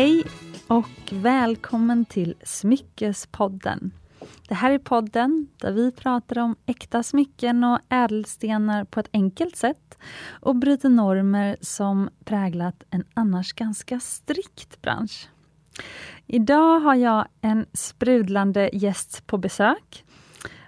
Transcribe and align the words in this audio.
Hej 0.00 0.24
och 0.66 1.12
välkommen 1.12 2.04
till 2.04 2.34
Smyckespodden. 2.42 3.90
Det 4.48 4.54
här 4.54 4.70
är 4.70 4.78
podden 4.78 5.46
där 5.56 5.72
vi 5.72 5.92
pratar 5.92 6.38
om 6.38 6.56
äkta 6.66 7.02
smycken 7.02 7.64
och 7.64 7.78
ädelstenar 7.88 8.84
på 8.84 9.00
ett 9.00 9.08
enkelt 9.12 9.56
sätt 9.56 9.98
och 10.26 10.56
bryter 10.56 10.88
normer 10.88 11.56
som 11.60 12.10
präglat 12.24 12.82
en 12.90 13.04
annars 13.14 13.52
ganska 13.52 14.00
strikt 14.00 14.82
bransch. 14.82 15.28
Idag 16.26 16.80
har 16.80 16.94
jag 16.94 17.28
en 17.40 17.66
sprudlande 17.72 18.70
gäst 18.72 19.26
på 19.26 19.38
besök. 19.38 20.04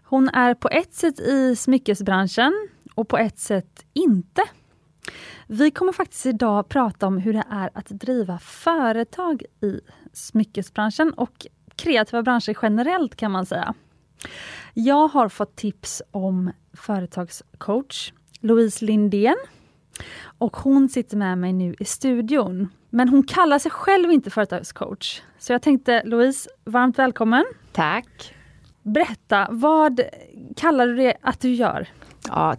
Hon 0.04 0.28
är 0.28 0.54
på 0.54 0.68
ett 0.68 0.94
sätt 0.94 1.20
i 1.20 1.56
smyckesbranschen 1.56 2.68
och 2.94 3.08
på 3.08 3.18
ett 3.18 3.38
sätt 3.38 3.84
inte. 3.92 4.42
Vi 5.54 5.70
kommer 5.70 5.92
faktiskt 5.92 6.26
idag 6.26 6.68
prata 6.68 7.06
om 7.06 7.18
hur 7.18 7.32
det 7.32 7.44
är 7.50 7.70
att 7.74 7.88
driva 7.88 8.38
företag 8.38 9.42
i 9.62 9.80
smyckesbranschen 10.12 11.12
och 11.12 11.46
kreativa 11.76 12.22
branscher 12.22 12.58
generellt 12.62 13.16
kan 13.16 13.30
man 13.30 13.46
säga. 13.46 13.74
Jag 14.74 15.08
har 15.08 15.28
fått 15.28 15.56
tips 15.56 16.02
om 16.10 16.52
företagscoach 16.72 18.12
Louise 18.40 18.84
Lindén. 18.84 19.36
Och 20.38 20.56
hon 20.56 20.88
sitter 20.88 21.16
med 21.16 21.38
mig 21.38 21.52
nu 21.52 21.74
i 21.78 21.84
studion. 21.84 22.68
Men 22.90 23.08
hon 23.08 23.22
kallar 23.22 23.58
sig 23.58 23.70
själv 23.70 24.12
inte 24.12 24.30
företagscoach. 24.30 25.22
Så 25.38 25.52
jag 25.52 25.62
tänkte 25.62 26.02
Louise, 26.04 26.50
varmt 26.64 26.98
välkommen. 26.98 27.44
Tack. 27.72 28.34
Berätta, 28.82 29.48
vad 29.50 30.00
kallar 30.56 30.86
du 30.86 30.96
det 30.96 31.16
att 31.22 31.40
du 31.40 31.54
gör? 31.54 31.88
Ja, 32.28 32.56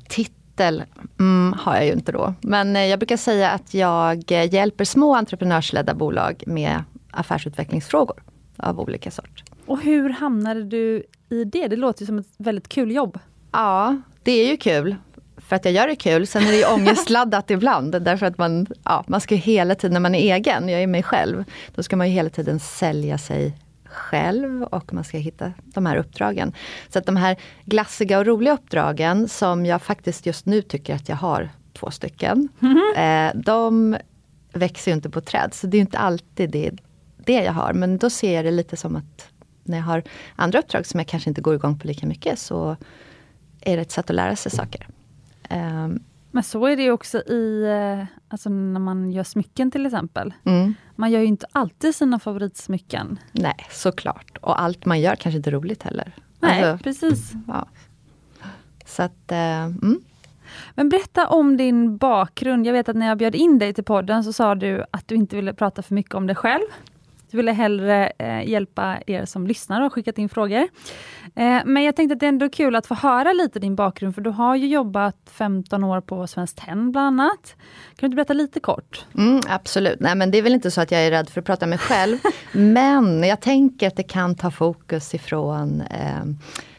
titel 0.54 0.84
mm, 1.20 1.54
har 1.60 1.76
jag 1.76 1.86
ju 1.86 1.92
inte 1.92 2.12
då. 2.12 2.34
Men 2.42 2.76
eh, 2.76 2.86
jag 2.86 3.00
brukar 3.00 3.18
säga 3.18 3.50
att 3.50 3.74
jag 3.74 4.32
eh, 4.32 4.54
hjälper 4.54 4.86
små 4.86 5.16
entreprenörsledda 5.16 5.94
bolag 5.94 6.44
med 6.48 6.84
affärsutvecklingsfrågor 7.12 8.24
av 8.58 8.80
olika 8.80 9.12
sort. 9.12 9.44
Och 9.66 9.82
hur 9.82 10.10
hamnade 10.10 10.64
du 10.64 11.04
i 11.30 11.44
det? 11.44 11.68
Det 11.68 11.76
låter 11.76 12.06
som 12.06 12.20
ett 12.20 12.28
väldigt 12.38 12.70
kul 12.70 12.92
jobb. 12.92 13.20
Ja, 13.52 14.02
det 14.24 14.32
är 14.32 14.52
ju 14.52 14.58
kul. 14.58 14.96
För 15.38 15.56
att 15.56 15.66
jag 15.66 15.74
gör 15.74 15.88
det 15.88 15.96
kul. 15.96 16.28
Sen 16.28 16.44
är 16.44 16.52
det 16.52 16.58
ju 16.58 16.66
ångestladdat 16.66 17.52
ibland. 17.52 18.02
Därför 18.02 18.26
att 18.26 18.38
man, 18.38 18.68
ja, 18.84 19.04
man 19.08 19.22
ska 19.22 19.36
hela 19.36 19.76
tiden, 19.76 19.94
när 19.94 20.00
man 20.00 20.16
är 20.16 20.36
egen, 20.36 20.70
jag 20.70 20.82
är 20.82 20.88
mig 20.88 21.04
själv, 21.04 21.44
då 21.76 21.84
ska 21.84 21.96
man 21.96 22.08
ju 22.08 22.14
hela 22.14 22.30
tiden 22.30 22.60
sälja 22.60 23.18
sig 23.18 23.54
själv 23.94 24.64
och 24.64 24.94
man 24.94 25.04
ska 25.04 25.18
hitta 25.18 25.54
de 25.64 25.86
här 25.86 25.98
uppdragen. 25.98 26.54
Så 26.90 27.00
att 27.00 27.06
de 27.06 27.16
här 27.16 27.38
glassiga 27.66 28.20
och 28.20 28.26
roliga 28.26 28.54
uppdragen 28.54 29.28
som 29.28 29.66
jag 29.66 29.82
faktiskt 29.82 30.26
just 30.26 30.46
nu 30.46 30.62
tycker 30.62 30.96
att 30.96 31.10
jag 31.10 31.16
har 31.16 31.50
två 31.74 31.92
stycken. 31.92 32.50
Mm 32.62 32.78
-hmm. 32.78 33.28
eh, 33.28 33.42
de 33.42 33.98
växer 34.54 34.92
ju 34.92 34.96
inte 34.96 35.10
på 35.10 35.22
träd, 35.22 35.54
så 35.54 35.68
det 35.68 35.78
är 35.78 35.82
inte 35.82 35.98
alltid 35.98 36.50
det, 36.50 36.72
det 37.18 37.44
jag 37.44 37.54
har. 37.54 37.74
Men 37.74 37.98
då 37.98 38.10
ser 38.10 38.36
jag 38.36 38.46
det 38.46 38.52
lite 38.52 38.78
som 38.78 38.96
att 38.96 39.30
när 39.64 39.78
jag 39.78 39.86
har 39.86 40.04
andra 40.36 40.60
uppdrag 40.60 40.86
som 40.86 41.00
jag 41.00 41.08
kanske 41.08 41.30
inte 41.30 41.42
går 41.42 41.56
igång 41.56 41.80
på 41.80 41.88
lika 41.88 42.08
mycket 42.08 42.40
så 42.40 42.78
är 43.62 43.76
det 43.76 43.82
ett 43.82 43.92
sätt 43.92 44.10
att 44.10 44.16
lära 44.16 44.36
sig 44.36 44.52
saker. 44.52 44.88
Um, 45.50 46.04
men 46.34 46.44
så 46.44 46.66
är 46.66 46.78
det 46.78 46.92
också 46.92 47.18
i, 47.18 47.64
eh, 47.64 48.06
alltså 48.28 48.50
när 48.50 48.80
man 48.80 49.12
gör 49.12 49.24
smycken 49.24 49.72
till 49.72 49.86
exempel. 49.86 50.34
Mm. 50.44 50.74
Man 50.96 51.12
gör 51.12 51.20
ju 51.20 51.26
inte 51.26 51.46
alltid 51.52 51.96
sina 51.96 52.20
favoritsmycken. 52.20 53.20
Nej, 53.32 53.56
såklart. 53.72 54.38
Och 54.42 54.62
allt 54.62 54.86
man 54.86 55.02
gör 55.02 55.16
kanske 55.16 55.38
inte 55.38 55.50
är 55.50 55.52
roligt 55.52 55.84
heller. 55.84 56.16
Nej, 56.40 56.64
alltså, 56.64 56.84
precis. 56.84 57.32
Ja. 57.48 57.68
Så 58.86 59.04
att, 59.04 59.32
uh, 59.32 59.38
mm. 59.38 60.02
Men 60.76 60.90
berätta 60.90 61.28
om 61.28 61.58
din 61.58 61.98
bakgrund. 61.98 62.68
Jag 62.68 62.74
vet 62.74 62.90
att 62.90 62.96
när 62.96 63.08
jag 63.08 63.18
bjöd 63.18 63.36
in 63.36 63.60
dig 63.60 63.74
till 63.74 63.84
podden 63.84 64.24
så 64.24 64.34
sa 64.34 64.56
du 64.56 64.86
att 64.92 65.08
du 65.08 65.16
inte 65.16 65.36
ville 65.36 65.54
prata 65.54 65.82
för 65.82 65.96
mycket 65.96 66.16
om 66.16 66.28
dig 66.28 66.36
själv. 66.36 66.66
Du 67.34 67.38
ville 67.38 67.52
hellre 67.52 68.12
eh, 68.18 68.50
hjälpa 68.50 69.00
er 69.08 69.26
som 69.26 69.48
lyssnar 69.48 69.82
och 69.82 69.94
skickat 69.94 70.18
in 70.18 70.30
frågor. 70.30 70.68
Eh, 71.36 71.62
men 71.66 71.84
jag 71.84 71.96
tänkte 71.96 72.14
att 72.14 72.20
det 72.20 72.26
är 72.26 72.30
ändå 72.30 72.50
kul 72.50 72.76
att 72.76 72.88
få 72.88 72.94
höra 72.96 73.34
lite 73.34 73.60
din 73.60 73.76
bakgrund, 73.76 74.16
för 74.16 74.22
du 74.22 74.30
har 74.30 74.56
ju 74.56 74.68
jobbat 74.68 75.16
15 75.26 75.84
år 75.84 76.02
på 76.02 76.28
Svenskt 76.28 76.58
Tenn 76.58 76.92
bland 76.92 77.22
annat. 77.22 77.56
Kan 77.96 77.96
du 78.00 78.06
inte 78.06 78.16
berätta 78.16 78.34
lite 78.34 78.60
kort? 78.60 79.06
Mm, 79.18 79.42
absolut, 79.48 80.00
nej 80.00 80.16
men 80.16 80.32
det 80.32 80.38
är 80.38 80.42
väl 80.42 80.54
inte 80.54 80.72
så 80.72 80.82
att 80.82 80.92
jag 80.92 81.02
är 81.02 81.12
rädd 81.12 81.30
för 81.30 81.40
att 81.40 81.46
prata 81.46 81.66
med 81.66 81.70
mig 81.70 81.80
själv. 81.80 82.18
men 82.52 83.24
jag 83.24 83.42
tänker 83.42 83.88
att 83.88 83.96
det 83.96 84.04
kan 84.04 84.36
ta 84.36 84.52
fokus 84.52 85.14
ifrån 85.14 85.82
eh, 85.82 86.24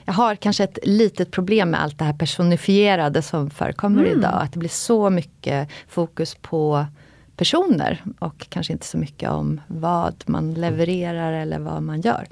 jag 0.04 0.14
har 0.14 0.34
kanske 0.34 0.64
ett 0.64 0.78
litet 0.82 1.30
problem 1.30 1.70
med 1.70 1.82
allt 1.82 1.98
det 1.98 2.04
här 2.04 2.12
personifierade 2.12 3.22
som 3.22 3.50
förekommer 3.50 4.04
mm. 4.04 4.18
idag. 4.18 4.42
Att 4.42 4.52
det 4.52 4.58
blir 4.58 4.68
så 4.68 5.10
mycket 5.10 5.70
fokus 5.88 6.34
på 6.34 6.86
personer 7.36 8.04
och 8.18 8.46
kanske 8.48 8.72
inte 8.72 8.86
så 8.86 8.98
mycket 8.98 9.30
om 9.30 9.60
vad 9.66 10.14
man 10.26 10.54
levererar 10.54 11.32
eller 11.32 11.58
vad 11.58 11.82
man 11.82 12.00
gör. 12.00 12.26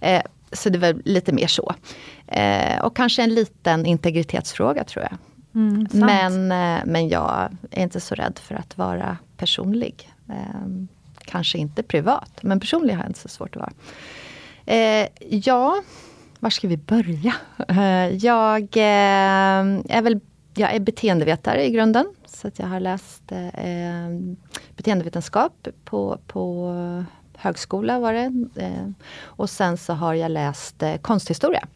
Eh, 0.00 0.22
så 0.52 0.68
det 0.68 0.78
var 0.78 1.02
lite 1.04 1.32
mer 1.32 1.46
så. 1.46 1.74
Eh, 2.26 2.80
och 2.84 2.96
kanske 2.96 3.22
en 3.22 3.34
liten 3.34 3.86
integritetsfråga 3.86 4.84
tror 4.84 5.04
jag. 5.10 5.18
Mm, 5.54 5.86
men, 5.92 6.52
eh, 6.52 6.82
men 6.86 7.08
jag 7.08 7.48
är 7.70 7.82
inte 7.82 8.00
så 8.00 8.14
rädd 8.14 8.38
för 8.38 8.54
att 8.54 8.78
vara 8.78 9.16
personlig. 9.36 10.10
Eh, 10.28 10.86
kanske 11.24 11.58
inte 11.58 11.82
privat, 11.82 12.38
men 12.42 12.60
personlig 12.60 12.94
har 12.94 13.02
jag 13.02 13.10
inte 13.10 13.20
så 13.20 13.28
svårt 13.28 13.56
att 13.56 13.62
vara. 13.62 13.72
Eh, 14.66 15.08
ja, 15.28 15.82
var 16.40 16.50
ska 16.50 16.68
vi 16.68 16.76
börja? 16.76 17.34
Eh, 17.68 18.08
jag 18.16 18.76
är 18.76 20.02
väl 20.02 20.20
jag 20.54 20.74
är 20.74 20.80
beteendevetare 20.80 21.66
i 21.66 21.70
grunden. 21.70 22.06
Så 22.40 22.48
att 22.48 22.58
jag 22.58 22.66
har 22.66 22.80
läst 22.80 23.32
eh, 23.32 24.08
beteendevetenskap 24.76 25.68
på, 25.84 26.18
på 26.26 26.74
högskola 27.36 27.98
var 27.98 28.12
det. 28.12 28.32
Eh, 28.56 28.90
och 29.22 29.50
sen 29.50 29.76
så 29.76 29.92
har 29.92 30.14
jag 30.14 30.30
läst 30.30 30.82
eh, 30.82 30.96
konsthistoria. 30.96 31.66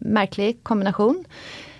Märklig 0.00 0.62
kombination. 0.62 1.24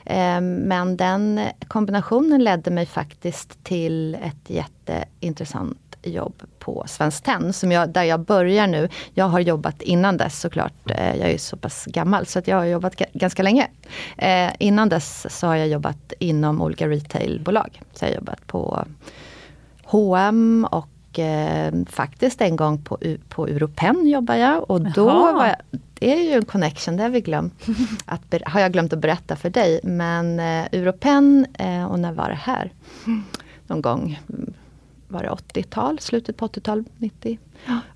Eh, 0.04 0.40
men 0.40 0.96
den 0.96 1.40
kombinationen 1.68 2.44
ledde 2.44 2.70
mig 2.70 2.86
faktiskt 2.86 3.64
till 3.64 4.14
ett 4.14 4.50
jätteintressant 4.50 5.89
jobb 6.02 6.42
på 6.58 6.84
Svenskt 6.86 7.24
Tenn, 7.24 7.52
som 7.52 7.72
jag, 7.72 7.88
där 7.88 8.02
jag 8.02 8.20
börjar 8.20 8.66
nu. 8.66 8.88
Jag 9.14 9.24
har 9.24 9.40
jobbat 9.40 9.82
innan 9.82 10.16
dess 10.16 10.40
såklart. 10.40 10.90
Eh, 10.90 11.16
jag 11.16 11.30
är 11.30 11.38
så 11.38 11.56
pass 11.56 11.84
gammal 11.86 12.26
så 12.26 12.38
att 12.38 12.48
jag 12.48 12.56
har 12.56 12.64
jobbat 12.64 12.96
ganska 13.12 13.42
länge. 13.42 13.68
Eh, 14.16 14.50
innan 14.58 14.88
dess 14.88 15.26
så 15.38 15.46
har 15.46 15.56
jag 15.56 15.68
jobbat 15.68 16.12
inom 16.18 16.62
olika 16.62 16.88
retailbolag. 16.88 17.82
Så 17.92 18.04
jag 18.04 18.10
har 18.10 18.14
jobbat 18.14 18.46
på 18.46 18.84
H&M 19.84 20.66
och 20.70 21.18
eh, 21.18 21.72
faktiskt 21.88 22.40
en 22.40 22.56
gång 22.56 22.84
på, 22.84 22.98
på 23.28 23.46
Europen 23.46 24.06
jobbar 24.08 24.34
jag. 24.34 24.70
Och 24.70 24.80
då 24.80 25.08
Jaha. 25.08 25.32
var 25.32 25.46
jag, 25.46 25.56
det 25.94 26.12
är 26.12 26.22
ju 26.22 26.32
en 26.32 26.44
connection, 26.44 26.96
det 26.96 27.02
har 27.02 27.10
vi 27.10 27.20
glömt. 27.20 27.62
Att, 28.04 28.34
har 28.44 28.60
jag 28.60 28.72
glömt 28.72 28.92
att 28.92 28.98
berätta 28.98 29.36
för 29.36 29.50
dig. 29.50 29.80
Men 29.82 30.40
eh, 30.40 30.64
Europen, 30.72 31.46
eh, 31.58 31.84
och 31.84 31.98
när 31.98 32.12
var 32.12 32.28
det 32.28 32.34
här? 32.34 32.72
Någon 33.66 33.82
gång 33.82 34.20
var 35.10 35.22
det 35.22 35.28
80-tal, 35.28 35.98
slutet 35.98 36.36
på 36.36 36.46
80-tal, 36.46 36.84
90, 36.98 37.38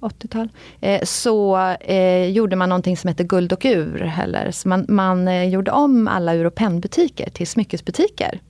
80-tal. 0.01 0.49
Eh, 0.81 1.03
så 1.05 1.57
eh, 1.81 2.27
gjorde 2.31 2.57
man 2.57 2.69
någonting 2.69 2.97
som 2.97 3.09
heter 3.09 3.25
Guld 3.25 3.53
och 3.53 3.65
ur. 3.65 4.13
Eller, 4.23 4.51
så 4.51 4.69
man, 4.69 4.87
man 4.89 5.29
eh, 5.29 5.49
gjorde 5.49 5.71
om 5.71 6.09
alla 6.09 6.35
Europen-butiker 6.35 7.31
till 7.31 7.47
smyckesbutiker. 7.47 8.41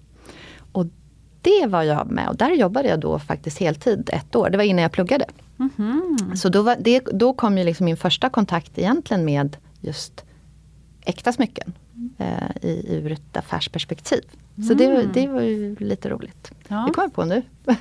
Och 0.73 0.87
det 1.41 1.67
var 1.67 1.83
jag 1.83 2.11
med 2.11 2.29
och 2.29 2.37
där 2.37 2.51
jobbade 2.51 2.89
jag 2.89 3.01
då 3.01 3.19
faktiskt 3.19 3.59
heltid 3.59 4.11
ett 4.13 4.37
år. 4.37 4.51
Det 4.51 4.57
var 4.57 4.65
innan 4.65 4.83
jag 4.83 4.93
pluggade. 4.93 5.25
Mm 5.59 5.71
-hmm. 5.77 6.35
Så 6.35 6.49
då, 6.49 6.63
var 6.63 6.77
det, 6.81 7.01
då 7.13 7.33
kom 7.33 7.59
ju 7.59 7.65
liksom 7.65 7.85
min 7.85 7.97
första 7.97 8.31
kontakt 8.31 8.79
egentligen 8.79 9.25
med 9.25 9.57
just 9.81 10.25
äkta 11.05 11.33
smycken 11.33 11.73
eh, 12.19 12.56
i, 12.62 12.87
ur 12.88 13.12
ett 13.12 13.37
affärsperspektiv. 13.37 14.23
Mm. 14.56 14.69
Så 14.69 14.75
det, 14.75 14.85
mm. 14.85 15.12
det 15.12 15.29
var 15.29 15.41
ju 15.41 15.77
lite 15.79 16.09
roligt. 16.09 16.53
Ja. 16.69 16.85
Det 16.87 16.93
kom 16.93 17.03
jag 17.03 17.12
på 17.12 17.25
nu. 17.25 17.43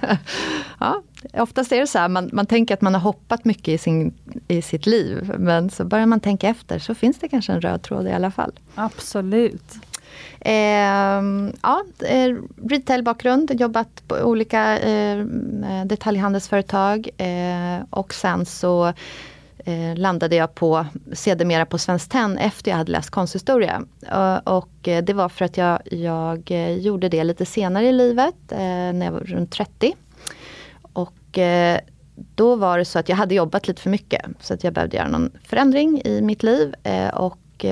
ja, 0.80 1.02
oftast 1.34 1.72
är 1.72 1.80
det 1.80 1.88
så 1.88 2.00
här, 2.00 2.10
man, 2.10 2.30
man 2.34 2.46
tänker 2.46 2.74
att 2.74 2.82
man 2.82 2.94
har 2.94 3.02
hoppat 3.02 3.46
mycket 3.46 3.68
i, 3.68 3.78
sin, 3.78 4.14
i 4.48 4.62
sitt 4.62 4.86
liv. 4.86 5.34
Men 5.40 5.70
så 5.70 5.86
börjar 5.86 6.06
man 6.06 6.20
tänka 6.20 6.50
efter 6.50 6.80
så 6.80 6.96
finns 6.96 7.20
det 7.20 7.28
kanske 7.28 7.54
en 7.54 7.62
röd 7.62 7.82
tråd 7.82 8.08
i 8.08 8.12
alla 8.12 8.32
fall. 8.32 8.52
Absolut. 8.76 9.76
Eh, 10.40 11.24
ja, 11.62 11.84
eh, 12.00 12.36
retailbakgrund, 12.70 13.52
jobbat 13.62 14.04
på 14.08 14.16
olika 14.16 14.80
eh, 14.80 15.26
detaljhandelsföretag 15.86 17.10
eh, 17.18 17.86
och 17.90 18.14
sen 18.14 18.46
så 18.46 18.94
eh, 19.66 19.96
landade 19.96 20.36
jag 20.36 20.56
på 20.56 20.86
sedermera 21.14 21.66
på 21.66 21.78
Svenskt 21.78 22.12
Tenn 22.12 22.38
efter 22.38 22.72
jag 22.72 22.78
hade 22.78 22.92
läst 22.92 23.10
konsthistoria. 23.10 23.84
Eh, 24.12 24.36
och 24.36 24.88
eh, 24.88 25.04
det 25.04 25.14
var 25.14 25.30
för 25.30 25.46
att 25.46 25.58
jag, 25.58 25.80
jag 25.92 26.52
eh, 26.52 26.72
gjorde 26.72 27.10
det 27.10 27.24
lite 27.24 27.46
senare 27.46 27.88
i 27.88 27.92
livet, 27.92 28.52
eh, 28.52 28.58
när 28.58 29.06
jag 29.06 29.12
var 29.12 29.20
runt 29.20 29.52
30. 29.52 29.96
Och 30.82 31.38
eh, 31.38 31.80
då 32.36 32.56
var 32.56 32.78
det 32.78 32.86
så 32.86 33.00
att 33.00 33.10
jag 33.10 33.16
hade 33.16 33.36
jobbat 33.36 33.68
lite 33.68 33.82
för 33.82 33.90
mycket. 33.90 34.26
Så 34.40 34.54
att 34.54 34.64
jag 34.64 34.74
behövde 34.74 34.98
göra 34.98 35.08
någon 35.08 35.32
förändring 35.44 36.02
i 36.06 36.22
mitt 36.22 36.44
liv. 36.44 36.76
och 37.14 37.66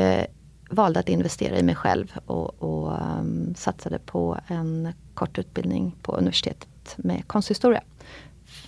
valde 0.72 1.00
att 1.00 1.10
investera 1.10 1.58
i 1.58 1.64
mig 1.64 1.76
själv 1.76 2.14
och, 2.26 2.64
och 2.64 2.92
um, 3.20 3.56
satsade 3.58 4.00
på 4.00 4.38
en 4.48 4.94
kort 5.14 5.40
utbildning 5.40 5.96
på 6.02 6.12
universitetet 6.12 6.94
med 6.98 7.28
konsthistoria. 7.28 7.82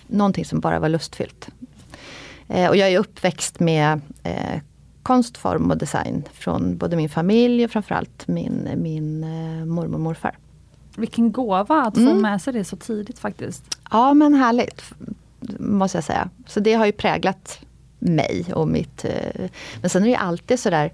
Någonting 0.06 0.44
som 0.44 0.60
bara 0.60 0.78
var 0.78 0.88
lustfyllt. 0.88 1.48
Eh, 2.48 2.68
och 2.68 2.76
jag 2.76 2.92
är 2.92 2.98
uppväxt 2.98 3.60
med 3.60 4.00
eh, 4.22 4.60
konst, 5.02 5.38
form 5.38 5.70
och 5.70 5.78
design 5.78 6.28
från 6.32 6.76
både 6.76 6.96
min 6.96 7.08
familj 7.08 7.64
och 7.64 7.70
framförallt 7.70 8.28
min, 8.28 8.68
min 8.76 9.24
eh, 9.24 9.64
mormor 9.64 9.94
och 9.94 10.00
morfar. 10.00 10.36
Vilken 10.96 11.32
gåva 11.32 11.82
att 11.82 11.96
mm. 11.96 12.08
få 12.08 12.20
med 12.20 12.42
sig 12.42 12.52
det 12.52 12.64
så 12.64 12.76
tidigt 12.76 13.18
faktiskt. 13.18 13.78
Ja 13.90 14.14
men 14.14 14.34
härligt, 14.34 14.82
måste 15.58 15.96
jag 15.96 16.04
säga. 16.04 16.30
Så 16.46 16.60
det 16.60 16.74
har 16.74 16.86
ju 16.86 16.92
präglat 16.92 17.58
mig 17.98 18.46
och 18.54 18.68
mitt... 18.68 19.04
Eh, 19.04 19.50
men 19.80 19.90
sen 19.90 20.02
är 20.02 20.08
det 20.08 20.16
alltid 20.16 20.60
sådär, 20.60 20.92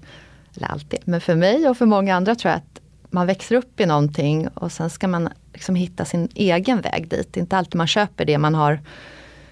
eller 0.55 0.67
alltid, 0.67 0.99
men 1.05 1.21
för 1.21 1.35
mig 1.35 1.69
och 1.69 1.77
för 1.77 1.85
många 1.85 2.15
andra 2.15 2.35
tror 2.35 2.49
jag 2.49 2.57
att 2.57 2.81
man 3.09 3.27
växer 3.27 3.55
upp 3.55 3.79
i 3.79 3.85
någonting 3.85 4.47
och 4.47 4.71
sen 4.71 4.89
ska 4.89 5.07
man 5.07 5.29
liksom 5.53 5.75
hitta 5.75 6.05
sin 6.05 6.29
egen 6.35 6.81
väg 6.81 7.07
dit. 7.07 7.33
Det 7.33 7.39
är 7.39 7.41
inte 7.41 7.57
alltid 7.57 7.75
man 7.75 7.87
köper 7.87 8.25
det 8.25 8.37
man 8.37 8.55
har 8.55 8.79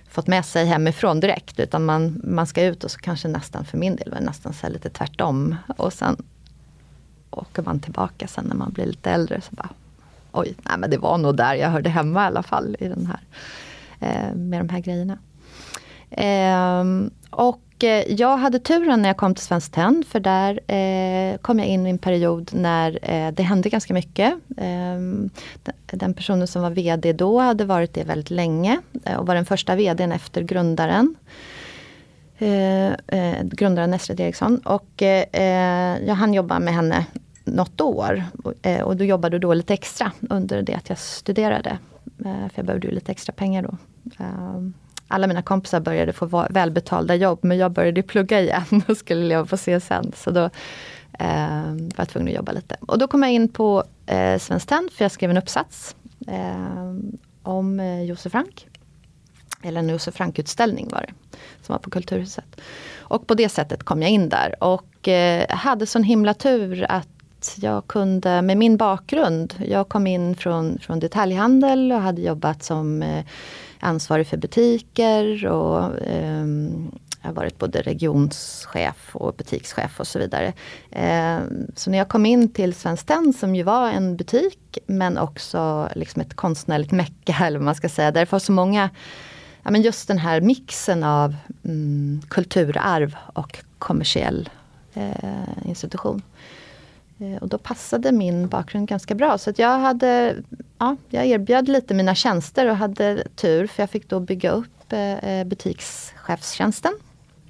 fått 0.09 0.27
med 0.27 0.45
sig 0.45 0.65
hemifrån 0.65 1.19
direkt 1.19 1.59
utan 1.59 1.85
man, 1.85 2.21
man 2.23 2.47
ska 2.47 2.63
ut 2.63 2.83
och 2.83 2.91
så 2.91 2.99
kanske 2.99 3.27
nästan 3.27 3.65
för 3.65 3.77
min 3.77 3.95
del 3.95 4.11
var 4.11 4.19
nästan 4.19 4.53
så 4.53 4.69
lite 4.69 4.89
tvärtom. 4.89 5.55
Och 5.77 5.93
sen 5.93 6.17
åker 7.29 7.61
man 7.63 7.79
tillbaka 7.79 8.27
sen 8.27 8.45
när 8.45 8.55
man 8.55 8.71
blir 8.71 8.85
lite 8.85 9.11
äldre. 9.11 9.41
Så 9.41 9.55
bara, 9.55 9.69
Oj, 10.31 10.55
nej 10.63 10.77
men 10.77 10.89
det 10.89 10.97
var 10.97 11.17
nog 11.17 11.35
där 11.37 11.53
jag 11.53 11.69
hörde 11.69 11.89
hemma 11.89 12.23
i 12.23 12.25
alla 12.25 12.43
fall 12.43 12.75
i 12.79 12.87
den 12.87 13.05
här, 13.05 13.19
eh, 13.99 14.35
med 14.35 14.59
de 14.59 14.69
här 14.69 14.79
grejerna. 14.79 15.17
Eh, 16.09 16.83
och 17.29 17.83
eh, 17.83 18.13
jag 18.13 18.37
hade 18.37 18.59
turen 18.59 19.01
när 19.01 19.09
jag 19.09 19.17
kom 19.17 19.35
till 19.35 19.45
Svenskt 19.45 19.73
Tenn 19.73 20.03
för 20.07 20.19
där 20.19 20.59
eh, 20.71 21.37
kom 21.37 21.59
jag 21.59 21.67
in 21.67 21.87
i 21.87 21.89
en 21.89 21.97
period 21.97 22.49
när 22.53 22.99
eh, 23.01 23.31
det 23.31 23.43
hände 23.43 23.69
ganska 23.69 23.93
mycket. 23.93 24.33
Eh, 24.57 24.99
den 25.85 26.13
personen 26.13 26.47
som 26.47 26.61
var 26.61 26.69
VD 26.69 27.13
då 27.13 27.39
hade 27.39 27.65
varit 27.65 27.93
det 27.93 28.03
väldigt 28.03 28.29
länge 28.29 28.79
eh, 29.05 29.17
och 29.17 29.27
var 29.27 29.35
den 29.35 29.45
första 29.45 29.75
VDn 29.75 30.11
efter 30.11 30.41
grundaren. 30.41 31.15
Eh, 32.37 32.87
eh 32.87 33.43
grundaren 33.43 33.93
Esret 33.93 34.19
Eriksson 34.19 34.57
och 34.57 35.03
eh, 35.03 35.25
eh, 35.31 35.97
jag 36.07 36.15
hann 36.15 36.33
jobba 36.33 36.59
med 36.59 36.73
henne 36.73 37.05
något 37.43 37.81
år. 37.81 38.23
Och 38.83 38.97
då 38.97 39.03
jobbade 39.03 39.35
jag 39.35 39.41
då 39.41 39.53
lite 39.53 39.73
extra 39.73 40.11
under 40.29 40.61
det 40.61 40.73
att 40.73 40.89
jag 40.89 40.97
studerade. 40.97 41.77
För 42.23 42.51
jag 42.55 42.65
behövde 42.65 42.87
ju 42.87 42.93
lite 42.93 43.11
extra 43.11 43.33
pengar 43.33 43.61
då 43.61 43.77
ehm, 44.19 44.73
alla 45.09 45.27
mina 45.27 45.41
kompisar 45.41 45.79
började 45.79 46.13
få 46.13 46.47
välbetalda 46.49 47.15
jobb 47.15 47.39
men 47.41 47.57
jag 47.57 47.71
började 47.71 48.03
plugga 48.03 48.41
igen 48.41 48.83
och 48.87 48.97
skulle 48.97 49.25
leva 49.25 49.45
på 49.45 49.57
CSN. 49.57 50.11
Så 50.15 50.31
då 50.31 50.49
eh, 51.19 51.63
var 51.73 51.95
jag 51.95 52.09
tvungen 52.09 52.27
att 52.27 52.35
jobba 52.35 52.51
lite. 52.51 52.75
Och 52.79 52.99
då 52.99 53.07
kom 53.07 53.23
jag 53.23 53.31
in 53.31 53.49
på 53.49 53.83
eh, 54.05 54.39
Svenskt 54.39 54.69
Tenn 54.69 54.89
för 54.93 55.05
jag 55.05 55.11
skrev 55.11 55.29
en 55.29 55.37
uppsats 55.37 55.95
eh, 56.27 56.93
om 57.43 57.79
eh, 57.79 58.03
Josef 58.03 58.31
Frank. 58.31 58.67
Eller 59.63 59.79
en 59.79 59.89
Josef 59.89 60.15
Frank-utställning 60.15 60.87
var 60.91 61.01
det, 61.01 61.37
som 61.61 61.73
var 61.73 61.79
på 61.79 61.89
Kulturhuset. 61.89 62.61
Och 62.97 63.27
på 63.27 63.33
det 63.33 63.49
sättet 63.49 63.83
kom 63.83 64.01
jag 64.01 64.11
in 64.11 64.29
där 64.29 64.63
och 64.63 65.07
eh, 65.07 65.49
hade 65.49 65.85
sån 65.85 66.03
himla 66.03 66.33
tur 66.33 66.85
att 66.89 67.07
jag 67.55 67.87
kunde, 67.87 68.41
med 68.41 68.57
min 68.57 68.77
bakgrund, 68.77 69.53
jag 69.65 69.89
kom 69.89 70.07
in 70.07 70.35
från, 70.35 70.79
från 70.79 70.99
detaljhandel 70.99 71.91
och 71.91 72.01
hade 72.01 72.21
jobbat 72.21 72.63
som 72.63 73.03
eh, 73.03 73.25
ansvarig 73.79 74.27
för 74.27 74.37
butiker 74.37 75.45
och 75.45 75.99
eh, 75.99 76.45
jag 77.21 77.29
har 77.29 77.33
varit 77.33 77.57
både 77.57 77.81
regionschef 77.81 79.15
och 79.15 79.33
butikschef 79.33 79.99
och 79.99 80.07
så 80.07 80.19
vidare. 80.19 80.53
Eh, 80.91 81.39
så 81.75 81.89
när 81.91 81.97
jag 81.97 82.09
kom 82.09 82.25
in 82.25 82.49
till 82.53 82.73
Svenskt 82.73 83.07
Tenn 83.07 83.33
som 83.33 83.55
ju 83.55 83.63
var 83.63 83.89
en 83.89 84.17
butik 84.17 84.77
men 84.85 85.17
också 85.17 85.89
liksom 85.95 86.21
ett 86.21 86.35
konstnärligt 86.35 86.91
mecka 86.91 87.35
eller 87.45 87.59
vad 87.59 87.65
man 87.65 87.75
ska 87.75 87.89
säga. 87.89 88.11
Där 88.11 88.21
det 88.21 88.31
var 88.31 88.39
så 88.39 88.51
många, 88.51 88.89
ja 89.63 89.71
men 89.71 89.81
just 89.81 90.07
den 90.07 90.17
här 90.17 90.41
mixen 90.41 91.03
av 91.03 91.35
mm, 91.63 92.21
kulturarv 92.27 93.15
och 93.33 93.59
kommersiell 93.79 94.49
eh, 94.93 95.67
institution. 95.67 96.21
Eh, 97.19 97.41
och 97.41 97.47
då 97.47 97.57
passade 97.57 98.11
min 98.11 98.47
bakgrund 98.47 98.87
ganska 98.87 99.15
bra. 99.15 99.37
Så 99.37 99.49
att 99.49 99.59
jag, 99.59 99.79
hade, 99.79 100.35
ja, 100.77 100.95
jag 101.09 101.25
erbjöd 101.25 101.67
lite 101.67 101.93
mina 101.93 102.15
tjänster 102.15 102.69
och 102.69 102.77
hade 102.77 103.23
tur 103.35 103.67
för 103.67 103.83
jag 103.83 103.89
fick 103.89 104.09
då 104.09 104.19
bygga 104.19 104.51
upp 104.51 104.93
eh, 104.93 105.43
butikschefstjänsten. 105.45 106.93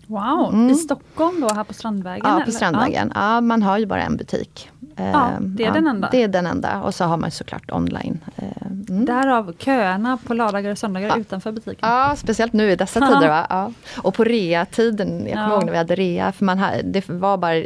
Wow, 0.08 0.54
mm. 0.54 0.70
i 0.70 0.76
Stockholm 0.76 1.42
då, 1.42 1.54
här 1.54 1.64
på 1.64 1.74
Strandvägen? 1.74 2.26
Ja, 2.26 2.42
på 2.46 2.52
Strandvägen. 2.52 3.12
Ja. 3.16 3.36
ja. 3.36 3.42
man 3.42 3.64
har 3.64 3.78
ju 3.78 3.86
bara 3.86 4.04
en 4.04 4.18
butik. 4.18 4.70
Ja, 4.96 5.32
det 5.40 5.64
är 5.64 5.68
ja, 5.68 5.74
den 5.74 5.88
enda? 5.88 6.10
Det 6.12 6.24
är 6.24 6.28
den 6.28 6.46
enda 6.46 6.82
och 6.82 6.96
så 6.96 7.04
har 7.04 7.18
man 7.18 7.32
såklart 7.32 7.72
online. 7.72 8.20
Mm. 8.38 9.06
Därav 9.06 9.54
köerna 9.58 10.18
på 10.18 10.34
lördagar 10.34 10.72
och 10.72 10.78
söndagar 10.78 11.08
ja. 11.08 11.18
utanför 11.18 11.52
butiken? 11.52 11.90
Ja, 11.90 12.16
speciellt 12.18 12.54
nu 12.54 12.72
i 12.72 12.76
dessa 12.76 13.00
tider. 13.08 13.28
Va? 13.28 13.48
Ja. 13.50 13.72
Och 13.98 14.14
på 14.14 14.24
rea-tiden, 14.24 15.28
jag 15.28 15.34
kommer 15.34 15.52
ihåg 15.52 15.66
när 15.66 15.72
vi 15.72 15.78
hade 15.78 15.96
rea, 15.96 16.32
för 16.32 16.46
man 16.46 16.62
det 16.84 17.10
var 17.10 17.38
bara, 17.38 17.64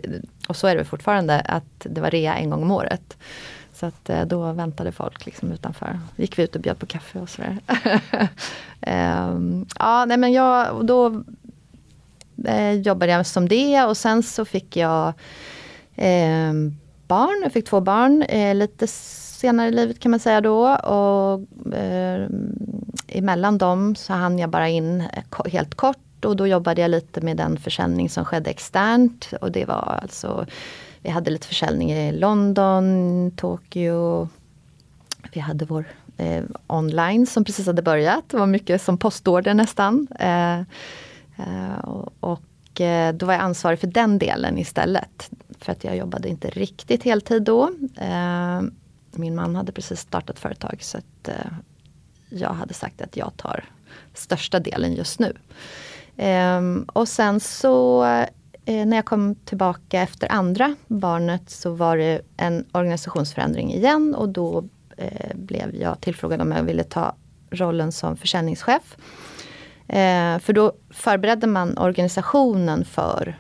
och 0.48 0.56
så 0.56 0.68
är 0.68 0.76
det 0.76 0.86
fortfarande, 0.86 1.40
att 1.40 1.86
det 1.90 2.02
var 2.02 2.12
rea 2.12 2.36
en 2.36 2.50
gång 2.50 2.64
om 2.64 2.72
året. 2.72 3.18
Så 3.74 3.86
att 3.86 4.10
eh, 4.10 4.26
då 4.26 4.52
väntade 4.52 4.92
folk 4.92 5.26
liksom 5.26 5.52
utanför. 5.52 6.00
gick 6.16 6.40
vi 6.40 6.44
ut 6.44 6.56
och 6.56 6.62
bjöd 6.62 6.80
på 6.80 6.86
kaffe 6.86 7.20
och 7.20 7.30
sådär. 7.30 7.58
um, 9.32 9.66
ja, 9.80 10.06
nej 10.06 10.18
men 10.18 10.32
jag, 10.32 10.86
då 10.86 11.24
eh, 12.46 12.72
jobbade 12.72 13.12
jag 13.12 13.26
som 13.26 13.50
det 13.50 13.84
och 13.84 13.98
sen 13.98 14.24
så 14.24 14.46
fick 14.46 14.78
jag 14.78 15.08
eh, 15.96 16.54
barn. 17.08 17.40
Jag 17.44 17.54
fick 17.54 17.66
två 17.66 17.82
barn 17.82 18.24
eh, 18.24 18.56
lite 18.56 18.88
senare 18.88 19.68
i 19.68 19.72
livet 19.72 20.00
kan 20.00 20.12
man 20.12 20.20
säga 20.20 20.42
då. 20.42 20.76
Och 20.76 21.74
eh, 21.74 22.28
emellan 23.08 23.58
dem 23.58 23.96
så 23.96 24.14
hann 24.14 24.40
jag 24.40 24.50
bara 24.50 24.70
in 24.70 25.02
eh, 25.02 25.52
helt 25.52 25.76
kort 25.76 26.03
och 26.26 26.36
då 26.36 26.48
jobbade 26.48 26.82
jag 26.82 26.92
lite 26.92 27.22
med 27.22 27.38
den 27.38 27.58
försäljning 27.58 28.10
som 28.10 28.26
skedde 28.26 28.50
externt. 28.50 29.34
Och 29.42 29.52
det 29.52 29.66
var 29.66 30.00
alltså, 30.02 30.46
vi 31.02 31.10
hade 31.10 31.32
lite 31.32 31.48
försäljning 31.48 31.92
i 31.92 32.12
London, 32.12 33.32
Tokyo. 33.36 34.30
Vi 35.34 35.40
hade 35.40 35.66
vår 35.66 35.86
eh, 36.18 36.44
online 36.68 37.28
som 37.28 37.44
precis 37.44 37.68
hade 37.68 37.82
börjat. 37.82 38.24
Det 38.28 38.38
var 38.38 38.48
mycket 38.48 38.82
som 38.82 38.98
postorder 38.98 39.54
nästan. 39.54 40.08
Eh, 40.20 40.62
Eh, 41.38 41.90
och 42.20 42.82
eh, 42.82 43.14
då 43.14 43.26
var 43.26 43.34
jag 43.34 43.42
ansvarig 43.42 43.80
för 43.80 43.88
den 43.88 44.20
delen 44.20 44.58
istället. 44.58 45.30
För 45.60 45.72
att 45.72 45.84
jag 45.84 45.98
jobbade 45.98 46.30
inte 46.30 46.50
riktigt 46.50 47.04
heltid 47.04 47.44
då. 47.44 47.72
Eh, 47.98 48.62
min 49.12 49.36
man 49.36 49.56
hade 49.56 49.72
precis 49.72 50.00
startat 50.00 50.40
företag 50.40 50.78
så 50.80 50.98
att 50.98 51.28
eh, 51.28 51.52
jag 52.30 52.50
hade 52.50 52.74
sagt 52.74 53.02
att 53.02 53.18
jag 53.18 53.38
tar 53.38 53.66
största 54.14 54.60
delen 54.60 54.94
just 54.94 55.20
nu. 55.20 55.34
Ehm, 56.18 56.86
och 56.94 57.08
sen 57.08 57.40
så 57.40 58.04
eh, 58.66 58.86
när 58.86 58.96
jag 58.96 59.06
kom 59.06 59.36
tillbaka 59.36 60.02
efter 60.02 60.32
andra 60.32 60.76
barnet 60.88 61.50
så 61.50 61.74
var 61.74 61.98
det 61.98 62.22
en 62.38 62.66
organisationsförändring 62.72 63.74
igen 63.74 64.16
och 64.16 64.30
då 64.30 64.64
eh, 64.98 65.36
blev 65.36 65.76
jag 65.76 66.02
tillfrågad 66.02 66.42
om 66.42 66.52
jag 66.52 66.64
ville 66.64 66.84
ta 66.84 67.16
rollen 67.50 67.92
som 67.92 68.18
försäljningschef. 68.18 68.98
Eh, 69.88 70.40
för 70.40 70.54
då 70.54 70.74
förberedde 70.90 71.48
man 71.48 71.78
organisationen 71.78 72.86
för 72.86 73.36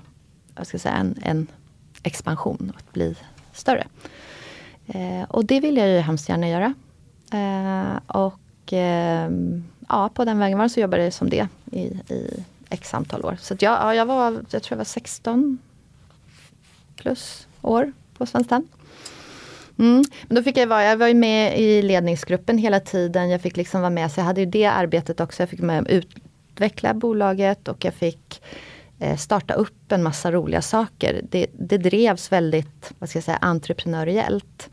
jag 0.56 0.68
ska 0.68 0.80
säga, 0.80 0.96
en, 0.96 1.20
en 1.22 1.48
expansion, 2.03 2.74
att 2.77 2.94
bli 2.94 3.15
större. 3.53 3.88
Ehm, 4.88 5.25
och 5.25 5.46
det 5.46 5.60
vill 5.60 5.77
jag 5.77 5.88
ju 5.88 6.00
hemskt 6.00 6.30
gärna 6.30 6.50
göra. 6.50 6.74
Ehm, 7.32 7.98
och 8.08 8.39
ja, 9.89 10.10
på 10.13 10.25
den 10.25 10.39
vägen 10.39 10.58
var 10.58 10.68
så 10.68 10.80
jobbade 10.80 11.03
jag 11.03 11.13
som 11.13 11.30
det 11.30 11.48
i, 11.72 11.82
i 12.13 12.44
x 12.74 12.94
antal 12.94 13.25
år. 13.25 13.38
Så 13.42 13.53
jag, 13.60 13.74
ja, 13.74 13.96
jag, 13.96 14.06
var, 14.06 14.32
jag 14.50 14.63
tror 14.63 14.75
jag 14.75 14.77
var 14.77 14.84
16 14.84 15.60
plus 16.96 17.48
år 17.62 17.94
på 18.18 18.25
Svenskt 18.25 18.50
Tenn. 18.50 18.68
Mm. 19.80 20.03
Men 20.27 20.36
då 20.36 20.44
fick 20.44 20.58
jag 20.58 20.68
vara, 20.68 20.84
jag 20.84 20.98
var 20.98 21.08
ju 21.08 21.13
med 21.13 21.60
i 21.60 21.82
ledningsgruppen 21.82 22.58
hela 22.58 22.80
tiden. 22.80 23.30
Jag 23.30 23.42
fick 23.42 23.58
liksom 23.58 23.82
vara 23.82 23.89
med, 23.89 24.12
så 24.12 24.20
jag 24.20 24.25
hade 24.25 24.42
ju 24.42 24.46
det 24.46 24.65
arbetet 24.65 25.20
också. 25.20 25.42
Jag 25.42 25.50
fick 25.50 25.62
med 25.62 25.88
utveckla 25.89 26.94
bolaget 26.94 27.68
och 27.68 27.86
jag 27.86 27.94
fick 27.94 28.42
eh, 29.00 29.18
starta 29.18 29.53
upp 29.53 29.92
en 29.92 30.03
massa 30.03 30.32
roliga 30.32 30.62
saker. 30.62 31.22
Det, 31.30 31.48
det 31.53 31.77
drevs 31.77 32.32
väldigt 32.32 32.92
vad 33.00 33.10
ska 33.10 33.18
jag 33.18 33.24
säga, 33.24 33.38
entreprenöriellt. 33.42 34.70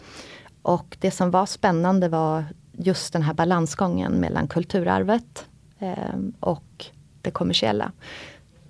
Och 0.63 0.97
det 1.01 1.11
som 1.11 1.31
var 1.31 1.47
spännande 1.47 2.09
var 2.09 2.45
just 2.73 3.13
den 3.13 3.23
här 3.23 3.35
balansgången 3.35 4.13
mellan 4.13 4.49
kulturarvet 4.49 5.47
eh, 5.79 6.19
och 6.41 6.87
det 7.23 7.31
kommersiella. 7.31 7.93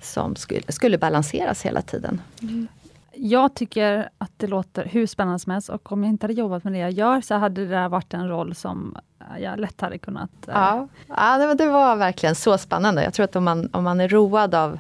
Som 0.00 0.36
skulle, 0.36 0.72
skulle 0.72 0.98
balanseras 0.98 1.62
hela 1.62 1.82
tiden. 1.82 2.20
Mm. 2.42 2.68
Jag 3.12 3.54
tycker 3.54 4.08
att 4.18 4.32
det 4.36 4.46
låter 4.46 4.84
hur 4.84 5.06
spännande 5.06 5.38
som 5.38 5.52
helst 5.52 5.68
och 5.68 5.92
om 5.92 6.04
jag 6.04 6.10
inte 6.10 6.24
hade 6.24 6.34
jobbat 6.34 6.64
med 6.64 6.72
det 6.72 6.78
jag 6.78 6.90
gör 6.90 7.20
så 7.20 7.34
hade 7.34 7.66
det 7.66 7.88
varit 7.88 8.14
en 8.14 8.28
roll 8.28 8.54
som 8.54 8.96
jag 9.38 9.60
lätt 9.60 9.80
hade 9.80 9.98
kunnat... 9.98 10.30
Eh... 10.48 10.54
Ja, 10.54 10.88
ja 11.08 11.38
det, 11.38 11.46
var, 11.46 11.54
det, 11.54 11.66
var 11.66 11.96
verkligen 11.96 12.34
så 12.34 12.58
spännande. 12.58 13.04
Jag 13.04 13.14
tror 13.14 13.24
att 13.24 13.36
om 13.36 13.44
man, 13.44 13.70
om 13.72 13.84
man 13.84 14.00
är 14.00 14.08
road 14.08 14.54
av 14.54 14.78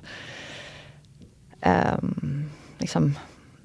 um, 2.02 2.50
liksom 2.78 3.14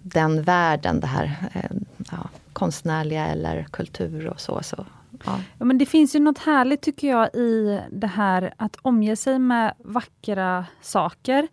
den 0.01 0.43
världen, 0.43 0.99
det 0.99 1.07
här 1.07 1.49
eh, 1.53 1.77
ja, 2.11 2.29
konstnärliga 2.53 3.27
eller 3.27 3.67
kultur 3.71 4.27
och 4.27 4.39
så, 4.41 4.63
så 4.63 4.85
ja. 5.25 5.39
Ja, 5.59 5.65
men 5.65 5.77
det 5.77 5.85
finns 5.85 6.15
ju 6.15 6.19
något 6.19 6.37
härligt 6.37 6.81
tycker 6.81 7.07
jag 7.07 7.35
i 7.35 7.79
det 7.91 8.07
här 8.07 8.53
att 8.57 8.75
omge 8.81 9.15
sig 9.15 9.39
med 9.39 9.73
vackra 9.79 10.65
saker 10.81 11.47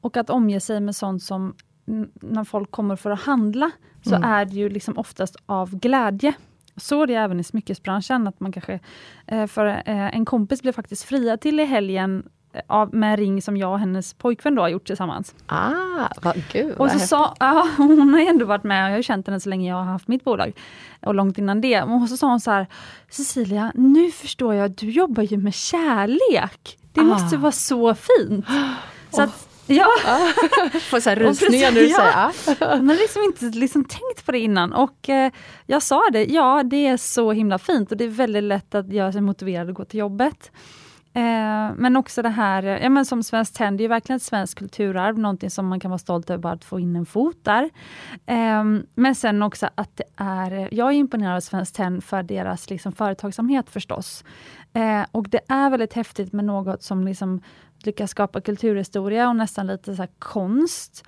och 0.00 0.16
att 0.16 0.30
omge 0.30 0.60
sig 0.60 0.80
med 0.80 0.96
sånt 0.96 1.22
som 1.22 1.54
när 2.14 2.44
folk 2.44 2.70
kommer 2.70 2.96
för 2.96 3.10
att 3.10 3.20
handla 3.22 3.70
så 4.02 4.14
Mm. 4.14 4.30
är 4.30 4.44
det 4.44 4.54
ju 4.54 4.68
liksom 4.68 4.98
oftast 4.98 5.36
av 5.46 5.76
glädje. 5.78 6.34
Så 6.76 7.02
är 7.02 7.06
det 7.06 7.14
även 7.14 7.40
i 7.40 7.44
smyckesbranschen, 7.44 8.26
att 8.26 8.40
man 8.40 8.52
kanske... 8.52 8.80
eh, 9.26 9.46
För 9.46 9.66
eh, 9.66 10.16
en 10.16 10.24
kompis 10.24 10.62
blev 10.62 10.72
faktiskt 10.72 11.02
friad 11.04 11.40
till 11.40 11.60
i 11.60 11.64
helgen 11.64 12.28
av, 12.66 12.94
med 12.94 13.10
en 13.10 13.16
ring 13.16 13.42
som 13.42 13.56
jag 13.56 13.72
och 13.72 13.78
hennes 13.78 14.14
pojkvän 14.14 14.54
då 14.54 14.62
har 14.62 14.68
gjort 14.68 14.86
tillsammans. 14.86 15.34
Ah, 15.46 16.08
vad, 16.22 16.42
gud 16.52 16.74
Och 16.76 16.90
så 16.90 16.98
sa, 16.98 17.34
ja, 17.40 17.68
hon 17.76 18.14
har 18.14 18.20
ju 18.20 18.26
ändå 18.26 18.44
varit 18.46 18.64
med, 18.64 18.90
jag 18.90 18.96
har 18.96 19.02
känt 19.02 19.26
henne 19.26 19.40
så 19.40 19.48
länge 19.48 19.68
jag 19.70 19.76
har 19.76 19.84
haft 19.84 20.08
mitt 20.08 20.24
bolag. 20.24 20.52
Och 21.02 21.14
långt 21.14 21.38
innan 21.38 21.60
det. 21.60 21.82
Och 21.82 22.08
så 22.08 22.16
sa 22.16 22.26
hon 22.26 22.40
så 22.40 22.50
här, 22.50 22.66
Cecilia, 23.10 23.72
nu 23.74 24.10
förstår 24.10 24.54
jag 24.54 24.70
du 24.70 24.90
jobbar 24.90 25.22
ju 25.22 25.36
med 25.36 25.54
kärlek. 25.54 26.78
Det 26.92 27.00
Ah. 27.00 27.04
måste 27.04 27.36
vara 27.36 27.52
så 27.52 27.94
fint. 27.94 28.46
Så 29.10 29.22
att, 29.22 29.48
ja, 29.66 29.88
Får 30.90 31.00
så 31.00 31.10
här 31.10 31.16
precis, 31.26 31.50
när 31.62 31.72
du 31.72 31.88
ja. 31.88 32.32
säger 32.44 32.66
ah. 32.70 32.76
hon 32.76 32.88
har 32.88 32.96
liksom 32.96 33.22
inte 33.22 33.44
liksom 33.44 33.84
tänkt 33.84 34.26
på 34.26 34.32
det 34.32 34.38
innan. 34.38 34.72
Och 34.72 35.08
eh, 35.08 35.32
jag 35.66 35.82
sa 35.82 36.02
det, 36.12 36.24
ja 36.24 36.62
det 36.62 36.86
är 36.86 36.96
så 36.96 37.32
himla 37.32 37.58
fint 37.58 37.90
och 37.90 37.96
det 37.96 38.04
är 38.04 38.08
väldigt 38.08 38.44
lätt 38.44 38.74
att 38.74 38.92
göra 38.92 39.12
sig 39.12 39.20
motiverad 39.20 39.68
att 39.68 39.74
gå 39.74 39.84
till 39.84 40.00
jobbet. 40.00 40.50
Eh, 41.16 41.74
men 41.76 41.96
också 41.96 42.22
det 42.22 42.28
här, 42.28 42.62
ja, 42.62 42.88
men 42.88 43.04
som 43.04 43.22
Svenskt 43.22 43.56
Tenn, 43.56 43.76
det 43.76 43.80
är 43.80 43.84
ju 43.84 43.88
verkligen 43.88 44.16
ett 44.16 44.22
svenskt 44.22 44.58
kulturarv, 44.58 45.18
någonting 45.18 45.50
som 45.50 45.66
man 45.66 45.80
kan 45.80 45.90
vara 45.90 45.98
stolt 45.98 46.30
över 46.30 46.52
att 46.52 46.64
få 46.64 46.80
in 46.80 46.96
en 46.96 47.06
fot 47.06 47.38
där. 47.42 47.70
Eh, 48.26 48.64
men 48.94 49.14
sen 49.14 49.42
också 49.42 49.68
att 49.74 49.96
det 49.96 50.04
är, 50.16 50.68
jag 50.74 50.88
är 50.88 50.92
imponerad 50.92 51.36
av 51.36 51.40
Svenskt 51.40 51.76
Tenn 51.76 52.02
för 52.02 52.22
deras 52.22 52.70
liksom, 52.70 52.92
företagsamhet 52.92 53.70
förstås. 53.70 54.24
Eh, 54.72 55.02
och 55.12 55.28
det 55.28 55.40
är 55.48 55.70
väldigt 55.70 55.92
häftigt 55.92 56.32
med 56.32 56.44
något 56.44 56.82
som 56.82 57.04
liksom 57.04 57.40
lyckas 57.78 58.10
skapa 58.10 58.40
kulturhistoria 58.40 59.28
och 59.28 59.36
nästan 59.36 59.66
lite 59.66 59.96
så 59.96 60.02
här 60.02 60.10
konst. 60.18 61.04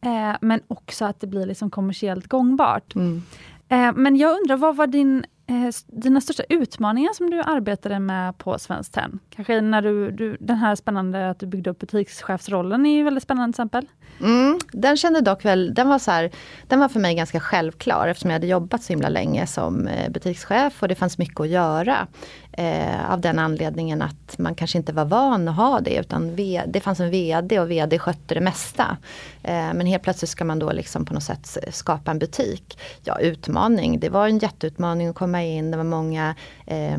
Eh, 0.00 0.36
men 0.40 0.60
också 0.68 1.04
att 1.04 1.20
det 1.20 1.26
blir 1.26 1.46
liksom 1.46 1.70
kommersiellt 1.70 2.26
gångbart. 2.26 2.94
Mm. 2.94 3.22
Eh, 3.68 3.92
men 3.96 4.16
jag 4.16 4.38
undrar, 4.40 4.56
vad 4.56 4.76
var 4.76 4.86
din, 4.86 5.24
eh, 5.46 5.74
dina 5.86 6.20
största 6.20 6.42
utmaningar 6.48 7.12
som 7.12 7.30
du 7.30 7.40
arbetade 7.40 7.98
med 7.98 8.38
på 8.38 8.58
Svenskt 8.58 8.94
Tenn? 8.94 9.18
Kanske 9.30 9.60
när 9.60 9.82
du, 9.82 10.10
du, 10.10 10.36
den 10.40 10.56
här 10.56 10.74
spännande 10.74 11.30
att 11.30 11.38
du 11.38 11.46
byggde 11.46 11.70
upp 11.70 11.78
butikschefsrollen 11.78 12.86
är 12.86 12.96
ju 12.96 13.02
väldigt 13.02 13.22
spännande 13.22 13.50
exempel. 13.50 13.86
Mm, 14.20 14.58
den 14.72 14.96
kände 14.96 15.20
dock 15.20 15.44
väl, 15.44 15.74
den 15.74 15.88
var, 15.88 15.98
så 15.98 16.10
här, 16.10 16.30
den 16.68 16.80
var 16.80 16.88
för 16.88 17.00
mig 17.00 17.14
ganska 17.14 17.40
självklar 17.40 18.08
eftersom 18.08 18.30
jag 18.30 18.34
hade 18.34 18.46
jobbat 18.46 18.82
så 18.82 18.92
himla 18.92 19.08
länge 19.08 19.46
som 19.46 19.86
eh, 19.86 20.10
butikschef 20.10 20.82
och 20.82 20.88
det 20.88 20.94
fanns 20.94 21.18
mycket 21.18 21.40
att 21.40 21.48
göra. 21.48 22.06
Eh, 22.58 23.12
av 23.12 23.20
den 23.20 23.38
anledningen 23.38 24.02
att 24.02 24.38
man 24.38 24.54
kanske 24.54 24.78
inte 24.78 24.92
var 24.92 25.04
van 25.04 25.48
att 25.48 25.56
ha 25.56 25.80
det 25.80 25.96
utan 25.96 26.34
v, 26.34 26.62
det 26.66 26.80
fanns 26.80 27.00
en 27.00 27.10
VD 27.10 27.60
och 27.60 27.70
VD 27.70 27.98
skötte 27.98 28.34
det 28.34 28.40
mesta. 28.40 28.96
Eh, 29.42 29.52
men 29.52 29.86
helt 29.86 30.02
plötsligt 30.02 30.30
ska 30.30 30.44
man 30.44 30.58
då 30.58 30.72
liksom 30.72 31.04
på 31.04 31.14
något 31.14 31.22
sätt 31.22 31.58
skapa 31.70 32.10
en 32.10 32.18
butik. 32.18 32.78
Ja, 33.04 33.18
utmaning, 33.18 34.00
det 34.00 34.08
var 34.08 34.28
en 34.28 34.38
jätteutmaning 34.38 35.08
att 35.08 35.16
komma 35.16 35.42
in. 35.42 35.70
Det 35.70 35.76
var 35.76 35.84
många 35.84 36.34
eh, 36.66 36.96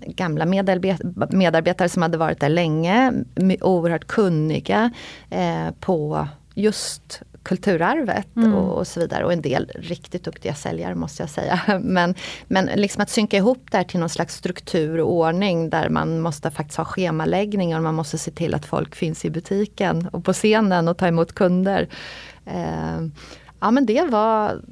gamla 0.00 0.44
medarbet- 0.44 1.34
medarbetare 1.34 1.88
som 1.88 2.02
hade 2.02 2.18
varit 2.18 2.40
där 2.40 2.48
länge, 2.48 3.12
oerhört 3.60 4.06
kunniga 4.06 4.90
eh, 5.30 5.70
på 5.80 6.28
just 6.54 7.22
kulturarvet 7.42 8.36
Mm. 8.36 8.54
och, 8.54 8.78
och 8.78 8.86
så 8.86 9.00
vidare. 9.00 9.24
Och 9.24 9.32
en 9.32 9.42
del 9.42 9.70
riktigt 9.74 10.24
duktiga 10.24 10.54
säljare 10.54 10.94
måste 10.94 11.22
jag 11.22 11.30
säga. 11.30 11.60
Men, 11.82 12.14
men 12.48 12.66
liksom 12.66 13.02
att 13.02 13.10
synka 13.10 13.36
ihop 13.36 13.66
det 13.70 13.76
här 13.76 13.84
till 13.84 14.00
någon 14.00 14.08
slags 14.08 14.34
struktur 14.34 15.00
och 15.00 15.12
ordning 15.12 15.70
där 15.70 15.88
man 15.88 16.20
måste 16.20 16.50
faktiskt 16.50 16.76
ha 16.78 16.84
schemaläggning 16.84 17.76
och 17.76 17.82
man 17.82 17.94
måste 17.94 18.18
se 18.18 18.30
till 18.30 18.54
att 18.54 18.66
folk 18.66 18.94
finns 18.94 19.24
i 19.24 19.30
butiken 19.30 20.08
och 20.12 20.24
på 20.24 20.32
scenen 20.32 20.88
och 20.88 20.96
ta 20.96 21.06
emot 21.06 21.32
kunder. 21.32 21.88
Eh, 22.46 23.00
ja 23.60 23.70
men 23.70 23.86
det 23.86 24.02
var 24.02 24.62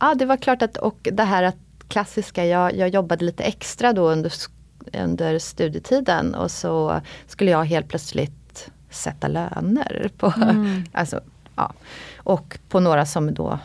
Ja 0.00 0.14
det 0.14 0.26
var 0.26 0.36
klart 0.36 0.62
att, 0.62 0.76
och 0.76 1.08
det 1.12 1.22
här 1.22 1.42
att 1.42 1.56
klassiska, 1.88 2.46
jag, 2.46 2.76
jag 2.76 2.88
jobbade 2.88 3.24
lite 3.24 3.42
extra 3.42 3.92
då 3.92 4.08
under, 4.10 4.32
under 4.92 5.38
studietiden 5.38 6.34
och 6.34 6.50
så 6.50 7.00
skulle 7.26 7.50
jag 7.50 7.64
helt 7.64 7.88
plötsligt 7.88 8.43
sätta 8.94 9.28
löner 9.28 10.10
på, 10.16 10.32
Mm. 10.36 10.84
alltså, 10.92 11.20
ja. 11.56 11.72
Och 12.16 12.58
på 12.68 12.80
några 12.80 13.06
som 13.06 13.34
då 13.34 13.58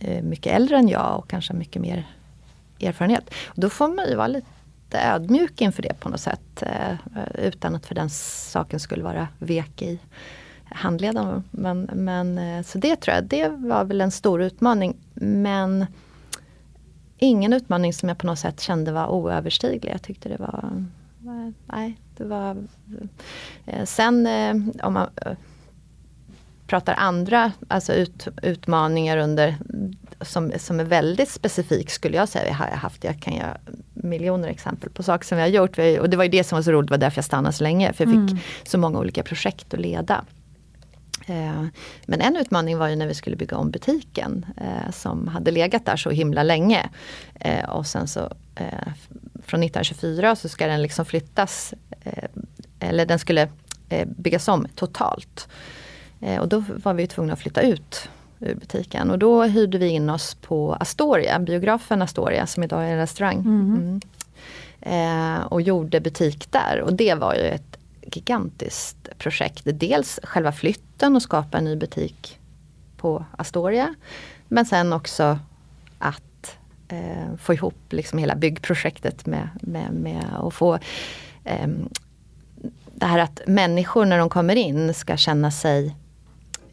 är 0.00 0.22
mycket 0.22 0.52
äldre 0.52 0.76
än 0.76 0.88
jag 0.88 1.18
och 1.18 1.28
kanske 1.28 1.52
mycket 1.52 1.82
mer 1.82 2.06
erfarenhet. 2.80 3.34
Då 3.54 3.70
får 3.70 3.88
man 3.88 4.08
ju 4.08 4.14
vara 4.14 4.26
lite 4.26 4.98
ödmjuk 4.98 5.60
inför 5.60 5.82
det 5.82 6.00
på 6.00 6.08
något 6.08 6.20
sätt. 6.20 6.62
Eh, 6.62 6.96
utan 7.34 7.74
att 7.74 7.86
för 7.86 7.94
den 7.94 8.10
saken 8.10 8.80
skulle 8.80 9.04
vara 9.04 9.28
vek 9.38 9.82
i 9.82 9.98
handleden. 10.64 11.44
Men, 11.50 11.90
men, 11.92 12.38
eh, 12.38 12.62
så 12.62 12.78
det 12.78 12.96
tror 12.96 13.14
jag, 13.14 13.24
det 13.24 13.48
var 13.48 13.84
väl 13.84 14.00
en 14.00 14.10
stor 14.10 14.42
utmaning. 14.42 14.96
Men 15.14 15.86
ingen 17.18 17.52
utmaning 17.52 17.92
som 17.92 18.08
jag 18.08 18.18
på 18.18 18.26
något 18.26 18.38
sätt 18.38 18.60
kände 18.60 18.92
var 18.92 19.06
oöverstiglig. 19.08 19.90
Jag 19.92 20.02
tyckte 20.02 20.28
det 20.28 20.36
var, 20.36 20.72
eh, 21.24 21.50
nej, 21.66 21.98
det 22.18 22.24
var 22.24 22.56
eh, 23.66 23.84
Sen 23.84 24.26
eh, 24.26 24.54
om 24.86 24.92
man 24.92 25.08
eh, 25.26 25.32
pratar 26.66 26.94
andra 26.94 27.52
alltså 27.68 27.92
ut, 27.94 28.28
utmaningar 28.42 29.16
under 29.18 29.56
som, 30.20 30.52
som 30.58 30.80
är 30.80 30.84
väldigt 30.84 31.30
specifik 31.30 31.90
skulle 31.90 32.16
jag 32.16 32.28
säga. 32.28 32.46
Jag 32.46 32.54
har 32.54 32.66
haft, 32.76 33.04
jag 33.04 33.20
kan 33.22 33.34
göra 33.34 33.56
miljoner 33.94 34.48
exempel 34.48 34.90
på 34.90 35.02
saker 35.02 35.26
som 35.26 35.36
vi 35.36 35.42
har 35.42 35.48
gjort. 35.48 35.78
Vi- 35.78 35.98
Och 35.98 36.10
det 36.10 36.16
var 36.16 36.24
ju 36.24 36.30
det 36.30 36.44
som 36.44 36.56
var 36.56 36.62
så 36.62 36.72
roligt, 36.72 36.88
det 36.88 36.92
var 36.92 36.98
därför 36.98 37.18
jag 37.18 37.24
stannade 37.24 37.52
så 37.52 37.62
länge. 37.64 37.92
För 37.92 38.04
jag 38.04 38.10
fick 38.12 38.30
Mm. 38.32 38.38
så 38.66 38.78
många 38.78 38.98
olika 38.98 39.22
projekt 39.22 39.74
att 39.74 39.80
leda. 39.80 40.24
Men 42.06 42.20
en 42.20 42.36
utmaning 42.36 42.78
var 42.78 42.88
ju 42.88 42.96
när 42.96 43.06
vi 43.06 43.14
skulle 43.14 43.36
bygga 43.36 43.56
om 43.56 43.70
butiken 43.70 44.46
som 44.92 45.28
hade 45.28 45.50
legat 45.50 45.86
där 45.86 45.96
så 45.96 46.10
himla 46.10 46.42
länge. 46.42 46.88
Och 47.68 47.86
sen 47.86 48.08
så 48.08 48.32
eh, 48.58 48.92
från 49.42 49.62
1924 49.62 50.36
så 50.36 50.48
ska 50.48 50.66
den 50.66 50.82
liksom 50.82 51.04
flyttas, 51.04 51.74
eh, 52.04 52.28
eller 52.80 53.06
den 53.06 53.18
skulle 53.18 53.48
eh, 53.88 54.08
byggas 54.08 54.48
om 54.48 54.66
totalt. 54.74 55.48
Och 56.40 56.48
då 56.48 56.64
var 56.84 56.94
vi 56.94 57.06
tvungna 57.06 57.32
att 57.32 57.38
flytta 57.38 57.60
ut 57.60 58.08
ur 58.40 58.54
butiken 58.54 59.10
och 59.10 59.18
då 59.18 59.42
hyrde 59.42 59.78
vi 59.78 59.88
in 59.88 60.10
oss 60.10 60.34
på 60.34 60.74
Astoria, 60.80 61.38
biografen 61.38 62.02
Astoria 62.02 62.46
som 62.46 62.62
idag 62.62 62.84
är 62.84 62.92
en 62.92 62.98
restaurang. 62.98 63.36
Mm. 63.36 64.00
Eh, 64.80 65.42
och 65.42 65.62
gjorde 65.62 66.00
butik 66.00 66.52
där 66.52 66.80
och 66.80 66.92
det 66.92 67.14
var 67.14 67.34
ju 67.34 67.40
ett 67.40 67.78
gigantiskt 68.02 69.08
projekt. 69.18 69.62
Dels 69.64 70.20
själva 70.22 70.52
flytten 70.52 71.16
och 71.16 71.22
skapa 71.22 71.58
en 71.58 71.64
ny 71.64 71.76
butik 71.76 72.38
på 72.96 73.24
Astoria. 73.36 73.94
Men 74.48 74.66
sen 74.66 74.92
också 74.92 75.38
att 75.98 76.22
eh, 76.88 77.36
få 77.38 77.54
ihop 77.54 77.74
liksom 77.90 78.18
hela 78.18 78.36
byggprojektet 78.36 79.26
med, 79.26 79.48
med, 79.60 79.92
med 79.92 80.24
att 80.38 80.54
få 80.54 80.78
ehm, 81.44 81.88
det 82.94 83.06
här 83.06 83.18
att 83.18 83.40
människor 83.46 84.04
när 84.04 84.18
de 84.18 84.28
kommer 84.28 84.56
in 84.56 84.94
ska 84.94 85.16
känna 85.16 85.50
sig 85.50 85.96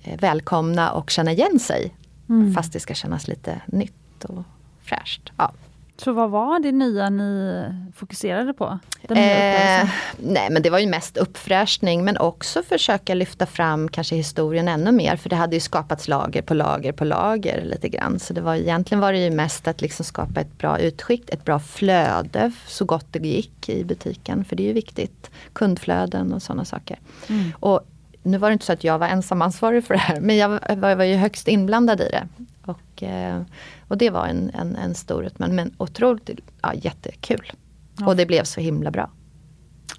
eh, 0.03 0.19
välkomna 0.19 0.91
och 0.91 1.09
känna 1.09 1.31
igen 1.31 1.59
sig. 1.59 1.95
Mm. 2.29 2.53
Fast 2.53 2.73
det 2.73 2.79
ska 2.79 2.93
kännas 2.93 3.27
lite 3.27 3.61
nytt 3.65 4.23
och 4.23 4.43
fräscht. 4.81 5.31
Ja. 5.37 5.51
Så 5.97 6.11
vad 6.11 6.29
var 6.29 6.59
det 6.59 6.71
nya 6.71 7.09
ni 7.09 7.63
fokuserade 7.95 8.53
på? 8.53 8.79
Eh, 9.01 9.89
nej 10.17 10.49
men 10.49 10.61
det 10.61 10.69
var 10.69 10.79
ju 10.79 10.87
mest 10.87 11.17
uppfräschning 11.17 12.05
men 12.05 12.17
också 12.17 12.63
försöka 12.63 13.13
lyfta 13.13 13.45
fram 13.45 13.89
kanske 13.89 14.15
historien 14.15 14.67
ännu 14.67 14.91
mer 14.91 15.15
för 15.15 15.29
det 15.29 15.35
hade 15.35 15.55
ju 15.55 15.59
skapats 15.59 16.07
lager 16.07 16.41
på 16.41 16.53
lager 16.53 16.91
på 16.91 17.05
lager 17.05 17.61
lite 17.65 17.89
grann. 17.89 18.19
Så 18.19 18.33
det 18.33 18.41
var 18.41 18.55
egentligen 18.55 18.99
var 18.99 19.13
det 19.13 19.19
ju 19.19 19.31
mest 19.31 19.67
att 19.67 19.81
liksom 19.81 20.05
skapa 20.05 20.41
ett 20.41 20.57
bra 20.57 20.79
utskick, 20.79 21.29
ett 21.29 21.45
bra 21.45 21.59
flöde 21.59 22.51
så 22.67 22.85
gott 22.85 23.07
det 23.11 23.19
gick 23.27 23.69
i 23.69 23.83
butiken. 23.83 24.45
För 24.45 24.55
det 24.55 24.63
är 24.63 24.67
ju 24.67 24.73
viktigt. 24.73 25.31
Kundflöden 25.53 26.33
och 26.33 26.41
sådana 26.41 26.65
saker. 26.65 26.99
Mm. 27.27 27.51
Och 27.59 27.87
nu 28.23 28.37
var 28.37 28.49
det 28.49 28.53
inte 28.53 28.65
så 28.65 28.73
att 28.73 28.83
jag 28.83 28.99
var 28.99 29.07
ensam 29.07 29.41
ansvarig 29.41 29.85
för 29.85 29.93
det 29.93 29.99
här 29.99 30.19
men 30.19 30.37
jag 30.37 30.49
var, 30.49 30.89
jag 30.89 30.95
var 30.95 31.03
ju 31.03 31.15
högst 31.15 31.47
inblandad 31.47 32.01
i 32.01 32.09
det. 32.09 32.27
Och, 32.65 33.03
eh, 33.03 33.41
och 33.87 33.97
det 33.97 34.09
var 34.09 34.27
en, 34.27 34.49
en, 34.49 34.75
en 34.75 34.95
stor 34.95 35.25
utmaning 35.25 35.55
men 35.55 35.73
otroligt 35.77 36.39
ja, 36.61 36.73
jättekul. 36.73 37.51
Ja. 37.99 38.07
Och 38.07 38.15
det 38.15 38.25
blev 38.25 38.43
så 38.43 38.61
himla 38.61 38.91
bra. 38.91 39.09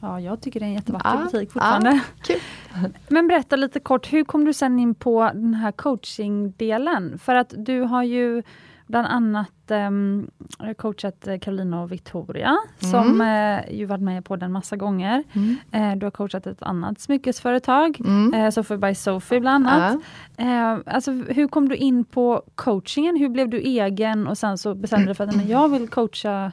Ja, 0.00 0.20
jag 0.20 0.40
tycker 0.40 0.60
det 0.60 0.66
är 0.66 0.68
en 0.68 0.74
jättevacker 0.74 1.08
Ja, 1.08 1.24
butik 1.24 1.52
fortfarande. 1.52 2.00
ja. 2.28 2.34
Men 3.08 3.28
berätta 3.28 3.56
lite 3.56 3.80
kort, 3.80 4.12
hur 4.12 4.24
kom 4.24 4.44
du 4.44 4.52
sen 4.52 4.78
in 4.78 4.94
på 4.94 5.30
den 5.34 5.54
här 5.54 5.72
coachingdelen? 5.72 7.18
För 7.18 7.34
att 7.34 7.54
du 7.56 7.80
har 7.80 8.02
ju 8.02 8.42
bland 8.86 9.06
annat 9.06 9.48
um, 9.70 10.30
coachat 10.76 11.28
Carolina 11.40 11.82
och 11.82 11.92
Victoria, 11.92 12.58
mm. 12.82 12.92
som 12.92 13.20
uh, 13.20 13.76
ju 13.78 13.84
varit 13.84 14.02
med 14.02 14.24
på 14.24 14.36
den 14.36 14.52
massa 14.52 14.76
gånger. 14.76 15.24
Mm. 15.32 15.56
Uh, 15.74 15.98
du 15.98 16.06
har 16.06 16.10
coachat 16.10 16.46
ett 16.46 16.62
annat 16.62 17.00
smyckesföretag, 17.00 18.00
mm. 18.00 18.34
uh, 18.34 18.50
Sophie 18.50 18.76
by 18.76 18.94
Sophie 18.94 19.40
bland 19.40 19.66
annat. 19.68 19.96
Uh. 20.40 20.94
alltså, 20.94 21.10
hur 21.10 21.48
kom 21.48 21.68
du 21.68 21.76
in 21.76 22.04
på 22.04 22.42
coachingen? 22.54 23.16
Hur 23.16 23.28
blev 23.28 23.48
du 23.48 23.58
egen 23.58 24.26
och 24.26 24.38
sen 24.38 24.58
så 24.58 24.74
bestämde 24.74 25.06
du 25.06 25.14
för 25.14 25.24
att 25.24 25.48
jag 25.48 25.68
vill 25.68 25.88
coacha 25.88 26.52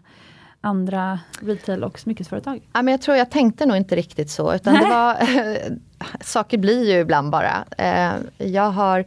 andra 0.61 1.19
retail 1.39 1.83
och 1.83 1.99
smyckesföretag? 1.99 2.61
Ja, 2.73 2.81
men 2.81 2.91
jag 2.91 3.01
tror 3.01 3.17
jag 3.17 3.31
tänkte 3.31 3.65
nog 3.65 3.77
inte 3.77 3.95
riktigt 3.95 4.29
så, 4.29 4.53
utan 4.53 4.73
det 4.73 4.79
var 4.89 5.17
saker 6.21 6.57
blir 6.57 6.91
ju 6.91 6.99
ibland 6.99 7.31
bara. 7.31 7.65
Eh, 7.77 8.13
jag 8.37 8.71
har, 8.71 8.99
eh, 8.99 9.05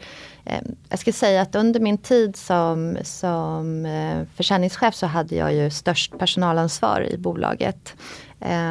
jag 0.89 0.99
ska 0.99 1.13
säga 1.13 1.43
att 1.43 1.55
under 1.55 1.81
min 1.81 1.99
tid 1.99 2.37
som, 2.37 2.99
som 3.03 3.87
eh, 3.87 4.23
försäljningschef 4.37 4.95
så 4.95 5.07
hade 5.07 5.35
jag 5.35 5.55
ju 5.55 5.71
störst 5.71 6.19
personalansvar 6.19 7.07
i 7.11 7.19
bolaget. 7.19 7.95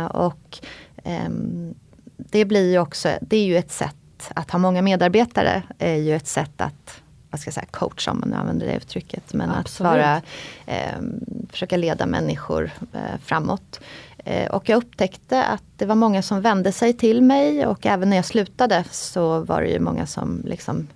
Och 0.09 0.59
ehm, 1.03 1.75
det 2.17 2.45
blir 2.45 2.71
ju 2.71 2.79
också, 2.79 3.09
det 3.21 3.37
är 3.37 3.45
ju 3.45 3.57
ett 3.57 3.71
sätt 3.71 3.95
att 4.33 4.51
ha 4.51 4.59
många 4.59 4.81
medarbetare 4.81 5.63
är 5.79 5.95
ju 5.95 6.15
ett 6.15 6.27
sätt 6.27 6.61
att 6.61 7.01
vad 7.29 7.39
ska 7.39 7.47
jag 7.47 7.53
säga, 7.53 7.67
coacha 7.71 8.11
om 8.11 8.19
man 8.19 8.33
använder 8.33 8.67
det 8.67 8.75
uttrycket. 8.75 9.33
Men 9.33 9.51
Absolut. 9.51 9.91
att 9.91 9.97
vara, 9.97 10.21
eh, 10.65 11.01
försöka 11.49 11.77
leda 11.77 12.05
människor 12.05 12.71
eh, 12.93 13.19
framåt. 13.23 13.79
Eh, 14.17 14.51
och 14.51 14.69
jag 14.69 14.77
upptäckte 14.77 15.43
att 15.43 15.63
det 15.77 15.85
var 15.85 15.95
många 15.95 16.21
som 16.21 16.41
vände 16.41 16.71
sig 16.71 16.93
till 16.93 17.21
mig 17.21 17.65
och 17.65 17.85
även 17.85 18.09
när 18.09 18.15
jag 18.15 18.25
slutade 18.25 18.83
så 18.91 19.39
var 19.39 19.61
det 19.61 19.67
ju 19.67 19.79
många 19.79 20.05
som 20.05 20.41
liksom 20.45 20.87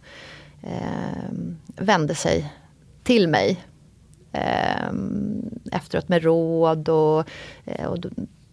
eh, 0.62 1.30
vände 1.76 2.16
sig 2.16 2.54
till 3.04 3.28
mig. 3.28 3.66
Eh, 4.32 4.90
efteråt 5.72 6.10
med 6.10 6.24
råd 6.24 6.90
och, 6.90 7.30
eh, 7.66 7.86
och, 7.86 7.98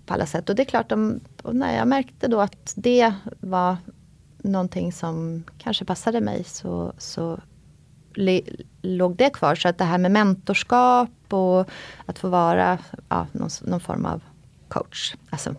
på 0.06 0.14
alla 0.14 0.26
sätt. 0.26 0.48
Och 0.48 0.56
det 0.56 0.62
är 0.62 0.66
klart, 0.66 0.88
de, 0.88 1.20
när 1.44 1.76
jag 1.76 1.88
märkte 1.88 2.28
då 2.28 2.40
att 2.40 2.72
det 2.76 3.14
var 3.40 3.76
någonting 4.38 4.92
som 4.92 5.44
kanske 5.58 5.84
passade 5.84 6.20
mig 6.20 6.44
så, 6.44 6.92
så 6.98 7.40
låg 8.82 9.16
det 9.16 9.30
kvar. 9.30 9.54
Så 9.54 9.68
att 9.68 9.78
det 9.78 9.84
här 9.84 9.98
med 9.98 10.10
mentorskap 10.10 11.10
och 11.28 11.70
att 12.06 12.18
få 12.18 12.28
vara 12.28 12.78
ja, 13.08 13.26
någon, 13.32 13.50
någon 13.62 13.80
form 13.80 14.06
av 14.06 14.22
coach. 14.68 15.14
Alltså, 15.30 15.54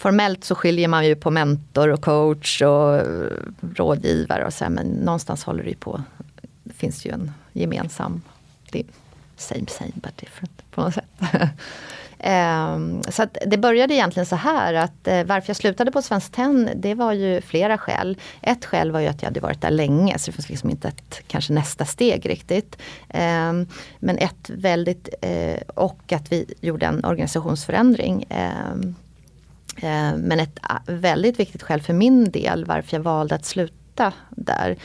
formellt 0.00 0.44
så 0.44 0.54
skiljer 0.54 0.88
man 0.88 1.06
ju 1.06 1.16
på 1.16 1.30
mentor 1.30 1.88
och 1.88 2.02
coach 2.02 2.62
och 2.62 3.02
rådgivare 3.76 4.44
och 4.44 4.54
så 4.54 4.70
men 4.70 4.86
någonstans 4.86 5.44
håller 5.44 5.62
det 5.62 5.68
ju 5.68 5.76
på. 5.76 6.02
Det 6.64 6.74
finns 6.74 7.06
ju 7.06 7.10
en 7.10 7.32
gemensam, 7.52 8.22
det, 8.72 8.82
same 9.36 9.66
same 9.68 9.92
but 9.94 10.16
different 10.16 10.62
på 10.70 10.80
något 10.80 10.94
sätt. 10.94 11.04
um, 12.18 13.02
så 13.08 13.26
det 13.46 13.58
började 13.58 13.94
egentligen 13.94 14.26
så 14.26 14.36
här 14.36 14.74
att 14.74 15.08
uh, 15.08 15.24
varför 15.24 15.50
jag 15.50 15.56
slutade 15.56 15.92
på 15.92 16.02
Svenskt 16.02 16.34
Tenn 16.34 16.70
det 16.76 16.94
var 16.94 17.12
ju 17.12 17.40
flera 17.40 17.78
skäl. 17.78 18.18
Ett 18.42 18.64
skäl 18.64 18.90
var 18.90 19.00
ju 19.00 19.06
att 19.06 19.22
jag 19.22 19.28
hade 19.28 19.40
varit 19.40 19.60
där 19.60 19.70
länge 19.70 20.18
så 20.18 20.30
det 20.30 20.36
fanns 20.36 20.48
liksom 20.48 20.70
inte 20.70 20.88
ett 20.88 21.20
kanske 21.26 21.52
nästa 21.52 21.84
steg 21.84 22.28
riktigt. 22.28 22.76
Um, 23.14 23.68
men 23.98 24.18
ett 24.18 24.50
väldigt, 24.50 25.08
uh, 25.26 25.60
och 25.74 26.12
att 26.12 26.32
vi 26.32 26.54
gjorde 26.60 26.86
en 26.86 27.04
organisationsförändring. 27.04 28.26
Um, 28.72 28.94
Eh, 29.82 30.16
men 30.16 30.40
ett 30.40 30.58
ah, 30.62 30.78
väldigt 30.86 31.40
viktigt 31.40 31.62
skäl 31.62 31.82
för 31.82 31.92
min 31.92 32.30
del 32.30 32.64
varför 32.64 32.96
jag 32.96 33.02
valde 33.02 33.34
att 33.34 33.44
sluta 33.44 34.12
där. 34.30 34.76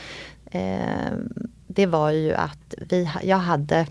Eh, 0.50 1.12
det 1.66 1.86
var 1.86 2.10
ju 2.10 2.34
att 2.34 2.74
vi, 2.88 3.10
jag 3.22 3.36
hade 3.36 3.86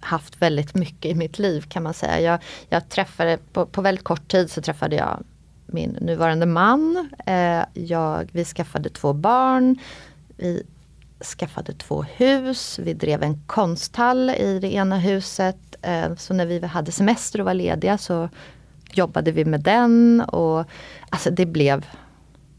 haft 0.00 0.42
väldigt 0.42 0.74
mycket 0.74 1.10
i 1.10 1.14
mitt 1.14 1.38
liv 1.38 1.64
kan 1.68 1.82
man 1.82 1.94
säga. 1.94 2.20
Jag, 2.20 2.40
jag 2.68 2.88
träffade, 2.88 3.38
på, 3.52 3.66
på 3.66 3.82
väldigt 3.82 4.04
kort 4.04 4.28
tid 4.28 4.50
så 4.50 4.62
träffade 4.62 4.96
jag 4.96 5.24
min 5.66 5.90
nuvarande 5.90 6.46
man. 6.46 7.08
Eh, 7.26 7.64
jag, 7.74 8.28
vi 8.32 8.44
skaffade 8.44 8.90
två 8.90 9.12
barn. 9.12 9.78
Vi 10.36 10.62
skaffade 11.38 11.72
två 11.72 12.02
hus. 12.02 12.78
Vi 12.78 12.94
drev 12.94 13.22
en 13.22 13.42
konsthall 13.46 14.30
i 14.30 14.58
det 14.58 14.74
ena 14.74 14.98
huset. 14.98 15.56
Så 16.16 16.34
när 16.34 16.46
vi 16.46 16.66
hade 16.66 16.92
semester 16.92 17.38
och 17.40 17.44
var 17.44 17.54
lediga 17.54 17.98
så 17.98 18.28
jobbade 18.96 19.32
vi 19.32 19.44
med 19.44 19.60
den. 19.60 20.20
Och, 20.20 20.64
alltså 21.10 21.30
det 21.30 21.46
blev 21.46 21.86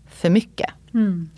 för 0.05 0.29
mycket. 0.29 0.69
Mm. 0.93 1.29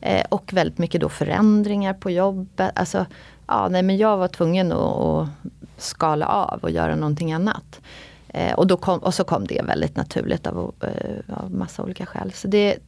Eh, 0.00 0.24
och 0.28 0.52
väldigt 0.52 0.78
mycket 0.78 1.00
då 1.00 1.08
förändringar 1.08 1.94
på 1.94 2.10
jobbet. 2.10 2.70
Alltså, 2.74 3.06
ja, 3.46 3.68
nej, 3.68 3.82
men 3.82 3.96
jag 3.96 4.16
var 4.16 4.28
tvungen 4.28 4.72
att, 4.72 4.78
att 4.78 5.28
skala 5.76 6.26
av 6.26 6.58
och 6.62 6.70
göra 6.70 6.94
någonting 6.94 7.32
annat. 7.32 7.80
Eh, 8.28 8.54
och, 8.54 8.66
då 8.66 8.76
kom, 8.76 8.98
och 8.98 9.14
så 9.14 9.24
kom 9.24 9.46
det 9.46 9.62
väldigt 9.62 9.96
naturligt 9.96 10.46
av, 10.46 10.74
eh, 10.80 11.36
av 11.36 11.54
massa 11.54 11.82
olika 11.82 12.06
skäl. 12.06 12.32
Så 12.32 12.48
det, 12.48 12.78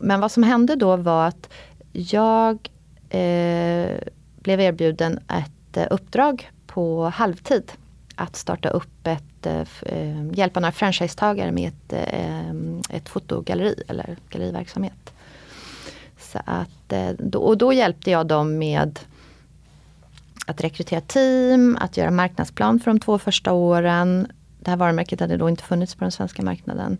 men 0.00 0.20
vad 0.20 0.32
som 0.32 0.42
hände 0.42 0.76
då 0.76 0.96
var 0.96 1.26
att 1.26 1.48
jag 1.92 2.68
eh, 3.10 3.90
blev 4.40 4.60
erbjuden 4.60 5.18
ett 5.18 5.76
eh, 5.76 5.86
uppdrag 5.90 6.50
på 6.66 7.08
halvtid. 7.08 7.72
Att 8.14 8.36
starta 8.36 8.68
upp 8.68 9.06
ett, 9.06 9.22
Eh, 9.46 9.66
eh, 9.82 10.32
hjälpa 10.32 10.60
några 10.60 10.72
franchisetagare 10.72 11.52
med 11.52 11.68
ett, 11.68 11.92
eh, 11.92 12.50
ett 12.96 13.08
fotogalleri 13.08 13.82
eller 13.88 14.16
galleriverksamhet. 14.30 15.12
Så 16.18 16.38
att, 16.44 16.92
eh, 16.92 17.10
då, 17.18 17.38
och 17.38 17.58
då 17.58 17.72
hjälpte 17.72 18.10
jag 18.10 18.26
dem 18.26 18.58
med 18.58 18.98
att 20.46 20.60
rekrytera 20.60 21.00
team, 21.00 21.78
att 21.80 21.96
göra 21.96 22.10
marknadsplan 22.10 22.80
för 22.80 22.90
de 22.90 23.00
två 23.00 23.18
första 23.18 23.52
åren. 23.52 24.26
Det 24.60 24.70
här 24.70 24.76
varumärket 24.76 25.20
hade 25.20 25.36
då 25.36 25.48
inte 25.48 25.62
funnits 25.62 25.94
på 25.94 26.04
den 26.04 26.12
svenska 26.12 26.42
marknaden. 26.42 26.98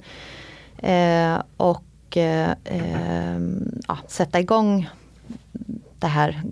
Eh, 0.78 1.42
och 1.56 2.16
eh, 2.16 2.50
eh, 2.64 3.40
ja, 3.88 3.98
sätta 4.08 4.40
igång 4.40 4.88
det 5.98 6.06
här 6.06 6.42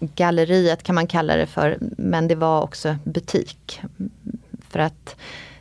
galleriet 0.00 0.82
kan 0.82 0.94
man 0.94 1.06
kalla 1.06 1.36
det 1.36 1.46
för. 1.46 1.78
Men 1.80 2.28
det 2.28 2.34
var 2.34 2.62
också 2.62 2.96
butik. 3.04 3.80
För 4.72 4.78
att 4.78 5.16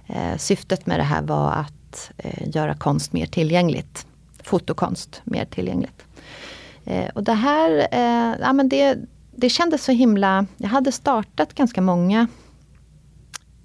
eh, 0.07 0.37
syftet 0.37 0.85
med 0.85 0.99
det 0.99 1.03
här 1.03 1.21
var 1.21 1.51
att 1.51 2.11
eh, 2.17 2.55
göra 2.55 2.73
konst 2.73 3.13
mer 3.13 3.25
tillgängligt. 3.25 4.05
Fotokonst 4.43 5.21
mer 5.23 5.45
tillgängligt. 5.45 6.05
Eh, 6.85 7.09
och 7.09 7.23
det 7.23 7.33
här, 7.33 7.87
ja 8.41 8.53
men 8.53 8.69
det 8.69 8.97
det 9.41 9.49
kändes 9.49 9.83
så 9.83 9.91
himla... 9.91 10.45
Jag 10.57 10.69
hade 10.69 10.91
startat 10.91 11.53
ganska 11.53 11.81
många 11.81 12.27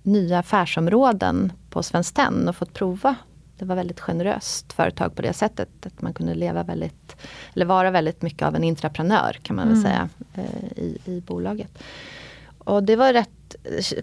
nya 0.03 0.39
affärsområden 0.39 1.53
på 1.71 1.83
Svenskt 1.83 2.17
Tenn 2.17 2.49
och 2.49 2.57
fått 2.57 2.73
prova. 2.73 3.15
Det 3.59 3.65
var 3.65 3.77
väldigt 3.77 4.01
generöst 4.01 4.73
företag 4.73 5.15
på 5.15 5.23
det 5.23 5.33
sättet. 5.33 5.87
Att 5.87 6.03
man 6.03 6.15
kunde 6.15 6.35
leva 6.35 6.63
väldigt, 6.63 7.17
eller 7.55 7.67
vara 7.67 7.91
väldigt 7.91 8.23
mycket 8.23 8.43
av 8.43 8.57
en 8.57 8.65
intraprenör 8.65 9.39
kan 9.43 9.57
man 9.57 9.69
väl 9.69 9.79
mm. 9.79 9.85
säga 9.85 10.09
eh, 10.35 10.79
i, 10.79 10.99
i 11.05 11.21
bolaget. 11.21 11.79
Och 12.59 12.83
det 12.83 12.97
var 12.97 13.13
rätt, 13.13 13.31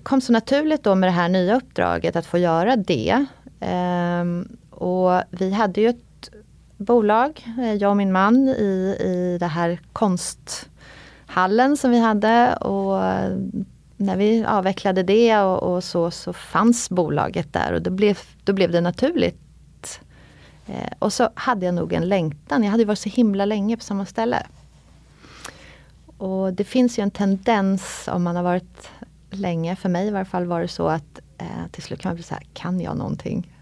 kom 0.03 0.21
så 0.21 0.33
naturligt 0.33 0.83
då 0.83 0.95
med 0.95 1.07
det 1.07 1.13
här 1.13 1.29
nya 1.29 1.55
uppdraget 1.55 2.15
att 2.15 2.25
få 2.25 2.37
göra 2.37 2.75
det. 2.75 3.25
Ehm, 3.59 4.57
och 4.69 5.21
vi 5.29 5.51
hade 5.51 5.81
ju 5.81 5.89
ett 5.89 6.29
bolag, 6.77 7.45
eh, 7.59 7.73
jag 7.73 7.89
och 7.89 7.97
min 7.97 8.11
man 8.11 8.49
i, 8.49 8.97
i 8.99 9.37
det 9.39 9.47
här 9.47 9.79
konsthallen 9.93 11.77
som 11.77 11.91
vi 11.91 11.99
hade 11.99 12.55
och 12.55 13.05
eh, 13.05 13.37
när 13.97 14.17
vi 14.17 14.45
avvecklade 14.45 15.03
det 15.03 15.37
och, 15.37 15.73
och 15.73 15.83
så, 15.83 16.11
så 16.11 16.33
fanns 16.33 16.89
bolaget 16.89 17.53
där 17.53 17.73
och 17.73 17.81
då 17.81 17.91
blev, 17.91 18.19
då 18.43 18.53
blev 18.53 18.71
det 18.71 18.81
naturligt. 18.81 19.99
Eh, 20.65 20.91
och 20.99 21.13
så 21.13 21.29
hade 21.35 21.65
jag 21.65 21.75
nog 21.75 21.93
en 21.93 22.09
längtan, 22.09 22.63
jag 22.63 22.71
hade 22.71 22.85
varit 22.85 22.99
så 22.99 23.09
himla 23.09 23.45
länge 23.45 23.77
på 23.77 23.83
samma 23.83 24.05
ställe. 24.05 24.43
Och 26.17 26.53
det 26.53 26.63
finns 26.63 26.99
ju 26.99 27.03
en 27.03 27.11
tendens 27.11 28.09
om 28.11 28.23
man 28.23 28.35
har 28.35 28.43
varit 28.43 28.89
länge, 29.35 29.75
för 29.75 29.89
mig 29.89 30.07
i 30.07 30.11
varje 30.11 30.25
fall 30.25 30.45
var 30.45 30.61
det 30.61 30.67
så 30.67 30.87
att 30.87 31.19
eh, 31.37 31.71
till 31.71 31.83
slut 31.83 32.01
kan 32.01 32.09
man 32.09 32.15
bli 32.15 32.23
så 32.23 32.33
här, 32.33 32.43
kan 32.53 32.81
jag 32.81 32.97
någonting? 32.97 33.53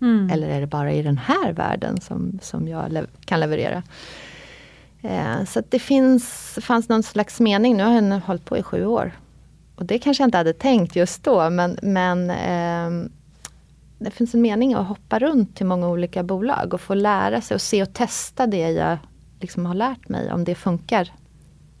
Mm. 0.00 0.30
Eller 0.30 0.48
är 0.48 0.60
det 0.60 0.66
bara 0.66 0.92
i 0.92 1.02
den 1.02 1.18
här 1.18 1.52
världen 1.52 2.00
som, 2.00 2.38
som 2.42 2.68
jag 2.68 2.92
le 2.92 3.04
kan 3.24 3.40
leverera? 3.40 3.82
Eh, 5.02 5.44
så 5.44 5.62
det 5.68 5.78
finns, 5.78 6.58
fanns 6.62 6.88
någon 6.88 7.02
slags 7.02 7.40
mening. 7.40 7.76
Nu 7.76 7.84
har 7.84 7.92
jag 7.92 8.20
hållit 8.20 8.44
på 8.44 8.58
i 8.58 8.62
sju 8.62 8.86
år. 8.86 9.12
Och 9.76 9.84
det 9.84 9.98
kanske 9.98 10.22
jag 10.22 10.28
inte 10.28 10.38
hade 10.38 10.52
tänkt 10.52 10.96
just 10.96 11.24
då 11.24 11.50
men, 11.50 11.78
men 11.82 12.30
eh, 12.30 13.10
det 13.98 14.10
finns 14.10 14.34
en 14.34 14.40
mening 14.40 14.74
att 14.74 14.86
hoppa 14.86 15.18
runt 15.18 15.56
till 15.56 15.66
många 15.66 15.88
olika 15.88 16.22
bolag 16.22 16.74
och 16.74 16.80
få 16.80 16.94
lära 16.94 17.40
sig 17.40 17.54
och 17.54 17.62
se 17.62 17.82
och 17.82 17.92
testa 17.92 18.46
det 18.46 18.70
jag 18.70 18.98
liksom 19.40 19.66
har 19.66 19.74
lärt 19.74 20.08
mig, 20.08 20.32
om 20.32 20.44
det 20.44 20.54
funkar 20.54 21.12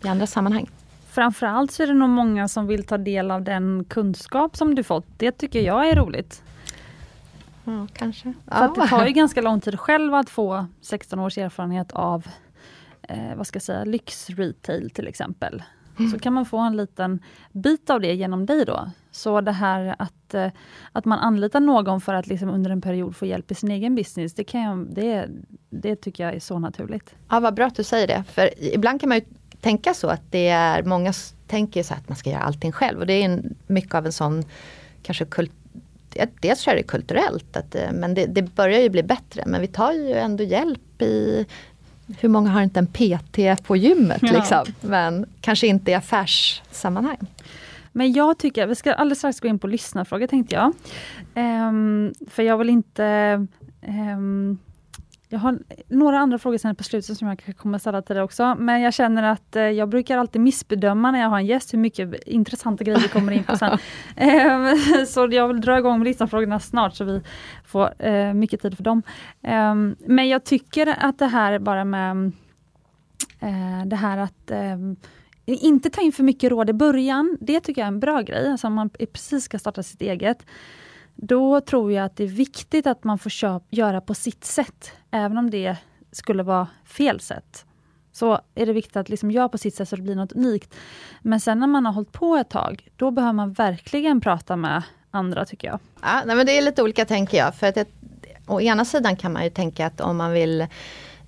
i 0.04 0.08
andra 0.08 0.26
sammanhang. 0.26 0.70
Framförallt 1.16 1.72
så 1.72 1.82
är 1.82 1.86
det 1.86 1.94
nog 1.94 2.08
många 2.08 2.48
som 2.48 2.66
vill 2.66 2.84
ta 2.84 2.98
del 2.98 3.30
av 3.30 3.42
den 3.42 3.84
kunskap 3.84 4.56
som 4.56 4.74
du 4.74 4.82
fått. 4.82 5.06
Det 5.16 5.32
tycker 5.32 5.60
jag 5.60 5.88
är 5.88 5.96
roligt. 5.96 6.42
Ja, 7.64 7.86
kanske. 7.92 8.32
För 8.48 8.64
ja. 8.64 8.72
det 8.76 8.88
tar 8.88 9.06
ju 9.06 9.12
ganska 9.22 9.40
lång 9.40 9.60
tid 9.60 9.80
själv 9.80 10.14
att 10.14 10.30
få 10.30 10.66
16 10.80 11.18
års 11.18 11.38
erfarenhet 11.38 11.92
av 11.92 12.26
eh, 13.02 13.34
vad 13.36 13.46
ska 13.46 13.56
jag 13.56 13.62
säga, 13.62 13.84
lyxretail 13.84 14.90
till 14.90 15.06
exempel. 15.06 15.62
mm. 15.98 16.10
så 16.10 16.18
kan 16.18 16.32
man 16.32 16.46
få 16.46 16.58
en 16.58 16.76
liten 16.76 17.20
bit 17.52 17.90
av 17.90 18.00
det 18.00 18.14
genom 18.14 18.46
dig 18.46 18.64
då. 18.64 18.90
Så 19.10 19.40
det 19.40 19.52
här 19.52 19.96
att, 19.98 20.34
eh, 20.34 20.50
att 20.92 21.04
man 21.04 21.18
anlitar 21.18 21.60
någon 21.60 22.00
för 22.00 22.14
att 22.14 22.26
liksom 22.26 22.48
under 22.48 22.70
en 22.70 22.80
period 22.80 23.16
få 23.16 23.26
hjälp 23.26 23.50
i 23.50 23.54
sin 23.54 23.70
egen 23.70 23.94
business, 23.94 24.34
det, 24.34 24.44
kan 24.44 24.60
jag, 24.62 24.86
det, 24.94 25.28
det 25.70 25.96
tycker 25.96 26.24
jag 26.24 26.34
är 26.34 26.40
så 26.40 26.58
naturligt. 26.58 27.14
Ja, 27.30 27.40
vad 27.40 27.54
bra 27.54 27.66
att 27.66 27.76
du 27.76 27.84
säger 27.84 28.06
det. 28.06 28.24
För 28.24 28.74
ibland 28.74 29.00
kan 29.00 29.08
man 29.08 29.18
ju 29.18 29.24
tänka 29.66 29.94
så 29.94 30.08
att 30.08 30.22
det 30.30 30.48
är, 30.48 30.82
många 30.82 31.12
tänker 31.46 31.82
så 31.82 31.94
att 31.94 32.08
man 32.08 32.16
ska 32.16 32.30
göra 32.30 32.42
allting 32.42 32.72
själv 32.72 33.00
och 33.00 33.06
det 33.06 33.12
är 33.12 33.24
en, 33.24 33.54
mycket 33.66 33.94
av 33.94 34.06
en 34.06 34.12
sån 34.12 34.44
kanske 35.02 35.24
kult, 35.24 35.52
dels 36.40 36.62
tror 36.62 36.74
jag 36.74 36.76
det 36.76 36.86
är 36.86 36.88
kulturellt, 36.88 37.56
att, 37.56 37.74
eh, 37.74 37.92
men 37.92 38.14
det, 38.14 38.26
det, 38.26 38.42
börjar 38.42 38.80
ju 38.80 38.88
bli 38.88 39.02
bättre. 39.02 39.42
Men 39.46 39.60
vi 39.60 39.66
tar 39.66 39.92
ju 39.92 40.12
ändå 40.12 40.44
hjälp 40.44 41.02
i 41.02 41.46
hur 42.20 42.28
många 42.28 42.50
har 42.50 42.62
inte 42.62 42.80
en 42.80 42.86
PT 42.86 43.66
på 43.66 43.76
gymmet 43.76 44.22
ja. 44.22 44.32
liksom? 44.32 44.64
Men 44.80 45.26
kanske 45.40 45.66
inte 45.66 45.90
i 45.90 45.94
affärssammanhang. 45.94 47.26
Men 47.92 48.12
jag 48.12 48.38
tycker, 48.38 48.66
vi 48.66 48.74
ska 48.74 48.92
alldeles 48.92 49.18
strax 49.18 49.40
gå 49.40 49.48
in 49.48 49.58
på 49.58 49.66
lyssnarfrågor 49.66 50.26
tänkte 50.26 50.54
jag. 50.54 50.72
Um, 51.68 52.14
för 52.30 52.42
jag 52.42 52.58
vill 52.58 52.70
inte 52.70 53.46
um, 53.88 54.58
jag 55.36 55.40
har 55.40 55.58
några 55.88 56.18
andra 56.18 56.38
frågor 56.38 56.58
sen 56.58 56.76
på 56.76 56.84
slutet 56.84 57.18
som 57.18 57.28
jag 57.28 57.38
kanske 57.38 57.62
kommer 57.62 57.78
ställa 57.78 58.02
till 58.02 58.14
dig 58.14 58.24
också. 58.24 58.54
Men 58.58 58.80
jag 58.80 58.94
känner 58.94 59.22
att 59.22 59.56
eh, 59.56 59.62
jag 59.62 59.88
brukar 59.88 60.18
alltid 60.18 60.40
missbedöma 60.40 61.10
när 61.10 61.20
jag 61.20 61.28
har 61.28 61.38
en 61.38 61.46
gäst 61.46 61.74
hur 61.74 61.78
mycket 61.78 62.22
intressanta 62.26 62.84
grejer 62.84 63.00
vi 63.00 63.08
kommer 63.08 63.32
in 63.32 63.44
på 63.44 63.56
sen. 63.56 63.78
eh, 64.16 65.04
så 65.06 65.28
jag 65.30 65.48
vill 65.48 65.60
dra 65.60 65.78
igång 65.78 66.04
lyssnarfrågorna 66.04 66.60
snart 66.60 66.94
så 66.94 67.04
vi 67.04 67.22
får 67.64 68.04
eh, 68.06 68.34
mycket 68.34 68.62
tid 68.62 68.76
för 68.76 68.84
dem. 68.84 69.02
Eh, 69.42 69.74
men 70.06 70.28
jag 70.28 70.44
tycker 70.44 70.96
att 71.00 71.18
det 71.18 71.26
här 71.26 71.58
bara 71.58 71.84
med 71.84 72.32
eh, 73.40 73.86
det 73.86 73.96
här 73.96 74.18
att 74.18 74.50
ehm, 74.50 74.96
inte 75.46 75.90
ta 75.90 76.00
in 76.00 76.12
för 76.12 76.22
mycket 76.22 76.50
råd 76.50 76.70
i 76.70 76.72
början, 76.72 77.38
det 77.40 77.60
tycker 77.60 77.80
jag 77.80 77.86
är 77.86 77.92
en 77.92 78.00
bra 78.00 78.20
grej. 78.20 78.50
Alltså 78.50 78.66
om 78.66 78.74
man 78.74 78.90
precis 78.90 79.44
ska 79.44 79.58
starta 79.58 79.82
sitt 79.82 80.02
eget 80.02 80.46
då 81.16 81.60
tror 81.60 81.92
jag 81.92 82.04
att 82.04 82.16
det 82.16 82.24
är 82.24 82.28
viktigt 82.28 82.86
att 82.86 83.04
man 83.04 83.18
får 83.18 83.30
köp, 83.30 83.62
göra 83.70 84.00
på 84.00 84.14
sitt 84.14 84.44
sätt, 84.44 84.92
även 85.10 85.38
om 85.38 85.50
det 85.50 85.76
skulle 86.12 86.42
vara 86.42 86.68
fel 86.84 87.20
sätt. 87.20 87.64
Så 88.12 88.40
är 88.54 88.66
det 88.66 88.72
viktigt 88.72 88.96
att 88.96 89.08
liksom 89.08 89.30
göra 89.30 89.48
på 89.48 89.58
sitt 89.58 89.74
sätt 89.74 89.88
så 89.88 89.96
det 89.96 90.02
blir 90.02 90.14
något 90.14 90.32
unikt. 90.32 90.74
Men 91.22 91.40
sen 91.40 91.60
när 91.60 91.66
man 91.66 91.86
har 91.86 91.92
hållit 91.92 92.12
på 92.12 92.36
ett 92.36 92.50
tag, 92.50 92.88
då 92.96 93.10
behöver 93.10 93.32
man 93.32 93.52
verkligen 93.52 94.20
prata 94.20 94.56
med 94.56 94.82
andra 95.10 95.44
tycker 95.44 95.68
jag. 95.68 95.78
Ja, 96.02 96.22
nej, 96.26 96.36
men 96.36 96.46
det 96.46 96.58
är 96.58 96.62
lite 96.62 96.82
olika 96.82 97.04
tänker 97.04 97.38
jag. 97.38 97.54
För 97.54 97.66
att 97.66 97.74
det, 97.74 97.88
å 98.46 98.60
ena 98.60 98.84
sidan 98.84 99.16
kan 99.16 99.32
man 99.32 99.44
ju 99.44 99.50
tänka 99.50 99.86
att 99.86 100.00
om 100.00 100.16
man 100.16 100.32
vill 100.32 100.66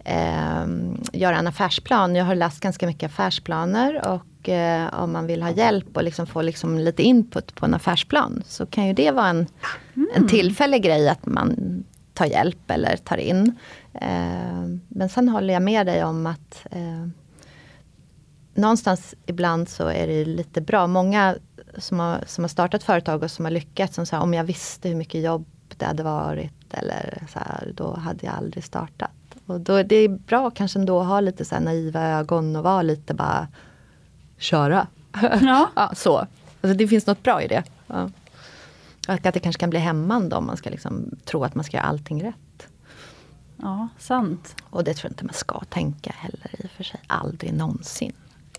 eh, 0.05 0.67
göra 1.13 1.37
en 1.37 1.47
affärsplan. 1.47 2.15
Jag 2.15 2.25
har 2.25 2.35
läst 2.35 2.61
ganska 2.61 2.87
mycket 2.87 3.11
affärsplaner 3.11 4.09
och 4.09 4.23
eh, 4.45 5.03
om 5.03 5.13
man 5.13 5.27
vill 5.27 5.43
ha 5.43 5.51
hjälp 5.51 5.97
och 5.97 6.03
liksom 6.03 6.27
få 6.27 6.43
liksom 6.43 6.79
lite 6.79 7.03
input 7.03 7.55
på 7.55 7.67
en 7.67 7.75
affärsplan 7.75 8.43
så 8.47 8.67
kan 8.67 8.87
ju 8.87 8.93
det 8.93 9.11
vara 9.11 9.29
en, 9.29 9.47
mm. 9.95 10.09
en 10.15 10.29
tillfällig 10.29 10.83
grej 10.83 11.09
att 11.09 11.27
man 11.27 11.85
tar 12.15 12.27
hjälp 12.27 12.71
eller 12.71 12.97
tar 12.97 13.17
in. 13.17 13.57
Eh, 13.95 14.67
men 14.89 15.09
sen 15.09 15.29
håller 15.29 15.55
jag 15.55 15.63
med 15.63 15.87
dig 15.87 16.05
om 16.05 16.27
att 16.27 16.67
eh, 16.71 17.09
någonstans 18.55 19.15
ibland 19.27 19.69
så 19.69 19.89
är 19.89 20.07
det 20.07 20.25
lite 20.25 20.61
bra. 20.61 20.87
Många 20.87 21.37
som 21.77 22.01
har, 22.01 22.25
som 22.27 22.45
har 22.45 22.49
startat 22.49 22.83
företag 22.83 23.23
och 23.23 23.31
som 23.31 23.45
har 23.45 23.53
lyckats, 23.53 23.95
som 23.95 24.07
säger 24.07 24.23
om 24.23 24.35
jag 24.35 24.45
visste 24.45 24.89
hur 24.89 24.97
mycket 24.97 25.23
jobb 25.23 25.47
det 25.77 25.85
hade 25.85 26.03
varit 26.03 26.75
eller 26.75 27.23
så 27.33 27.39
här, 27.39 27.73
då 27.75 27.95
hade 27.97 28.27
jag 28.27 28.35
aldrig 28.35 28.65
startat. 28.65 29.11
Och 29.47 29.61
då, 29.61 29.83
det 29.83 29.97
är 29.97 30.09
bra 30.09 30.51
kanske 30.51 30.79
ändå 30.79 31.01
att 31.01 31.07
ha 31.07 31.21
lite 31.21 31.45
så 31.45 31.61
naiva 31.61 32.09
ögon 32.09 32.57
och 32.57 32.65
vara 32.65 32.83
lite 32.83 33.15
bara 33.15 33.49
köra. 34.39 34.87
Ja. 35.43 35.71
ja 35.77 35.93
så. 35.97 36.27
Alltså 36.61 36.79
det 36.79 36.89
finns 36.89 37.07
något 37.07 37.23
bra 37.23 37.43
i 37.43 37.49
det. 37.49 37.63
Ja. 37.87 38.11
Och 39.09 39.27
att 39.27 39.35
det 39.35 39.41
kanske 39.41 39.61
kan 39.61 39.71
bli 39.71 39.79
hämmande 39.79 40.37
om 40.37 40.47
man 40.47 40.57
ska 40.57 40.71
liksom 40.71 41.11
tro 41.25 41.45
att 41.45 41.55
man 41.55 41.65
ska 41.65 41.77
göra 41.77 41.87
allting 41.87 42.25
rätt. 42.25 42.69
Ja, 43.57 43.89
sant. 43.99 44.57
Och 44.71 44.85
det 44.85 44.95
tror 44.95 45.09
jag 45.09 45.13
inte 45.13 45.25
man 45.25 45.35
ska 45.35 45.61
tänka 45.61 46.15
heller 46.17 46.51
i 46.59 46.67
och 46.67 46.71
för 46.71 46.85
sig. 46.85 47.01
Aldrig 47.07 47.53
någonsin. 47.53 48.13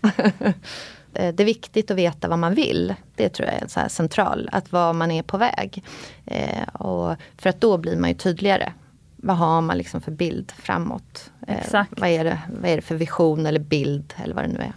det 1.12 1.40
är 1.40 1.44
viktigt 1.44 1.90
att 1.90 1.96
veta 1.96 2.28
vad 2.28 2.38
man 2.38 2.54
vill. 2.54 2.94
Det 3.14 3.28
tror 3.28 3.48
jag 3.48 3.62
är 3.62 3.66
så 3.66 3.80
central, 3.88 4.48
att 4.52 4.72
var 4.72 4.92
man 4.92 5.10
är 5.10 5.22
på 5.22 5.36
väg. 5.36 5.84
Eh, 6.26 6.68
och 6.68 7.16
för 7.36 7.50
att 7.50 7.60
då 7.60 7.78
blir 7.78 7.96
man 7.96 8.10
ju 8.10 8.16
tydligare. 8.16 8.72
Vad 9.16 9.36
har 9.36 9.60
man 9.60 9.78
liksom 9.78 10.00
för 10.00 10.12
bild 10.12 10.52
framåt? 10.52 11.30
Eh, 11.46 11.84
vad, 11.90 12.08
är 12.08 12.24
det, 12.24 12.38
vad 12.60 12.70
är 12.70 12.76
det 12.76 12.82
för 12.82 12.94
vision 12.94 13.46
eller 13.46 13.60
bild 13.60 14.14
eller 14.16 14.34
vad 14.34 14.44
det 14.44 14.48
nu 14.48 14.58
är. 14.58 14.72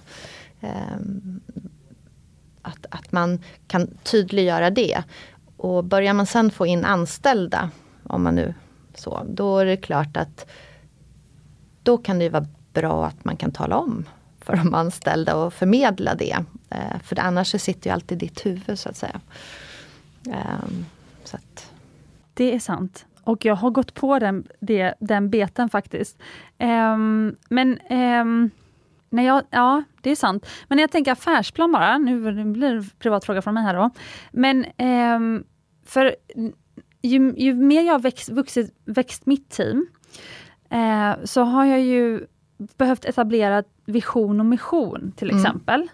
Ehm, 0.63 1.39
att, 2.61 2.85
att 2.89 3.11
man 3.11 3.39
kan 3.67 3.87
tydliggöra 4.03 4.69
det. 4.69 5.03
Och 5.57 5.83
börjar 5.83 6.13
man 6.13 6.25
sen 6.25 6.51
få 6.51 6.65
in 6.65 6.85
anställda, 6.85 7.69
om 8.03 8.23
man 8.23 8.35
nu 8.35 8.53
så, 8.95 9.23
då 9.29 9.57
är 9.59 9.65
det 9.65 9.77
klart 9.77 10.17
att 10.17 10.45
då 11.83 11.97
kan 11.97 12.19
det 12.19 12.29
vara 12.29 12.47
bra 12.73 13.05
att 13.05 13.25
man 13.25 13.37
kan 13.37 13.51
tala 13.51 13.77
om 13.77 14.05
för 14.39 14.55
de 14.55 14.73
anställda 14.73 15.35
och 15.35 15.53
förmedla 15.53 16.15
det. 16.15 16.37
Eh, 16.69 16.99
för 17.03 17.19
annars 17.19 17.51
så 17.51 17.59
sitter 17.59 17.89
ju 17.89 17.93
alltid 17.93 18.17
ditt 18.17 18.45
huvud 18.45 18.79
så 18.79 18.89
att 18.89 18.97
säga. 18.97 19.21
Ehm, 20.27 20.85
så 21.23 21.37
att. 21.37 21.71
Det 22.33 22.55
är 22.55 22.59
sant. 22.59 23.05
Och 23.23 23.45
jag 23.45 23.55
har 23.55 23.69
gått 23.69 23.93
på 23.93 24.19
den, 24.19 24.47
det, 24.59 24.93
den 24.99 25.29
beten 25.29 25.69
faktiskt. 25.69 26.17
Ehm, 26.57 27.35
men 27.49 27.79
när 29.13 29.23
jag, 29.23 29.43
ja, 29.49 29.83
det 30.01 30.09
är 30.09 30.15
sant. 30.15 30.49
Men 30.67 30.75
när 30.75 30.83
jag 30.83 30.91
tänker 30.91 31.11
affärsplan 31.11 31.71
bara, 31.71 31.97
nu 31.97 32.21
blir 32.21 32.31
det 32.69 32.77
en 32.77 32.89
privat 32.99 33.25
fråga 33.25 33.41
från 33.41 33.53
mig 33.53 33.63
här 33.63 33.73
då. 33.73 33.89
Men 34.31 34.65
um, 35.15 35.43
för 35.85 36.15
ju, 37.01 37.33
ju, 37.37 37.53
mer 37.53 37.81
jag 37.81 37.93
har 37.93 37.99
växt, 37.99 38.29
vuxit, 38.29 38.75
växt 38.85 39.25
mitt 39.25 39.49
team, 39.49 39.87
uh, 40.73 41.25
så 41.25 41.41
har 41.43 41.65
jag 41.65 41.81
ju 41.81 42.25
behövt 42.77 43.05
etablera 43.05 43.63
vision 43.85 44.39
och 44.39 44.45
mission 44.45 45.13
till 45.15 45.29
mm. 45.29 45.41
exempel. 45.41 45.87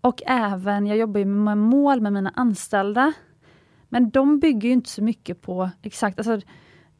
Och 0.00 0.22
även, 0.26 0.86
jag 0.86 0.96
jobbar 0.96 1.18
ju 1.18 1.26
med 1.26 1.58
mål 1.58 2.00
med 2.00 2.12
mina 2.12 2.32
anställda. 2.34 3.12
Men 3.88 4.10
de 4.10 4.40
bygger 4.40 4.68
ju 4.68 4.72
inte 4.72 4.90
så 4.90 5.02
mycket 5.02 5.42
på 5.42 5.70
exakt, 5.82 6.18
alltså, 6.18 6.32
eh, 6.34 6.40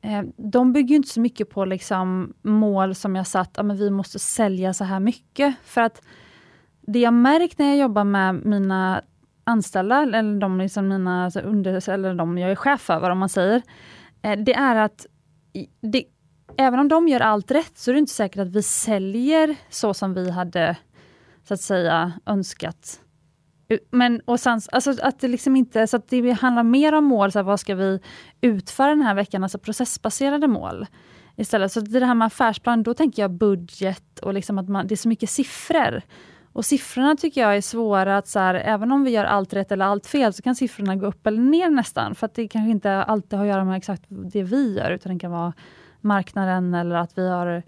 Eh, 0.06 0.22
de 0.36 0.72
bygger 0.72 0.96
inte 0.96 1.08
så 1.08 1.20
mycket 1.20 1.50
på 1.50 1.64
liksom 1.64 2.34
mål 2.42 2.94
som 2.94 3.16
jag 3.16 3.26
satt, 3.26 3.58
ah, 3.58 3.62
men 3.62 3.76
vi 3.76 3.90
måste 3.90 4.18
sälja 4.18 4.74
så 4.74 4.84
här 4.84 5.00
mycket. 5.00 5.54
För 5.64 5.80
att 5.80 6.02
det 6.80 6.98
jag 6.98 7.14
märkt 7.14 7.58
när 7.58 7.66
jag 7.66 7.76
jobbar 7.76 8.04
med 8.04 8.34
mina 8.46 9.02
anställda, 9.44 10.02
eller 10.02 10.40
de, 10.40 10.58
liksom 10.58 10.88
mina 10.88 11.24
alltså 11.24 11.40
under, 11.40 11.90
eller 11.90 12.14
de 12.14 12.38
jag 12.38 12.50
är 12.50 12.54
chef 12.54 12.90
över, 12.90 13.10
om 13.10 13.18
man 13.18 13.28
säger, 13.28 13.62
eh, 14.22 14.38
det 14.38 14.54
är 14.54 14.76
att 14.76 15.06
det, 15.80 16.04
även 16.56 16.80
om 16.80 16.88
de 16.88 17.08
gör 17.08 17.20
allt 17.20 17.50
rätt, 17.50 17.78
så 17.78 17.90
är 17.90 17.92
det 17.92 17.98
inte 17.98 18.12
säkert 18.12 18.40
att 18.40 18.52
vi 18.52 18.62
säljer 18.62 19.56
så 19.70 19.94
som 19.94 20.14
vi 20.14 20.30
hade 20.30 20.76
så 21.44 21.54
att 21.54 21.60
säga 21.60 22.12
önskat. 22.26 23.00
Men 23.90 24.20
och 24.24 24.40
sen, 24.40 24.60
alltså 24.72 24.94
att 25.02 25.20
det 25.20 25.28
liksom 25.28 25.56
inte, 25.56 25.86
så 25.86 25.96
att 25.96 26.08
det 26.08 26.30
handlar 26.30 26.62
mer 26.62 26.94
om 26.94 27.04
mål, 27.04 27.32
så 27.32 27.38
här, 27.38 27.44
vad 27.44 27.60
ska 27.60 27.74
vi 27.74 28.00
utföra 28.40 28.88
den 28.88 29.02
här 29.02 29.14
veckan, 29.14 29.42
alltså 29.42 29.58
processbaserade 29.58 30.48
mål. 30.48 30.86
Istället, 31.36 31.72
så 31.72 31.80
det 31.80 32.06
här 32.06 32.14
med 32.14 32.26
affärsplan, 32.26 32.82
då 32.82 32.94
tänker 32.94 33.22
jag 33.22 33.30
budget 33.30 34.18
och 34.18 34.34
liksom 34.34 34.58
att 34.58 34.68
man, 34.68 34.86
det 34.86 34.94
är 34.94 34.96
så 34.96 35.08
mycket 35.08 35.30
siffror. 35.30 36.02
Och 36.52 36.64
siffrorna 36.64 37.16
tycker 37.16 37.40
jag 37.40 37.56
är 37.56 37.60
svåra 37.60 38.16
att, 38.16 38.28
så 38.28 38.38
här, 38.38 38.54
även 38.54 38.92
om 38.92 39.04
vi 39.04 39.10
gör 39.10 39.24
allt 39.24 39.52
rätt 39.52 39.72
eller 39.72 39.84
allt 39.84 40.06
fel, 40.06 40.32
så 40.32 40.42
kan 40.42 40.54
siffrorna 40.54 40.96
gå 40.96 41.06
upp 41.06 41.26
eller 41.26 41.42
ner 41.42 41.70
nästan. 41.70 42.14
För 42.14 42.26
att 42.26 42.34
det 42.34 42.48
kanske 42.48 42.70
inte 42.70 42.92
alltid 42.92 43.38
har 43.38 43.46
att 43.46 43.52
göra 43.52 43.64
med 43.64 43.76
exakt 43.76 44.02
det 44.08 44.42
vi 44.42 44.76
gör, 44.76 44.90
utan 44.90 45.12
det 45.12 45.18
kan 45.18 45.30
vara 45.30 45.52
marknaden 46.00 46.74
eller 46.74 46.96
att 46.96 47.18
vi 47.18 47.28
har 47.28 47.62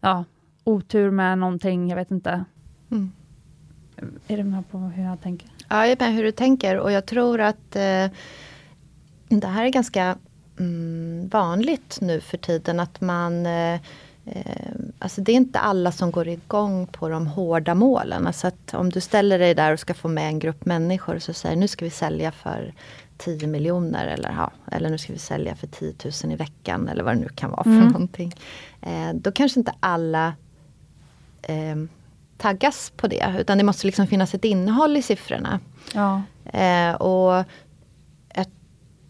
ja, 0.00 0.24
otur 0.64 1.10
med 1.10 1.38
någonting, 1.38 1.88
jag 1.88 1.96
vet 1.96 2.10
inte. 2.10 2.44
Mm. 2.90 3.12
Är 4.28 4.36
du 4.36 4.44
med 4.44 4.70
på 4.70 4.78
hur 4.78 5.04
jag 5.04 5.20
tänker? 5.20 5.48
Ja, 5.68 5.86
jag 5.86 5.90
är 5.90 6.04
med 6.04 6.14
hur 6.14 6.22
du 6.22 6.32
tänker 6.32 6.78
och 6.78 6.92
jag 6.92 7.06
tror 7.06 7.40
att 7.40 7.76
eh, 7.76 8.06
det 9.28 9.46
här 9.46 9.64
är 9.64 9.68
ganska 9.68 10.18
mm, 10.58 11.28
vanligt 11.28 11.98
nu 12.00 12.20
för 12.20 12.38
tiden 12.38 12.80
att 12.80 13.00
man 13.00 13.46
eh, 13.46 13.74
eh, 14.24 14.70
Alltså 14.98 15.20
det 15.20 15.32
är 15.32 15.36
inte 15.36 15.58
alla 15.58 15.92
som 15.92 16.10
går 16.10 16.28
igång 16.28 16.86
på 16.86 17.08
de 17.08 17.26
hårda 17.26 17.74
målen. 17.74 18.26
Alltså 18.26 18.46
att 18.46 18.74
om 18.74 18.90
du 18.90 19.00
ställer 19.00 19.38
dig 19.38 19.54
där 19.54 19.72
och 19.72 19.80
ska 19.80 19.94
få 19.94 20.08
med 20.08 20.28
en 20.28 20.38
grupp 20.38 20.64
människor 20.64 21.16
och 21.16 21.22
så 21.22 21.32
säger 21.32 21.56
nu 21.56 21.68
ska 21.68 21.84
vi 21.84 21.90
sälja 21.90 22.32
för 22.32 22.74
10 23.16 23.46
miljoner 23.46 24.06
eller, 24.06 24.30
ja, 24.30 24.50
eller 24.72 24.90
nu 24.90 24.98
ska 24.98 25.12
vi 25.12 25.18
sälja 25.18 25.56
för 25.56 25.66
10 25.66 25.94
000 26.24 26.32
i 26.32 26.36
veckan 26.36 26.88
eller 26.88 27.02
vad 27.02 27.14
det 27.14 27.20
nu 27.20 27.28
kan 27.28 27.50
vara 27.50 27.62
för 27.62 27.70
mm. 27.70 27.88
någonting. 27.88 28.34
Eh, 28.80 29.14
då 29.14 29.32
kanske 29.32 29.60
inte 29.60 29.74
alla 29.80 30.34
eh, 31.42 31.76
taggas 32.40 32.92
på 32.96 33.06
det 33.06 33.34
utan 33.38 33.58
det 33.58 33.64
måste 33.64 33.86
liksom 33.86 34.06
finnas 34.06 34.34
ett 34.34 34.44
innehåll 34.44 34.96
i 34.96 35.02
siffrorna. 35.02 35.60
Ja. 35.94 36.22
Eh, 36.58 36.94
och 36.94 37.44
ett, 38.28 38.50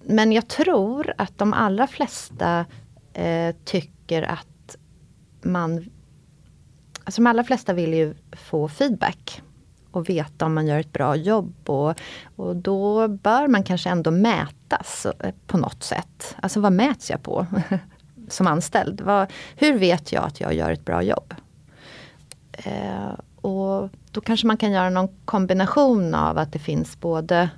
men 0.04 0.32
jag 0.32 0.48
tror 0.48 1.12
att 1.18 1.38
de 1.38 1.52
allra 1.52 1.86
flesta 1.86 2.64
eh, 3.12 3.54
tycker 3.64 4.22
att 4.22 4.76
man 5.42 5.90
Alltså 7.04 7.22
de 7.22 7.26
allra 7.26 7.44
flesta 7.44 7.72
vill 7.72 7.94
ju 7.94 8.14
få 8.32 8.68
feedback. 8.68 9.42
och 9.90 10.08
veta 10.08 10.46
om 10.46 10.54
man 10.54 10.66
gör 10.66 10.78
ett 10.78 10.92
bra 10.92 11.16
jobb. 11.16 11.54
Och, 11.70 12.00
och 12.36 12.56
då 12.56 13.08
bör 13.08 13.48
man 13.48 13.62
kanske 13.62 13.90
ändå 13.90 14.10
mätas 14.10 15.06
på 15.46 15.58
något 15.58 15.82
sätt. 15.82 16.36
Alltså 16.42 16.60
vad 16.60 16.72
mäts 16.72 17.10
jag 17.10 17.22
på 17.22 17.46
som 18.28 18.46
anställd? 18.46 19.00
Vad, 19.00 19.32
hur 19.56 19.78
vet 19.78 20.12
jag 20.12 20.24
att 20.24 20.40
jag 20.40 20.54
gör 20.54 20.70
ett 20.72 20.84
bra 20.84 21.02
jobb? 21.02 21.34
Eh, 22.64 23.12
och 23.40 23.90
då 24.10 24.20
kanske 24.20 24.46
man 24.46 24.56
kan 24.56 24.72
göra 24.72 24.90
någon 24.90 25.08
kombination 25.24 26.14
av 26.14 26.38
att 26.38 26.52
det 26.52 26.58
finns 26.58 27.00
både 27.00 27.50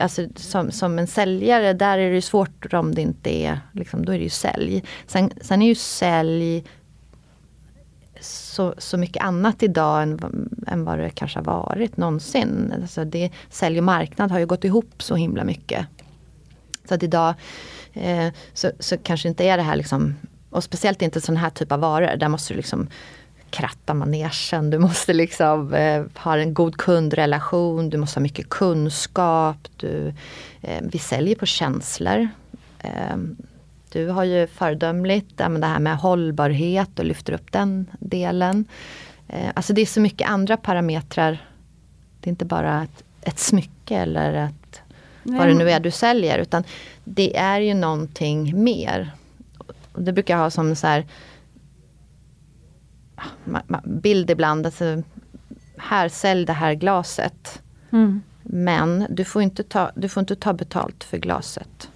Alltså 0.00 0.26
som, 0.36 0.70
som 0.70 0.98
en 0.98 1.06
säljare, 1.06 1.72
där 1.72 1.98
är 1.98 2.12
det 2.12 2.22
svårt 2.22 2.74
om 2.74 2.94
det 2.94 3.02
inte 3.02 3.30
är, 3.30 3.60
liksom, 3.72 4.04
då 4.04 4.12
är 4.12 4.18
det 4.18 4.24
ju 4.24 4.30
sälj. 4.30 4.84
Sen, 5.06 5.30
sen 5.40 5.62
är 5.62 5.66
ju 5.66 5.74
sälj 5.74 6.64
så, 8.20 8.74
så 8.78 8.96
mycket 8.96 9.22
annat 9.22 9.62
idag 9.62 10.02
än, 10.02 10.18
än 10.66 10.84
vad 10.84 10.98
det 10.98 11.10
kanske 11.10 11.38
har 11.38 11.44
varit 11.44 11.96
någonsin. 11.96 12.74
Alltså 12.82 13.04
det, 13.04 13.30
sälj 13.50 13.78
och 13.78 13.84
marknad 13.84 14.30
har 14.30 14.38
ju 14.38 14.46
gått 14.46 14.64
ihop 14.64 15.02
så 15.02 15.14
himla 15.14 15.44
mycket. 15.44 15.86
Så 16.88 16.94
att 16.94 17.02
idag 17.02 17.34
eh, 17.92 18.28
så, 18.52 18.70
så 18.78 18.98
kanske 18.98 19.28
inte 19.28 19.44
är 19.44 19.56
det 19.56 19.62
här 19.62 19.76
liksom, 19.76 20.14
och 20.54 20.64
speciellt 20.64 21.02
inte 21.02 21.20
sån 21.20 21.36
här 21.36 21.50
typ 21.50 21.72
av 21.72 21.80
varor, 21.80 22.16
där 22.16 22.28
måste 22.28 22.52
du 22.52 22.56
liksom 22.56 22.88
kratta 23.50 23.94
manegen, 23.94 24.70
du 24.70 24.78
måste 24.78 25.12
liksom 25.12 25.74
eh, 25.74 26.04
ha 26.14 26.38
en 26.38 26.54
god 26.54 26.76
kundrelation, 26.76 27.90
du 27.90 27.96
måste 27.96 28.18
ha 28.18 28.22
mycket 28.22 28.48
kunskap. 28.48 29.56
Du, 29.76 30.12
eh, 30.62 30.82
vi 30.82 30.98
säljer 30.98 31.36
på 31.36 31.46
känslor. 31.46 32.28
Eh, 32.78 33.16
du 33.92 34.08
har 34.08 34.24
ju 34.24 34.46
föredömligt 34.46 35.36
det 35.36 35.66
här 35.66 35.78
med 35.78 35.98
hållbarhet 35.98 36.98
och 36.98 37.04
lyfter 37.04 37.32
upp 37.32 37.52
den 37.52 37.86
delen. 37.98 38.64
Eh, 39.28 39.50
alltså 39.54 39.72
det 39.72 39.80
är 39.80 39.86
så 39.86 40.00
mycket 40.00 40.28
andra 40.28 40.56
parametrar. 40.56 41.38
Det 42.20 42.28
är 42.28 42.30
inte 42.30 42.44
bara 42.44 42.82
ett, 42.82 43.04
ett 43.22 43.38
smycke 43.38 43.96
eller 43.96 44.32
ett, 44.32 44.80
vad 45.22 45.48
det 45.48 45.54
nu 45.54 45.70
är 45.70 45.80
du 45.80 45.90
säljer 45.90 46.38
utan 46.38 46.64
det 47.04 47.36
är 47.36 47.60
ju 47.60 47.74
någonting 47.74 48.64
mer. 48.64 49.12
Det 49.98 50.12
brukar 50.12 50.34
jag 50.34 50.42
ha 50.42 50.50
som 50.50 50.76
så 50.76 50.86
här 50.86 51.06
bild 53.84 54.30
ibland. 54.30 54.66
Alltså, 54.66 55.02
här, 55.76 56.08
sälj 56.08 56.46
det 56.46 56.52
här 56.52 56.74
glaset. 56.74 57.62
Mm. 57.92 58.22
Men 58.42 59.06
du 59.10 59.24
får, 59.24 59.42
inte 59.42 59.62
ta, 59.62 59.90
du 59.94 60.08
får 60.08 60.20
inte 60.20 60.36
ta 60.36 60.52
betalt 60.52 61.04
för 61.04 61.18
glaset. 61.18 61.90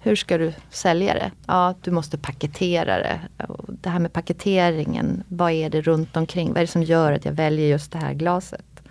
Hur 0.00 0.16
ska 0.16 0.38
du 0.38 0.52
sälja 0.70 1.14
det? 1.14 1.30
Ja, 1.46 1.74
du 1.80 1.90
måste 1.90 2.18
paketera 2.18 2.98
det. 2.98 3.20
Det 3.68 3.90
här 3.90 3.98
med 3.98 4.12
paketeringen, 4.12 5.22
vad 5.28 5.52
är 5.52 5.70
det 5.70 5.80
runt 5.80 6.16
omkring? 6.16 6.48
Vad 6.48 6.56
är 6.56 6.60
det 6.60 6.66
som 6.66 6.82
gör 6.82 7.12
att 7.12 7.24
jag 7.24 7.32
väljer 7.32 7.68
just 7.68 7.92
det 7.92 7.98
här 7.98 8.14
glaset? 8.14 8.82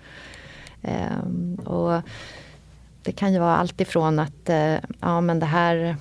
Um, 0.82 1.56
och 1.56 2.02
det 3.04 3.12
kan 3.12 3.34
ju 3.34 3.40
vara 3.40 3.58
allt 3.58 3.82
ifrån 3.82 4.20
att 4.20 4.50
uh, 4.50 4.76
ja, 5.00 5.22
men 5.22 5.40
det 5.40 5.46
här 5.46 5.96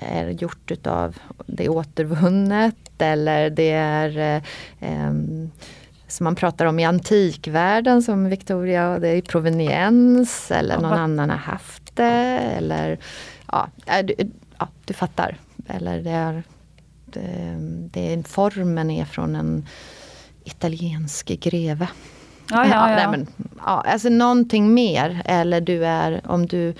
är 0.00 0.28
gjort 0.28 0.70
utav, 0.70 1.18
det 1.46 1.64
är 1.64 1.68
återvunnet 1.68 2.76
eller 2.98 3.50
det 3.50 3.70
är 3.70 4.42
um, 4.80 5.50
som 6.08 6.24
man 6.24 6.34
pratar 6.34 6.66
om 6.66 6.78
i 6.78 6.84
antikvärlden 6.84 8.02
som 8.02 8.28
Victoria, 8.28 8.98
det 8.98 9.08
är 9.08 9.22
proveniens 9.22 10.50
eller 10.50 10.78
någon 10.78 10.92
annan 10.92 11.30
har 11.30 11.36
haft 11.36 11.96
det. 11.96 12.38
Eller 12.56 12.98
ja, 13.52 13.68
du, 14.02 14.14
ja, 14.58 14.68
du 14.84 14.94
fattar. 14.94 15.36
Eller 15.66 16.02
det 16.02 16.10
är, 16.10 16.42
det, 17.06 17.56
det 17.92 18.12
är, 18.12 18.22
formen 18.22 18.90
är 18.90 19.04
från 19.04 19.36
en 19.36 19.66
italiensk 20.44 21.26
greve. 21.26 21.88
Ja, 22.50 22.66
ja, 22.66 22.90
ja. 22.90 22.96
Nej, 22.96 23.08
men, 23.10 23.26
ja, 23.58 23.84
alltså 23.86 24.08
någonting 24.08 24.74
mer. 24.74 25.22
Eller 25.24 25.60
du 25.60 25.86
är, 25.86 26.20
om 26.24 26.46
du 26.46 26.74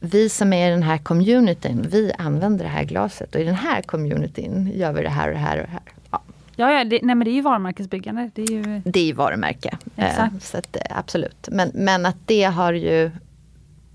vi 0.00 0.28
som 0.28 0.52
är 0.52 0.68
i 0.68 0.70
den 0.70 0.82
här 0.82 0.98
communityn, 0.98 1.86
vi 1.90 2.12
använder 2.18 2.64
det 2.64 2.70
här 2.70 2.84
glaset 2.84 3.34
och 3.34 3.40
i 3.40 3.44
den 3.44 3.54
här 3.54 3.82
communityn 3.82 4.72
gör 4.74 4.92
vi 4.92 5.02
det 5.02 5.08
här 5.08 5.28
och 5.28 5.34
det 5.34 5.40
här 5.40 5.56
och 5.56 5.62
det 5.62 5.70
här. 5.70 5.82
Ja, 6.10 6.22
ja, 6.56 6.72
ja 6.72 6.84
det, 6.84 6.98
nej, 7.02 7.14
men 7.14 7.24
det 7.24 7.30
är 7.30 7.34
ju 7.34 7.42
varumärkesbyggande. 7.42 8.30
Det 8.34 8.42
är 8.42 8.50
ju, 8.50 8.82
det 8.84 9.00
är 9.00 9.04
ju 9.04 9.12
varumärke. 9.12 9.78
Eh, 9.96 10.26
så 10.40 10.58
att, 10.58 10.76
eh, 10.76 10.82
absolut. 10.90 11.48
Men, 11.50 11.70
men 11.74 12.06
att 12.06 12.16
det 12.26 12.44
har 12.44 12.72
ju 12.72 13.10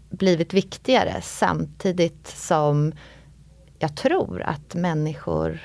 blivit 0.10 0.54
viktigare 0.54 1.22
samtidigt 1.22 2.28
som 2.28 2.94
jag 3.80 3.96
tror 3.96 4.42
att 4.42 4.76
människor 4.76 5.60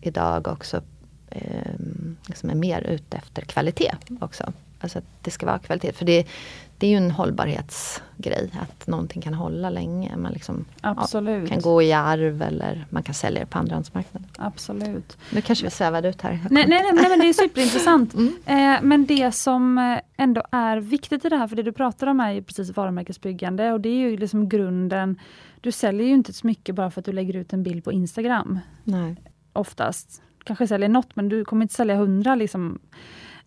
idag 0.00 0.48
också 0.48 0.82
eh, 1.30 1.72
liksom 2.26 2.50
är 2.50 2.54
mer 2.54 2.80
ute 2.82 3.16
efter 3.16 3.42
kvalitet 3.42 3.94
också. 4.20 4.52
Alltså 4.80 4.98
att 4.98 5.04
det 5.22 5.30
ska 5.30 5.46
vara 5.46 5.58
kvalitet. 5.58 5.92
För 5.92 6.04
det, 6.04 6.26
det 6.80 6.86
är 6.86 6.90
ju 6.90 6.96
en 6.96 7.10
hållbarhetsgrej, 7.10 8.50
att 8.62 8.86
någonting 8.86 9.22
kan 9.22 9.34
hålla 9.34 9.70
länge. 9.70 10.16
Man 10.16 10.32
liksom, 10.32 10.64
Absolut. 10.80 11.42
Ja, 11.42 11.48
kan 11.48 11.60
gå 11.60 11.82
i 11.82 11.92
arv 11.92 12.42
eller 12.42 12.84
man 12.90 13.02
kan 13.02 13.14
sälja 13.14 13.40
det 13.40 13.46
på 13.46 13.58
andrahandsmarknaden. 13.58 14.28
Absolut. 14.38 15.16
Nu 15.30 15.40
kanske 15.40 15.64
vi 15.64 15.70
svävade 15.70 16.08
ut 16.08 16.22
här. 16.22 16.38
Nej, 16.50 16.66
nej, 16.68 16.82
nej, 16.92 17.08
men 17.08 17.18
det 17.20 17.28
är 17.28 17.32
superintressant. 17.32 18.14
Mm. 18.20 18.34
Eh, 18.46 18.82
men 18.82 19.06
det 19.06 19.32
som 19.32 19.78
eh, 19.78 19.98
ändå 20.16 20.42
är 20.50 20.76
viktigt 20.76 21.24
i 21.24 21.28
det 21.28 21.36
här, 21.36 21.48
för 21.48 21.56
det 21.56 21.62
du 21.62 21.72
pratar 21.72 22.06
om 22.06 22.20
är 22.20 22.32
ju 22.32 22.42
precis 22.42 22.76
varumärkesbyggande 22.76 23.72
och 23.72 23.80
det 23.80 23.88
är 23.88 24.10
ju 24.10 24.16
liksom 24.16 24.48
grunden. 24.48 25.18
Du 25.60 25.72
säljer 25.72 26.06
ju 26.06 26.14
inte 26.14 26.32
så 26.32 26.46
mycket 26.46 26.74
bara 26.74 26.90
för 26.90 27.00
att 27.00 27.04
du 27.04 27.12
lägger 27.12 27.36
ut 27.36 27.52
en 27.52 27.62
bild 27.62 27.84
på 27.84 27.92
Instagram. 27.92 28.58
Nej. 28.84 29.16
Oftast. 29.52 30.22
Kanske 30.44 30.66
säljer 30.66 30.88
något 30.88 31.16
men 31.16 31.28
du 31.28 31.44
kommer 31.44 31.62
inte 31.62 31.74
sälja 31.74 31.96
hundra 31.96 32.34
liksom. 32.34 32.78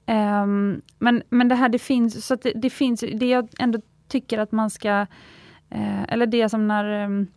Um, 0.08 0.82
men, 1.00 1.24
men 1.30 1.48
det 1.48 1.56
här 1.56 1.70
det 1.70 1.80
finns, 1.80 2.26
så 2.26 2.36
det, 2.36 2.52
det, 2.56 2.70
finns, 2.70 3.00
det 3.00 3.30
jag 3.30 3.48
ändå 3.60 3.80
tycker 4.08 4.40
att 4.40 4.52
man 4.52 4.70
ska, 4.70 5.02
uh, 5.76 6.04
eller 6.08 6.26
det 6.26 6.50
som 6.50 6.68
när 6.68 7.06
um, 7.06 7.28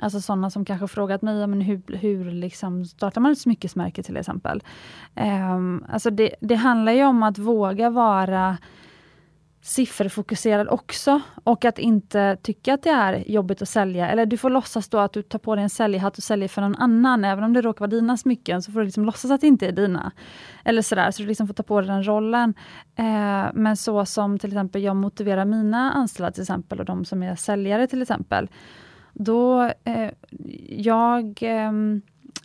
Alltså 0.00 0.20
sådana 0.20 0.50
som 0.50 0.64
kanske 0.64 0.88
frågat 0.88 1.22
mig, 1.22 1.46
men 1.46 1.60
hur, 1.60 1.96
hur 1.96 2.30
liksom 2.30 2.84
startar 2.84 3.20
man 3.20 3.32
ett 3.32 3.38
smyckesmärke 3.38 4.02
till 4.02 4.16
exempel? 4.16 4.62
Um, 5.16 5.84
alltså 5.88 6.10
det, 6.10 6.34
det 6.40 6.54
handlar 6.54 6.92
ju 6.92 7.04
om 7.04 7.22
att 7.22 7.38
våga 7.38 7.90
vara 7.90 8.56
sifferfokuserad 9.68 10.68
också 10.68 11.20
och 11.44 11.64
att 11.64 11.78
inte 11.78 12.36
tycka 12.42 12.74
att 12.74 12.82
det 12.82 12.90
är 12.90 13.30
jobbigt 13.30 13.62
att 13.62 13.68
sälja. 13.68 14.08
Eller 14.08 14.26
du 14.26 14.36
får 14.36 14.50
låtsas 14.50 14.88
då 14.88 14.98
att 14.98 15.12
du 15.12 15.22
tar 15.22 15.38
på 15.38 15.54
dig 15.54 15.62
en 15.62 15.70
säljhatt 15.70 16.16
och 16.18 16.22
säljer 16.22 16.48
för 16.48 16.62
någon 16.62 16.76
annan. 16.76 17.24
Även 17.24 17.44
om 17.44 17.52
det 17.52 17.60
råkar 17.60 17.80
vara 17.80 17.90
dina 17.90 18.16
smycken 18.16 18.62
så 18.62 18.72
får 18.72 18.80
du 18.80 18.86
liksom 18.86 19.04
låtsas 19.04 19.30
att 19.30 19.40
det 19.40 19.46
inte 19.46 19.66
är 19.66 19.72
dina. 19.72 20.12
Eller 20.64 20.82
sådär, 20.82 21.10
så 21.10 21.22
du 21.22 21.28
liksom 21.28 21.46
får 21.46 21.54
ta 21.54 21.62
på 21.62 21.80
dig 21.80 21.90
den 21.90 22.06
rollen. 22.06 22.54
Eh, 22.96 23.46
men 23.54 23.76
så 23.76 24.06
som 24.06 24.38
till 24.38 24.50
exempel 24.50 24.82
jag 24.82 24.96
motiverar 24.96 25.44
mina 25.44 25.92
anställda 25.92 26.30
till 26.30 26.42
exempel 26.42 26.78
och 26.78 26.84
de 26.84 27.04
som 27.04 27.22
är 27.22 27.36
säljare 27.36 27.86
till 27.86 28.02
exempel. 28.02 28.48
Då, 29.12 29.62
eh, 29.62 30.10
jag 30.68 31.42
eh, 31.42 31.72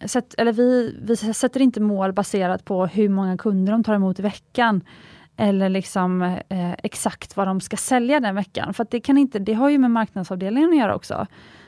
Sätt, 0.06 0.36
eller 0.38 0.54
vi, 0.54 1.00
vi 1.04 1.16
sätter 1.16 1.62
inte 1.62 1.82
mål 1.82 2.14
baserat 2.14 2.66
på 2.66 2.86
hur 2.86 3.10
många 3.10 3.38
kunder 3.38 3.72
de 3.72 3.84
tar 3.84 3.94
emot 3.94 4.20
i 4.20 4.22
veckan 4.22 4.82
eller 5.38 5.70
liksom 5.70 6.22
eh, 6.50 6.72
exakt 6.84 7.38
vad 7.38 7.48
de 7.48 7.62
ska 7.62 7.78
sälja 7.78 8.20
den 8.20 8.36
veckan. 8.36 8.74
För 8.74 8.88
det, 8.90 9.00
kan 9.00 9.18
inte, 9.18 9.40
det 9.40 9.54
har 9.54 9.70
ju 9.70 9.78
med 9.78 9.92
marknadsavdelningen 9.92 10.70
att 10.70 10.78
göra 10.78 10.96
också. 10.96 11.28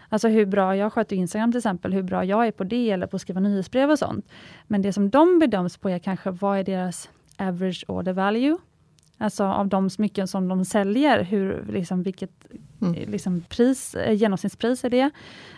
Alltså 0.09 0.27
hur 0.27 0.45
bra 0.45 0.75
jag 0.75 0.93
sköter 0.93 1.15
Instagram 1.15 1.51
till 1.51 1.57
exempel, 1.57 1.93
hur 1.93 2.03
bra 2.03 2.23
jag 2.23 2.47
är 2.47 2.51
på 2.51 2.63
det 2.63 2.91
eller 2.91 3.07
på 3.07 3.15
att 3.15 3.21
skriva 3.21 3.39
nyhetsbrev 3.39 3.91
och 3.91 3.99
sånt. 3.99 4.25
Men 4.67 4.81
det 4.81 4.93
som 4.93 5.09
de 5.09 5.39
bedöms 5.39 5.77
på 5.77 5.89
är 5.89 5.99
kanske 5.99 6.31
vad 6.31 6.59
är 6.59 6.63
deras 6.63 7.09
average 7.37 7.85
order 7.87 8.13
value? 8.13 8.57
Alltså 9.17 9.43
av 9.43 9.67
de 9.67 9.89
smycken 9.89 10.27
som 10.27 10.47
de 10.47 10.65
säljer, 10.65 11.23
hur, 11.23 11.65
liksom, 11.69 12.03
vilket 12.03 12.31
mm. 12.81 13.11
liksom, 13.11 13.41
pris, 13.41 13.95
eh, 13.95 14.13
genomsnittspris 14.13 14.83
är 14.83 14.89
det? 14.89 15.09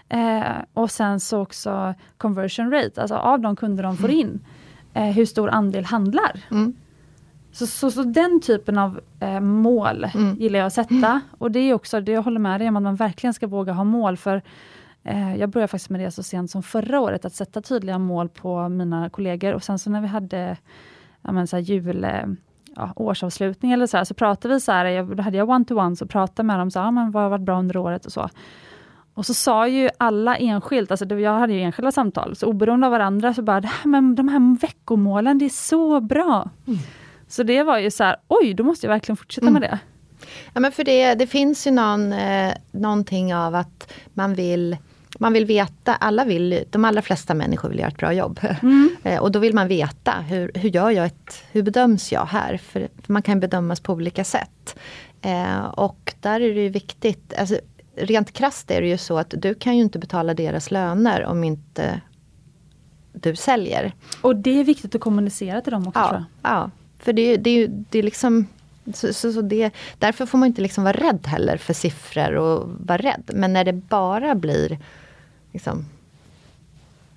Eh, 0.10 0.64
och 0.74 0.92
sen 0.92 1.20
så 1.20 1.42
också 1.42 1.94
conversion 2.18 2.72
rate, 2.72 3.02
alltså 3.02 3.16
av 3.16 3.40
de 3.40 3.56
kunder 3.56 3.84
de 3.84 3.98
får 3.98 4.10
mm. 4.10 4.20
in, 4.20 4.46
eh, 4.94 5.04
hur 5.04 5.26
stor 5.26 5.50
andel 5.50 5.86
handlar? 5.86 6.44
Mm. 6.52 6.76
Så, 7.58 7.68
så, 7.68 7.92
så, 7.92 8.04
den 8.04 8.42
typen 8.42 8.78
av 8.78 9.00
eh, 9.20 9.40
mål 9.40 10.04
mm. 10.04 10.36
gillar 10.36 10.60
jag 10.60 10.66
att 10.66 10.74
sätta. 10.74 11.22
Och 11.38 11.52
det 11.52 11.60
är 11.60 11.74
också 11.74 12.02
det 12.02 12.12
jag 12.12 12.22
håller 12.22 12.40
med 12.40 12.62
dig 12.62 12.68
om, 12.68 12.78
att 12.78 12.84
man 12.84 12.96
verkligen 12.96 13.34
ska 13.34 13.48
våga 13.48 13.74
ha 13.74 13.84
mål. 13.84 14.18
För 14.18 14.42
eh, 15.04 15.36
Jag 15.36 15.50
började 15.50 15.68
faktiskt 15.68 15.90
med 15.90 16.00
det 16.00 16.12
så 16.12 16.24
sent 16.24 16.52
som 16.52 16.64
förra 16.64 17.00
året, 17.00 17.26
att 17.26 17.34
sätta 17.34 17.62
tydliga 17.62 17.98
mål 17.98 18.30
på 18.30 18.70
mina 18.70 19.10
kollegor. 19.10 19.54
Och 19.54 19.64
sen 19.64 19.80
så 19.80 19.90
när 19.90 20.02
vi 20.02 20.08
hade 20.08 20.58
ja, 21.22 21.32
men, 21.32 21.48
så 21.48 21.56
här, 21.56 21.64
jul, 21.64 22.04
eh, 22.04 22.26
ja, 22.76 22.94
årsavslutning 22.96 23.72
eller 23.72 23.88
så 23.88 23.98
här, 23.98 24.04
så 24.04 24.14
pratade 24.14 24.54
vi 24.54 24.60
så 24.60 24.72
här, 24.72 24.86
jag, 24.86 25.18
då 25.18 25.24
hade 25.24 25.38
jag 25.38 25.50
one-to-one, 25.50 25.96
så 25.96 26.06
pratade 26.08 26.48
med 26.48 26.60
dem, 26.60 26.72
så, 26.72 26.80
ja, 26.80 26.92
men, 26.92 27.12
vad 27.12 27.24
har 27.24 27.30
varit 27.30 27.46
bra 27.46 27.60
under 27.60 27.78
året 27.78 28.06
och 28.06 28.12
så. 28.12 28.30
Och 29.14 29.26
så 29.26 29.34
sa 29.34 29.68
ju 29.68 29.90
alla 29.98 30.36
enskilt, 30.36 30.92
alltså 30.92 31.06
jag 31.16 31.40
hade 31.40 31.54
ju 31.54 31.62
enskilda 31.62 31.92
samtal, 31.92 32.36
så 32.36 32.48
oberoende 32.48 32.88
av 32.88 32.92
varandra 32.92 33.34
så 33.34 33.42
bara, 33.42 33.70
men 33.84 34.16
de 34.16 34.28
här 34.28 34.60
veckomålen, 34.62 35.38
det 35.38 35.46
är 35.46 35.50
så 35.50 36.02
bra. 36.02 36.50
Mm. 36.68 36.80
Så 37.28 37.44
det 37.44 37.64
var 37.64 37.78
ju 37.78 37.92
så 37.92 38.04
här, 38.04 38.16
oj, 38.28 38.54
då 38.54 38.64
måste 38.64 38.86
jag 38.86 38.94
verkligen 38.94 39.18
fortsätta 39.18 39.48
mm. 39.48 39.62
med 39.62 39.70
det. 39.70 39.80
Ja 40.54 40.60
men 40.60 40.72
för 40.72 40.84
det, 40.84 41.16
det 41.16 41.28
finns 41.28 41.68
ju 41.68 41.72
någon, 41.72 42.14
eh, 42.14 42.54
någonting 42.72 43.36
av 43.36 43.56
att 43.56 43.94
man 44.14 44.34
vill 44.34 44.78
man 45.20 45.34
vill 45.34 45.46
veta, 45.46 45.96
alla 45.96 46.26
vill, 46.26 46.64
de 46.70 46.86
allra 46.86 47.02
flesta 47.02 47.34
människor 47.34 47.70
vill 47.70 47.80
göra 47.80 47.88
ett 47.88 47.98
bra 47.98 48.14
jobb. 48.14 48.40
Mm. 48.62 48.90
och 49.22 49.32
då 49.32 49.40
vill 49.40 49.54
man 49.54 49.68
veta, 49.68 50.12
hur, 50.12 50.52
hur 50.56 50.70
gör 50.70 50.90
jag 50.90 51.06
ett, 51.06 51.44
hur 51.52 51.62
bedöms 51.62 52.12
jag 52.12 52.26
här? 52.26 52.58
För, 52.58 52.88
för 53.02 53.14
man 53.14 53.22
kan 53.22 53.40
bedömas 53.40 53.80
på 53.80 53.94
olika 53.94 54.24
sätt. 54.24 54.80
Eh, 55.22 55.66
och 55.66 56.14
där 56.22 56.42
är 56.42 56.56
det 56.56 56.62
ju 56.62 56.70
viktigt, 56.70 57.34
alltså, 57.38 57.60
rent 57.96 58.32
krasst 58.32 58.72
är 58.72 58.82
det 58.82 58.88
ju 58.88 58.98
så 58.98 59.18
att 59.18 59.34
du 59.38 59.54
kan 59.54 59.78
ju 59.78 59.84
inte 59.84 60.00
betala 60.00 60.34
deras 60.34 60.72
löner 60.72 61.26
om 61.26 61.44
inte 61.44 62.02
du 63.14 63.36
säljer. 63.36 63.94
Och 64.22 64.36
det 64.36 64.60
är 64.60 64.64
viktigt 64.64 64.96
att 64.96 65.02
kommunicera 65.02 65.62
till 65.62 65.72
dem 65.72 65.88
också 65.88 66.00
ja. 66.00 66.24
Ja, 66.42 66.72
för 67.08 67.14
det, 67.14 67.38
det, 67.38 67.68
det 67.68 68.00
är 68.00 68.04
liksom 68.04 68.48
så, 68.94 69.14
så, 69.14 69.34
så, 69.34 69.42
det, 69.42 69.72
därför 70.00 70.26
får 70.26 70.38
man 70.38 70.48
inte 70.48 70.62
liksom 70.62 70.84
vara 70.84 70.98
rädd 70.98 71.28
heller 71.28 71.58
för 71.58 71.74
siffror 71.74 72.36
och 72.36 72.70
vara 72.80 72.98
rädd. 72.98 73.32
Men 73.34 73.54
när 73.54 73.64
det 73.64 73.74
bara 73.74 74.36
blir 74.36 74.80
liksom, 75.54 75.86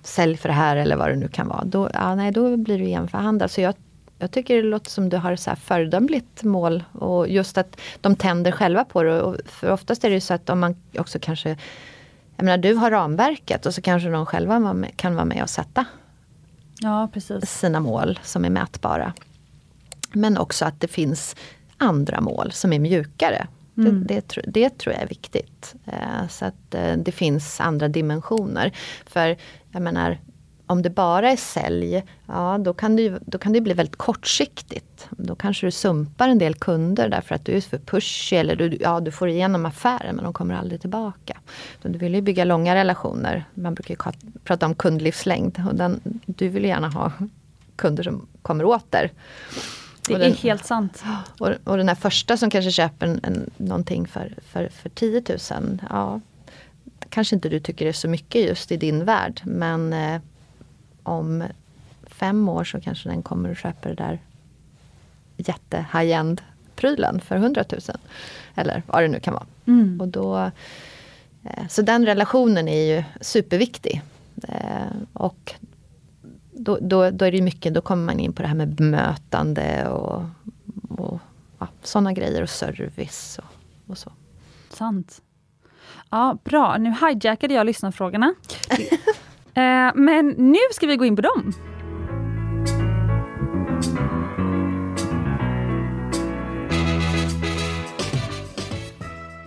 sälj 0.03 0.37
för 0.37 0.49
det 0.49 0.55
här 0.55 0.75
eller 0.75 0.95
vad 0.95 1.09
det 1.09 1.15
nu 1.15 1.27
kan 1.27 1.47
vara. 1.47 1.63
Då, 1.63 1.89
ja, 1.93 2.15
nej, 2.15 2.31
då 2.31 2.57
blir 2.57 2.77
det 2.77 2.83
igen 2.83 3.09
Så 3.49 3.61
jag, 3.61 3.75
jag 4.19 4.31
tycker 4.31 4.55
det 4.55 4.69
låter 4.69 4.89
som 4.89 5.09
du 5.09 5.17
har 5.17 5.35
så 5.35 5.49
här 5.49 5.57
föredömligt 5.57 6.43
mål. 6.43 6.83
Och 6.91 7.27
just 7.27 7.57
att 7.57 7.79
de 8.01 8.15
tänder 8.15 8.51
själva 8.51 8.85
på 8.85 9.03
det. 9.03 9.21
Och 9.21 9.37
för 9.45 9.71
oftast 9.71 10.03
är 10.03 10.09
det 10.09 10.21
så 10.21 10.33
att 10.33 10.49
om 10.49 10.59
man 10.59 10.75
också 10.97 11.19
kanske 11.21 11.49
Jag 12.35 12.45
menar 12.45 12.57
du 12.57 12.73
har 12.73 12.91
ramverket 12.91 13.65
och 13.65 13.73
så 13.73 13.81
kanske 13.81 14.09
de 14.09 14.25
själva 14.25 14.75
kan 14.95 15.15
vara 15.15 15.25
med 15.25 15.43
och 15.43 15.49
sätta 15.49 15.85
ja, 16.81 17.09
sina 17.43 17.79
mål 17.79 18.19
som 18.23 18.45
är 18.45 18.49
mätbara. 18.49 19.13
Men 20.11 20.37
också 20.37 20.65
att 20.65 20.79
det 20.81 20.87
finns 20.87 21.35
andra 21.77 22.21
mål 22.21 22.51
som 22.51 22.73
är 22.73 22.79
mjukare. 22.79 23.47
Mm. 23.77 24.07
Det, 24.07 24.29
det, 24.35 24.41
det, 24.47 24.77
tror 24.77 24.93
jag 24.93 25.03
är 25.03 25.07
viktigt. 25.07 25.75
Eh, 25.85 26.27
så 26.29 26.45
att 26.45 26.75
eh, 26.75 26.93
det 26.97 27.11
finns 27.11 27.61
andra 27.61 27.87
dimensioner. 27.87 28.71
För 29.05 29.37
jag 29.71 29.81
menar, 29.81 30.17
om 30.71 30.81
det 30.81 30.89
bara 30.89 31.31
är 31.31 31.35
sälj, 31.35 32.03
ja 32.25 32.57
då 32.57 32.73
kan, 32.73 32.95
det, 32.95 33.19
då 33.25 33.37
kan 33.37 33.53
det 33.53 33.61
bli 33.61 33.73
väldigt 33.73 33.95
kortsiktigt. 33.95 35.07
Då 35.09 35.35
kanske 35.35 35.67
du 35.67 35.71
sumpar 35.71 36.29
en 36.29 36.37
del 36.37 36.55
kunder 36.55 37.09
därför 37.09 37.35
att 37.35 37.45
du 37.45 37.51
är 37.51 37.61
för 37.61 37.77
pushy 37.77 38.35
eller 38.35 38.55
du, 38.55 38.77
ja, 38.79 38.99
du 38.99 39.11
får 39.11 39.29
igenom 39.29 39.65
affären 39.65 40.15
men 40.15 40.23
de 40.23 40.33
kommer 40.33 40.55
aldrig 40.55 40.81
tillbaka. 40.81 41.37
Så 41.81 41.87
du 41.87 41.99
vill 41.99 42.15
ju 42.15 42.21
bygga 42.21 42.43
långa 42.43 42.75
relationer. 42.75 43.45
Man 43.53 43.73
brukar 43.73 43.95
ju 43.95 44.11
prata 44.43 44.65
om 44.65 44.75
kundlivslängd 44.75 45.63
och 45.69 45.75
den, 45.75 46.01
du 46.25 46.47
vill 46.47 46.65
gärna 46.65 46.89
ha 46.89 47.11
kunder 47.75 48.03
som 48.03 48.27
kommer 48.41 48.65
åter. 48.65 49.11
Det 50.07 50.17
den, 50.17 50.31
är 50.31 50.35
helt 50.35 50.65
sant. 50.65 51.03
Och, 51.39 51.49
och 51.63 51.77
den 51.77 51.87
här 51.87 51.95
första 51.95 52.37
som 52.37 52.49
kanske 52.49 52.71
köper 52.71 53.05
en, 53.05 53.19
en, 53.23 53.49
någonting 53.57 54.07
för, 54.07 54.33
för, 54.47 54.69
för 54.69 54.89
10 54.89 55.23
000. 55.51 55.81
Ja, 55.89 56.21
kanske 57.09 57.35
inte 57.35 57.49
du 57.49 57.59
tycker 57.59 57.85
är 57.85 57.91
så 57.91 58.07
mycket 58.07 58.41
just 58.41 58.71
i 58.71 58.77
din 58.77 59.05
värld. 59.05 59.41
Men 59.43 59.93
eh, 59.93 60.21
om 61.03 61.43
fem 62.07 62.49
år 62.49 62.63
så 62.63 62.81
kanske 62.81 63.09
den 63.09 63.21
kommer 63.21 63.49
och 63.49 63.57
köper 63.57 63.89
det 63.89 63.95
där 63.95 64.19
jätte 65.37 65.85
high-end 65.93 66.41
prylen 66.75 67.21
för 67.21 67.35
100 67.35 67.63
000. 67.71 67.81
Eller 68.55 68.83
vad 68.87 69.03
det 69.03 69.07
nu 69.07 69.19
kan 69.19 69.33
vara. 69.33 69.45
Mm. 69.65 70.01
Och 70.01 70.07
då, 70.07 70.51
eh, 71.43 71.67
så 71.69 71.81
den 71.81 72.05
relationen 72.05 72.67
är 72.67 72.95
ju 72.95 73.03
superviktig. 73.21 74.01
Eh, 74.47 74.91
och 75.13 75.53
då, 76.63 76.77
då, 76.81 77.09
då, 77.09 77.25
är 77.25 77.31
det 77.31 77.41
mycket, 77.41 77.73
då 77.73 77.81
kommer 77.81 78.05
man 78.05 78.19
in 78.19 78.33
på 78.33 78.41
det 78.41 78.47
här 78.47 78.55
med 78.55 78.75
bemötande 78.75 79.87
och, 79.87 80.23
och 80.89 81.19
ja, 81.59 81.67
sådana 81.83 82.13
grejer 82.13 82.41
och 82.41 82.49
service 82.49 83.39
och, 83.39 83.91
och, 83.91 83.97
så. 83.97 84.11
Sant. 84.69 85.21
Ja, 86.09 86.37
bra. 86.43 86.77
Nu 86.77 86.95
hijackade 87.01 87.53
jag 87.53 87.65
lyssnarfrågorna. 87.65 88.33
eh, 89.53 89.91
men 89.95 90.27
nu 90.37 90.59
ska 90.71 90.87
vi 90.87 90.95
gå 90.95 91.05
in 91.05 91.15
på 91.15 91.21
dem. 91.21 91.53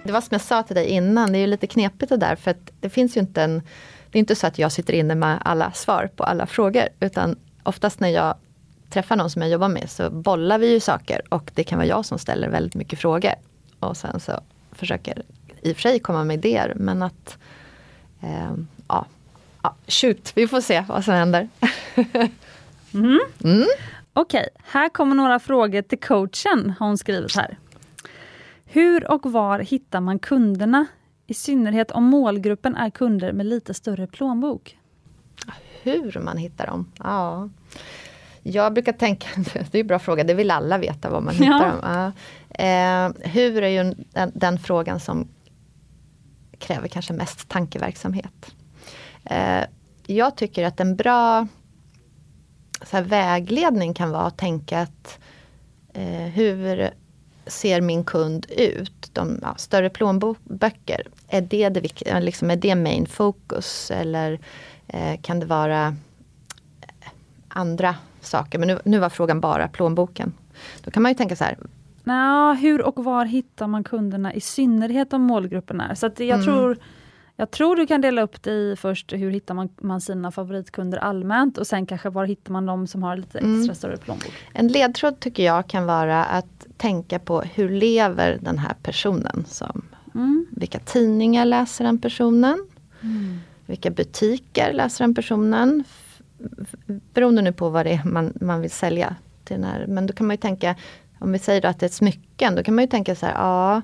Det 0.05 0.13
var 0.13 0.21
som 0.21 0.29
jag 0.31 0.41
sa 0.41 0.63
till 0.63 0.77
dig 0.77 0.87
innan, 0.87 1.33
det 1.33 1.39
är 1.39 1.41
ju 1.41 1.47
lite 1.47 1.67
knepigt 1.67 2.09
det 2.09 2.17
där 2.17 2.37
för 2.37 2.51
att 2.51 2.73
det 2.81 2.89
finns 2.89 3.17
ju 3.17 3.21
inte 3.21 3.43
en 3.43 3.63
det 4.15 4.19
är 4.19 4.21
inte 4.21 4.37
så 4.37 4.47
att 4.47 4.59
jag 4.59 4.73
sitter 4.73 4.93
inne 4.93 5.15
med 5.15 5.39
alla 5.45 5.73
svar 5.73 6.11
på 6.17 6.25
alla 6.25 6.47
frågor. 6.47 6.89
Utan 7.01 7.37
oftast 7.63 8.01
när 8.01 8.09
jag 8.09 8.35
träffar 8.91 9.17
någon 9.17 9.31
som 9.31 9.43
jag 9.43 9.51
jobbar 9.51 9.69
med 9.69 9.91
så 9.91 10.11
bollar 10.11 10.59
vi 10.59 10.73
ju 10.73 10.81
saker 10.81 11.23
och 11.29 11.51
det 11.55 11.65
kan 11.65 11.79
vara 11.79 11.89
jag 11.89 12.07
som 12.07 12.19
ställer 12.19 12.49
väldigt 12.49 12.75
mycket 12.75 12.99
frågor. 12.99 13.33
Och 13.79 13.97
sen 13.97 14.21
så 14.21 14.41
försöker 14.73 15.23
i 15.63 15.73
och 15.73 15.77
för 15.77 15.83
sig 15.83 15.99
komma 15.99 16.25
med 16.25 16.35
idéer 16.35 16.73
men 16.77 17.03
att 17.03 17.39
eh, 18.21 18.53
ja, 18.89 19.07
ja, 19.63 19.75
shoot, 19.89 20.33
vi 20.35 20.49
får 20.49 20.61
se 20.61 20.85
vad 20.89 21.05
som 21.05 21.15
händer. 21.15 21.49
mm. 22.95 23.21
Mm. 23.45 23.67
Okej, 24.13 24.49
okay, 24.49 24.49
här 24.65 24.89
kommer 24.89 25.15
några 25.15 25.39
frågor 25.39 25.83
till 25.83 26.01
coachen 26.01 26.75
har 26.79 26.87
hon 26.87 26.99
skrivit 26.99 27.37
här. 27.37 27.59
Hur 28.65 29.11
och 29.11 29.33
var 29.33 29.59
hittar 29.59 30.01
man 30.01 30.19
kunderna 30.19 30.87
i 31.35 31.37
synnerhet 31.37 31.91
om 31.91 32.05
målgruppen 32.05 32.77
är 32.77 32.91
kunder 32.91 33.33
med 33.33 33.47
lite 33.47 33.75
större 33.75 34.07
plånbok. 34.07 34.79
Hur 35.83 36.21
man 36.21 36.37
hittar 36.37 36.67
dem? 36.67 36.93
Ja. 36.99 37.49
Jag 38.43 38.73
brukar 38.73 38.93
tänka, 38.93 39.29
det 39.71 39.79
är 39.79 39.81
en 39.81 39.87
bra 39.87 39.99
fråga, 39.99 40.25
det 40.25 40.35
vill 40.35 40.51
alla 40.51 40.79
veta 40.79 41.11
var 41.11 41.21
man 41.21 41.35
hittar 41.35 41.47
ja. 41.47 41.69
dem. 41.69 41.81
Ja. 41.83 42.65
Eh, 42.65 43.31
hur 43.31 43.63
är 43.63 43.69
ju 43.69 43.95
den, 44.13 44.33
den, 44.35 44.59
frågan 44.59 45.01
som 45.01 45.29
kräver 46.59 46.89
kanske 46.89 47.13
mest 47.13 47.49
tankeverksamhet. 47.49 48.55
Eh, 49.25 49.65
jag 50.07 50.37
tycker 50.37 50.65
att 50.65 50.81
en 50.81 50.97
bra 50.97 51.47
så 52.83 53.01
vägledning 53.01 53.95
kan 53.95 54.11
vara 54.11 54.27
att 54.27 54.39
tänka 54.39 54.81
att 54.81 55.19
eh, 55.95 56.29
hur 56.35 56.91
ser 57.47 57.81
min 57.81 58.05
kund 58.05 58.47
ut? 58.49 59.11
De, 59.13 59.39
ja, 59.43 59.55
större 59.57 59.91
plånböcker, 59.91 61.03
är 61.29 61.41
det, 61.41 61.69
det, 61.69 61.81
liksom, 62.21 62.51
är 62.51 62.57
det 62.57 62.75
main 62.75 63.07
focus? 63.07 63.91
Eller 63.91 64.39
eh, 64.87 65.21
kan 65.23 65.41
det 65.41 65.47
vara 65.47 65.87
eh, 66.81 67.09
andra 67.49 67.97
saker? 68.21 68.59
Men 68.59 68.69
nu, 68.69 68.79
nu 68.85 68.99
var 68.99 69.09
frågan 69.09 69.41
bara 69.41 69.69
plånboken. 69.69 70.33
Då 70.85 70.91
kan 70.91 71.03
man 71.03 71.13
ju 71.13 71.17
tänka 71.17 71.37
så 71.37 71.45
här. 71.45 71.59
Nå, 72.05 72.55
hur 72.55 72.83
och 72.83 73.05
var 73.05 73.25
hittar 73.25 73.67
man 73.67 73.85
kunderna 73.85 74.35
i 74.35 74.41
synnerhet 74.41 75.13
om 75.13 75.23
målgruppen 75.23 75.81
är? 75.81 75.95
Så 75.95 76.07
jag 76.07 76.21
mm. 76.21 76.45
tror 76.45 76.79
jag 77.37 77.51
tror 77.51 77.77
du 77.77 77.87
kan 77.87 78.01
dela 78.01 78.23
upp 78.23 78.43
det 78.43 78.51
i 78.51 78.77
först 78.77 79.13
hur 79.13 79.31
hittar 79.31 79.55
man, 79.55 79.69
man 79.81 80.01
sina 80.01 80.31
favoritkunder 80.31 80.99
allmänt 80.99 81.59
och 81.59 81.67
sen 81.67 81.87
kanske 81.87 82.11
var 82.11 82.25
hittar 82.25 82.53
man 82.53 82.67
de 82.67 82.87
som 82.87 83.03
har 83.03 83.17
lite 83.17 83.39
extra 83.39 83.53
mm. 83.53 83.75
större 83.75 83.97
plånbok. 83.97 84.33
En 84.53 84.69
ledtråd 84.69 85.21
tycker 85.21 85.45
jag 85.45 85.67
kan 85.67 85.87
vara 85.87 86.25
att 86.25 86.54
tänka 86.77 87.19
på 87.19 87.41
hur 87.41 87.69
lever 87.69 88.39
den 88.41 88.59
här 88.59 88.75
personen. 88.83 89.45
Som, 89.49 89.83
mm. 90.15 90.47
Vilka 90.51 90.79
tidningar 90.79 91.45
läser 91.45 91.85
den 91.85 91.99
personen? 91.99 92.67
Mm. 93.03 93.41
Vilka 93.67 93.91
butiker 93.91 94.73
läser 94.73 95.05
den 95.05 95.15
personen? 95.15 95.85
Beroende 96.87 97.43
nu 97.43 97.53
på 97.53 97.69
vad 97.69 97.87
det 97.87 97.93
är 97.93 98.05
man, 98.05 98.33
man 98.41 98.61
vill 98.61 98.71
sälja. 98.71 99.17
Till 99.45 99.57
den 99.57 99.65
här. 99.65 99.87
Men 99.87 100.07
då 100.07 100.13
kan 100.13 100.27
man 100.27 100.35
ju 100.35 100.41
tänka, 100.41 100.75
om 101.19 101.33
vi 101.33 101.39
säger 101.39 101.67
att 101.67 101.81
det 101.81 101.87
är 101.87 101.91
smycken, 101.91 102.55
då 102.55 102.63
kan 102.63 102.75
man 102.75 102.85
ju 102.85 102.89
tänka 102.89 103.15
så 103.15 103.27
här, 103.27 103.35
ja 103.35 103.83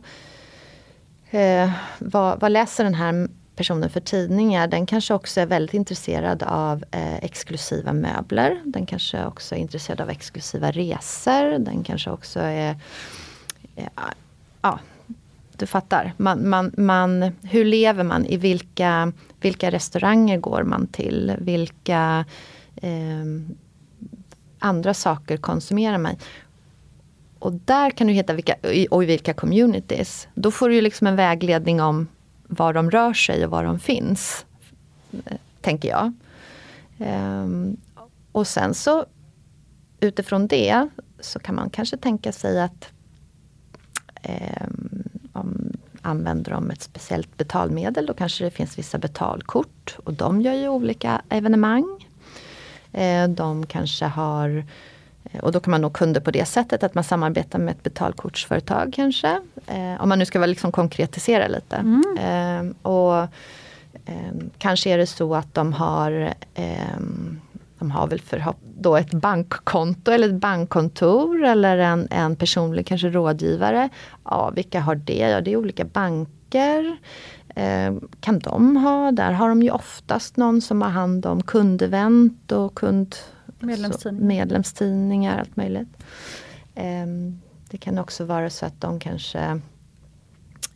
eh, 1.38 1.70
vad, 1.98 2.40
vad 2.40 2.52
läser 2.52 2.84
den 2.84 2.94
här 2.94 3.28
personen 3.60 3.90
för 3.90 4.00
tidningar, 4.00 4.66
den 4.66 4.86
kanske 4.86 5.14
också 5.14 5.40
är 5.40 5.46
väldigt 5.46 5.74
intresserad 5.74 6.42
av 6.42 6.84
eh, 6.90 7.16
exklusiva 7.16 7.92
möbler. 7.92 8.60
Den 8.64 8.86
kanske 8.86 9.26
också 9.26 9.54
är 9.54 9.58
intresserad 9.58 10.00
av 10.00 10.10
exklusiva 10.10 10.70
resor. 10.70 11.58
Den 11.58 11.82
kanske 11.82 12.10
också 12.10 12.40
är... 12.40 12.76
Eh, 13.76 13.84
ja, 13.96 14.12
ja, 14.62 14.78
du 15.56 15.66
fattar. 15.66 16.12
Man, 16.16 16.48
man, 16.48 16.72
man, 16.76 17.32
hur 17.42 17.64
lever 17.64 18.04
man? 18.04 18.26
I 18.26 18.36
vilka, 18.36 19.12
vilka 19.40 19.70
restauranger 19.70 20.38
går 20.38 20.62
man 20.62 20.86
till? 20.86 21.36
Vilka 21.38 22.24
eh, 22.76 23.24
andra 24.58 24.94
saker 24.94 25.36
konsumerar 25.36 25.98
man? 25.98 26.16
Och 27.38 27.52
där 27.52 27.90
kan 27.90 28.06
du 28.06 28.12
hitta 28.12 28.32
vilka, 28.32 28.54
och 28.90 29.02
i 29.02 29.06
vilka 29.06 29.34
communities. 29.34 30.28
Då 30.34 30.50
får 30.50 30.68
du 30.68 30.80
liksom 30.80 31.06
en 31.06 31.16
vägledning 31.16 31.80
om 31.80 32.08
var 32.50 32.72
de 32.72 32.90
rör 32.90 33.12
sig 33.12 33.44
och 33.44 33.50
var 33.50 33.64
de 33.64 33.78
finns. 33.78 34.46
Tänker 35.60 35.88
jag. 35.88 36.12
Ehm, 36.98 37.76
och 38.32 38.46
sen 38.46 38.74
så 38.74 39.04
utifrån 40.00 40.46
det 40.46 40.88
så 41.20 41.38
kan 41.38 41.54
man 41.54 41.70
kanske 41.70 41.96
tänka 41.96 42.32
sig 42.32 42.60
att 42.60 42.88
ehm, 44.22 45.02
om 45.32 45.72
använder 46.02 46.52
de 46.52 46.70
ett 46.70 46.82
speciellt 46.82 47.36
betalmedel 47.36 48.06
då 48.06 48.14
kanske 48.14 48.44
det 48.44 48.50
finns 48.50 48.78
vissa 48.78 48.98
betalkort 48.98 49.96
och 50.04 50.12
de 50.12 50.40
gör 50.40 50.54
ju 50.54 50.68
olika 50.68 51.22
evenemang. 51.28 52.06
Ehm, 52.92 53.34
de 53.34 53.66
kanske 53.66 54.04
har 54.04 54.48
Eh, 54.48 54.64
och 55.42 55.52
då 55.52 55.60
kan 55.60 55.70
man 55.70 55.80
nå 55.80 55.90
kunder 55.90 56.20
på 56.20 56.30
det 56.30 56.44
sättet 56.44 56.82
att 56.82 56.94
man 56.94 57.04
samarbetar 57.04 57.58
med 57.58 57.72
ett 57.72 57.82
betalkortsföretag 57.82 58.92
kanske. 58.96 59.40
Eh, 59.66 60.02
om 60.02 60.08
man 60.08 60.18
nu 60.18 60.24
ska 60.24 60.38
vara 60.38 60.46
liksom 60.46 60.72
konkretisera 60.72 61.48
lite. 61.48 61.76
Mm. 61.76 62.18
Eh, 62.18 62.90
och 62.90 63.28
Eh, 64.10 64.32
kanske 64.58 64.90
är 64.90 64.98
det 64.98 65.06
så 65.06 65.34
att 65.34 65.54
de 65.54 65.72
har 65.72 66.34
eh, 66.54 66.98
de 67.78 67.90
har 67.90 68.06
väl 68.06 68.20
för, 68.20 68.44
då 68.78 68.96
ett 68.96 69.14
bankkonto 69.14 70.10
eller 70.10 70.28
ett 70.28 70.40
bankkontor 70.40 71.44
eller 71.44 71.78
en, 71.78 72.08
en 72.10 72.36
personlig 72.36 72.86
kanske 72.86 73.08
rådgivare. 73.08 73.88
Ja, 74.24 74.50
vilka 74.50 74.80
har 74.80 74.94
det? 74.94 75.28
Ja, 75.28 75.40
det 75.40 75.52
är 75.52 75.56
olika 75.56 75.84
banker. 75.84 76.96
Eh, 77.54 77.94
kan 78.20 78.38
de 78.38 78.76
ha? 78.76 79.12
Där 79.12 79.32
har 79.32 79.48
de 79.48 79.62
ju 79.62 79.70
oftast 79.70 80.36
någon 80.36 80.60
som 80.60 80.82
har 80.82 80.88
hand 80.88 81.26
om 81.26 81.42
kundevent 81.42 82.52
och 82.52 82.74
kund, 82.74 83.16
medlemstidningar. 83.60 84.26
medlemstidningar 84.26 85.38
allt 85.38 85.56
möjligt. 85.56 85.88
Eh, 86.74 87.06
det 87.70 87.78
kan 87.78 87.98
också 87.98 88.24
vara 88.24 88.50
så 88.50 88.66
att 88.66 88.80
de 88.80 89.00
kanske 89.00 89.60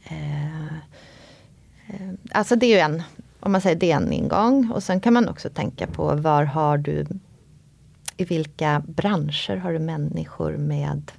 eh, 0.04 0.66
eh 0.66 2.10
Alltså 2.32 2.56
det 2.56 2.66
är 2.66 2.70
ju 2.70 2.78
en, 2.78 3.02
om 3.40 3.52
man 3.52 3.60
säger 3.60 3.76
det 3.76 3.92
är 3.92 3.96
en 3.96 4.12
ingång. 4.12 4.70
Och 4.70 4.82
sen 4.82 5.00
kan 5.00 5.12
man 5.12 5.28
också 5.28 5.48
tänka 5.48 5.86
på 5.86 6.14
var 6.14 6.44
har 6.44 6.78
du 6.78 7.06
i 8.16 8.24
vilka 8.24 8.82
branscher 8.86 9.56
har 9.56 9.72
du 9.72 9.78
människor 9.78 10.56
med 10.56 11.12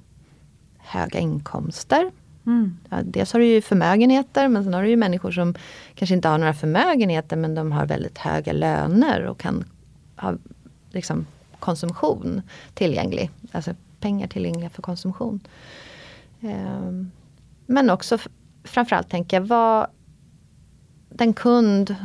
höga 0.78 1.18
inkomster? 1.18 2.10
Mm. 2.46 2.78
Ja, 2.90 2.96
dels 3.04 3.32
har 3.32 3.40
du 3.40 3.46
ju 3.46 3.62
förmögenheter 3.62 4.48
men 4.48 4.64
sen 4.64 4.74
har 4.74 4.82
du 4.82 4.88
ju 4.88 4.96
människor 4.96 5.30
som 5.30 5.54
kanske 5.94 6.14
inte 6.14 6.28
har 6.28 6.38
några 6.38 6.54
förmögenheter 6.54 7.36
men 7.36 7.54
de 7.54 7.72
har 7.72 7.86
väldigt 7.86 8.18
höga 8.18 8.52
löner 8.52 9.22
och 9.22 9.38
kan 9.38 9.64
ha 10.16 10.34
liksom, 10.90 11.26
konsumtion 11.60 12.42
tillgänglig. 12.74 13.30
Alltså 13.52 13.74
pengar 14.00 14.26
tillgängliga 14.26 14.70
för 14.70 14.82
konsumtion. 14.82 15.40
Ehm, 16.40 17.10
men 17.66 17.90
också 17.90 18.18
framförallt 18.64 19.10
tänka 19.10 19.40
vad 19.40 19.86
den 21.08 21.32
kund 21.32 21.96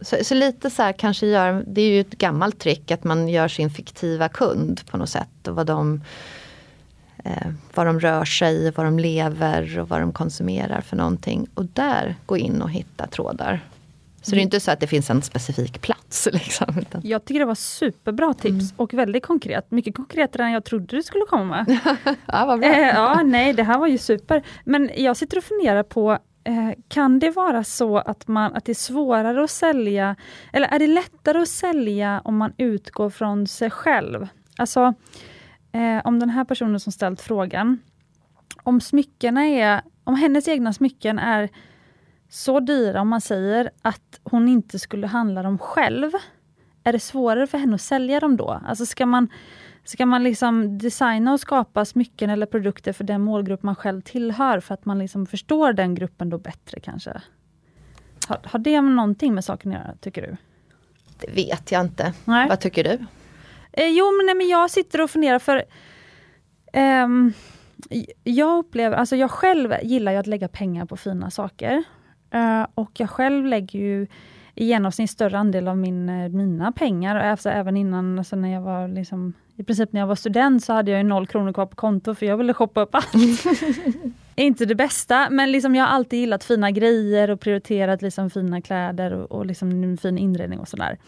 så, 0.00 0.16
så, 0.24 0.34
lite 0.34 0.70
så 0.70 0.82
här 0.82 0.92
kanske 0.92 1.26
gör, 1.26 1.64
det 1.66 1.80
är 1.80 1.88
ju 1.88 2.00
ett 2.00 2.18
gammalt 2.18 2.58
trick 2.58 2.90
att 2.90 3.04
man 3.04 3.28
gör 3.28 3.48
sin 3.48 3.70
fiktiva 3.70 4.28
kund 4.28 4.86
på 4.86 4.96
något 4.96 5.08
sätt. 5.08 5.48
Och 5.48 5.54
vad 5.54 5.66
de, 5.66 6.02
eh, 7.24 7.52
vad 7.74 7.86
de 7.86 8.00
rör 8.00 8.24
sig, 8.24 8.70
vad 8.70 8.86
de 8.86 8.98
lever 8.98 9.78
och 9.78 9.88
vad 9.88 10.00
de 10.00 10.12
konsumerar 10.12 10.80
för 10.80 10.96
någonting. 10.96 11.46
Och 11.54 11.64
där 11.64 12.16
gå 12.26 12.36
in 12.36 12.62
och 12.62 12.70
hitta 12.70 13.06
trådar. 13.06 13.60
Så 14.22 14.32
mm. 14.32 14.36
det 14.36 14.40
är 14.40 14.44
inte 14.44 14.60
så 14.60 14.70
att 14.70 14.80
det 14.80 14.86
finns 14.86 15.10
en 15.10 15.22
specifik 15.22 15.80
plats. 15.80 16.28
Liksom. 16.32 16.84
Jag 17.02 17.24
tycker 17.24 17.38
det 17.38 17.46
var 17.46 17.54
superbra 17.54 18.34
tips 18.34 18.48
mm. 18.48 18.74
och 18.76 18.94
väldigt 18.94 19.26
konkret. 19.26 19.70
Mycket 19.70 19.94
konkretare 19.94 20.44
än 20.44 20.52
jag 20.52 20.64
trodde 20.64 20.96
du 20.96 21.02
skulle 21.02 21.24
komma 21.24 21.44
med. 21.44 21.78
ja, 22.26 22.46
vad 22.46 22.60
bra. 22.60 22.68
Eh, 22.68 22.88
ja, 22.88 23.22
nej, 23.24 23.52
det 23.52 23.62
här 23.62 23.78
var 23.78 23.86
ju 23.86 23.98
super. 23.98 24.42
Men 24.64 24.90
jag 24.96 25.16
sitter 25.16 25.38
och 25.38 25.44
funderar 25.44 25.82
på 25.82 26.18
Eh, 26.44 26.70
kan 26.88 27.18
det 27.18 27.30
vara 27.30 27.64
så 27.64 27.98
att, 27.98 28.28
man, 28.28 28.54
att 28.54 28.64
det 28.64 28.72
är 28.72 28.74
svårare 28.74 29.44
att 29.44 29.50
sälja, 29.50 30.16
eller 30.52 30.68
är 30.68 30.78
det 30.78 30.86
lättare 30.86 31.38
att 31.38 31.48
sälja 31.48 32.20
om 32.24 32.36
man 32.36 32.52
utgår 32.56 33.10
från 33.10 33.46
sig 33.46 33.70
själv? 33.70 34.28
Alltså, 34.56 34.94
eh, 35.72 36.00
om 36.04 36.20
den 36.20 36.30
här 36.30 36.44
personen 36.44 36.80
som 36.80 36.92
ställt 36.92 37.20
frågan, 37.20 37.78
om 38.62 38.80
smyckena 38.80 39.46
är, 39.46 39.80
om 40.04 40.14
hennes 40.14 40.48
egna 40.48 40.72
smycken 40.72 41.18
är 41.18 41.48
så 42.30 42.60
dyra, 42.60 43.00
om 43.00 43.08
man 43.08 43.20
säger 43.20 43.70
att 43.82 44.20
hon 44.24 44.48
inte 44.48 44.78
skulle 44.78 45.06
handla 45.06 45.42
dem 45.42 45.58
själv, 45.58 46.10
är 46.84 46.92
det 46.92 47.00
svårare 47.00 47.46
för 47.46 47.58
henne 47.58 47.74
att 47.74 47.80
sälja 47.80 48.20
dem 48.20 48.36
då? 48.36 48.60
Alltså 48.66 48.86
ska 48.86 49.06
man 49.06 49.28
Ska 49.84 50.06
man 50.06 50.22
liksom 50.22 50.78
designa 50.78 51.32
och 51.32 51.40
skapa 51.40 51.84
smycken 51.84 52.30
eller 52.30 52.46
produkter 52.46 52.92
för 52.92 53.04
den 53.04 53.20
målgrupp 53.20 53.62
man 53.62 53.74
själv 53.74 54.00
tillhör, 54.00 54.60
för 54.60 54.74
att 54.74 54.84
man 54.84 54.98
liksom 54.98 55.26
förstår 55.26 55.72
den 55.72 55.94
gruppen 55.94 56.30
då 56.30 56.38
bättre 56.38 56.80
kanske? 56.80 57.22
Har, 58.28 58.40
har 58.44 58.58
det 58.58 58.80
någonting 58.80 59.34
med 59.34 59.44
saken 59.44 59.72
att 59.72 59.78
göra, 59.78 59.94
tycker 60.00 60.22
du? 60.22 60.36
Det 61.20 61.30
vet 61.30 61.72
jag 61.72 61.80
inte. 61.80 62.12
Nej. 62.24 62.48
Vad 62.48 62.60
tycker 62.60 62.84
du? 62.84 63.06
Eh, 63.72 63.88
jo, 63.88 64.04
men, 64.16 64.26
nej, 64.26 64.34
men 64.34 64.48
jag 64.48 64.70
sitter 64.70 65.00
och 65.00 65.10
funderar 65.10 65.38
för 65.38 65.64
ehm, 66.72 67.32
jag 68.24 68.58
upplever, 68.58 68.96
alltså 68.96 69.16
jag 69.16 69.30
själv 69.30 69.74
gillar 69.82 70.12
ju 70.12 70.18
att 70.18 70.26
lägga 70.26 70.48
pengar 70.48 70.84
på 70.84 70.96
fina 70.96 71.30
saker. 71.30 71.84
Uh, 72.34 72.66
och 72.74 72.90
jag 73.00 73.10
själv 73.10 73.46
lägger 73.46 73.78
ju 73.78 74.06
i 74.54 74.64
genomsnitt 74.64 75.10
större 75.10 75.38
andel 75.38 75.68
av 75.68 75.78
min, 75.78 76.08
eh, 76.08 76.28
mina 76.28 76.72
pengar. 76.72 77.16
Alltså 77.16 77.50
även 77.50 77.76
innan, 77.76 78.18
alltså 78.18 78.36
när 78.36 78.52
jag 78.52 78.60
var 78.60 78.88
liksom, 78.88 79.32
i 79.56 79.62
princip 79.62 79.92
när 79.92 80.00
jag 80.00 80.06
var 80.06 80.14
student 80.14 80.64
så 80.64 80.72
hade 80.72 80.90
jag 80.90 81.06
noll 81.06 81.26
kronor 81.26 81.52
kvar 81.52 81.66
på 81.66 81.76
konto 81.76 82.14
för 82.14 82.26
jag 82.26 82.36
ville 82.36 82.54
shoppa 82.54 82.80
upp 82.80 82.94
allt. 82.94 83.14
inte 84.34 84.64
det 84.64 84.74
bästa, 84.74 85.30
men 85.30 85.52
liksom 85.52 85.74
jag 85.74 85.84
har 85.84 85.90
alltid 85.90 86.20
gillat 86.20 86.44
fina 86.44 86.70
grejer 86.70 87.30
och 87.30 87.40
prioriterat 87.40 88.02
liksom 88.02 88.30
fina 88.30 88.60
kläder 88.60 89.12
och, 89.12 89.32
och 89.32 89.46
liksom 89.46 89.96
fin 90.02 90.18
inredning 90.18 90.58
och 90.58 90.68
sådär. 90.68 90.98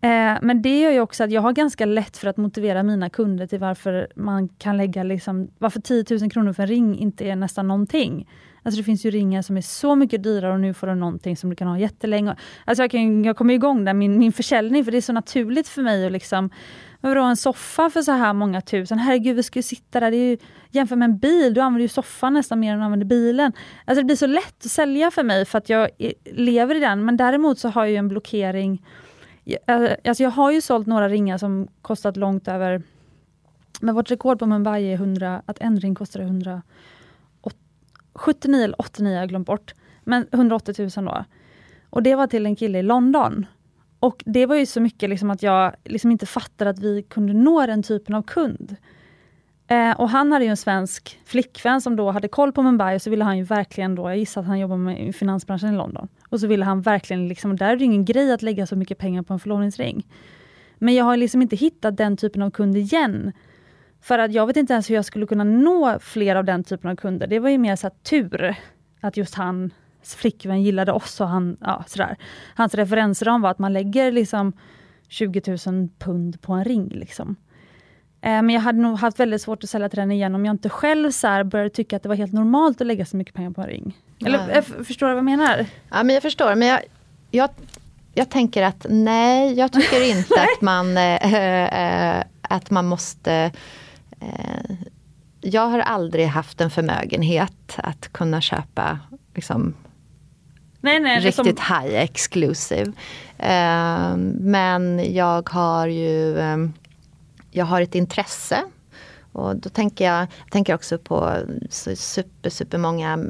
Eh, 0.00 0.38
men 0.42 0.62
det 0.62 0.80
gör 0.80 0.90
ju 0.90 1.00
också 1.00 1.24
att 1.24 1.30
jag 1.30 1.42
har 1.42 1.52
ganska 1.52 1.86
lätt 1.86 2.16
för 2.16 2.28
att 2.28 2.36
motivera 2.36 2.82
mina 2.82 3.10
kunder 3.10 3.46
till 3.46 3.58
varför 3.58 4.08
man 4.14 4.48
kan 4.48 4.76
lägga 4.76 5.02
liksom, 5.02 5.48
varför 5.58 5.80
10 5.80 6.04
000 6.10 6.30
kronor 6.30 6.52
för 6.52 6.62
en 6.62 6.68
ring 6.68 6.98
inte 6.98 7.24
är 7.24 7.36
nästan 7.36 7.68
någonting. 7.68 8.26
Alltså 8.62 8.80
det 8.80 8.84
finns 8.84 9.06
ju 9.06 9.10
ringar 9.10 9.42
som 9.42 9.56
är 9.56 9.60
så 9.60 9.94
mycket 9.94 10.22
dyrare 10.22 10.52
och 10.52 10.60
nu 10.60 10.74
får 10.74 10.86
du 10.86 10.94
någonting 10.94 11.36
som 11.36 11.50
du 11.50 11.56
kan 11.56 11.68
ha 11.68 11.78
jättelänge. 11.78 12.36
Alltså 12.64 12.82
jag, 12.82 12.90
kan, 12.90 13.24
jag 13.24 13.36
kommer 13.36 13.54
igång 13.54 13.84
där 13.84 13.94
min, 13.94 14.18
min 14.18 14.32
försäljning 14.32 14.84
för 14.84 14.92
det 14.92 14.98
är 14.98 15.02
så 15.02 15.12
naturligt 15.12 15.68
för 15.68 15.82
mig 15.82 16.06
att 16.06 16.12
liksom 16.12 16.50
Vadå 17.02 17.22
en 17.22 17.36
soffa 17.36 17.90
för 17.90 18.02
så 18.02 18.12
här 18.12 18.32
många 18.32 18.60
tusen? 18.60 18.98
Herregud, 18.98 19.36
vi 19.36 19.42
ska 19.42 19.58
ju 19.58 19.62
sitta 19.62 20.00
där. 20.00 20.10
Det 20.10 20.16
är 20.16 20.30
ju, 20.30 20.38
jämför 20.70 20.96
med 20.96 21.06
en 21.06 21.18
bil, 21.18 21.54
du 21.54 21.60
använder 21.60 21.82
ju 21.82 21.88
soffan 21.88 22.34
nästan 22.34 22.60
mer 22.60 22.72
än 22.72 22.78
du 22.78 22.84
använder 22.84 23.06
bilen. 23.06 23.52
Alltså 23.84 24.00
det 24.00 24.04
blir 24.04 24.16
så 24.16 24.26
lätt 24.26 24.64
att 24.64 24.70
sälja 24.70 25.10
för 25.10 25.22
mig 25.22 25.44
för 25.44 25.58
att 25.58 25.68
jag 25.68 25.88
lever 26.24 26.74
i 26.74 26.80
den. 26.80 27.04
Men 27.04 27.16
däremot 27.16 27.58
så 27.58 27.68
har 27.68 27.84
jag 27.84 27.94
en 27.94 28.08
blockering. 28.08 28.82
Eh, 29.66 29.90
alltså 30.04 30.22
jag 30.22 30.30
har 30.30 30.50
ju 30.50 30.60
sålt 30.60 30.86
några 30.86 31.08
ringar 31.08 31.38
som 31.38 31.68
kostat 31.82 32.16
långt 32.16 32.48
över 32.48 32.82
men 33.80 33.94
vårt 33.94 34.10
rekord 34.10 34.38
på 34.38 34.46
Mumbai 34.46 34.92
är 34.92 34.94
100, 34.94 35.42
att 35.46 35.58
en 35.60 35.80
ring 35.80 35.94
kostar 35.94 36.20
100 36.20 36.62
79 38.20 38.64
eller 38.64 38.80
89, 38.80 39.12
jag 39.12 39.20
har 39.20 39.26
glömt 39.26 39.46
bort. 39.46 39.74
Men 40.04 40.26
180 40.32 40.90
000 40.96 41.04
då. 41.04 41.24
Och 41.90 42.02
det 42.02 42.14
var 42.14 42.26
till 42.26 42.46
en 42.46 42.56
kille 42.56 42.78
i 42.78 42.82
London. 42.82 43.46
Och 44.00 44.22
det 44.26 44.46
var 44.46 44.56
ju 44.56 44.66
så 44.66 44.80
mycket 44.80 45.10
liksom 45.10 45.30
att 45.30 45.42
jag 45.42 45.74
liksom 45.84 46.10
inte 46.10 46.26
fattade 46.26 46.70
att 46.70 46.78
vi 46.78 47.02
kunde 47.02 47.32
nå 47.32 47.66
den 47.66 47.82
typen 47.82 48.14
av 48.14 48.22
kund. 48.22 48.76
Eh, 49.66 50.00
och 50.00 50.10
han 50.10 50.32
hade 50.32 50.44
ju 50.44 50.50
en 50.50 50.56
svensk 50.56 51.20
flickvän 51.24 51.80
som 51.80 51.96
då 51.96 52.10
hade 52.10 52.28
koll 52.28 52.52
på 52.52 52.62
Mumbai 52.62 52.96
och 52.96 53.02
så 53.02 53.10
ville 53.10 53.24
han 53.24 53.38
ju 53.38 53.44
verkligen 53.44 53.94
då, 53.94 54.08
jag 54.08 54.18
gissar 54.18 54.40
att 54.40 54.46
han 54.46 54.58
jobbar 54.58 54.76
med 54.76 55.08
i 55.08 55.12
finansbranschen 55.12 55.74
i 55.74 55.76
London. 55.76 56.08
Och 56.28 56.40
så 56.40 56.46
ville 56.46 56.64
han 56.64 56.82
verkligen, 56.82 57.28
liksom, 57.28 57.56
där 57.56 57.72
är 57.72 57.76
det 57.76 57.84
ingen 57.84 58.04
grej 58.04 58.32
att 58.32 58.42
lägga 58.42 58.66
så 58.66 58.76
mycket 58.76 58.98
pengar 58.98 59.22
på 59.22 59.32
en 59.32 59.40
förlovningsring. 59.40 60.06
Men 60.78 60.94
jag 60.94 61.04
har 61.04 61.16
liksom 61.16 61.42
inte 61.42 61.56
hittat 61.56 61.96
den 61.96 62.16
typen 62.16 62.42
av 62.42 62.50
kund 62.50 62.76
igen 62.76 63.32
för 64.02 64.18
att 64.18 64.32
jag 64.32 64.46
vet 64.46 64.56
inte 64.56 64.72
ens 64.72 64.90
hur 64.90 64.94
jag 64.94 65.04
skulle 65.04 65.26
kunna 65.26 65.44
nå 65.44 65.98
fler 65.98 66.36
av 66.36 66.44
den 66.44 66.64
typen 66.64 66.90
av 66.90 66.96
kunder. 66.96 67.26
Det 67.26 67.38
var 67.38 67.48
ju 67.48 67.58
mer 67.58 67.76
så 67.76 67.86
här, 67.86 67.94
tur 68.02 68.54
att 69.00 69.16
just 69.16 69.34
hans 69.34 69.72
flickvän 70.16 70.62
gillade 70.62 70.92
oss 70.92 71.20
och 71.20 71.28
han, 71.28 71.56
ja, 71.60 71.84
sådär. 71.86 72.16
Hans 72.54 72.74
referensram 72.74 73.42
var 73.42 73.50
att 73.50 73.58
man 73.58 73.72
lägger 73.72 74.12
liksom 74.12 74.52
20 75.08 75.58
000 75.66 75.88
pund 75.98 76.40
på 76.40 76.52
en 76.52 76.64
ring. 76.64 76.88
Liksom. 76.88 77.36
Eh, 78.20 78.42
men 78.42 78.50
jag 78.50 78.60
hade 78.60 78.78
nog 78.78 78.98
haft 78.98 79.20
väldigt 79.20 79.42
svårt 79.42 79.64
att 79.64 79.70
sälja 79.70 79.88
till 79.88 79.98
den 79.98 80.10
igen 80.10 80.34
om 80.34 80.44
jag 80.44 80.52
inte 80.52 80.68
själv 80.68 81.10
så 81.10 81.44
började 81.44 81.70
tycka 81.70 81.96
att 81.96 82.02
det 82.02 82.08
var 82.08 82.16
helt 82.16 82.32
normalt 82.32 82.80
att 82.80 82.86
lägga 82.86 83.06
så 83.06 83.16
mycket 83.16 83.34
pengar 83.34 83.50
på 83.50 83.60
en 83.60 83.66
ring. 83.66 83.96
Eller 84.24 84.46
nej. 84.46 84.56
Eh, 84.56 84.84
förstår 84.84 85.06
du 85.06 85.12
vad 85.12 85.18
jag 85.18 85.24
menar? 85.24 85.66
Ja, 85.90 86.02
men 86.02 86.14
jag 86.14 86.22
förstår. 86.22 86.54
Men 86.54 86.68
jag, 86.68 86.80
jag, 87.30 87.50
jag 88.14 88.30
tänker 88.30 88.62
att 88.62 88.86
nej, 88.88 89.52
jag 89.52 89.72
tycker 89.72 90.10
inte 90.10 90.34
att 90.34 90.60
man, 90.60 90.96
äh, 90.96 92.18
äh, 92.18 92.24
att 92.42 92.70
man 92.70 92.86
måste 92.86 93.52
jag 95.40 95.66
har 95.66 95.78
aldrig 95.78 96.26
haft 96.26 96.60
en 96.60 96.70
förmögenhet 96.70 97.74
att 97.76 98.12
kunna 98.12 98.40
köpa 98.40 98.98
liksom, 99.34 99.74
nej, 100.80 101.00
nej, 101.00 101.20
riktigt 101.20 101.58
som... 101.58 101.76
high 101.76 101.94
exclusive. 101.94 102.92
Eh, 103.38 104.16
men 104.40 105.14
jag 105.14 105.48
har 105.48 105.86
ju 105.86 106.38
eh, 106.38 106.56
jag 107.50 107.64
har 107.64 107.80
ett 107.80 107.94
intresse. 107.94 108.64
Och 109.32 109.56
då 109.56 109.68
tänker 109.68 110.04
jag, 110.04 110.20
jag 110.20 110.50
tänker 110.50 110.74
också 110.74 110.98
på 110.98 111.36
super, 111.94 112.50
super 112.50 112.78
många 112.78 113.24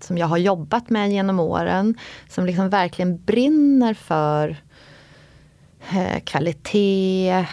som 0.00 0.18
jag 0.18 0.26
har 0.26 0.36
jobbat 0.36 0.90
med 0.90 1.12
genom 1.12 1.40
åren. 1.40 1.98
Som 2.28 2.46
liksom 2.46 2.68
verkligen 2.68 3.24
brinner 3.24 3.94
för 3.94 4.56
kvalitet 6.24 7.46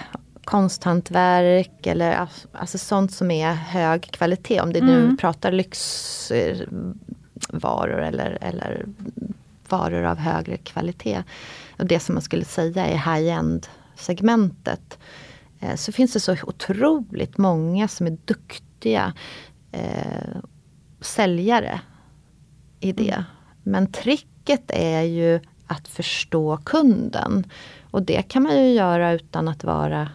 konsthantverk 0.43 1.87
eller 1.87 2.27
alltså 2.51 2.77
sånt 2.77 3.11
som 3.11 3.31
är 3.31 3.53
hög 3.53 4.01
kvalitet. 4.01 4.61
Om 4.61 4.73
det 4.73 4.79
mm. 4.79 4.91
nu 4.93 5.17
pratar 5.17 5.51
lyxvaror 5.51 6.71
eller, 8.01 8.37
eller 8.41 8.85
varor 9.69 10.03
av 10.03 10.17
högre 10.17 10.57
kvalitet. 10.57 11.23
Och 11.79 11.85
det 11.85 11.99
som 11.99 12.15
man 12.15 12.21
skulle 12.21 12.45
säga 12.45 12.85
är 12.85 13.15
high-end 13.15 13.67
segmentet. 13.95 14.97
Eh, 15.59 15.75
så 15.75 15.91
finns 15.91 16.13
det 16.13 16.19
så 16.19 16.35
otroligt 16.43 17.37
många 17.37 17.87
som 17.87 18.07
är 18.07 18.17
duktiga 18.25 19.13
eh, 19.71 20.37
säljare 21.01 21.81
i 22.79 22.91
det. 22.91 23.11
Mm. 23.11 23.23
Men 23.63 23.91
tricket 23.91 24.71
är 24.73 25.01
ju 25.01 25.39
att 25.67 25.87
förstå 25.87 26.57
kunden. 26.57 27.43
Och 27.91 28.01
det 28.01 28.21
kan 28.21 28.43
man 28.43 28.57
ju 28.57 28.73
göra 28.73 29.13
utan 29.13 29.47
att 29.47 29.63
vara 29.63 30.09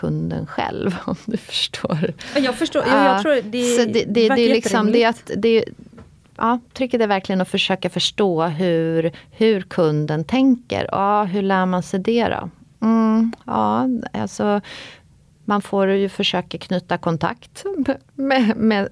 kunden 0.00 0.46
själv 0.46 0.96
om 1.04 1.16
du 1.24 1.36
förstår. 1.36 2.12
Jag 2.36 2.54
förstår, 2.54 2.84
jag, 2.86 3.04
jag 3.04 3.22
tror 3.22 3.42
det, 3.42 3.64
så 3.64 3.84
det, 3.84 4.04
det, 4.04 4.28
det 4.28 4.50
är 4.50 4.54
liksom 4.54 4.92
det 4.92 5.04
att 5.04 5.30
det, 5.36 5.64
ja, 6.36 6.60
tricket 6.72 7.00
är 7.00 7.06
verkligen 7.06 7.40
att 7.40 7.48
försöka 7.48 7.90
förstå 7.90 8.42
hur, 8.44 9.12
hur 9.30 9.60
kunden 9.60 10.24
tänker. 10.24 10.88
Ja, 10.92 11.24
hur 11.24 11.42
lär 11.42 11.66
man 11.66 11.82
sig 11.82 12.00
det 12.00 12.28
då? 12.28 12.50
Mm, 12.80 13.32
ja, 13.46 13.86
alltså 14.12 14.60
man 15.44 15.62
får 15.62 15.88
ju 15.88 16.08
försöka 16.08 16.58
knyta 16.58 16.98
kontakt 16.98 17.64
med, 18.14 18.56
med 18.56 18.88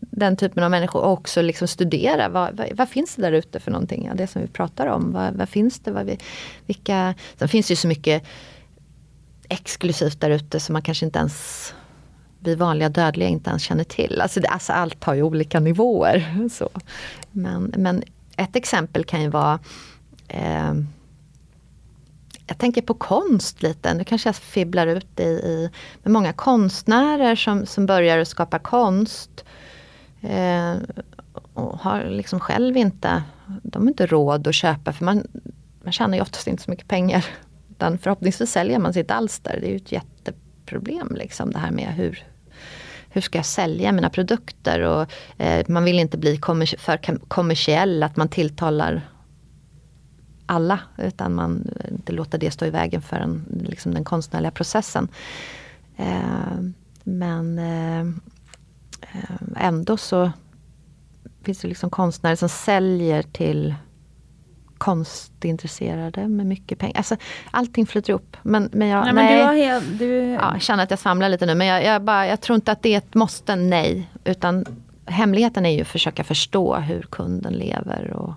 den 0.00 0.36
typen 0.36 0.64
av 0.64 0.70
människor 0.70 1.00
och 1.00 1.12
också 1.12 1.42
liksom 1.42 1.68
studera 1.68 2.28
vad, 2.28 2.56
vad, 2.56 2.68
vad 2.72 2.88
finns 2.88 3.16
det 3.16 3.22
där 3.22 3.32
ute 3.32 3.60
för 3.60 3.70
någonting? 3.70 4.06
Ja, 4.06 4.14
det 4.14 4.26
som 4.26 4.42
vi 4.42 4.48
pratar 4.48 4.86
om. 4.86 5.12
Vad, 5.12 5.34
vad 5.34 5.48
finns 5.48 5.80
det? 5.80 5.90
Vad 5.90 6.06
vi, 6.06 6.18
vilka, 6.66 7.14
sen 7.36 7.48
finns 7.48 7.70
ju 7.70 7.76
så 7.76 7.88
mycket 7.88 8.22
exklusivt 9.50 10.20
där 10.20 10.30
ute 10.30 10.60
som 10.60 10.72
man 10.72 10.82
kanske 10.82 11.06
inte 11.06 11.18
ens 11.18 11.74
vi 12.40 12.54
vanliga 12.54 12.88
dödliga 12.88 13.28
inte 13.28 13.50
ens 13.50 13.62
känner 13.62 13.84
till. 13.84 14.20
Alltså, 14.20 14.40
det, 14.40 14.48
alltså 14.48 14.72
allt 14.72 15.04
har 15.04 15.14
ju 15.14 15.22
olika 15.22 15.60
nivåer. 15.60 16.48
Så. 16.52 16.68
Men, 17.30 17.74
men 17.76 18.02
ett 18.36 18.56
exempel 18.56 19.04
kan 19.04 19.22
ju 19.22 19.28
vara 19.28 19.58
eh, 20.28 20.74
jag 22.46 22.58
tänker 22.58 22.82
på 22.82 22.94
konst 22.94 23.62
lite, 23.62 23.94
nu 23.94 24.04
kanske 24.04 24.28
jag 24.28 24.36
fibblar 24.36 24.86
ut 24.86 25.20
i, 25.20 25.22
i 25.22 25.70
med 26.02 26.12
många 26.12 26.32
konstnärer 26.32 27.36
som, 27.36 27.66
som 27.66 27.86
börjar 27.86 28.24
skapa 28.24 28.58
konst. 28.58 29.44
Eh, 30.20 30.74
och 31.54 31.78
har 31.78 32.04
liksom 32.04 32.40
själv 32.40 32.76
inte, 32.76 33.22
de 33.62 33.82
har 33.82 33.88
inte 33.88 34.06
råd 34.06 34.46
att 34.46 34.54
köpa 34.54 34.92
för 34.92 35.04
man, 35.04 35.26
man 35.82 35.92
tjänar 35.92 36.14
ju 36.14 36.22
oftast 36.22 36.46
inte 36.46 36.62
så 36.62 36.70
mycket 36.70 36.88
pengar. 36.88 37.26
Utan 37.80 37.98
förhoppningsvis 37.98 38.50
säljer 38.50 38.78
man 38.78 38.92
sitt 38.92 39.10
alster, 39.10 39.58
det 39.60 39.66
är 39.66 39.70
ju 39.70 39.76
ett 39.76 39.92
jätteproblem 39.92 41.14
liksom 41.14 41.50
det 41.50 41.58
här 41.58 41.70
med 41.70 41.94
hur, 41.94 42.24
hur 43.10 43.20
ska 43.20 43.38
jag 43.38 43.46
sälja 43.46 43.92
mina 43.92 44.10
produkter? 44.10 44.80
Och, 44.80 45.12
eh, 45.42 45.64
man 45.68 45.84
vill 45.84 45.98
inte 45.98 46.18
bli 46.18 46.36
kommer 46.36 46.78
för 46.78 47.18
kommersiell, 47.28 48.02
att 48.02 48.16
man 48.16 48.28
tilltalar 48.28 49.08
alla. 50.46 50.78
Utan 50.98 51.34
man 51.34 51.70
inte 51.90 52.12
låter 52.12 52.38
det 52.38 52.50
stå 52.50 52.66
i 52.66 52.70
vägen 52.70 53.02
för 53.02 53.16
en, 53.16 53.64
liksom 53.68 53.94
den 53.94 54.04
konstnärliga 54.04 54.50
processen. 54.50 55.08
Eh, 55.96 56.60
men 57.04 57.58
eh, 57.58 58.00
eh 59.00 59.30
ändå 59.56 59.96
så 59.96 60.32
finns 61.42 61.58
det 61.58 61.68
liksom 61.68 61.90
konstnärer 61.90 62.36
som 62.36 62.48
säljer 62.48 63.22
till 63.22 63.74
konstintresserade 64.80 66.28
med 66.28 66.46
mycket 66.46 66.78
pengar. 66.78 66.96
Alltså, 66.96 67.16
allting 67.50 67.86
flyter 67.86 68.10
ihop. 68.10 68.36
Men, 68.42 68.68
men 68.72 68.88
jag, 68.88 69.04
nej, 69.04 69.12
men 69.12 69.24
nej. 69.24 69.56
Du 69.56 69.62
helt, 69.62 69.98
du... 69.98 70.16
Ja, 70.16 70.50
jag 70.52 70.62
känner 70.62 70.82
att 70.82 70.90
jag 70.90 70.98
svamlar 70.98 71.28
lite 71.28 71.46
nu 71.46 71.54
men 71.54 71.66
jag, 71.66 71.84
jag, 71.84 72.02
bara, 72.02 72.26
jag 72.26 72.40
tror 72.40 72.54
inte 72.54 72.72
att 72.72 72.82
det 72.82 72.94
är 72.94 72.98
ett 72.98 73.14
måste, 73.14 73.56
nej. 73.56 74.10
Utan 74.24 74.64
hemligheten 75.06 75.66
är 75.66 75.70
ju 75.70 75.80
att 75.80 75.88
försöka 75.88 76.24
förstå 76.24 76.76
hur 76.76 77.02
kunden 77.02 77.52
lever. 77.52 78.12
Och, 78.12 78.28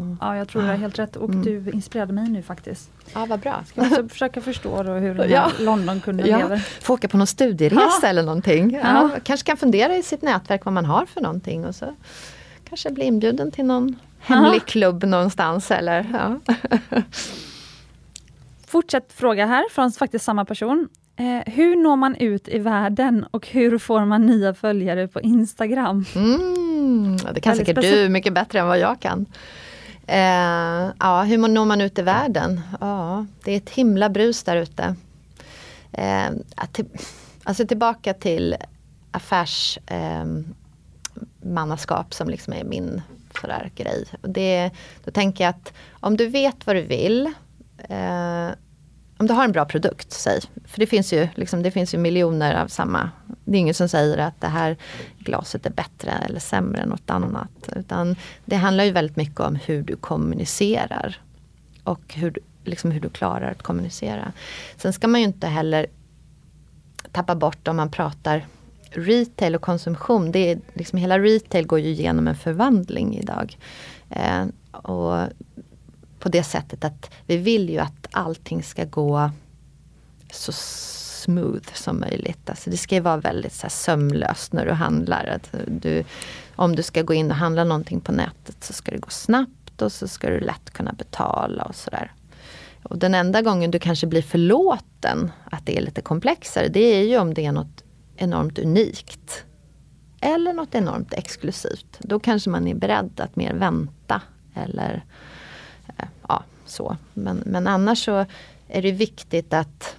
och 0.00 0.16
ja, 0.20 0.36
jag 0.36 0.48
tror 0.48 0.62
du 0.62 0.68
har 0.68 0.74
helt 0.74 0.98
rätt 0.98 1.16
och 1.16 1.30
mm. 1.30 1.42
du 1.42 1.70
inspirerade 1.70 2.12
mig 2.12 2.28
nu 2.28 2.42
faktiskt. 2.42 2.90
Ja, 3.14 3.26
vad 3.26 3.40
bra. 3.40 3.64
Ska 3.66 3.82
också 3.82 4.08
försöka 4.08 4.40
förstå 4.40 4.82
då 4.82 4.92
hur 4.92 5.14
den 5.14 5.30
ja. 5.30 5.50
Londonkunden 5.60 6.26
ja. 6.26 6.38
lever. 6.38 6.58
Få 6.80 6.94
åka 6.94 7.08
på 7.08 7.16
någon 7.16 7.26
studieresa 7.26 7.98
ja. 8.02 8.08
eller 8.08 8.22
någonting. 8.22 8.80
Ja. 8.82 9.10
Kanske 9.24 9.46
kan 9.46 9.56
fundera 9.56 9.96
i 9.96 10.02
sitt 10.02 10.22
nätverk 10.22 10.64
vad 10.64 10.74
man 10.74 10.84
har 10.84 11.06
för 11.06 11.20
någonting. 11.20 11.64
Och 11.64 11.74
så 11.74 11.94
kanske 12.68 12.90
bli 12.90 13.04
inbjuden 13.04 13.50
till 13.50 13.64
någon 13.64 13.96
hemlig 14.18 14.66
klubb 14.66 15.04
någonstans. 15.04 15.70
Eller, 15.70 16.06
ja. 16.12 16.54
Fortsätt 18.66 19.12
fråga 19.12 19.46
här 19.46 19.64
från 19.70 19.92
faktiskt 19.92 20.24
samma 20.24 20.44
person. 20.44 20.88
Eh, 21.16 21.52
hur 21.52 21.76
når 21.76 21.96
man 21.96 22.16
ut 22.16 22.48
i 22.48 22.58
världen 22.58 23.26
och 23.30 23.46
hur 23.46 23.78
får 23.78 24.04
man 24.04 24.26
nya 24.26 24.54
följare 24.54 25.08
på 25.08 25.20
Instagram? 25.20 26.04
Mm, 26.14 27.16
det 27.34 27.40
kan 27.40 27.56
säkert 27.56 27.80
du 27.80 28.08
mycket 28.08 28.32
bättre 28.32 28.60
än 28.60 28.66
vad 28.66 28.78
jag 28.78 29.00
kan. 29.00 29.26
Eh, 30.06 30.90
ja, 30.98 31.22
hur 31.22 31.48
når 31.48 31.64
man 31.64 31.80
ut 31.80 31.98
i 31.98 32.02
världen? 32.02 32.60
Ja, 32.80 33.26
det 33.44 33.52
är 33.52 33.56
ett 33.56 33.70
himla 33.70 34.08
brus 34.08 34.42
där 34.42 34.56
ute. 34.56 34.94
Eh, 35.92 36.30
alltså 37.44 37.66
tillbaka 37.66 38.14
till 38.14 38.56
affärsmannaskap 39.10 40.65
mannaskap 41.42 42.14
som 42.14 42.28
liksom 42.30 42.52
är 42.52 42.64
min 42.64 43.02
sådär 43.40 43.70
grej. 43.74 44.04
Det, 44.22 44.70
då 45.04 45.10
tänker 45.10 45.44
jag 45.44 45.50
att 45.50 45.72
om 45.90 46.16
du 46.16 46.26
vet 46.26 46.66
vad 46.66 46.76
du 46.76 46.82
vill 46.82 47.32
eh, 47.78 48.50
om 49.18 49.26
du 49.26 49.34
har 49.34 49.44
en 49.44 49.52
bra 49.52 49.64
produkt, 49.64 50.12
säg. 50.12 50.40
För 50.64 50.80
det 50.80 50.86
finns, 50.86 51.12
ju, 51.12 51.28
liksom, 51.34 51.62
det 51.62 51.70
finns 51.70 51.94
ju 51.94 51.98
miljoner 51.98 52.54
av 52.54 52.68
samma. 52.68 53.10
Det 53.44 53.56
är 53.56 53.60
ingen 53.60 53.74
som 53.74 53.88
säger 53.88 54.18
att 54.18 54.40
det 54.40 54.48
här 54.48 54.76
glaset 55.18 55.66
är 55.66 55.70
bättre 55.70 56.10
eller 56.10 56.40
sämre 56.40 56.80
än 56.80 56.88
något 56.88 57.10
annat. 57.10 57.68
Utan 57.76 58.16
det 58.44 58.56
handlar 58.56 58.84
ju 58.84 58.90
väldigt 58.90 59.16
mycket 59.16 59.40
om 59.40 59.54
hur 59.54 59.82
du 59.82 59.96
kommunicerar. 59.96 61.20
Och 61.84 62.14
hur, 62.14 62.38
liksom 62.64 62.90
hur 62.90 63.00
du 63.00 63.08
klarar 63.08 63.50
att 63.50 63.62
kommunicera. 63.62 64.32
Sen 64.76 64.92
ska 64.92 65.08
man 65.08 65.20
ju 65.20 65.26
inte 65.26 65.46
heller 65.46 65.86
tappa 67.12 67.34
bort 67.34 67.68
om 67.68 67.76
man 67.76 67.90
pratar 67.90 68.46
retail 68.98 69.54
och 69.54 69.62
konsumtion, 69.62 70.32
det 70.32 70.50
är 70.50 70.60
liksom 70.74 70.98
hela 70.98 71.18
retail 71.18 71.66
går 71.66 71.80
ju 71.80 71.88
igenom 71.88 72.28
en 72.28 72.36
förvandling 72.36 73.18
idag. 73.18 73.58
Eh, 74.10 74.44
och 74.72 75.28
på 76.18 76.28
det 76.28 76.42
sättet 76.42 76.84
att 76.84 77.10
vi 77.26 77.36
vill 77.36 77.70
ju 77.70 77.78
att 77.78 78.06
allting 78.10 78.62
ska 78.62 78.84
gå 78.84 79.30
så 80.32 80.52
smooth 80.52 81.74
som 81.74 82.00
möjligt. 82.00 82.50
Alltså 82.50 82.70
det 82.70 82.76
ska 82.76 82.94
ju 82.94 83.00
vara 83.00 83.16
väldigt 83.16 83.52
så 83.52 83.62
här 83.62 83.68
sömlöst 83.68 84.52
när 84.52 84.66
du 84.66 84.72
handlar. 84.72 85.26
Att 85.26 85.54
du, 85.66 86.04
om 86.56 86.76
du 86.76 86.82
ska 86.82 87.02
gå 87.02 87.14
in 87.14 87.30
och 87.30 87.36
handla 87.36 87.64
någonting 87.64 88.00
på 88.00 88.12
nätet 88.12 88.64
så 88.64 88.72
ska 88.72 88.92
det 88.92 88.98
gå 88.98 89.10
snabbt 89.10 89.82
och 89.82 89.92
så 89.92 90.08
ska 90.08 90.30
du 90.30 90.40
lätt 90.40 90.70
kunna 90.70 90.92
betala 90.92 91.64
och 91.64 91.74
sådär. 91.74 92.12
Och 92.82 92.98
den 92.98 93.14
enda 93.14 93.42
gången 93.42 93.70
du 93.70 93.78
kanske 93.78 94.06
blir 94.06 94.22
förlåten 94.22 95.32
att 95.44 95.66
det 95.66 95.76
är 95.76 95.82
lite 95.82 96.00
komplexare, 96.00 96.68
det 96.68 96.80
är 96.80 97.04
ju 97.04 97.18
om 97.18 97.34
det 97.34 97.46
är 97.46 97.52
något 97.52 97.82
enormt 98.16 98.58
unikt. 98.58 99.44
Eller 100.20 100.52
något 100.52 100.74
enormt 100.74 101.12
exklusivt. 101.12 101.98
Då 101.98 102.20
kanske 102.20 102.50
man 102.50 102.66
är 102.68 102.74
beredd 102.74 103.20
att 103.20 103.36
mer 103.36 103.54
vänta. 103.54 104.22
Eller 104.54 105.04
eh, 105.86 106.08
ja, 106.28 106.44
så. 106.64 106.96
Men, 107.14 107.42
men 107.46 107.66
annars 107.66 108.04
så 108.04 108.26
är 108.68 108.82
det 108.82 108.92
viktigt 108.92 109.54
att 109.54 109.96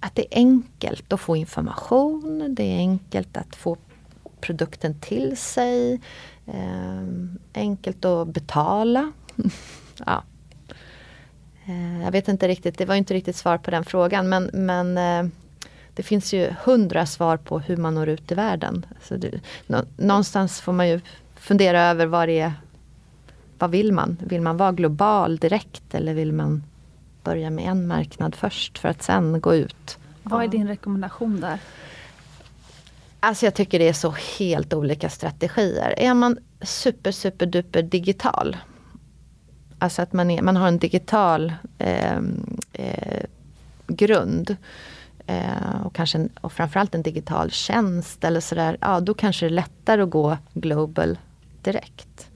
att 0.00 0.14
det 0.14 0.22
är 0.22 0.38
enkelt 0.38 1.12
att 1.12 1.20
få 1.20 1.36
information. 1.36 2.54
Det 2.54 2.62
är 2.62 2.78
enkelt 2.78 3.36
att 3.36 3.56
få 3.56 3.76
produkten 4.40 5.00
till 5.00 5.36
sig. 5.36 6.00
Eh, 6.46 7.02
enkelt 7.54 8.04
att 8.04 8.28
betala. 8.28 9.12
ja. 10.06 10.22
Eh, 11.66 12.02
jag 12.02 12.10
vet 12.12 12.28
inte 12.28 12.48
riktigt, 12.48 12.78
det 12.78 12.84
var 12.84 12.94
inte 12.94 13.14
riktigt 13.14 13.36
svar 13.36 13.58
på 13.58 13.70
den 13.70 13.84
frågan 13.84 14.28
men, 14.28 14.50
men 14.52 14.98
eh, 14.98 15.32
det 15.94 16.02
finns 16.02 16.32
ju 16.32 16.54
hundra 16.64 17.06
svar 17.06 17.36
på 17.36 17.58
hur 17.58 17.76
man 17.76 17.94
når 17.94 18.08
ut 18.08 18.32
i 18.32 18.34
världen. 18.34 18.86
Så 19.02 19.16
det, 19.16 19.40
någonstans 19.96 20.60
får 20.60 20.72
man 20.72 20.88
ju 20.88 21.00
fundera 21.34 21.82
över 21.82 22.06
vad 22.06 22.28
det 22.28 22.40
är. 22.40 22.52
Vad 23.58 23.70
vill 23.70 23.92
man? 23.92 24.16
Vill 24.20 24.40
man 24.40 24.56
vara 24.56 24.72
global 24.72 25.36
direkt 25.36 25.94
eller 25.94 26.14
vill 26.14 26.32
man 26.32 26.62
börja 27.22 27.50
med 27.50 27.64
en 27.64 27.86
marknad 27.86 28.34
först 28.34 28.78
för 28.78 28.88
att 28.88 29.02
sen 29.02 29.40
gå 29.40 29.54
ut? 29.54 29.98
Vad 30.22 30.44
är 30.44 30.48
din 30.48 30.68
rekommendation 30.68 31.40
där? 31.40 31.58
Alltså 33.20 33.46
jag 33.46 33.54
tycker 33.54 33.78
det 33.78 33.88
är 33.88 33.92
så 33.92 34.14
helt 34.38 34.74
olika 34.74 35.10
strategier. 35.10 35.94
Är 35.98 36.14
man 36.14 36.38
super 36.62 37.12
super 37.12 37.46
duper 37.46 37.82
digital. 37.82 38.56
Alltså 39.78 40.02
att 40.02 40.12
man, 40.12 40.30
är, 40.30 40.42
man 40.42 40.56
har 40.56 40.68
en 40.68 40.78
digital 40.78 41.52
eh, 41.78 42.18
eh, 42.72 43.24
grund 43.86 44.56
eh, 45.26 45.84
och, 45.84 45.94
kanske 45.94 46.18
en, 46.18 46.28
och 46.40 46.52
framförallt 46.52 46.94
en 46.94 47.02
digital 47.02 47.50
tjänst 47.50 48.24
eller 48.24 48.40
sådär, 48.40 48.76
ja 48.80 49.00
då 49.00 49.14
kanske 49.14 49.46
det 49.46 49.48
är 49.48 49.54
lättare 49.54 50.02
att 50.02 50.10
gå 50.10 50.38
global 50.54 51.18
direkt. 51.62 52.30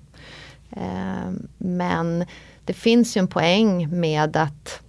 Eh, 0.70 1.30
men 1.58 2.24
det 2.64 2.74
finns 2.74 3.16
ju 3.16 3.18
en 3.18 3.28
poäng 3.28 4.00
med 4.00 4.36
att 4.36 4.82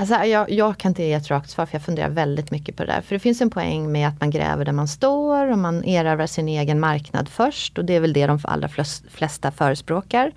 Alltså 0.00 0.14
jag, 0.14 0.50
jag 0.50 0.78
kan 0.78 0.90
inte 0.90 1.02
ge 1.02 1.12
ett 1.12 1.30
rakt 1.30 1.50
svar 1.50 1.66
för 1.66 1.74
jag 1.74 1.82
funderar 1.82 2.08
väldigt 2.08 2.50
mycket 2.50 2.76
på 2.76 2.84
det 2.84 2.92
där. 2.92 3.00
För 3.00 3.14
det 3.14 3.18
finns 3.18 3.40
en 3.40 3.50
poäng 3.50 3.92
med 3.92 4.08
att 4.08 4.20
man 4.20 4.30
gräver 4.30 4.64
där 4.64 4.72
man 4.72 4.88
står 4.88 5.50
och 5.50 5.58
man 5.58 5.84
erövrar 5.84 6.26
sin 6.26 6.48
egen 6.48 6.80
marknad 6.80 7.28
först. 7.28 7.78
Och 7.78 7.84
det 7.84 7.94
är 7.94 8.00
väl 8.00 8.12
det 8.12 8.26
de 8.26 8.38
allra 8.42 8.68
flesta 9.08 9.50
förespråkar. 9.50 10.32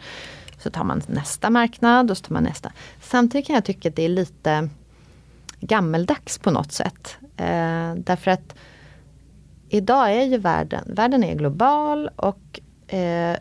Så 0.57 0.69
tar 0.69 0.83
man 0.83 1.01
nästa 1.07 1.49
marknad 1.49 2.11
och 2.11 2.17
så 2.17 2.23
tar 2.23 2.33
man 2.33 2.43
nästa. 2.43 2.71
Samtidigt 3.01 3.47
kan 3.47 3.53
jag 3.53 3.65
tycka 3.65 3.89
att 3.89 3.95
det 3.95 4.03
är 4.03 4.09
lite 4.09 4.69
gammeldags 5.61 6.37
på 6.39 6.51
något 6.51 6.71
sätt. 6.71 7.17
Eh, 7.37 7.95
därför 7.95 8.31
att 8.31 8.55
idag 9.69 10.11
är 10.11 10.23
ju 10.23 10.37
världen, 10.37 10.83
världen 10.95 11.23
är 11.23 11.35
global 11.35 12.09
och 12.15 12.59
eh, 12.87 13.37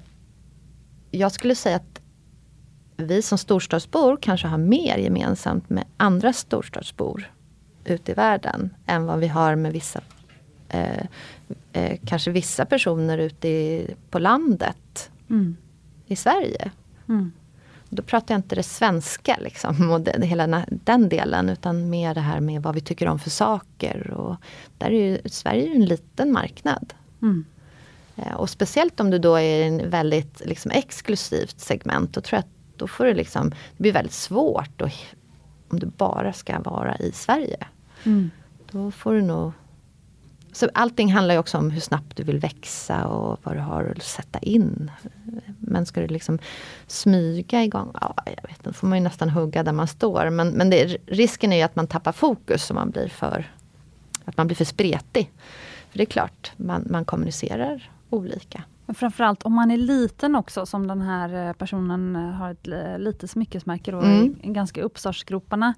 jag 1.11 1.33
skulle 1.33 1.55
säga 1.55 1.77
att 1.77 2.01
vi 2.97 3.23
som 3.23 3.39
storstadsbor 3.39 4.19
kanske 4.23 4.47
har 4.49 4.59
mer 4.59 4.97
gemensamt 4.99 5.71
med 5.71 5.85
andra 5.97 6.33
storstadsbor 6.33 7.31
ute 7.85 8.13
i 8.13 8.15
världen 8.15 8.75
än 8.87 9.07
vad 9.07 9.19
vi 9.19 9.29
har 9.29 9.55
med 9.55 9.73
vissa 9.73 10.01
eh, 10.69 11.05
eh, 11.73 11.99
kanske 12.07 12.31
vissa 12.31 12.65
personer 12.65 13.19
ute 13.19 13.49
i, 13.49 13.95
på 14.11 14.19
landet 14.19 15.11
Mm. 15.31 15.57
i 16.07 16.17
Sverige. 16.17 16.71
Mm. 17.09 17.33
Då 17.93 18.03
pratar 18.03 18.35
jag 18.35 18.39
inte 18.39 18.55
det 18.55 18.63
svenska 18.63 19.37
liksom, 19.41 19.91
och 19.93 20.01
det, 20.01 20.27
hela 20.27 20.65
den 20.69 21.09
delen 21.09 21.49
utan 21.49 21.91
mer 21.91 22.15
det 22.15 22.21
här 22.21 22.41
med 22.41 22.63
vad 22.63 22.75
vi 22.75 22.81
tycker 22.81 23.09
om 23.09 23.19
för 23.19 23.31
saker. 23.31 24.11
Och 24.11 24.37
där 24.79 24.91
är 24.91 25.11
ju, 25.11 25.19
Sverige 25.29 25.63
är 25.63 25.67
ju 25.67 25.75
en 25.75 25.85
liten 25.85 26.33
marknad. 26.33 26.95
Mm. 27.23 27.45
Eh, 28.17 28.35
Och 28.35 28.51
speciellt 28.51 29.01
om 29.01 29.11
du 29.11 29.19
då 29.19 29.35
är 29.35 29.43
i 29.43 29.63
en 29.63 29.91
väldigt 29.91 30.43
liksom, 30.47 30.71
exklusivt 30.71 31.61
segment. 31.61 32.15
Då 32.15 32.21
tror 32.21 32.37
jag 32.37 32.41
att 32.41 32.79
då 32.79 32.87
får 32.87 33.05
det, 33.05 33.15
liksom, 33.15 33.51
det 33.51 33.83
blir 33.83 33.93
väldigt 33.93 34.13
svårt. 34.13 34.81
Och, 34.81 34.91
om 35.69 35.79
du 35.81 35.87
bara 35.87 36.33
ska 36.33 36.61
vara 36.61 36.97
i 36.97 37.13
Sverige. 37.13 37.67
Mm. 38.05 38.31
Då 38.71 38.91
får 38.91 39.15
du 39.15 39.23
nog... 39.23 39.53
Så 40.53 40.69
allting 40.75 41.13
handlar 41.13 41.35
ju 41.35 41.39
också 41.41 41.59
om 41.59 41.71
hur 41.71 41.81
snabbt 41.81 42.17
du 42.17 42.23
vill 42.23 42.39
växa 42.39 43.07
och 43.07 43.41
vad 43.43 43.57
du 43.57 43.61
har 43.61 43.95
att 43.97 44.03
sätta 44.03 44.39
in. 44.39 44.91
Men 45.59 45.87
ska 45.87 46.01
du 46.01 46.07
liksom 46.07 46.39
smyga 46.87 47.65
igång? 47.65 47.91
Ja, 48.01 48.15
jag 48.25 48.43
vet 48.49 48.51
inte, 48.51 48.63
då 48.63 48.73
får 48.73 48.87
man 48.87 48.99
ju 48.99 49.05
nästan 49.05 49.29
hugga 49.29 49.63
där 49.63 49.73
man 49.73 49.87
står. 49.89 50.31
Men, 50.31 50.49
men 50.49 50.71
det, 50.71 50.97
risken 51.07 51.53
är 51.53 51.57
ju 51.57 51.63
att 51.63 51.77
man 51.77 51.87
tappar 51.87 52.13
fokus 52.13 52.71
och 52.71 52.77
man 52.77 52.91
blir 52.91 53.09
för, 53.09 53.51
att 54.25 54.37
man 54.37 54.47
blir 54.47 54.57
för 54.57 54.65
spretig. 54.65 55.33
För 55.91 55.99
det 55.99 56.05
är 56.05 56.07
klart, 56.07 56.53
man, 56.57 56.87
man 56.91 57.05
kommunicerar 57.05 57.91
olika. 58.11 58.65
Men 58.87 58.95
framförallt 58.95 59.43
om 59.43 59.53
man 59.53 59.71
är 59.71 59.77
liten 59.77 60.37
också, 60.37 60.67
som 60.67 60.87
den 60.87 61.01
här 61.01 61.49
eh, 61.49 61.53
personen 61.53 62.17
eh, 62.17 62.23
har 62.23 62.51
ett 62.51 62.69
eh, 62.69 62.99
litet 62.99 63.31
smyckesmärke 63.31 63.91
då, 63.91 64.01
Mm. 64.01 64.35
ganska 64.43 64.83
uppstartsgroparna. 64.83 65.75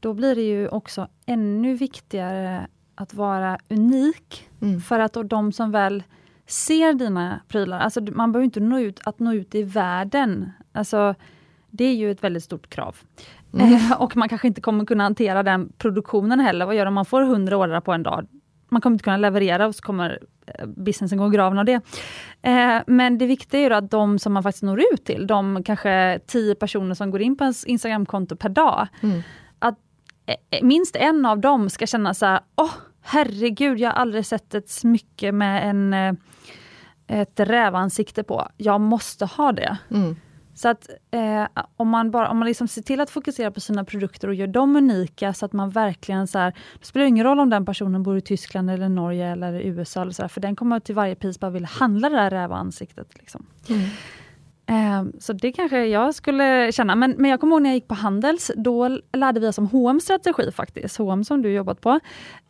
Då 0.00 0.14
blir 0.14 0.34
det 0.34 0.42
ju 0.42 0.68
också 0.68 1.08
ännu 1.26 1.74
viktigare 1.74 2.66
att 3.00 3.14
vara 3.14 3.58
unik. 3.68 4.48
Mm. 4.62 4.80
För 4.80 4.98
att 4.98 5.16
de 5.24 5.52
som 5.52 5.70
väl 5.70 6.02
ser 6.46 6.92
dina 6.92 7.40
prylar, 7.48 7.80
alltså 7.80 8.00
man 8.00 8.32
behöver 8.32 8.44
inte 8.44 8.60
nå 8.60 8.78
ut, 8.80 9.00
att 9.04 9.18
nå 9.18 9.34
ut 9.34 9.54
i 9.54 9.62
världen. 9.62 10.52
Alltså, 10.72 11.14
det 11.70 11.84
är 11.84 11.94
ju 11.94 12.10
ett 12.10 12.24
väldigt 12.24 12.44
stort 12.44 12.68
krav. 12.70 12.96
Eh, 13.58 13.92
och 14.02 14.16
man 14.16 14.28
kanske 14.28 14.48
inte 14.48 14.60
kommer 14.60 14.84
kunna 14.84 15.02
hantera 15.04 15.42
den 15.42 15.72
produktionen 15.78 16.40
heller. 16.40 16.66
Vad 16.66 16.74
gör 16.74 16.86
om 16.86 16.94
man 16.94 17.04
får 17.04 17.22
100 17.22 17.56
ordrar 17.56 17.80
på 17.80 17.92
en 17.92 18.02
dag? 18.02 18.26
Man 18.68 18.80
kommer 18.80 18.94
inte 18.94 19.04
kunna 19.04 19.16
leverera 19.16 19.66
och 19.66 19.74
så 19.74 19.82
kommer 19.82 20.18
eh, 20.46 20.66
businessen 20.66 21.18
gå 21.18 21.26
i 21.26 21.30
graven 21.30 21.58
av 21.58 21.64
det. 21.64 21.80
Eh, 22.42 22.82
men 22.86 23.18
det 23.18 23.26
viktiga 23.26 23.60
är 23.60 23.68
ju 23.68 23.74
att 23.74 23.90
de 23.90 24.18
som 24.18 24.32
man 24.32 24.42
faktiskt 24.42 24.62
når 24.62 24.80
ut 24.92 25.04
till, 25.04 25.26
de 25.26 25.62
kanske 25.62 26.20
10 26.26 26.54
personer 26.54 26.94
som 26.94 27.10
går 27.10 27.22
in 27.22 27.36
på 27.36 27.44
ens 27.44 27.64
Instagramkonto 27.64 28.36
per 28.36 28.48
dag, 28.48 28.88
Mm. 29.00 29.22
att 29.58 29.78
eh, 30.26 30.62
minst 30.62 30.96
en 30.96 31.26
av 31.26 31.38
dem 31.38 31.70
ska 31.70 31.86
känna 31.86 32.14
så 32.14 32.26
här, 32.26 32.40
åh 32.56 32.70
herregud, 33.08 33.78
jag 33.78 33.90
har 33.90 33.94
aldrig 33.94 34.26
sett 34.26 34.54
ett 34.54 34.68
smycke 34.68 35.32
med 35.32 35.70
en, 35.70 35.94
eh, 35.94 36.12
ett 37.06 37.40
rävansikte 37.40 38.22
på. 38.22 38.48
Jag 38.56 38.80
måste 38.80 39.24
ha 39.26 39.52
det. 39.52 39.78
Mm. 39.90 40.16
Så 40.54 40.68
att 40.68 40.88
eh, 41.10 41.44
om 41.76 41.88
man, 41.88 42.10
bara, 42.10 42.28
om 42.28 42.38
man 42.38 42.48
liksom 42.48 42.68
ser 42.68 42.82
till 42.82 43.00
att 43.00 43.10
fokusera 43.10 43.50
på 43.50 43.60
sina 43.60 43.84
produkter 43.84 44.28
och 44.28 44.34
gör 44.34 44.46
dem 44.46 44.76
unika 44.76 45.34
så 45.34 45.46
att 45.46 45.52
man 45.52 45.70
verkligen 45.70 46.26
så 46.26 46.38
här, 46.38 46.54
det 46.80 46.86
spelar 46.86 47.06
ingen 47.06 47.24
roll 47.24 47.40
om 47.40 47.50
den 47.50 47.66
personen 47.66 48.02
bor 48.02 48.16
i 48.16 48.20
Tyskland 48.20 48.70
eller 48.70 48.88
Norge 48.88 49.32
eller 49.32 49.60
USA 49.60 50.02
eller 50.02 50.12
så 50.12 50.22
här, 50.22 50.28
för 50.28 50.40
den 50.40 50.56
kommer 50.56 50.80
till 50.80 50.94
varje 50.94 51.14
pris 51.14 51.40
bara 51.40 51.50
vilja 51.50 51.68
handla 51.68 52.08
det 52.08 52.16
där 52.16 52.30
rävansiktet. 52.30 53.18
Liksom. 53.18 53.46
Mm. 53.68 53.88
Ehm, 54.70 55.12
så 55.18 55.32
det 55.32 55.52
kanske 55.52 55.86
jag 55.86 56.14
skulle 56.14 56.72
känna. 56.72 56.96
Men, 56.96 57.14
men 57.18 57.30
jag 57.30 57.40
kommer 57.40 57.56
ihåg 57.56 57.62
när 57.62 57.70
jag 57.70 57.74
gick 57.74 57.88
på 57.88 57.94
Handels, 57.94 58.50
då 58.56 58.98
lärde 59.12 59.40
vi 59.40 59.48
oss 59.48 59.58
om 59.58 59.66
hm 59.66 60.00
strategi 60.00 60.52
faktiskt. 60.52 60.96
H&M 60.96 61.24
som 61.24 61.42
du 61.42 61.52
jobbat 61.52 61.80
på. 61.80 62.00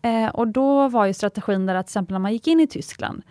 Ehm, 0.02 0.30
och 0.30 0.48
då 0.48 0.88
var 0.88 1.06
ju 1.06 1.12
strategin 1.12 1.66
där 1.66 1.74
att 1.74 1.86
till 1.86 1.90
exempel 1.90 2.14
när 2.14 2.18
man 2.20 2.32
gick 2.32 2.46
in 2.46 2.60
i 2.60 2.66
Tyskland, 2.66 3.22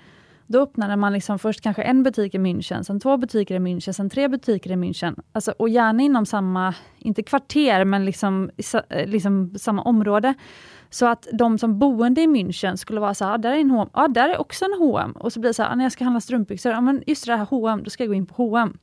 då 0.47 0.61
öppnade 0.61 0.95
man 0.95 1.13
liksom 1.13 1.39
först 1.39 1.61
kanske 1.61 1.81
en 1.81 2.03
butik 2.03 2.35
i 2.35 2.37
München, 2.37 2.83
sen 2.83 2.99
två 2.99 3.17
butiker 3.17 3.55
i 3.55 3.59
München, 3.59 3.91
sen 3.91 4.09
tre 4.09 4.27
butiker 4.27 4.71
i 4.71 4.75
München. 4.75 5.19
Alltså, 5.31 5.51
och 5.51 5.69
gärna 5.69 6.03
inom 6.03 6.25
samma, 6.25 6.73
inte 6.97 7.23
kvarter, 7.23 7.85
men 7.85 8.05
liksom, 8.05 8.49
eh, 8.89 9.07
liksom 9.07 9.53
samma 9.57 9.81
område. 9.81 10.33
Så 10.89 11.05
att 11.05 11.27
de 11.33 11.57
som 11.57 11.79
boende 11.79 12.21
i 12.21 12.27
München 12.27 12.75
skulle 12.75 12.99
vara 12.99 13.13
så 13.13 13.25
här, 13.25 13.33
ah, 13.33 13.37
där 13.37 13.51
är 13.51 13.59
en 13.59 13.71
H&M, 13.71 13.89
ah, 13.93 14.07
där 14.07 14.29
är 14.29 14.37
också 14.37 14.65
en 14.65 14.73
H&M. 14.79 15.11
Och 15.11 15.33
så 15.33 15.39
blir 15.39 15.49
det 15.49 15.53
så 15.53 15.63
här, 15.63 15.71
ah, 15.71 15.75
när 15.75 15.85
jag 15.85 15.91
ska 15.91 16.03
handla 16.03 16.21
strumpbyxor, 16.21 16.71
ah, 16.71 16.81
men 16.81 17.03
just 17.07 17.25
det 17.25 17.35
här 17.35 17.45
H&M, 17.45 17.83
då 17.83 17.89
ska 17.89 18.03
jag 18.03 18.09
gå 18.09 18.13
in 18.13 18.25
på 18.25 18.43
H&M. 18.43 18.77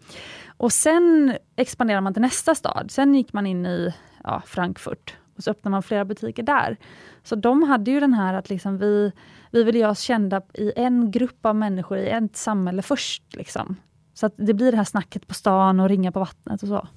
Och 0.57 0.73
sen 0.73 1.37
expanderar 1.57 2.01
man 2.01 2.13
till 2.13 2.23
nästa 2.23 2.55
stad. 2.55 2.91
Sen 2.91 3.15
gick 3.15 3.33
man 3.33 3.47
in 3.47 3.67
i 3.67 3.95
ja, 4.25 4.43
Frankfurt 4.47 5.17
och 5.37 5.43
så 5.43 5.51
öppnade 5.51 5.71
man 5.71 5.83
flera 5.83 6.05
butiker 6.05 6.43
där. 6.43 6.77
Så 7.23 7.35
de 7.35 7.63
hade 7.63 7.91
ju 7.91 8.01
den 8.01 8.15
här 8.15 8.35
att 8.35 8.51
liksom 8.51 8.79
vi, 8.79 9.13
vi 9.51 9.65
vill 9.65 9.77
göra 9.77 9.91
oss 9.91 10.01
kända 10.01 10.43
i 10.55 10.73
en 10.77 11.11
grupp 11.11 11.47
av 11.47 11.57
människor, 11.57 11.99
i 11.99 12.09
ett 12.09 12.37
samhälle 12.37 12.83
först. 12.83 13.23
Liksom. 13.37 13.77
Så 14.15 14.27
att 14.27 14.33
det 14.37 14.55
blir 14.55 14.71
det 14.71 14.77
här 14.77 14.85
snacket 14.85 15.27
på 15.27 15.35
stan 15.35 15.81
och 15.81 15.89
ringa 15.89 16.12
på 16.12 16.21
vattnet 16.21 16.62
och 16.62 16.69
så. 16.69 16.89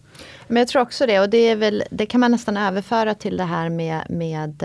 Men 0.47 0.57
jag 0.57 0.67
tror 0.67 0.81
också 0.81 1.05
det 1.05 1.19
och 1.19 1.29
det, 1.29 1.37
är 1.37 1.55
väl, 1.55 1.83
det 1.91 2.05
kan 2.05 2.19
man 2.19 2.31
nästan 2.31 2.57
överföra 2.57 3.13
till 3.13 3.37
det 3.37 3.43
här 3.43 3.69
med, 3.69 4.01
med 4.09 4.63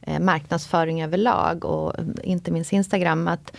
eh, 0.00 0.20
marknadsföring 0.20 1.02
överlag 1.02 1.64
och 1.64 1.94
inte 2.22 2.50
minst 2.50 2.72
Instagram. 2.72 3.28
Att 3.28 3.56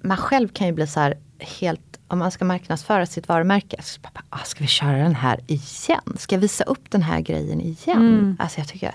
man 0.00 0.16
själv 0.16 0.48
kan 0.48 0.66
ju 0.66 0.72
bli 0.72 0.86
så 0.86 1.00
här 1.00 1.18
helt, 1.38 1.98
om 2.08 2.18
man 2.18 2.30
ska 2.30 2.44
marknadsföra 2.44 3.06
sitt 3.06 3.28
varumärke, 3.28 3.82
så 3.82 4.00
bara, 4.00 4.22
ah, 4.30 4.44
ska 4.44 4.64
vi 4.64 4.68
köra 4.68 4.96
den 4.96 5.14
här 5.14 5.40
igen? 5.46 6.16
Ska 6.16 6.34
jag 6.34 6.40
visa 6.40 6.64
upp 6.64 6.90
den 6.90 7.02
här 7.02 7.20
grejen 7.20 7.60
igen? 7.60 7.98
Mm. 7.98 8.36
Alltså 8.38 8.60
jag 8.60 8.68
tycker, 8.68 8.94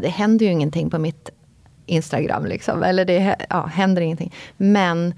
det 0.00 0.08
händer 0.08 0.46
ju 0.46 0.52
ingenting 0.52 0.90
på 0.90 0.98
mitt 0.98 1.30
Instagram 1.86 2.46
liksom, 2.46 2.82
eller 2.82 3.04
det 3.04 3.36
ja, 3.50 3.66
händer 3.66 4.02
ingenting. 4.02 4.34
Men 4.56 5.14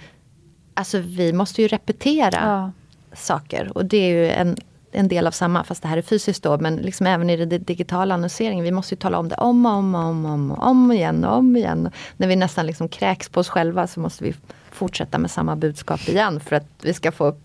alltså 0.76 0.98
vi 0.98 1.32
måste 1.32 1.62
ju 1.62 1.68
repetera 1.68 2.38
Ja. 2.42 2.70
saker. 3.16 3.70
Och 3.74 3.84
det 3.84 3.96
är 3.96 4.08
ju 4.08 4.30
en, 4.30 4.56
en 4.92 5.08
del 5.08 5.26
av 5.26 5.30
samma, 5.30 5.64
fast 5.64 5.82
det 5.82 5.88
här 5.88 5.96
är 5.98 6.02
fysiskt 6.02 6.42
då, 6.42 6.58
men 6.58 6.76
liksom 6.76 7.06
även 7.06 7.30
i 7.30 7.36
det 7.46 7.58
digitala 7.58 8.14
annonseringen. 8.14 8.64
Vi 8.64 8.72
måste 8.72 8.94
ju 8.94 8.98
tala 8.98 9.18
om 9.18 9.28
det 9.28 9.34
om 9.34 9.66
och 9.66 9.72
om 9.72 9.94
och 9.94 10.00
om, 10.04 10.26
om, 10.26 10.52
om 10.52 10.92
igen 10.92 11.24
och 11.24 11.36
om 11.36 11.56
igen. 11.56 11.90
När 12.16 12.28
vi 12.28 12.36
nästan 12.36 12.66
liksom 12.66 12.88
kräks 12.88 13.28
på 13.28 13.40
oss 13.40 13.48
själva 13.48 13.86
så 13.86 14.00
måste 14.00 14.24
vi 14.24 14.34
fortsätta 14.70 15.18
med 15.18 15.30
samma 15.30 15.56
budskap 15.56 16.08
igen 16.08 16.40
för 16.40 16.56
att 16.56 16.66
vi 16.82 16.94
ska 16.94 17.12
få 17.12 17.36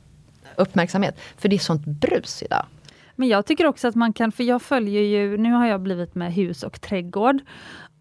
uppmärksamhet. 0.55 1.19
För 1.37 1.49
det 1.49 1.55
är 1.55 1.59
sånt 1.59 1.85
brus 1.85 2.43
idag. 2.43 2.65
Men 3.15 3.27
jag 3.27 3.45
tycker 3.45 3.65
också 3.65 3.87
att 3.87 3.95
man 3.95 4.13
kan, 4.13 4.31
för 4.31 4.43
jag 4.43 4.61
följer 4.61 5.01
ju, 5.01 5.37
nu 5.37 5.51
har 5.51 5.65
jag 5.67 5.81
blivit 5.81 6.15
med 6.15 6.33
hus 6.33 6.63
och 6.63 6.81
trädgård. 6.81 7.39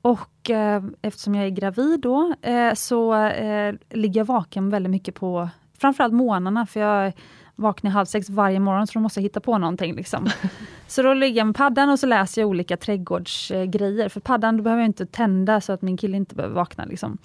Och 0.02 0.50
eh, 0.50 0.82
eftersom 1.02 1.34
jag 1.34 1.46
är 1.46 1.50
gravid 1.50 2.00
då, 2.00 2.34
eh, 2.42 2.74
så 2.74 3.14
eh, 3.14 3.74
ligger 3.90 4.20
jag 4.20 4.24
vaken 4.24 4.70
väldigt 4.70 4.90
mycket 4.90 5.14
på 5.14 5.48
framförallt 5.78 6.14
morgnarna, 6.14 6.66
för 6.66 6.80
jag 6.80 7.12
vaknar 7.60 7.90
halv 7.90 8.06
sex 8.06 8.30
varje 8.30 8.60
morgon, 8.60 8.86
så 8.86 8.92
då 8.92 9.00
måste 9.00 9.20
jag 9.20 9.22
hitta 9.22 9.40
på 9.40 9.58
någonting. 9.58 9.94
Liksom. 9.94 10.30
så 10.86 11.02
då 11.02 11.14
ligger 11.14 11.40
jag 11.40 11.46
med 11.46 11.56
paddan 11.56 11.90
och 11.90 11.98
så 11.98 12.06
läser 12.06 12.42
jag 12.42 12.48
olika 12.48 12.76
trädgårdsgrejer. 12.76 14.08
För 14.08 14.20
paddan 14.20 14.56
då 14.56 14.62
behöver 14.62 14.82
jag 14.82 14.88
inte 14.88 15.06
tända 15.06 15.60
så 15.60 15.72
att 15.72 15.82
min 15.82 15.96
kille 15.96 16.16
inte 16.16 16.34
behöver 16.34 16.54
vakna. 16.54 16.84
Liksom. 16.84 17.18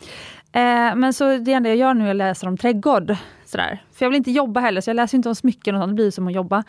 Eh, 0.51 0.95
men 0.95 1.13
så 1.13 1.37
det 1.37 1.53
enda 1.53 1.69
jag 1.69 1.77
gör 1.77 1.93
nu 1.93 2.05
är 2.05 2.09
att 2.09 2.15
läsa 2.15 2.47
om 2.47 2.57
trädgård. 2.57 3.15
Sådär. 3.55 3.83
För 3.91 4.05
jag 4.05 4.09
vill 4.09 4.17
inte 4.17 4.31
jobba 4.31 4.59
heller, 4.59 4.81
så 4.81 4.89
jag 4.89 4.95
läser 4.95 5.17
inte 5.17 5.29
om 5.29 5.35
smycken 5.35 5.75
och 5.75 5.81
sånt, 5.81 5.91
det 5.91 5.95
blir 5.95 6.11
som 6.11 6.27
att 6.27 6.33
jobba. 6.33 6.63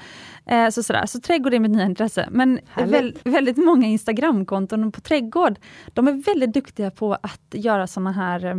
Eh, 0.46 0.68
så, 0.68 0.82
sådär. 0.82 1.06
så 1.06 1.20
trädgård 1.20 1.54
är 1.54 1.58
mitt 1.60 1.70
nya 1.70 1.84
intresse. 1.84 2.28
Men 2.30 2.60
väl, 2.74 3.18
väldigt 3.24 3.56
många 3.56 3.86
Instagramkonton 3.86 4.92
på 4.92 5.00
trädgård, 5.00 5.58
de 5.94 6.08
är 6.08 6.12
väldigt 6.12 6.52
duktiga 6.52 6.90
på 6.90 7.14
att 7.14 7.42
göra 7.52 7.86
såna 7.86 8.12
här 8.12 8.44
eh, 8.44 8.56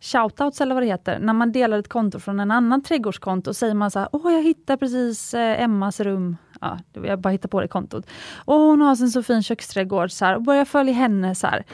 shoutouts 0.00 0.60
eller 0.60 0.74
vad 0.74 0.82
det 0.82 0.86
heter. 0.86 1.18
När 1.18 1.32
man 1.32 1.52
delar 1.52 1.78
ett 1.78 1.88
konto 1.88 2.18
från 2.18 2.40
en 2.40 2.50
annan 2.50 2.82
trädgårdskonto, 2.82 3.54
säger 3.54 3.74
man 3.74 3.90
så 3.90 3.98
här, 3.98 4.08
åh 4.12 4.32
jag 4.32 4.42
hittade 4.42 4.76
precis 4.76 5.34
eh, 5.34 5.62
Emmas 5.62 6.00
rum. 6.00 6.36
Ja, 6.60 6.78
jag 6.92 7.20
bara 7.20 7.30
hittar 7.30 7.48
på 7.48 7.60
det 7.60 7.68
kontot. 7.68 8.06
Och 8.34 8.54
hon 8.54 8.80
har 8.80 8.90
en 8.90 9.10
så 9.10 9.22
fin 9.22 9.42
köksträdgård, 9.42 10.10
så 10.10 10.24
här, 10.24 10.36
och 10.36 10.42
börjar 10.42 10.64
följa 10.64 10.94
henne. 10.94 11.34
så 11.34 11.46
här. 11.46 11.64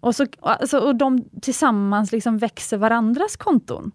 Och, 0.00 0.14
så, 0.14 0.26
alltså, 0.40 0.78
och 0.78 0.96
de 0.96 1.24
tillsammans 1.42 2.12
liksom 2.12 2.38
växer 2.38 2.76
varandras 2.76 3.36
konton. 3.36 3.92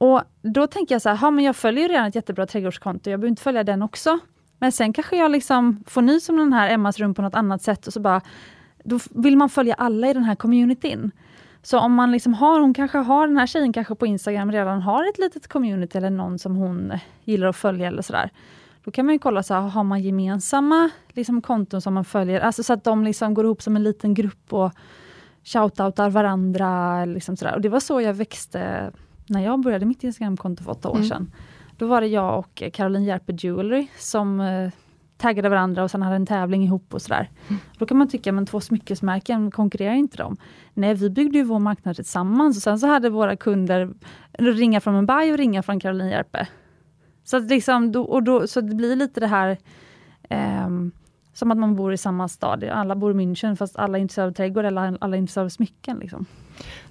Och 0.00 0.22
då 0.42 0.66
tänker 0.66 0.94
jag 0.94 1.02
så 1.02 1.08
här, 1.08 1.16
ha, 1.16 1.30
men 1.30 1.44
jag 1.44 1.56
följer 1.56 1.88
redan 1.88 2.06
ett 2.06 2.14
jättebra 2.14 2.46
trädgårdskonto, 2.46 3.10
jag 3.10 3.20
behöver 3.20 3.30
inte 3.30 3.42
följa 3.42 3.64
den 3.64 3.82
också. 3.82 4.18
Men 4.58 4.72
sen 4.72 4.92
kanske 4.92 5.16
jag 5.16 5.30
liksom 5.30 5.84
får 5.86 6.02
nys 6.02 6.28
om 6.28 6.36
den 6.36 6.52
här 6.52 6.70
Emmas 6.70 6.98
rum 6.98 7.14
på 7.14 7.22
något 7.22 7.34
annat 7.34 7.62
sätt 7.62 7.86
och 7.86 7.92
så 7.92 8.00
bara, 8.00 8.20
då 8.84 8.98
vill 9.10 9.36
man 9.36 9.48
följa 9.48 9.74
alla 9.74 10.10
i 10.10 10.12
den 10.12 10.24
här 10.24 10.34
communityn. 10.34 11.10
Så 11.62 11.78
om 11.78 11.94
man 11.94 12.12
liksom 12.12 12.34
har, 12.34 12.60
hon 12.60 12.74
kanske 12.74 12.98
har, 12.98 13.26
den 13.26 13.36
här 13.36 13.46
tjejen 13.46 13.72
kanske 13.72 13.94
på 13.94 14.06
Instagram 14.06 14.52
redan 14.52 14.82
har 14.82 15.08
ett 15.08 15.18
litet 15.18 15.48
community 15.48 15.98
eller 15.98 16.10
någon 16.10 16.38
som 16.38 16.56
hon 16.56 16.92
gillar 17.24 17.48
att 17.48 17.56
följa 17.56 17.88
eller 17.88 18.02
sådär. 18.02 18.30
Då 18.84 18.90
kan 18.90 19.06
man 19.06 19.12
ju 19.12 19.18
kolla, 19.18 19.42
så 19.42 19.54
här, 19.54 19.60
har 19.60 19.84
man 19.84 20.02
gemensamma 20.02 20.90
liksom, 21.08 21.42
konton 21.42 21.80
som 21.80 21.94
man 21.94 22.04
följer, 22.04 22.40
alltså 22.40 22.62
så 22.62 22.72
att 22.72 22.84
de 22.84 23.04
liksom 23.04 23.34
går 23.34 23.44
ihop 23.44 23.62
som 23.62 23.76
en 23.76 23.82
liten 23.82 24.14
grupp 24.14 24.52
och 24.52 24.72
shoutoutar 25.44 26.10
varandra. 26.10 27.04
Liksom 27.04 27.36
sådär. 27.36 27.54
Och 27.54 27.60
det 27.60 27.68
var 27.68 27.80
så 27.80 28.00
jag 28.00 28.14
växte 28.14 28.90
när 29.30 29.40
jag 29.44 29.60
började 29.60 29.86
mitt 29.86 30.04
Instagramkonto 30.04 30.64
för 30.64 30.70
åtta 30.70 30.88
år 30.88 30.96
Mm. 30.96 31.08
sedan. 31.08 31.32
Då 31.76 31.86
var 31.86 32.00
det 32.00 32.06
jag 32.06 32.38
och 32.38 32.62
Caroline 32.72 33.04
Järpe 33.04 33.32
Jewelry 33.32 33.88
som 33.98 34.40
eh, 34.40 34.70
taggade 35.16 35.48
varandra 35.48 35.82
och 35.82 35.90
sen 35.90 36.02
hade 36.02 36.16
en 36.16 36.26
tävling 36.26 36.64
ihop 36.64 36.94
och 36.94 37.02
sådär. 37.02 37.30
Mm. 37.48 37.60
Då 37.78 37.86
kan 37.86 37.96
man 37.98 38.08
tycka, 38.08 38.32
men 38.32 38.46
två 38.46 38.60
smyckesmärken, 38.60 39.50
konkurrerar 39.50 39.94
inte 39.94 40.16
de? 40.16 40.36
Nej, 40.74 40.94
vi 40.94 41.10
byggde 41.10 41.38
ju 41.38 41.44
vår 41.44 41.58
marknad 41.58 41.96
tillsammans 41.96 42.56
och 42.56 42.62
sen 42.62 42.78
så 42.78 42.86
hade 42.86 43.10
våra 43.10 43.36
kunder 43.36 43.90
ringa 44.38 44.80
från 44.80 44.94
Mumbai 44.94 45.32
och 45.32 45.38
ringa 45.38 45.62
från 45.62 45.80
Caroline 45.80 46.08
Järpe. 46.10 46.48
Så, 47.24 47.36
att 47.36 47.42
liksom, 47.50 47.92
då, 47.92 48.02
och 48.02 48.22
då, 48.22 48.46
så 48.46 48.60
det 48.60 48.74
blir 48.74 48.96
lite 48.96 49.20
det 49.20 49.26
här 49.26 49.56
eh, 50.30 50.68
som 51.40 51.50
att 51.50 51.58
man 51.58 51.76
bor 51.76 51.92
i 51.92 51.96
samma 51.96 52.28
stad. 52.28 52.64
Alla 52.64 52.94
bor 52.94 53.10
i 53.10 53.14
München 53.14 53.56
fast 53.56 53.76
alla 53.76 53.98
är 53.98 54.02
intresserade 54.02 54.30
av 54.30 54.34
trädgård 54.34 54.64
eller 54.64 54.96
alla 55.00 55.16
är 55.16 55.20
intresserade 55.20 55.44
av 55.44 55.48
smycken. 55.48 55.98
Liksom. 55.98 56.26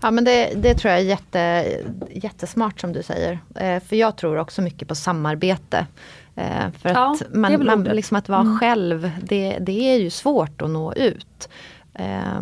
Ja 0.01 0.11
men 0.11 0.23
det, 0.23 0.53
det 0.55 0.73
tror 0.75 0.91
jag 0.91 1.01
är 1.01 1.05
jätte, 1.05 1.65
jättesmart 2.11 2.79
som 2.79 2.93
du 2.93 3.03
säger. 3.03 3.39
Eh, 3.55 3.79
för 3.83 3.95
jag 3.95 4.17
tror 4.17 4.37
också 4.37 4.61
mycket 4.61 4.87
på 4.87 4.95
samarbete. 4.95 5.87
Eh, 6.35 6.71
för 6.77 6.89
ja, 6.89 7.11
att 7.11 7.33
man, 7.33 7.65
man 7.65 7.83
liksom 7.83 8.17
att 8.17 8.29
vara 8.29 8.41
mm. 8.41 8.59
själv, 8.59 9.11
det, 9.23 9.57
det 9.61 9.93
är 9.93 9.97
ju 9.97 10.09
svårt 10.09 10.61
att 10.61 10.69
nå 10.69 10.93
ut. 10.93 11.49
Eh, 11.93 12.41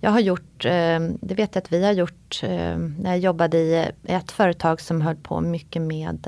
jag 0.00 0.10
har 0.10 0.20
gjort, 0.20 0.64
eh, 0.64 1.00
det 1.20 1.34
vet 1.34 1.54
jag 1.54 1.62
att 1.62 1.72
vi 1.72 1.84
har 1.84 1.92
gjort, 1.92 2.40
eh, 2.42 2.78
när 2.78 3.10
jag 3.10 3.18
jobbade 3.18 3.58
i 3.58 3.90
ett 4.04 4.32
företag 4.32 4.80
som 4.80 5.00
höll 5.00 5.16
på 5.16 5.40
mycket 5.40 5.82
med, 5.82 6.18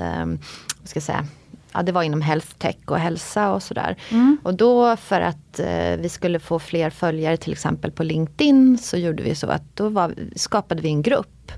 vad 0.79 0.89
ska 0.89 0.97
jag 0.97 1.03
säga, 1.03 1.25
ja, 1.73 1.83
det 1.83 1.91
var 1.91 2.03
inom 2.03 2.21
health 2.21 2.47
tech 2.57 2.77
och 2.85 2.99
hälsa 2.99 3.51
och 3.51 3.63
sådär. 3.63 3.97
Mm. 4.11 4.37
Och 4.43 4.53
då 4.53 4.95
för 4.95 5.21
att 5.21 5.59
eh, 5.59 5.97
vi 5.99 6.09
skulle 6.09 6.39
få 6.39 6.59
fler 6.59 6.89
följare 6.89 7.37
till 7.37 7.51
exempel 7.51 7.91
på 7.91 8.03
LinkedIn 8.03 8.77
så 8.77 8.97
gjorde 8.97 9.23
vi 9.23 9.35
så 9.35 9.47
att 9.47 9.75
då 9.75 9.89
var, 9.89 10.15
skapade 10.35 10.81
vi 10.81 10.89
en 10.89 11.01
grupp. 11.01 11.51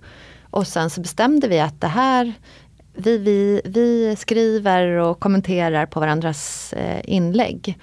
Och 0.49 0.68
sen 0.68 0.89
så 0.89 1.01
bestämde 1.01 1.47
vi 1.47 1.59
att 1.59 1.82
det 1.82 1.88
här 1.88 2.34
vi, 2.93 3.18
vi, 3.18 3.61
vi 3.66 4.16
skriver 4.16 4.88
och 4.88 5.20
kommenterar 5.20 5.86
på 5.86 5.99
varandras 5.99 6.74
eh, 6.74 7.01
inlägg. 7.03 7.80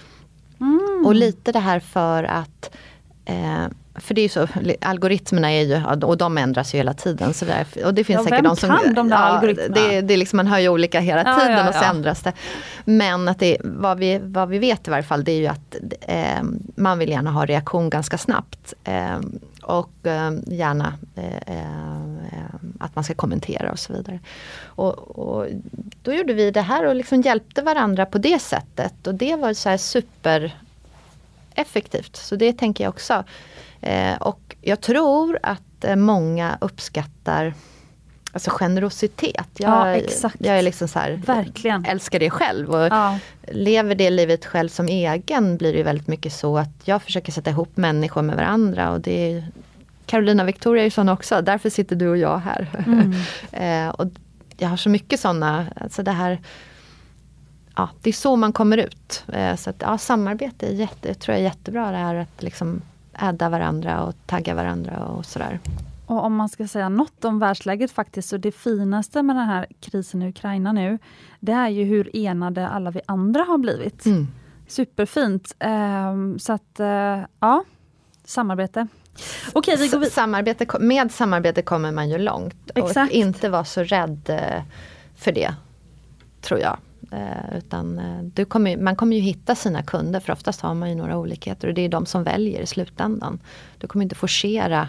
Mm. 0.60 1.06
Och 1.06 1.14
lite 1.14 1.52
det 1.52 1.58
här 1.58 1.80
för 1.80 2.24
att 2.24 2.76
eh, 3.24 3.66
för 3.94 4.14
det 4.14 4.20
är 4.20 4.22
ju 4.22 4.28
så, 4.28 4.48
algoritmerna 4.80 5.52
är 5.52 5.62
ju, 5.62 6.04
och 6.04 6.16
de 6.16 6.38
ändras 6.38 6.74
ju 6.74 6.78
hela 6.78 6.94
tiden. 6.94 7.34
Så 7.34 7.44
där, 7.44 7.66
och 7.84 7.94
det 7.94 8.04
finns 8.04 8.18
ja, 8.18 8.24
säkert 8.24 8.44
de 8.44 8.56
som, 8.56 8.68
kan 8.68 8.94
de 8.94 9.08
där 9.08 9.16
ja, 9.16 9.22
algoritmerna? 9.22 9.74
Det, 9.74 10.00
det 10.00 10.14
är 10.14 10.18
liksom, 10.18 10.36
man 10.36 10.46
hör 10.46 10.58
ju 10.58 10.68
olika 10.68 11.00
hela 11.00 11.22
ja, 11.24 11.40
tiden 11.40 11.58
ja, 11.58 11.68
och 11.68 11.74
så 11.74 11.84
ändras 11.84 12.22
det. 12.22 12.32
Men 12.84 13.28
att 13.28 13.38
det, 13.38 13.56
vad, 13.60 13.98
vi, 13.98 14.20
vad 14.22 14.48
vi 14.48 14.58
vet 14.58 14.88
i 14.88 14.90
varje 14.90 15.02
fall 15.02 15.24
det 15.24 15.32
är 15.32 15.40
ju 15.40 15.46
att 15.46 15.76
eh, 16.00 16.42
man 16.74 16.98
vill 16.98 17.08
gärna 17.08 17.30
ha 17.30 17.46
reaktion 17.46 17.90
ganska 17.90 18.18
snabbt. 18.18 18.74
Eh, 18.84 19.18
och 19.62 20.06
eh, 20.06 20.32
gärna 20.46 20.94
eh, 21.16 21.56
eh, 21.56 22.54
att 22.78 22.94
man 22.94 23.04
ska 23.04 23.14
kommentera 23.14 23.72
och 23.72 23.78
så 23.78 23.92
vidare. 23.92 24.20
Och, 24.64 25.18
och, 25.18 25.46
då 26.02 26.12
gjorde 26.12 26.32
vi 26.32 26.50
det 26.50 26.60
här 26.60 26.86
och 26.86 26.94
liksom 26.94 27.20
hjälpte 27.20 27.62
varandra 27.62 28.06
på 28.06 28.18
det 28.18 28.38
sättet. 28.38 29.06
Och 29.06 29.14
det 29.14 29.36
var 29.36 29.52
så 29.52 29.68
här 29.68 29.76
super 29.76 30.56
effektivt. 31.54 32.16
Så 32.16 32.36
det 32.36 32.52
tänker 32.52 32.84
jag 32.84 32.88
också. 32.88 33.24
Eh, 33.82 34.16
och 34.16 34.56
jag 34.60 34.80
tror 34.80 35.38
att 35.42 35.84
eh, 35.84 35.96
många 35.96 36.58
uppskattar 36.60 37.54
Alltså 38.34 38.50
generositet. 38.50 39.48
Jag, 39.56 39.70
ja, 39.70 39.88
exakt. 39.88 40.36
jag 40.38 40.58
är 40.58 40.62
liksom 40.62 40.88
så 40.88 40.98
här, 40.98 41.22
Verkligen. 41.26 41.84
älskar 41.84 42.18
det 42.18 42.30
själv. 42.30 42.70
Och 42.70 42.86
ja. 42.86 43.18
Lever 43.48 43.94
det 43.94 44.10
livet 44.10 44.46
själv 44.46 44.68
som 44.68 44.88
egen 44.88 45.56
blir 45.56 45.72
det 45.72 45.82
väldigt 45.82 46.08
mycket 46.08 46.32
så 46.32 46.58
att 46.58 46.72
jag 46.84 47.02
försöker 47.02 47.32
sätta 47.32 47.50
ihop 47.50 47.76
människor 47.76 48.22
med 48.22 48.36
varandra. 48.36 48.90
Och 48.90 49.00
det 49.00 49.32
är, 49.32 49.48
Carolina 50.06 50.44
Victoria 50.44 50.82
är 50.82 50.84
ju 50.84 50.90
sån 50.90 51.08
också, 51.08 51.42
därför 51.42 51.70
sitter 51.70 51.96
du 51.96 52.08
och 52.08 52.18
jag 52.18 52.38
här. 52.38 52.68
Mm. 52.86 53.12
eh, 53.88 53.94
och 53.94 54.06
jag 54.56 54.68
har 54.68 54.76
så 54.76 54.88
mycket 54.88 55.20
sådana, 55.20 55.66
alltså 55.76 56.02
det 56.02 56.12
här 56.12 56.38
Ja, 57.76 57.88
det 58.02 58.10
är 58.10 58.14
så 58.14 58.36
man 58.36 58.52
kommer 58.52 58.78
ut. 58.78 59.24
Eh, 59.32 59.56
så 59.56 59.70
att, 59.70 59.76
ja, 59.78 59.98
samarbete 59.98 60.66
är 60.66 60.72
jätte, 60.72 61.08
jag 61.08 61.18
tror 61.18 61.34
jag 61.34 61.40
är 61.40 61.44
jättebra 61.44 61.90
det 61.90 61.96
här 61.96 62.14
att 62.14 62.42
liksom 62.42 62.82
adda 63.12 63.48
varandra 63.48 64.02
och 64.02 64.14
tagga 64.26 64.54
varandra 64.54 65.04
och 65.04 65.26
sådär. 65.26 65.60
Och 66.06 66.24
om 66.24 66.34
man 66.36 66.48
ska 66.48 66.68
säga 66.68 66.88
något 66.88 67.24
om 67.24 67.38
världsläget 67.38 67.90
faktiskt, 67.90 68.28
så 68.28 68.36
det 68.36 68.52
finaste 68.52 69.22
med 69.22 69.36
den 69.36 69.46
här 69.46 69.66
krisen 69.80 70.22
i 70.22 70.28
Ukraina 70.28 70.72
nu, 70.72 70.98
det 71.40 71.52
är 71.52 71.68
ju 71.68 71.84
hur 71.84 72.16
enade 72.16 72.68
alla 72.68 72.90
vi 72.90 73.00
andra 73.06 73.42
har 73.42 73.58
blivit. 73.58 74.06
Mm. 74.06 74.28
Superfint. 74.68 75.54
Um, 76.10 76.38
så 76.38 76.52
att, 76.52 76.80
uh, 76.80 77.24
ja, 77.40 77.64
samarbete. 78.24 78.86
Okej, 79.52 79.76
vi 79.76 79.88
går 79.88 79.98
vid- 79.98 80.12
samarbete, 80.12 80.66
med 80.80 81.12
samarbete 81.12 81.62
kommer 81.62 81.92
man 81.92 82.10
ju 82.10 82.18
långt. 82.18 82.70
Exakt. 82.74 83.10
Och 83.10 83.16
inte 83.16 83.48
vara 83.48 83.64
så 83.64 83.82
rädd 83.82 84.30
uh, 84.30 84.62
för 85.16 85.32
det, 85.32 85.54
tror 86.40 86.60
jag. 86.60 86.76
Uh, 87.12 87.56
utan 87.58 88.00
du 88.34 88.44
kommer, 88.44 88.76
man 88.76 88.96
kommer 88.96 89.16
ju 89.16 89.22
hitta 89.22 89.54
sina 89.54 89.82
kunder, 89.82 90.20
för 90.20 90.32
oftast 90.32 90.60
har 90.60 90.74
man 90.74 90.88
ju 90.88 90.94
några 90.94 91.18
olikheter 91.18 91.68
och 91.68 91.74
det 91.74 91.82
är 91.82 91.88
de 91.88 92.06
som 92.06 92.24
väljer 92.24 92.60
i 92.60 92.66
slutändan. 92.66 93.38
Du 93.78 93.86
kommer 93.86 94.02
inte 94.02 94.14
forcera 94.14 94.88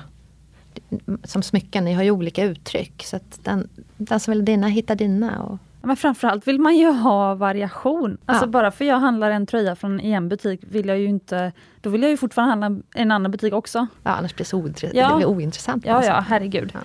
som 1.24 1.44
smycken, 1.44 1.86
ni 1.86 1.94
har 1.94 2.04
ju 2.04 2.12
olika 2.12 2.44
uttryck. 2.44 3.04
Så 3.04 3.16
att 3.16 3.40
den, 3.44 3.70
den 3.98 4.20
som 4.20 4.32
vill 4.32 4.46
dina 4.46 4.68
hittar 4.68 4.96
dina. 4.96 5.44
Och... 5.44 5.58
Men 5.82 5.96
framförallt 5.96 6.48
vill 6.48 6.60
man 6.60 6.78
ju 6.78 6.92
ha 6.92 7.36
variation. 7.36 8.18
Alltså 8.26 8.46
ja. 8.46 8.50
bara 8.50 8.72
för 8.72 8.86
jag 8.86 9.00
handlar 9.00 9.32
en 9.32 9.46
tröja 9.46 9.76
från 9.76 10.00
en 10.00 10.30
butik 10.30 10.62
vill 10.64 10.88
jag 10.88 11.00
ju 11.00 11.06
inte... 11.06 11.52
Då 11.82 11.90
vill 11.90 12.02
jag 12.02 12.12
ju 12.12 12.18
fortfarande 12.18 12.66
handla 12.66 12.84
en 12.96 13.12
annan 13.12 13.32
butik 13.32 13.54
också. 13.54 13.88
Ja, 14.04 14.12
annars 14.12 14.36
blir 14.36 14.46
det, 14.46 14.50
så 14.50 14.58
ointressant. 14.58 14.96
Ja. 14.96 15.10
Det 15.10 15.16
blir 15.16 15.26
ointressant. 15.26 15.86
Ja, 15.86 16.06
ja, 16.06 16.26
herregud. 16.28 16.72
Ja. 16.74 16.80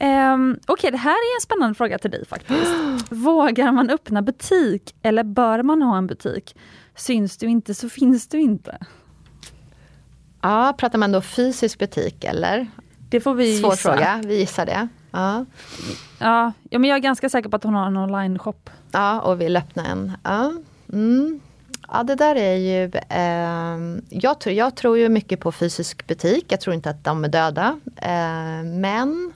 Um, 0.00 0.58
Okej, 0.66 0.72
okay, 0.72 0.90
det 0.90 0.96
här 0.96 1.10
är 1.10 1.36
en 1.36 1.40
spännande 1.40 1.74
fråga 1.74 1.98
till 1.98 2.10
dig 2.10 2.26
faktiskt. 2.26 2.72
Vågar 3.10 3.72
man 3.72 3.90
öppna 3.90 4.22
butik 4.22 4.94
eller 5.02 5.24
bör 5.24 5.62
man 5.62 5.82
ha 5.82 5.98
en 5.98 6.06
butik? 6.06 6.56
Syns 6.94 7.36
du 7.36 7.46
inte 7.46 7.74
så 7.74 7.88
finns 7.88 8.28
du 8.28 8.40
inte. 8.40 8.78
Ja, 10.40 10.74
pratar 10.78 10.98
man 10.98 11.12
då 11.12 11.20
fysisk 11.20 11.78
butik 11.78 12.24
eller? 12.24 12.66
Det 13.08 13.20
får 13.20 13.34
vi 13.34 13.58
Svår 13.58 13.70
gissa. 13.70 13.92
fråga, 13.92 14.20
vi 14.24 14.38
gissar 14.38 14.66
det. 14.66 14.88
Ja. 15.10 15.44
Ja, 16.18 16.52
men 16.70 16.84
jag 16.84 16.96
är 16.96 17.00
ganska 17.00 17.28
säker 17.28 17.48
på 17.48 17.56
att 17.56 17.64
hon 17.64 17.74
har 17.74 17.86
en 17.86 17.96
online-shop. 17.96 18.70
Ja, 18.92 19.20
och 19.20 19.40
vill 19.40 19.56
öppna 19.56 19.86
en. 19.86 20.12
Ja, 20.22 20.52
mm. 20.92 21.40
ja 21.88 22.02
det 22.02 22.14
där 22.14 22.36
är 22.36 22.54
ju... 22.54 22.84
Eh, 23.08 24.00
jag, 24.08 24.40
tror, 24.40 24.54
jag 24.54 24.76
tror 24.76 24.98
ju 24.98 25.08
mycket 25.08 25.40
på 25.40 25.52
fysisk 25.52 26.06
butik. 26.06 26.44
Jag 26.48 26.60
tror 26.60 26.74
inte 26.74 26.90
att 26.90 27.04
de 27.04 27.24
är 27.24 27.28
döda. 27.28 27.80
Eh, 27.96 28.64
men 28.64 29.32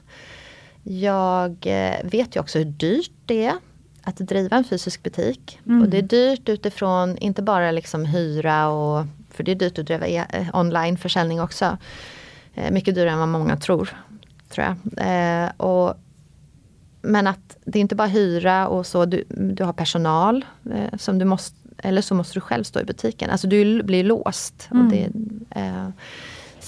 jag 0.89 1.57
eh, 1.67 1.97
vet 2.05 2.37
ju 2.37 2.41
också 2.41 2.59
hur 2.59 2.65
dyrt 2.65 3.13
det 3.27 3.45
är 3.45 3.55
att 4.03 4.17
driva 4.17 4.57
en 4.57 4.65
fysisk 4.65 5.03
butik. 5.03 5.61
Mm. 5.67 5.83
Och 5.83 5.89
det 5.89 5.99
är 5.99 6.03
dyrt 6.03 6.49
utifrån 6.49 7.19
inte 7.19 7.43
bara 7.43 7.71
liksom 7.71 8.05
hyra 8.05 8.69
och 8.69 9.07
för 9.31 9.45
det 9.45 9.51
är 9.53 9.57
dyrt 9.57 9.79
att 9.79 9.87
driva 9.87 10.07
e 10.07 10.25
eh, 10.31 10.47
online-försäljning 10.53 11.41
också. 11.41 11.79
Eh, 12.55 12.71
mycket 12.71 12.95
dyrare 12.95 13.11
än 13.11 13.19
vad 13.19 13.29
många 13.29 13.57
tror. 13.57 13.97
tror 14.49 14.67
jag. 14.67 14.77
Eh, 15.07 15.51
och, 15.57 15.95
men 17.03 17.27
att 17.27 17.57
det 17.65 17.79
är 17.79 17.81
inte 17.81 17.95
bara 17.95 18.09
hyra 18.09 18.69
och 18.69 18.87
så, 18.87 19.05
du, 19.05 19.25
du 19.29 19.65
har 19.65 19.73
personal 19.73 20.45
eh, 20.75 20.99
som 20.99 21.19
du 21.19 21.25
måste, 21.25 21.57
eller 21.79 22.03
så 22.03 22.15
måste 22.15 22.35
du 22.35 22.41
själv 22.41 22.65
stå 22.65 22.81
i 22.81 22.85
butiken. 22.85 23.31
Alltså 23.31 23.47
du 23.47 23.83
blir 23.83 24.05
låst. 24.05 24.69
Mm. 24.71 24.89
Det, 24.89 25.11
eh, 25.61 25.89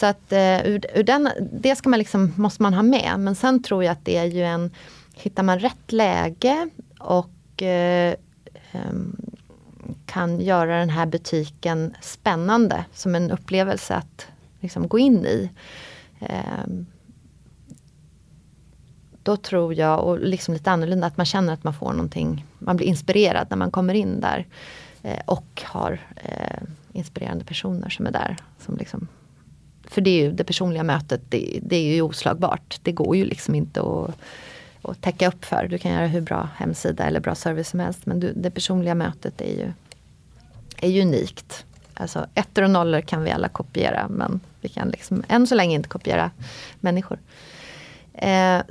så 0.01 0.07
att 0.07 0.33
eh, 0.33 0.67
ur, 0.67 0.85
ur, 0.95 1.03
den, 1.03 1.29
det 1.53 1.77
ska 1.77 1.89
man 1.89 1.99
liksom, 1.99 2.33
måste 2.37 2.63
man 2.63 2.75
ha 2.75 2.83
med. 2.83 3.15
Men 3.19 3.35
sen 3.35 3.63
tror 3.63 3.85
jag 3.85 3.93
att 3.93 4.05
det 4.05 4.17
är 4.17 4.25
ju 4.25 4.43
en, 4.43 4.71
hittar 5.15 5.43
man 5.43 5.59
rätt 5.59 5.93
läge 5.93 6.69
och 6.99 7.63
eh, 7.63 8.15
ehm, 8.73 9.17
kan 10.07 10.41
göra 10.41 10.79
den 10.79 10.91
här 10.91 11.07
butiken 11.07 11.95
spännande 12.01 12.85
som 12.93 13.15
en 13.15 13.31
upplevelse 13.31 13.95
att 13.95 14.27
liksom 14.61 14.89
gå 14.89 14.99
in 14.99 15.27
i. 15.27 15.51
Eh, 16.21 16.67
då 19.23 19.37
tror 19.37 19.75
jag, 19.75 20.05
och 20.05 20.19
liksom 20.19 20.55
lite 20.55 20.71
annorlunda, 20.71 21.07
att 21.07 21.17
man 21.17 21.27
känner 21.27 21.53
att 21.53 21.65
man 21.65 21.75
får 21.75 21.93
någonting, 21.93 22.47
man 22.59 22.77
blir 22.77 22.87
inspirerad 22.87 23.47
när 23.51 23.57
man 23.57 23.71
kommer 23.71 23.95
in 23.95 24.21
där. 24.21 24.47
Eh, 25.03 25.21
och 25.27 25.63
har 25.65 26.01
eh, 26.17 26.63
inspirerande 26.93 27.45
personer 27.45 27.89
som 27.89 28.07
är 28.07 28.11
där. 28.11 28.37
Som 28.59 28.77
liksom, 28.77 29.09
för 29.91 30.01
det 30.01 30.11
är 30.11 30.23
ju 30.23 30.33
det 30.33 30.45
personliga 30.45 30.83
mötet, 30.83 31.21
det, 31.29 31.59
det, 31.63 31.77
är 31.77 31.95
ju 31.95 32.03
oslagbart. 32.03 32.81
Det 32.83 32.93
går 32.93 33.17
ju 33.17 33.25
liksom 33.25 33.55
inte 33.55 33.81
att, 33.81 34.15
att 34.83 35.01
täcka 35.01 35.29
upp 35.29 35.45
för. 35.45 35.67
Du 35.71 35.79
kan 35.79 35.93
göra 35.93 36.07
hur 36.07 36.21
bra 36.21 36.49
hemsida 36.57 37.05
eller 37.05 37.21
bra 37.21 37.35
service 37.35 37.69
som 37.69 37.81
helst. 37.81 38.07
Men 38.07 38.21
du, 38.21 38.33
det 38.37 38.51
personliga 38.51 38.95
mötet 38.95 39.41
är 39.41 39.57
ju, 39.57 39.73
är 40.81 40.89
ju 40.89 41.03
unikt. 41.03 41.65
Alltså 41.95 42.27
ettor 42.35 42.63
och 42.63 42.71
nollor 42.71 43.01
kan 43.01 43.25
vi 43.25 43.31
alla 43.31 43.49
kopiera 43.49 44.09
men 44.09 44.41
vi 44.61 44.69
kan 44.69 44.89
liksom 44.89 45.23
än 45.29 45.47
så 45.47 45.55
länge 45.55 45.75
inte 45.75 45.89
kopiera 45.89 46.31
människor. 46.81 47.19
Eh, 48.15 48.63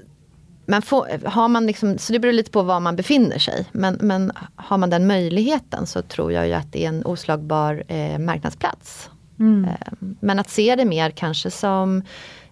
men 0.65 0.82
får, 0.82 1.28
har 1.28 1.47
man 1.47 1.65
liksom, 1.65 1.97
så 1.97 2.13
det 2.13 2.20
beror 2.20 2.34
lite 2.34 2.51
på 2.51 2.61
var 2.61 2.80
man 2.80 2.95
befinner 2.95 3.39
sig. 3.39 3.65
Men, 3.72 3.97
men 4.01 4.32
har 4.55 4.78
man 4.78 4.89
den 4.89 5.07
möjligheten 5.07 5.88
så 5.88 6.01
tror 6.01 6.32
jag 6.32 6.47
ju 6.47 6.53
att 6.53 6.72
det 6.72 6.86
är 6.86 6.89
en 6.89 7.05
oslagbar 7.05 7.84
eh, 7.88 8.20
marknadsplats. 8.20 9.09
Mm. 9.40 9.66
Ehm, 9.66 10.18
men 10.20 10.40
att 10.40 10.50
se 10.50 10.76
det 10.76 10.86
mer 10.86 11.12
kanske 11.12 11.52
som 11.52 12.04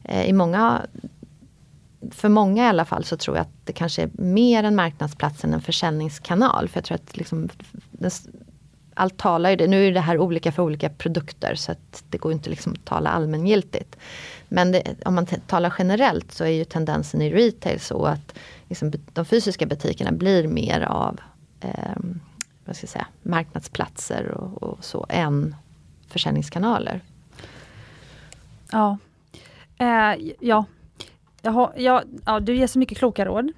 eh, 0.04 0.30
i 0.30 0.34
många 0.34 0.82
för 2.12 2.30
många 2.30 2.66
i 2.66 2.68
alla 2.68 2.86
fall 2.86 3.04
så 3.04 3.18
tror 3.18 3.38
jag 3.38 3.42
att 3.42 3.66
det 3.66 3.74
kanske 3.74 4.02
är 4.02 4.10
mer 4.14 4.64
en 4.64 4.76
marknadsplats 4.76 5.44
än 5.44 5.54
en 5.54 5.62
försäljningskanal. 5.62 6.70
För 6.70 6.78
jag 6.78 6.86
tror 6.86 6.96
att 6.96 7.18
liksom, 7.18 7.50
allt 8.94 9.18
talar 9.18 9.50
ju 9.50 9.56
det. 9.56 9.68
Nu 9.68 9.88
är 9.88 9.92
det 9.92 10.00
här 10.00 10.18
olika 10.18 10.52
för 10.52 10.64
olika 10.64 10.90
produkter 10.90 11.56
så 11.56 11.72
att 11.72 12.04
det 12.10 12.18
går 12.18 12.32
inte 12.32 12.50
liksom 12.50 12.74
att 12.74 12.86
tala 12.86 13.10
allmängiltigt. 13.10 13.98
Men 14.48 14.72
det, 14.72 14.96
om 15.06 15.16
man 15.16 15.26
talar 15.26 15.74
generellt 15.80 16.32
så 16.32 16.44
är 16.44 16.50
ju 16.50 16.66
tendensen 16.66 17.22
i 17.22 17.34
retail 17.34 17.80
så 17.80 18.06
att 18.06 18.34
liksom, 18.68 18.94
de 19.14 19.26
fysiska 19.26 19.66
butikerna 19.66 20.12
blir 20.12 20.48
mer 20.48 20.82
av 20.82 21.20
eh, 21.62 21.98
vad 22.66 22.76
ska 22.76 22.84
jag 22.84 22.90
säga, 22.90 23.08
marknadsplatser 23.24 24.28
och, 24.28 24.64
och 24.64 24.86
så 24.86 25.06
än 25.10 25.56
försäljningskanaler. 26.10 27.02
Ja, 28.72 28.98
eh, 29.78 30.34
ja. 30.40 30.66
Jaha, 31.42 31.72
ja, 31.76 32.04
ja, 32.26 32.40
du 32.40 32.56
ger 32.56 32.68
så 32.68 32.80
mycket 32.80 32.98
kloka 32.98 33.26
råd. 33.26 33.52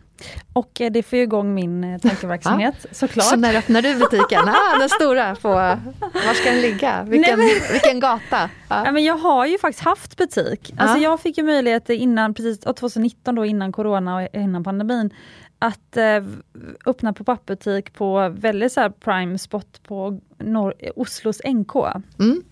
Och 0.53 0.81
eh, 0.81 0.91
det 0.91 1.03
får 1.03 1.17
ju 1.17 1.23
igång 1.23 1.53
min 1.53 1.83
eh, 1.83 1.99
tankeverksamhet 1.99 2.75
ja. 2.81 2.89
såklart. 2.91 3.25
Så 3.25 3.35
när 3.35 3.55
öppnar 3.55 3.81
du 3.81 3.95
butiken? 3.95 4.49
Ah, 4.49 4.79
den 4.79 4.89
stora, 4.89 5.35
på, 5.35 5.49
var 5.49 6.33
ska 6.33 6.49
den 6.49 6.61
ligga? 6.61 7.03
Vilken, 7.03 7.39
Nej, 7.39 7.59
men, 7.61 7.71
vilken 7.71 7.99
gata? 7.99 8.21
Ja. 8.29 8.49
ja. 8.85 8.91
men 8.91 9.03
jag 9.03 9.17
har 9.17 9.45
ju 9.45 9.57
faktiskt 9.57 9.83
haft 9.85 10.17
butik. 10.17 10.73
Alltså 10.77 10.97
jag 10.97 11.19
fick 11.19 11.37
ju 11.37 11.43
möjlighet 11.43 11.89
innan, 11.89 12.33
precis 12.33 12.59
2019 12.59 13.35
då 13.35 13.45
innan 13.45 13.71
corona 13.71 14.15
och 14.15 14.27
innan 14.33 14.63
pandemin, 14.63 15.13
att 15.59 15.97
eh, 15.97 16.23
öppna 16.85 17.13
pop-up-butik 17.13 17.93
på 17.93 18.29
väldigt 18.29 18.71
så 18.71 18.89
prime 18.89 19.37
spot 19.37 19.83
på 19.83 20.19
Nor 20.37 20.73
Oslos 20.95 21.41
NK. 21.45 21.75
Mm. 22.19 22.43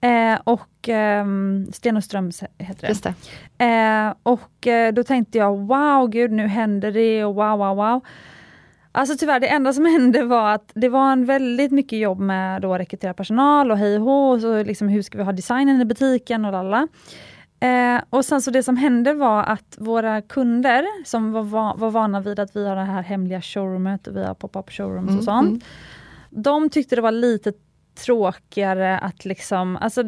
Eh, 0.00 0.40
och 0.44 0.88
eh, 0.88 1.26
Stenåströms 1.72 2.42
heter 2.58 2.88
det. 2.88 3.14
det. 3.56 3.64
Eh, 3.64 4.14
och 4.22 4.66
eh, 4.66 4.92
då 4.92 5.04
tänkte 5.04 5.38
jag 5.38 5.56
wow, 5.58 6.08
gud 6.08 6.32
nu 6.32 6.46
händer 6.46 6.92
det 6.92 7.24
och 7.24 7.34
wow, 7.34 7.58
wow, 7.58 7.76
wow. 7.76 8.00
Alltså 8.92 9.16
tyvärr, 9.18 9.40
det 9.40 9.48
enda 9.48 9.72
som 9.72 9.84
hände 9.96 10.22
var 10.24 10.54
att 10.54 10.72
det 10.74 10.88
var 10.88 11.12
en 11.12 11.24
väldigt 11.24 11.72
mycket 11.72 11.98
jobb 11.98 12.20
med 12.20 12.64
att 12.64 12.80
rekrytera 12.80 13.14
personal 13.14 13.70
och 13.70 13.78
hej 13.78 13.98
och 13.98 14.30
och 14.30 14.40
så 14.40 14.62
liksom 14.62 14.88
hur 14.88 15.02
ska 15.02 15.18
vi 15.18 15.24
ha 15.24 15.32
designen 15.32 15.80
i 15.80 15.84
butiken 15.84 16.44
och 16.44 16.52
lalla. 16.52 16.88
Eh, 17.60 18.02
och 18.10 18.24
sen 18.24 18.42
så 18.42 18.50
det 18.50 18.62
som 18.62 18.76
hände 18.76 19.12
var 19.12 19.42
att 19.42 19.76
våra 19.78 20.22
kunder 20.22 21.04
som 21.04 21.32
var, 21.32 21.42
va 21.42 21.74
var 21.78 21.90
vana 21.90 22.20
vid 22.20 22.38
att 22.38 22.56
vi 22.56 22.68
har 22.68 22.76
det 22.76 22.82
här 22.82 23.02
hemliga 23.02 23.42
showroomet 23.42 24.06
och 24.06 24.16
vi 24.16 24.24
har 24.24 24.34
pop-up 24.34 24.70
showrooms 24.70 25.08
mm, 25.08 25.18
och 25.18 25.24
sånt. 25.24 25.48
Mm. 25.48 25.60
De 26.30 26.70
tyckte 26.70 26.96
det 26.96 27.02
var 27.02 27.12
lite 27.12 27.52
tråkigare 28.04 28.98
att 28.98 29.24
liksom, 29.24 29.76
alltså 29.76 30.04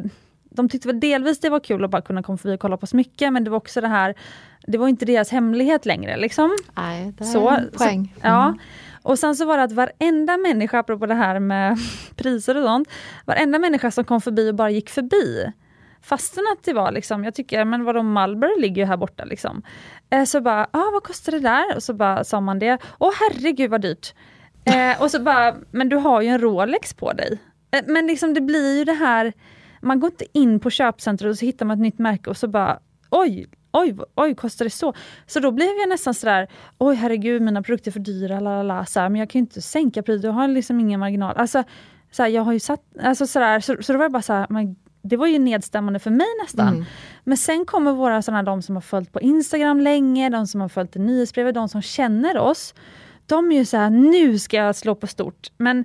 de 0.50 0.68
tyckte 0.68 0.88
väl 0.88 1.00
delvis 1.00 1.40
det 1.40 1.50
var 1.50 1.60
kul 1.60 1.84
att 1.84 1.90
bara 1.90 2.02
kunna 2.02 2.22
komma 2.22 2.38
förbi 2.38 2.56
och 2.56 2.60
kolla 2.60 2.76
på 2.76 2.86
smycken 2.86 3.32
men 3.32 3.44
det 3.44 3.50
var 3.50 3.56
också 3.56 3.80
det 3.80 3.88
här, 3.88 4.14
det 4.66 4.78
var 4.78 4.88
inte 4.88 5.04
deras 5.04 5.30
hemlighet 5.30 5.86
längre 5.86 6.16
liksom. 6.16 6.56
Nej, 6.76 7.12
det 7.18 7.24
är 7.24 7.28
så, 7.28 7.48
en 7.48 7.70
poäng. 7.70 8.14
Så, 8.14 8.26
ja. 8.26 8.44
Mm. 8.44 8.58
Och 9.02 9.18
sen 9.18 9.36
så 9.36 9.44
var 9.44 9.56
det 9.56 9.62
att 9.62 9.72
varenda 9.72 10.36
människa, 10.36 10.78
apropå 10.78 11.06
det 11.06 11.14
här 11.14 11.40
med 11.40 11.78
priser 12.16 12.56
och 12.56 12.64
sånt, 12.64 12.88
varenda 13.24 13.58
människa 13.58 13.90
som 13.90 14.04
kom 14.04 14.20
förbi 14.20 14.50
och 14.50 14.54
bara 14.54 14.70
gick 14.70 14.90
förbi 14.90 15.52
Fastän 16.02 16.44
att 16.52 16.64
det 16.64 16.72
var 16.72 16.92
liksom, 16.92 17.24
jag 17.24 17.34
tycker, 17.34 17.64
men 17.64 17.84
vadå 17.84 18.02
Marlboro 18.02 18.60
ligger 18.60 18.82
ju 18.82 18.86
här 18.86 18.96
borta 18.96 19.24
liksom. 19.24 19.62
Eh, 20.10 20.24
så 20.24 20.40
bara, 20.40 20.68
ah, 20.70 20.90
vad 20.92 21.02
kostar 21.02 21.32
det 21.32 21.40
där? 21.40 21.76
Och 21.76 21.82
så 21.82 21.94
bara 21.94 22.24
sa 22.24 22.40
man 22.40 22.58
det. 22.58 22.78
Åh 22.98 23.12
herregud 23.20 23.70
vad 23.70 23.80
dyrt. 23.80 24.14
Eh, 24.64 25.02
och 25.02 25.10
så 25.10 25.20
bara, 25.20 25.54
men 25.70 25.88
du 25.88 25.96
har 25.96 26.20
ju 26.20 26.28
en 26.28 26.40
Rolex 26.40 26.94
på 26.94 27.12
dig. 27.12 27.38
Eh, 27.70 27.82
men 27.86 28.06
liksom 28.06 28.34
det 28.34 28.40
blir 28.40 28.78
ju 28.78 28.84
det 28.84 28.92
här, 28.92 29.32
man 29.80 30.00
går 30.00 30.10
inte 30.10 30.38
in 30.38 30.60
på 30.60 30.70
köpcentret 30.70 31.30
och 31.30 31.38
så 31.38 31.44
hittar 31.44 31.66
man 31.66 31.74
ett 31.74 31.82
nytt 31.82 31.98
märke 31.98 32.30
och 32.30 32.36
så 32.36 32.48
bara, 32.48 32.78
oj, 33.10 33.46
oj, 33.72 33.96
oj, 34.14 34.34
kostar 34.34 34.64
det 34.64 34.70
så? 34.70 34.94
Så 35.26 35.40
då 35.40 35.50
blev 35.50 35.68
jag 35.68 35.88
nästan 35.88 36.14
sådär, 36.14 36.48
oj 36.78 36.94
herregud 36.94 37.42
mina 37.42 37.62
produkter 37.62 37.90
är 37.90 37.92
för 37.92 38.00
dyra, 38.00 38.40
lalala, 38.40 38.86
så 38.86 39.00
här, 39.00 39.08
men 39.08 39.18
jag 39.18 39.30
kan 39.30 39.38
ju 39.38 39.42
inte 39.42 39.62
sänka 39.62 40.02
priset, 40.02 40.24
jag 40.24 40.32
har 40.32 40.48
liksom 40.48 40.80
ingen 40.80 41.00
marginal. 41.00 41.36
Alltså, 41.36 41.64
så 42.10 42.22
här, 42.22 42.30
jag 42.30 42.42
har 42.42 42.52
ju 42.52 42.60
satt, 42.60 42.82
alltså 43.02 43.26
sådär, 43.26 43.60
så, 43.60 43.76
så 43.80 43.92
då 43.92 43.98
var 43.98 44.04
jag 44.04 44.12
bara 44.12 44.22
så 44.22 44.32
här, 44.32 44.46
men 44.50 44.76
det 45.02 45.16
var 45.16 45.26
ju 45.26 45.38
nedstämmande 45.38 45.98
för 45.98 46.10
mig 46.10 46.26
nästan. 46.42 46.68
Mm. 46.68 46.84
Men 47.24 47.36
sen 47.36 47.64
kommer 47.64 47.92
våra 47.92 48.22
sådana, 48.22 48.42
de 48.42 48.62
som 48.62 48.76
har 48.76 48.80
följt 48.80 49.12
på 49.12 49.20
Instagram 49.20 49.80
länge, 49.80 50.28
de 50.28 50.46
som 50.46 50.60
har 50.60 50.68
följt 50.68 50.96
i 50.96 50.98
nyhetsbrevet, 50.98 51.54
de 51.54 51.68
som 51.68 51.82
känner 51.82 52.38
oss. 52.38 52.74
De 53.26 53.52
är 53.52 53.56
ju 53.56 53.64
så 53.64 53.76
här, 53.76 53.90
nu 53.90 54.38
ska 54.38 54.56
jag 54.56 54.76
slå 54.76 54.94
på 54.94 55.06
stort. 55.06 55.48
Men 55.56 55.84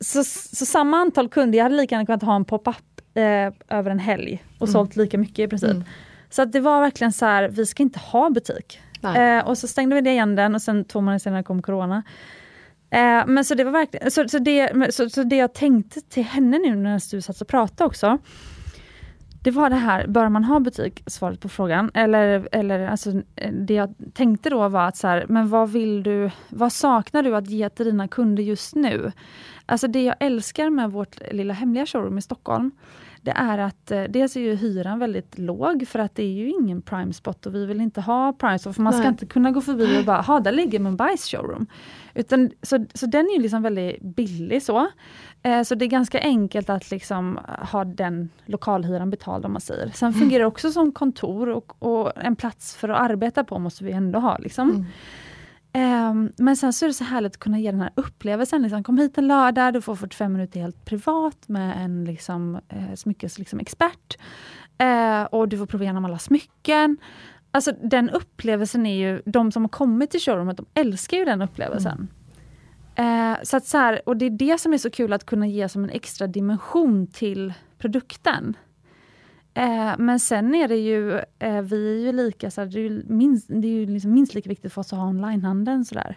så, 0.00 0.24
så 0.24 0.66
samma 0.66 0.96
antal 0.96 1.28
kunder, 1.28 1.58
jag 1.58 1.64
hade 1.64 1.76
lika 1.76 1.94
gärna 1.94 2.06
kunnat 2.06 2.22
ha 2.22 2.36
en 2.36 2.44
pop-up 2.44 2.76
eh, 3.14 3.76
över 3.78 3.90
en 3.90 3.98
helg 3.98 4.44
och 4.58 4.66
mm. 4.66 4.72
sålt 4.72 4.96
lika 4.96 5.18
mycket 5.18 5.38
i 5.38 5.48
princip. 5.48 5.70
Mm. 5.70 5.84
Så 6.30 6.42
att 6.42 6.52
det 6.52 6.60
var 6.60 6.80
verkligen 6.80 7.12
så 7.12 7.26
här, 7.26 7.48
vi 7.48 7.66
ska 7.66 7.82
inte 7.82 7.98
ha 7.98 8.30
butik. 8.30 8.80
Eh, 9.02 9.48
och 9.48 9.58
så 9.58 9.68
stängde 9.68 9.94
vi 9.94 10.00
det 10.00 10.10
igen 10.10 10.36
den 10.36 10.54
och 10.54 10.62
sen 10.62 10.84
två 10.84 11.00
månader 11.00 11.18
senare 11.18 11.42
kom 11.42 11.62
corona. 11.62 12.02
Eh, 12.90 13.26
men 13.26 13.44
så 13.44 13.54
det 13.54 13.64
var 13.64 13.72
verkligen, 13.72 14.10
så, 14.10 14.28
så, 14.28 14.38
det, 14.38 14.94
så, 14.94 15.10
så 15.10 15.22
det 15.22 15.36
jag 15.36 15.54
tänkte 15.54 16.00
till 16.00 16.24
henne 16.24 16.58
nu 16.58 16.76
när 16.76 17.10
du 17.10 17.22
satt 17.22 17.40
och 17.40 17.48
pratade 17.48 17.88
också, 17.88 18.18
det 19.46 19.50
var 19.50 19.70
det 19.70 19.76
här, 19.76 20.06
bör 20.06 20.28
man 20.28 20.44
ha 20.44 20.60
butik? 20.60 21.02
Svaret 21.06 21.40
på 21.40 21.48
frågan. 21.48 21.90
Eller, 21.94 22.48
eller 22.52 22.88
alltså, 22.88 23.10
eh, 23.36 23.52
det 23.52 23.74
jag 23.74 23.94
tänkte 24.14 24.50
då 24.50 24.68
var 24.68 24.88
att 24.88 24.96
så 24.96 25.08
här, 25.08 25.26
men 25.28 25.48
vad 25.48 25.72
vill 25.72 26.02
du, 26.02 26.30
vad 26.48 26.72
saknar 26.72 27.22
du 27.22 27.36
att 27.36 27.50
ge 27.50 27.68
till 27.68 27.86
dina 27.86 28.08
kunder 28.08 28.42
just 28.42 28.74
nu? 28.74 29.12
Alltså 29.66 29.88
det 29.88 30.02
jag 30.02 30.16
älskar 30.20 30.70
med 30.70 30.90
vårt 30.90 31.32
lilla 31.32 31.54
hemliga 31.54 31.86
showroom 31.86 32.18
i 32.18 32.22
Stockholm, 32.22 32.70
det 33.26 33.32
är 33.36 33.58
att 33.58 33.90
eh, 33.90 34.02
dels 34.02 34.36
är 34.36 34.40
ju 34.40 34.54
hyran 34.54 34.98
väldigt 34.98 35.38
låg 35.38 35.88
för 35.88 35.98
att 35.98 36.14
det 36.14 36.22
är 36.22 36.32
ju 36.32 36.50
ingen 36.50 36.82
prime 36.82 37.12
spot 37.12 37.46
och 37.46 37.54
vi 37.54 37.66
vill 37.66 37.80
inte 37.80 38.00
ha 38.00 38.32
prime 38.32 38.58
spot 38.58 38.74
för 38.74 38.82
man 38.82 38.92
ska 38.92 39.00
Nej. 39.00 39.08
inte 39.08 39.26
kunna 39.26 39.50
gå 39.50 39.60
förbi 39.60 40.00
och 40.00 40.04
bara, 40.04 40.20
ha 40.20 40.40
där 40.40 40.52
ligger 40.52 40.78
Mumbais 40.78 41.30
showroom. 41.30 41.66
Utan, 42.14 42.50
så, 42.62 42.86
så 42.94 43.06
den 43.06 43.26
är 43.26 43.36
ju 43.36 43.42
liksom 43.42 43.62
väldigt 43.62 44.02
billig 44.02 44.62
så. 44.62 44.88
Eh, 45.42 45.62
så 45.62 45.74
det 45.74 45.84
är 45.84 45.88
ganska 45.88 46.20
enkelt 46.20 46.70
att 46.70 46.90
liksom 46.90 47.38
ha 47.72 47.84
den 47.84 48.28
lokalhyran 48.44 49.10
betald 49.10 49.44
om 49.44 49.52
man 49.52 49.60
säger. 49.60 49.90
Sen 49.94 50.08
mm. 50.08 50.20
fungerar 50.20 50.40
det 50.40 50.46
också 50.46 50.70
som 50.70 50.92
kontor 50.92 51.48
och, 51.48 51.82
och, 51.82 52.12
en 52.16 52.36
plats 52.36 52.76
för 52.76 52.88
att 52.88 53.10
arbeta 53.10 53.44
på 53.44 53.58
måste 53.58 53.84
vi 53.84 53.92
ändå 53.92 54.18
ha. 54.18 54.38
Liksom. 54.38 54.70
Mm. 54.70 54.84
Um, 55.76 56.32
men 56.36 56.56
sen 56.56 56.72
så 56.72 56.84
är 56.84 56.88
det 56.88 56.94
så 56.94 57.04
härligt 57.04 57.32
att 57.32 57.38
kunna 57.38 57.58
ge 57.58 57.70
den 57.70 57.80
här 57.80 57.92
upplevelsen. 57.94 58.62
Liksom, 58.62 58.84
kom 58.84 58.98
hit 58.98 59.18
en 59.18 59.26
lördag, 59.26 59.74
du 59.74 59.80
får 59.80 59.96
45 59.96 60.32
minuter 60.32 60.60
helt 60.60 60.84
privat 60.84 61.48
med 61.48 61.84
en 61.84 62.04
liksom, 62.04 62.60
eh, 62.68 62.94
smyckesexpert. 62.94 63.38
Liksom, 63.38 63.60
expert. 63.60 64.16
uh, 64.82 65.22
och 65.24 65.48
du 65.48 65.58
får 65.58 65.66
prova 65.66 65.84
igenom 65.84 66.04
alla 66.04 66.18
smycken. 66.18 66.96
Alltså 67.50 67.72
den 67.82 68.10
upplevelsen 68.10 68.86
är 68.86 68.94
ju, 68.94 69.22
de 69.24 69.52
som 69.52 69.62
har 69.62 69.68
kommit 69.68 70.10
till 70.10 70.20
showroomet, 70.20 70.56
de 70.56 70.66
älskar 70.74 71.16
ju 71.16 71.24
den 71.24 71.42
upplevelsen. 71.42 72.08
Mm. 72.94 73.32
Uh, 73.32 73.38
så 73.42 73.56
att 73.56 73.66
så 73.66 73.78
här, 73.78 74.08
och 74.08 74.16
det 74.16 74.26
är 74.26 74.30
det 74.30 74.60
som 74.60 74.72
är 74.72 74.78
så 74.78 74.90
kul 74.90 75.12
att 75.12 75.26
kunna 75.26 75.46
ge 75.46 75.68
som 75.68 75.84
en 75.84 75.90
extra 75.90 76.26
dimension 76.26 77.06
till 77.06 77.54
produkten. 77.78 78.56
Eh, 79.56 79.94
men 79.98 80.20
sen 80.20 80.54
är 80.54 80.68
det 80.68 80.76
ju, 80.76 81.18
eh, 81.38 81.62
vi 81.62 82.00
är 82.00 82.06
ju 82.06 82.12
lika, 82.12 82.50
så 82.50 82.64
det 82.64 82.78
är 82.78 82.82
ju 82.82 83.02
minst, 83.06 83.46
det 83.48 83.68
är 83.68 83.72
ju 83.72 83.86
liksom 83.86 84.12
minst 84.12 84.34
lika 84.34 84.48
viktigt 84.48 84.72
för 84.72 84.80
oss 84.80 84.92
att 84.92 84.98
ha 84.98 85.06
onlinehandeln. 85.06 85.84
Så 85.84 85.94
där. 85.94 86.16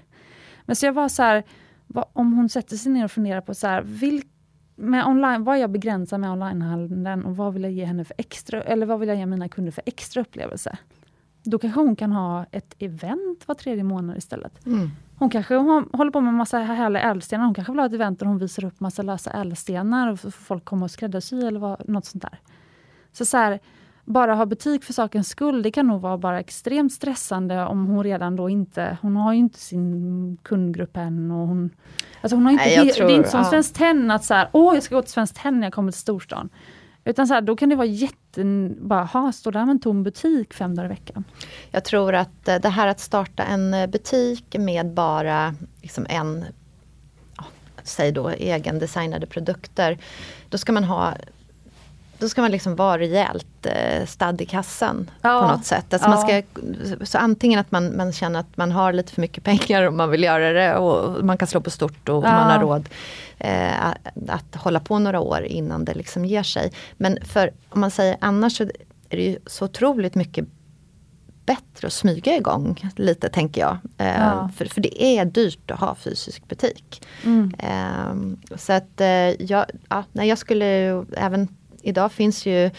Men 0.66 0.76
så 0.76 0.86
jag 0.86 0.94
var 0.94 1.10
så 1.10 1.24
här, 1.24 1.44
vad, 1.88 2.06
om 2.14 2.34
hon 2.34 2.50
sätter 2.50 2.76
sig 2.76 2.92
ner 2.92 3.06
och 3.06 3.12
funderar 3.12 3.42
på 3.42 3.54
så 3.54 3.68
här, 3.68 3.82
vilk, 3.82 4.28
med 4.76 5.06
online, 5.06 5.44
vad 5.44 5.60
jag 5.60 5.70
begränsar 5.70 6.18
med 6.18 6.32
onlinehandeln 6.32 7.26
och 7.26 7.38
vad 7.38 7.54
vill 7.54 7.64
jag 7.64 7.72
ge 7.72 7.86
henne 7.86 8.06
för 8.06 8.16
extra, 8.18 8.62
eller 8.62 8.86
vad 8.86 9.00
vill 9.00 9.10
jag 9.10 9.18
ge 9.18 9.26
mina 9.26 9.50
kunder 9.50 9.72
för 9.72 9.84
extra 9.86 10.22
upplevelse? 10.22 10.78
Då 11.44 11.60
kanske 11.60 11.80
hon 11.80 11.96
kan 11.96 12.12
ha 12.12 12.46
ett 12.52 12.76
event 12.80 13.48
var 13.48 13.56
tredje 13.56 13.84
månad 13.84 14.18
istället. 14.18 14.66
Mm. 14.66 14.90
Hon 15.16 15.30
kanske 15.30 15.56
hon 15.56 15.90
håller 15.94 16.12
på 16.12 16.22
med 16.22 16.34
massa 16.34 16.58
härliga 16.58 17.04
ädelstenar. 17.04 17.46
Hon 17.46 17.54
kanske 17.54 17.72
vill 17.72 17.80
ha 17.80 17.86
ett 17.86 17.94
event 17.94 18.20
där 18.20 18.26
hon 18.26 18.38
visar 18.38 18.66
upp 18.66 18.80
massa 18.80 19.02
lösa 19.02 19.32
ädelstenar 19.32 20.12
och 20.12 20.20
får 20.20 20.32
folk 20.32 20.66
komma 20.66 20.86
och 20.86 20.92
skräddarsy 20.92 21.42
eller 21.42 21.60
vad, 21.60 21.90
något 21.90 22.06
sånt 22.06 22.22
där. 22.22 22.40
Så, 23.20 23.26
så 23.26 23.38
här, 23.38 23.60
bara 24.06 24.36
ha 24.36 24.46
butik 24.46 24.84
för 24.84 24.94
sakens 24.94 25.30
skull, 25.30 25.62
det 25.62 25.72
kan 25.72 25.88
nog 25.88 26.02
vara 26.02 26.18
bara 26.18 26.40
extremt 26.40 26.94
stressande 26.94 27.66
om 27.66 27.86
hon 27.86 28.04
redan 28.04 28.36
då 28.36 28.50
inte, 28.50 28.98
hon 29.02 29.16
har 29.16 29.34
ju 29.34 29.40
inte 29.40 29.60
sin 29.60 30.38
kundgrupp 30.44 30.98
än. 30.98 31.32
Och 31.32 31.48
hon, 31.48 31.70
alltså 32.22 32.36
hon 32.36 32.46
har 32.46 32.52
inte, 32.52 32.66
Nej, 32.66 32.90
tror, 32.90 33.08
det 33.08 33.14
är 33.14 33.16
inte 33.16 33.30
som 33.30 33.40
ja. 33.40 33.50
Svenskt 33.50 33.76
Tenn 33.76 34.12
att 34.12 34.24
så 34.24 34.34
här, 34.34 34.50
åh 34.52 34.74
jag 34.74 34.84
ska 34.84 34.96
gå 34.96 35.02
till 35.02 35.12
Svenskt 35.12 35.36
Tenn 35.36 35.60
när 35.60 35.66
jag 35.66 35.74
kommer 35.74 35.92
till 35.92 36.02
storstan. 36.02 36.50
Utan 37.04 37.28
så 37.28 37.34
här, 37.34 37.42
då 37.42 37.56
kan 37.56 37.70
det 37.70 37.76
vara 37.76 37.88
jätte, 37.88 38.44
bara, 38.82 39.04
ha, 39.04 39.32
stå 39.32 39.52
där 39.52 39.66
med 39.66 39.72
en 39.72 39.80
tom 39.80 40.04
butik 40.04 40.54
fem 40.54 40.76
dagar 40.76 40.86
i 40.86 40.90
veckan. 40.90 41.24
Jag 41.72 41.84
tror 41.84 42.16
att 42.16 42.48
eh, 42.48 42.56
det 42.56 42.70
här 42.70 42.88
att 42.88 43.00
starta 43.00 43.44
en 43.44 43.74
eh, 43.74 43.88
butik 43.88 44.56
med 44.60 44.94
bara 44.94 45.56
liksom 45.82 46.06
en, 46.10 46.46
säg 47.84 48.12
då 48.12 48.30
egendesignade 48.30 49.26
produkter. 49.26 49.98
Då 50.50 50.58
ska 50.58 50.72
man 50.72 50.84
ha 50.84 51.14
då 52.20 52.30
ska 52.30 52.42
man 52.42 52.52
liksom 52.52 52.76
vara 52.76 53.00
rejält 53.00 53.66
eh, 53.66 54.06
stadd 54.06 54.42
i 54.42 54.46
kassan 54.46 55.12
ja. 55.22 55.42
på 55.42 55.48
något 55.48 55.66
sätt. 55.66 55.94
Alltså 55.94 56.10
ja. 56.10 56.16
man 56.16 56.28
ska, 56.28 56.42
så 57.06 57.18
antingen 57.18 57.60
att 57.60 57.72
man, 57.72 57.98
man 57.98 58.12
känner 58.12 58.40
att 58.40 58.58
man 58.58 58.72
har 58.72 58.94
lite 58.94 59.14
för 59.14 59.22
mycket 59.22 59.44
pengar 59.44 59.84
och 59.84 59.94
man 59.94 60.10
vill 60.10 60.24
göra 60.24 60.54
det 60.54 60.76
och 60.76 61.26
man 61.26 61.38
kan 61.38 61.48
slå 61.48 61.62
på 61.62 61.70
stort 61.70 62.10
och 62.10 62.24
ja. 62.26 62.32
man 62.32 62.52
har 62.52 62.60
råd 62.60 62.90
eh, 63.38 63.86
att, 63.86 64.30
att 64.30 64.56
hålla 64.56 64.80
på 64.80 65.00
några 65.00 65.20
år 65.20 65.44
innan 65.44 65.86
det 65.86 65.94
liksom 65.94 66.26
ger 66.26 66.44
sig. 66.44 66.72
Men 66.98 67.18
för 67.26 67.52
om 67.70 67.82
man 67.82 67.92
säger 67.92 68.18
annars 68.22 68.58
så 68.58 68.64
är 69.10 69.18
det 69.18 69.24
ju 69.24 69.38
så 69.46 69.66
otroligt 69.66 70.16
mycket 70.16 70.46
bättre 71.46 71.88
att 71.88 71.94
smyga 71.94 72.36
igång 72.36 72.92
lite 72.96 73.30
tänker 73.30 73.62
jag. 73.62 73.78
Eh, 73.98 74.20
Ja. 74.20 74.50
för, 74.56 74.66
för 74.66 74.82
det 74.82 75.04
är 75.04 75.26
dyrt 75.26 75.72
att 75.72 75.80
ha 75.80 75.96
fysisk 75.96 76.48
butik. 76.48 77.02
Mm. 77.26 77.54
Eh, 77.60 78.58
så 78.58 78.74
att 78.74 79.02
eh, 79.02 79.42
jag, 79.42 79.66
ja, 79.90 80.04
jag 80.14 80.38
skulle 80.38 80.66
ju 80.66 81.06
även, 81.18 81.48
idag 81.84 82.12
finns 82.12 82.46
ju 82.46 82.72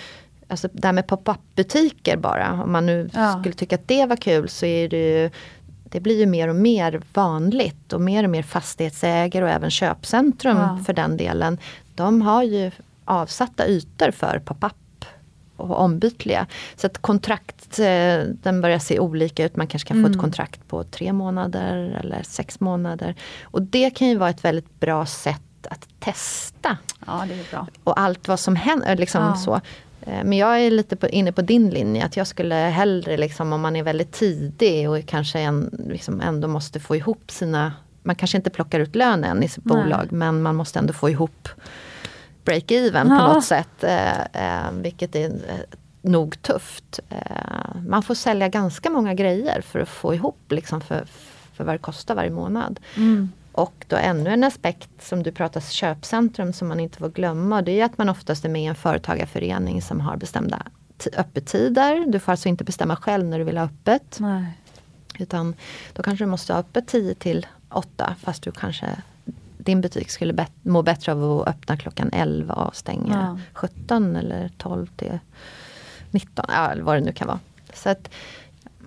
Alltså 0.49 0.69
det 0.73 0.87
här 0.87 0.93
med 0.93 1.07
pop-up 1.07 1.39
butiker 1.57 2.17
bara, 2.17 2.63
om 2.63 2.73
man 2.73 2.87
nu 2.87 3.11
Ja. 3.15 3.41
skulle 3.41 3.55
tycka 3.55 3.75
att 3.77 3.89
det 3.89 4.07
var 4.07 4.17
kul 4.17 4.49
så 4.49 4.67
är 4.67 4.89
det 4.89 4.97
ju 5.23 5.31
det 5.85 6.01
blir 6.01 6.19
ju 6.19 6.27
mer 6.27 6.49
och 6.49 6.57
mer 6.57 7.01
vanligt 7.15 7.93
och 7.93 8.01
mer 8.01 8.25
och 8.25 8.31
mer 8.31 8.43
fastighetsägare 8.43 9.45
och 9.45 9.51
även 9.51 9.71
köpcentrum 9.71 10.57
Ja. 10.57 10.79
för 10.87 10.93
den 10.93 11.17
delen. 11.17 11.59
De 11.95 12.23
har 12.23 12.43
ju 12.43 12.71
avsatta 13.05 13.67
ytor 13.69 14.11
för 14.11 14.39
pop-up 14.45 15.05
och 15.57 15.79
ombytliga. 15.81 16.47
Så 16.77 16.87
att 16.87 16.99
kontrakt, 16.99 17.79
eh, 17.79 18.19
den 18.43 18.61
börjar 18.61 18.79
se 18.79 18.99
olika 18.99 19.45
ut. 19.45 19.57
Man 19.57 19.67
kanske 19.67 19.89
kan 19.89 19.97
få 19.97 19.99
Mm. 20.01 20.11
ett 20.13 20.19
kontrakt 20.21 20.69
på 20.69 20.85
tre 20.85 21.13
månader 21.13 21.99
eller 22.05 22.23
sex 22.23 22.61
månader. 22.61 23.15
Och 23.43 23.63
det 23.63 23.91
kan 23.91 24.09
ju 24.09 24.17
vara 24.17 24.31
ett 24.31 24.45
väldigt 24.45 24.81
bra 24.81 25.07
sätt 25.07 25.43
att 25.67 25.89
testa 25.99 26.77
Ja, 27.07 27.25
det 27.29 27.35
är 27.35 27.51
bra. 27.51 27.67
och 27.85 28.01
allt 28.01 28.29
vad 28.29 28.41
som 28.41 28.57
händer. 28.57 28.97
Liksom 28.97 29.23
Ja. 29.25 29.35
så. 29.37 29.55
Eh, 30.03 30.25
Men 30.25 30.33
jag 30.39 30.61
är 30.61 30.71
lite 30.71 30.97
på, 30.97 31.09
inne 31.09 31.33
på 31.33 31.43
din 31.43 31.71
linje 31.71 32.05
att 32.05 32.17
jag 32.17 32.27
skulle 32.27 32.55
hellre 32.55 33.17
liksom, 33.17 33.53
om 33.53 33.61
man 33.61 33.77
är 33.77 33.83
väldigt 33.83 34.13
tidig 34.13 34.91
och 34.91 35.07
kanske 35.07 35.41
en, 35.41 35.71
liksom 35.89 36.21
ändå 36.21 36.49
måste 36.49 36.81
få 36.81 36.97
ihop 36.97 37.31
sina 37.31 37.73
man 38.03 38.17
kanske 38.17 38.37
inte 38.37 38.51
plockar 38.51 38.81
ut 38.81 38.95
lönen 38.97 39.43
i 39.43 39.49
sitt 39.49 39.65
Nej. 39.65 39.77
bolag 39.85 40.13
men 40.13 40.43
man 40.43 40.57
måste 40.57 40.79
ändå 40.79 40.93
få 40.93 41.11
ihop 41.11 41.49
break-even 42.45 43.07
Ja. 43.09 43.19
på 43.19 43.33
något 43.35 43.45
sätt. 43.45 43.85
Eh, 43.85 44.21
eh, 44.21 44.73
vilket 44.73 45.17
är 45.17 45.25
eh, 45.27 45.57
nog 46.03 46.43
tufft. 46.43 47.01
Eh, 47.09 47.81
man 47.89 48.03
får 48.03 48.15
sälja 48.15 48.49
ganska 48.49 48.91
många 48.91 49.15
grejer 49.15 49.61
för 49.61 49.79
att 49.81 49.89
få 49.89 50.15
ihop 50.15 50.39
liksom, 50.49 50.81
för, 50.81 51.05
för 51.53 51.65
vad 51.65 51.75
det 51.75 51.79
kostar 51.79 52.15
varje 52.15 52.31
månad. 52.31 52.81
Mm. 52.97 53.33
Och 53.53 53.85
då 53.89 53.97
ännu 53.97 54.31
en 54.31 54.45
aspekt 54.45 54.89
som 55.03 55.23
du 55.23 55.33
pratar 55.33 55.61
köpcentrum 55.61 56.53
som 56.53 56.69
man 56.69 56.81
inte 56.81 56.99
får 56.99 57.09
glömma. 57.09 57.63
Det 57.63 57.81
är 57.81 57.85
att 57.85 57.99
man 57.99 58.09
oftast 58.09 58.45
är 58.45 58.49
med 58.49 58.63
i 58.63 58.67
en 58.67 58.75
företagarförening 58.75 59.83
som 59.83 60.01
har 60.01 60.17
bestämda 60.17 60.63
öppettider. 61.17 62.07
Du 62.07 62.19
får 62.19 62.33
alltså 62.33 62.49
inte 62.49 62.65
bestämma 62.65 62.97
själv 62.97 63.27
när 63.27 63.39
du 63.39 63.45
vill 63.45 63.59
ha 63.59 63.65
öppet. 63.65 64.17
Nej. 64.21 64.45
Utan 65.19 65.55
då 65.93 66.03
kanske 66.03 66.25
du 66.25 66.29
måste 66.31 66.53
ha 66.53 66.61
öppet 66.61 66.87
10 66.87 67.15
till 67.15 67.47
8 67.71 68.15
fast 68.21 68.43
du 68.43 68.53
kanske 68.53 68.87
din 69.59 69.81
butik 69.81 70.11
skulle 70.11 70.33
bet- 70.33 70.53
må 70.63 70.83
bättre 70.83 71.13
av 71.13 71.41
att 71.41 71.49
öppna 71.49 71.77
klockan 71.77 72.11
11 72.13 72.55
och 72.55 72.77
stänga 72.77 73.15
Ja. 73.15 73.39
17 73.53 74.17
eller 74.17 74.51
12 74.59 74.87
till 74.87 75.19
19. 76.11 76.45
Ja, 76.49 76.73
vad 76.81 76.97
det 76.97 77.01
nu 77.01 77.13
kan 77.13 77.27
vara. 77.29 77.41
Så 77.75 77.89
att, 77.91 78.11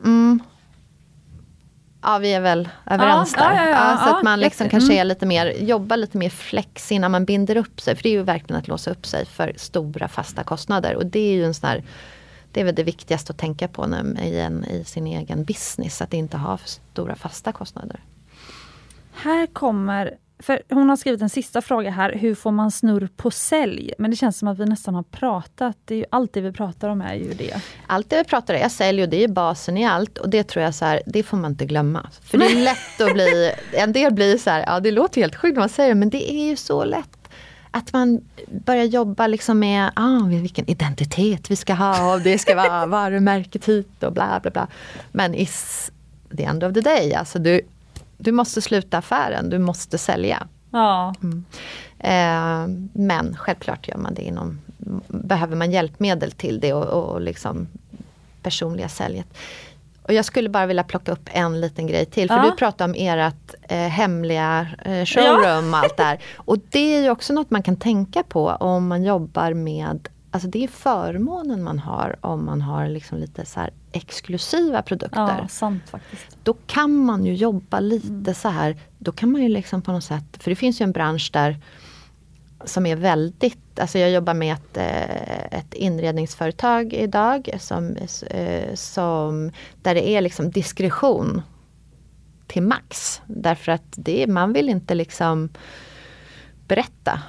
mm, 0.04 0.40
Ja, 2.04 2.18
vi 2.18 2.34
är 2.34 2.42
väl 2.42 2.70
överens 2.86 3.34
Ja, 3.38 3.44
där. 3.44 3.72
ja, 3.72 3.98
så 4.04 4.16
att 4.16 4.24
man 4.24 4.40
liksom 4.40 4.70
kanske 4.70 4.94
mm. 4.94 5.02
är 5.02 5.06
lite 5.06 5.26
mer, 5.26 5.46
jobbar 5.46 5.98
lite 5.98 6.18
mer 6.18 6.30
flex 6.30 6.92
innan 6.92 7.12
man 7.12 7.26
binder 7.26 7.58
upp 7.58 7.82
sig. 7.82 7.96
För 7.96 8.04
det 8.04 8.10
är 8.10 8.14
ju 8.14 8.24
verkligen 8.24 8.60
att 8.60 8.68
låsa 8.68 8.92
upp 8.92 9.06
sig 9.06 9.26
för 9.26 9.54
stora 9.58 10.08
fasta 10.08 10.44
kostnader. 10.44 10.96
Och 10.96 11.06
det 11.06 11.20
är 11.20 11.34
ju 11.34 11.46
en 11.46 11.54
sån 11.54 11.70
här, 11.70 11.84
det 12.52 12.62
är 12.62 12.66
väl 12.66 12.76
det 12.76 12.84
viktigaste 12.84 13.32
att 13.34 13.38
tänka 13.38 13.68
på 13.68 13.88
när, 13.88 14.22
i, 14.24 14.40
en, 14.40 14.66
i 14.66 14.84
sin 14.84 15.08
egen 15.08 15.44
business. 15.44 16.02
Att 16.02 16.14
inte 16.14 16.38
ha 16.38 16.58
för 16.58 16.70
stora 16.70 17.16
fasta 17.16 17.52
kostnader. 17.52 18.00
Här 19.14 19.48
kommer, 19.48 20.14
för 20.44 20.62
hon 20.70 20.90
har 20.90 20.96
skrivit 20.96 21.22
en 21.22 21.30
sista 21.30 21.62
fråga 21.62 21.92
här, 21.92 22.12
hur 22.12 22.36
får 22.36 22.52
man 22.52 22.72
snurr 22.72 23.10
på 23.16 23.32
sälj? 23.32 23.94
Men 23.98 24.12
det 24.12 24.18
känns 24.18 24.38
som 24.38 24.48
att 24.48 24.60
vi 24.60 24.66
nästan 24.66 24.96
har 24.96 25.04
pratat, 25.04 25.78
det 25.86 25.94
är 25.94 25.98
ju 25.98 26.06
allt 26.10 26.34
det 26.34 26.42
vi 26.42 26.52
pratar 26.52 26.90
om 26.90 27.02
är 27.02 27.14
ju 27.14 27.34
det. 27.34 27.62
Allt 27.88 28.10
det 28.10 28.18
vi 28.18 28.24
pratar 28.24 28.54
om 28.54 28.62
är 28.62 28.70
sälj 28.70 29.04
och 29.04 29.10
det 29.10 29.24
är 29.24 29.28
basen 29.28 29.78
i 29.78 29.86
allt. 29.86 30.18
Och 30.18 30.30
det 30.30 30.44
tror 30.44 30.66
jag 30.66 30.76
så 30.76 30.86
här, 30.86 31.02
det 31.06 31.24
får 31.24 31.38
man 31.38 31.52
inte 31.52 31.66
glömma. 31.66 32.10
För 32.24 32.38
det 32.38 32.46
är 32.46 32.56
lätt 32.64 33.02
att 33.02 33.14
bli, 33.14 33.52
en 33.72 33.94
del 33.94 34.14
blir 34.14 34.38
så 34.38 34.50
här, 34.50 34.64
ja 34.68 34.80
det 34.80 34.92
låter 34.92 35.22
helt 35.22 35.36
sjukt 35.36 35.56
när 35.56 35.62
man 35.62 35.70
säger 35.70 35.90
det, 35.90 35.96
men 35.96 36.10
det 36.10 36.34
är 36.34 36.50
ju 36.50 36.56
så 36.56 36.84
lätt. 36.84 37.30
Att 37.72 37.94
man 37.94 38.22
börjar 38.66 38.86
jobba 38.86 39.28
liksom 39.28 39.60
med 39.60 39.92
ah, 39.96 40.26
vilken 40.26 40.70
identitet 40.70 41.52
vi 41.52 41.56
ska 41.56 41.74
ha 41.74 42.14
och 42.14 42.22
det 42.22 42.38
ska 42.38 42.56
vara 42.56 42.86
varumärket 42.86 43.66
hit 43.66 44.04
och 44.04 44.14
bla 44.14 44.40
bla 44.42 44.52
bla. 44.52 44.68
Men 45.12 45.36
is 45.36 45.92
the 46.38 46.44
end 46.44 46.64
of 46.64 46.74
the 46.74 46.82
day, 46.82 47.14
alltså 47.14 47.40
du, 47.40 47.62
du 48.24 48.32
måste 48.32 48.62
sluta 48.62 48.98
affären, 48.98 49.50
du 49.50 49.60
måste 49.60 49.98
sälja. 49.98 50.48
Ja, 50.72 51.14
Eh, 52.00 52.68
men 52.94 53.36
självklart 53.38 53.88
gör 53.88 53.98
man 53.98 54.14
det 54.14 54.22
inom, 54.22 54.60
behöver 55.08 55.56
man 55.56 55.72
hjälpmedel 55.72 56.32
till 56.32 56.60
det 56.60 56.74
och, 56.74 56.86
och 57.14 57.22
liksom 57.22 57.68
personliga 58.42 58.90
säljet. 58.90 59.28
Och 60.04 60.14
jag 60.14 60.26
skulle 60.26 60.50
bara 60.50 60.66
vilja 60.66 60.84
plocka 60.84 61.12
upp 61.12 61.30
en 61.34 61.62
liten 61.62 61.88
grej 61.88 62.06
till. 62.06 62.28
För 62.30 62.36
Ja. 62.38 62.44
du 62.44 62.52
pratade 62.52 62.92
om 62.92 62.96
ert 63.00 63.54
eh, 63.62 63.78
hemliga 63.78 64.68
eh, 64.86 65.06
showroom 65.06 65.74
och 65.74 65.80
allt 65.80 65.98
där. 65.98 66.20
Och 66.36 66.58
det 66.70 66.96
är 66.98 67.02
ju 67.02 67.10
också 67.10 67.34
något 67.34 67.52
man 67.52 67.64
kan 67.64 67.76
tänka 67.76 68.24
på 68.24 68.50
om 68.50 68.88
man 68.88 69.04
jobbar 69.04 69.54
med 69.54 70.08
Alltså 70.32 70.48
det 70.50 70.64
är 70.64 70.68
förmånen 70.68 71.64
man 71.64 71.80
har 71.80 72.16
om 72.22 72.46
man 72.46 72.62
har 72.62 72.88
liksom 72.88 73.18
lite 73.18 73.46
så 73.46 73.60
här 73.60 73.70
exklusiva 73.94 74.82
produkter 74.82 75.38
ja 75.40 75.48
sant 75.48 75.90
faktiskt. 75.90 76.38
då 76.44 76.54
kan 76.54 76.96
man 76.96 77.26
ju 77.26 77.36
jobba 77.36 77.80
lite 77.80 78.34
så 78.34 78.50
här. 78.50 78.78
Då 78.98 79.12
kan 79.12 79.32
man 79.32 79.42
ju 79.42 79.50
liksom 79.50 79.82
på 79.82 79.92
något 79.92 80.04
sätt, 80.04 80.24
för 80.40 80.52
det 80.52 80.56
finns 80.56 80.82
ju 80.82 80.84
en 80.84 80.92
bransch 80.92 81.30
där 81.34 81.60
som 82.66 82.86
är 82.86 82.96
väldigt, 82.96 83.80
alltså 83.80 84.00
jag 84.00 84.12
jobbar 84.12 84.34
med 84.34 84.54
ett, 84.54 84.78
eh, 84.78 85.60
ett 85.60 85.74
inredningsföretag 85.74 86.94
idag 86.94 87.50
som, 87.60 87.96
eh, 88.30 88.74
som, 88.74 89.52
där 89.82 89.96
det 89.96 90.10
är 90.10 90.22
liksom 90.22 90.52
diskretion 90.52 91.42
till 92.48 92.64
max. 92.64 93.22
Därför 93.26 93.72
att 93.72 93.94
det, 93.96 94.28
man 94.28 94.54
vill 94.54 94.70
inte 94.70 94.96
liksom 94.96 95.50
berätta 96.68 97.22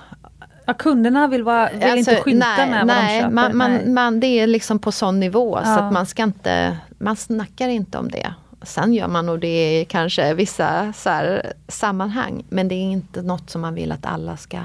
Ja, 0.67 0.75
kunderna 0.75 1.29
vill, 1.29 1.43
vara, 1.43 1.71
vill 1.73 1.83
Alltså, 1.83 2.11
inte 2.11 2.23
skylta 2.23 2.47
nej, 2.57 2.71
med 2.71 2.79
vad 2.79 2.87
nej, 2.87 3.17
de 3.17 3.23
köper. 3.23 3.35
Man, 3.35 3.57
man. 3.57 3.95
Man, 3.95 4.21
det 4.21 4.27
är 4.27 4.47
liksom 4.47 4.79
på 4.79 4.93
sån 4.93 5.21
nivå 5.21 5.59
så 5.65 5.69
Ja. 5.71 5.79
att 5.79 5.93
man 5.93 6.07
ska 6.07 6.23
inte, 6.23 6.79
man 6.99 7.17
snackar 7.17 7.69
inte 7.69 7.99
om 7.99 8.11
det. 8.11 8.35
Sen 8.63 8.95
gör 8.95 9.09
man 9.09 9.27
nog 9.27 9.41
det 9.41 9.81
i 9.81 9.85
kanske 9.85 10.35
vissa 10.35 10.93
så 10.93 11.11
här, 11.11 11.53
sammanhang 11.69 12.45
men 12.49 12.69
det 12.69 12.75
är 12.75 12.83
inte 12.93 13.23
något 13.23 13.51
som 13.51 13.61
man 13.61 13.75
vill 13.75 13.93
att 13.93 14.07
alla 14.07 14.37
ska 14.37 14.59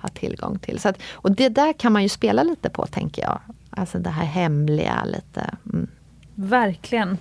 ha 0.00 0.08
tillgång 0.08 0.58
till. 0.58 0.78
Så 0.78 0.88
att, 0.88 0.98
och 1.12 1.32
det 1.32 1.48
där 1.48 1.72
kan 1.72 1.92
man 1.92 2.02
ju 2.02 2.08
spela 2.08 2.42
lite 2.42 2.70
på 2.70 2.86
tänker 2.86 3.22
jag. 3.22 3.40
Alltså 3.70 3.98
det 3.98 4.10
här 4.10 4.24
hemliga 4.26 5.04
lite. 5.04 5.54
Mm. 5.72 5.86
Verkligen. 6.34 7.18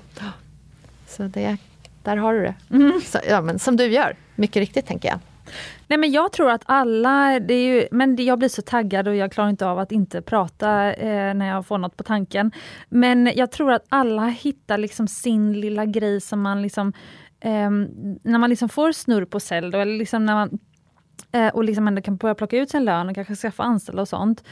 Så 1.07 1.23
det, 1.23 1.57
där 2.03 2.17
har 2.17 2.33
du 2.33 2.41
det. 2.41 2.55
Mm. 2.71 3.01
Så, 3.05 3.19
ja, 3.29 3.41
men 3.41 3.59
som 3.59 3.77
du 3.77 3.85
gör, 3.87 4.15
mycket 4.35 4.59
riktigt 4.59 4.87
tänker 4.87 5.09
jag. 5.09 5.19
Nej 5.87 5.99
men 5.99 6.11
jag 6.11 6.31
tror 6.31 6.49
att 6.51 6.63
alla, 6.65 7.39
det 7.39 7.53
är 7.53 7.75
ju, 7.75 7.87
men 7.91 8.15
det- 8.15 8.23
jag 8.23 8.39
blir 8.39 8.49
så 8.49 8.61
taggad 8.61 9.07
och 9.07 9.15
jag 9.15 9.31
klarar 9.31 9.49
inte 9.49 9.65
av 9.67 9.79
att 9.79 9.91
inte 9.91 10.21
prata 10.21 10.93
eh, 10.93 11.33
när 11.33 11.47
jag 11.47 11.65
får 11.65 11.77
något 11.77 11.97
på 11.97 12.03
tanken. 12.03 12.51
Men 12.89 13.31
jag 13.35 13.51
tror 13.51 13.71
att 13.71 13.85
alla 13.89 14.25
hittar 14.25 14.77
liksom 14.77 15.07
sin 15.07 15.53
lilla 15.61 15.85
grej 15.85 16.21
som 16.21 16.41
man 16.41 16.61
liksom, 16.61 16.93
eh, 17.39 17.69
när 18.23 18.37
man 18.37 18.49
liksom 18.49 18.69
får 18.69 18.91
snurr 18.91 19.25
på 19.25 19.39
cell 19.39 19.71
då, 19.71 19.77
eller 19.77 19.97
liksom 19.97 20.25
när 20.25 20.33
man 20.35 20.59
eh, 21.31 21.47
och 21.47 21.63
liksom 21.63 21.87
ändå 21.87 22.01
kan 22.01 22.17
börja 22.17 22.35
plocka 22.35 22.57
ut 22.57 22.69
sin 22.69 22.85
lön 22.85 23.09
och 23.09 23.15
kanske 23.15 23.35
skaffa 23.35 23.63
anställda 23.63 24.01
och 24.01 24.07
sånt. 24.07 24.43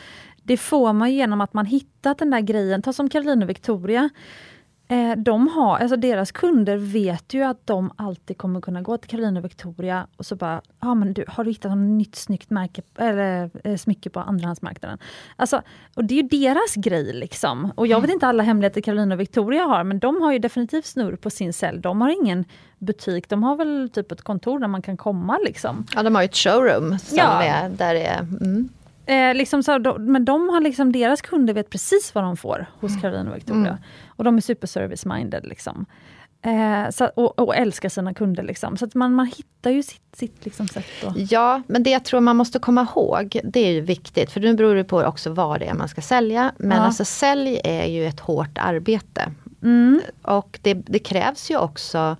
Det 0.43 0.57
får 0.57 0.93
man 0.93 1.13
genom 1.13 1.41
att 1.41 1.53
man 1.53 1.65
hittat 1.65 2.17
den 2.17 2.31
där 2.31 2.41
grejen, 2.41 2.81
ta 2.81 2.93
som 2.93 3.09
Caroline 3.09 3.43
och 3.43 3.49
Victoria. 3.49 4.09
Eh, 4.87 5.15
de 5.17 5.47
har, 5.47 5.77
alltså 5.77 5.97
deras 5.97 6.31
kunder 6.31 6.77
vet 6.77 7.33
ju 7.33 7.43
att 7.43 7.67
de 7.67 7.91
alltid 7.95 8.37
kommer 8.37 8.61
kunna 8.61 8.81
gå 8.81 8.97
till 8.97 9.09
Caroline 9.09 9.37
och 9.37 9.45
Victoria 9.45 10.07
och 10.17 10.25
så 10.25 10.35
bara, 10.35 10.61
ja 10.81 10.93
men 10.95 11.13
du, 11.13 11.25
har 11.27 11.43
du 11.43 11.51
hittat 11.51 11.71
något 11.71 11.97
nytt 11.97 12.15
snyggt 12.15 12.49
märke, 12.49 12.81
eller 12.97 13.49
eh, 13.63 13.77
smycke 13.77 14.09
på 14.09 14.19
andrahandsmarknaden? 14.19 14.97
Alltså, 15.35 15.61
och 15.95 16.05
det 16.05 16.13
är 16.19 16.23
ju 16.23 16.27
deras 16.29 16.75
grej 16.75 17.13
liksom. 17.13 17.71
Och 17.75 17.87
jag 17.87 18.01
vet 18.01 18.11
inte 18.11 18.27
alla 18.27 18.43
hemligheter 18.43 18.81
Caroline 18.81 19.11
och 19.11 19.19
Victoria 19.19 19.63
har, 19.63 19.83
men 19.83 19.99
de 19.99 20.21
har 20.21 20.31
ju 20.31 20.39
definitivt 20.39 20.85
snurr 20.85 21.15
på 21.15 21.29
sin 21.29 21.53
sälj. 21.53 21.79
De 21.79 22.01
har 22.01 22.09
ingen 22.09 22.45
butik, 22.79 23.29
de 23.29 23.43
har 23.43 23.55
väl 23.55 23.89
typ 23.93 24.11
ett 24.11 24.21
kontor 24.21 24.59
där 24.59 24.67
man 24.67 24.81
kan 24.81 24.97
komma 24.97 25.37
liksom. 25.45 25.85
Ja, 25.95 26.03
de 26.03 26.15
har 26.15 26.21
ju 26.21 26.25
ett 26.25 26.35
showroom 26.35 26.99
som 26.99 27.17
Ja. 27.17 27.43
är, 27.43 27.69
där 27.69 27.93
det 27.93 28.05
är 28.05 28.19
mm. 28.19 28.69
Eh, 29.07 29.33
liksom 29.35 29.63
så, 29.63 29.77
de, 29.77 30.05
men 30.11 30.25
de 30.25 30.49
har 30.49 30.61
liksom, 30.61 30.91
deras 30.91 31.21
kunder 31.21 31.53
vet 31.53 31.69
precis 31.69 32.15
vad 32.15 32.23
de 32.23 32.37
får 32.37 32.65
hos 32.79 33.01
Caroline 33.01 33.27
och 33.27 33.35
Victoria. 33.37 33.67
Mm. 33.67 33.81
Och 34.07 34.23
de 34.23 34.37
är 34.37 34.41
super 34.41 34.67
service 34.67 35.05
minded. 35.05 35.45
Liksom. 35.45 35.85
Eh, 36.41 36.89
så, 36.89 37.05
och, 37.05 37.39
och 37.39 37.55
älskar 37.55 37.89
sina 37.89 38.13
kunder. 38.13 38.43
Liksom. 38.43 38.77
Så 38.77 38.85
att 38.85 38.95
man, 38.95 39.13
man 39.13 39.25
hittar 39.25 39.71
ju 39.71 39.83
sitt, 39.83 40.15
sitt 40.15 40.45
liksom 40.45 40.67
sätt. 40.67 40.85
att- 41.07 41.31
Ja, 41.31 41.61
men 41.67 41.83
det 41.83 41.89
jag 41.89 42.05
tror 42.05 42.19
man 42.19 42.35
måste 42.37 42.59
komma 42.59 42.87
ihåg, 42.95 43.39
det 43.43 43.59
är 43.59 43.71
ju 43.71 43.81
viktigt, 43.81 44.31
för 44.31 44.39
nu 44.41 44.53
beror 44.53 44.75
det 44.75 44.83
på 44.83 45.01
också 45.01 45.29
vad 45.29 45.59
det 45.59 45.65
är 45.65 45.73
man 45.73 45.87
ska 45.87 46.01
sälja. 46.01 46.51
Men 46.57 46.77
Ja. 46.77 46.83
alltså 46.83 47.05
sälj 47.05 47.61
är 47.63 47.85
ju 47.85 48.05
ett 48.07 48.19
hårt 48.19 48.57
arbete. 48.57 49.31
Mm. 49.63 50.01
Och 50.21 50.59
det, 50.61 50.73
det 50.73 50.99
krävs 50.99 51.51
ju 51.51 51.57
också 51.57 52.17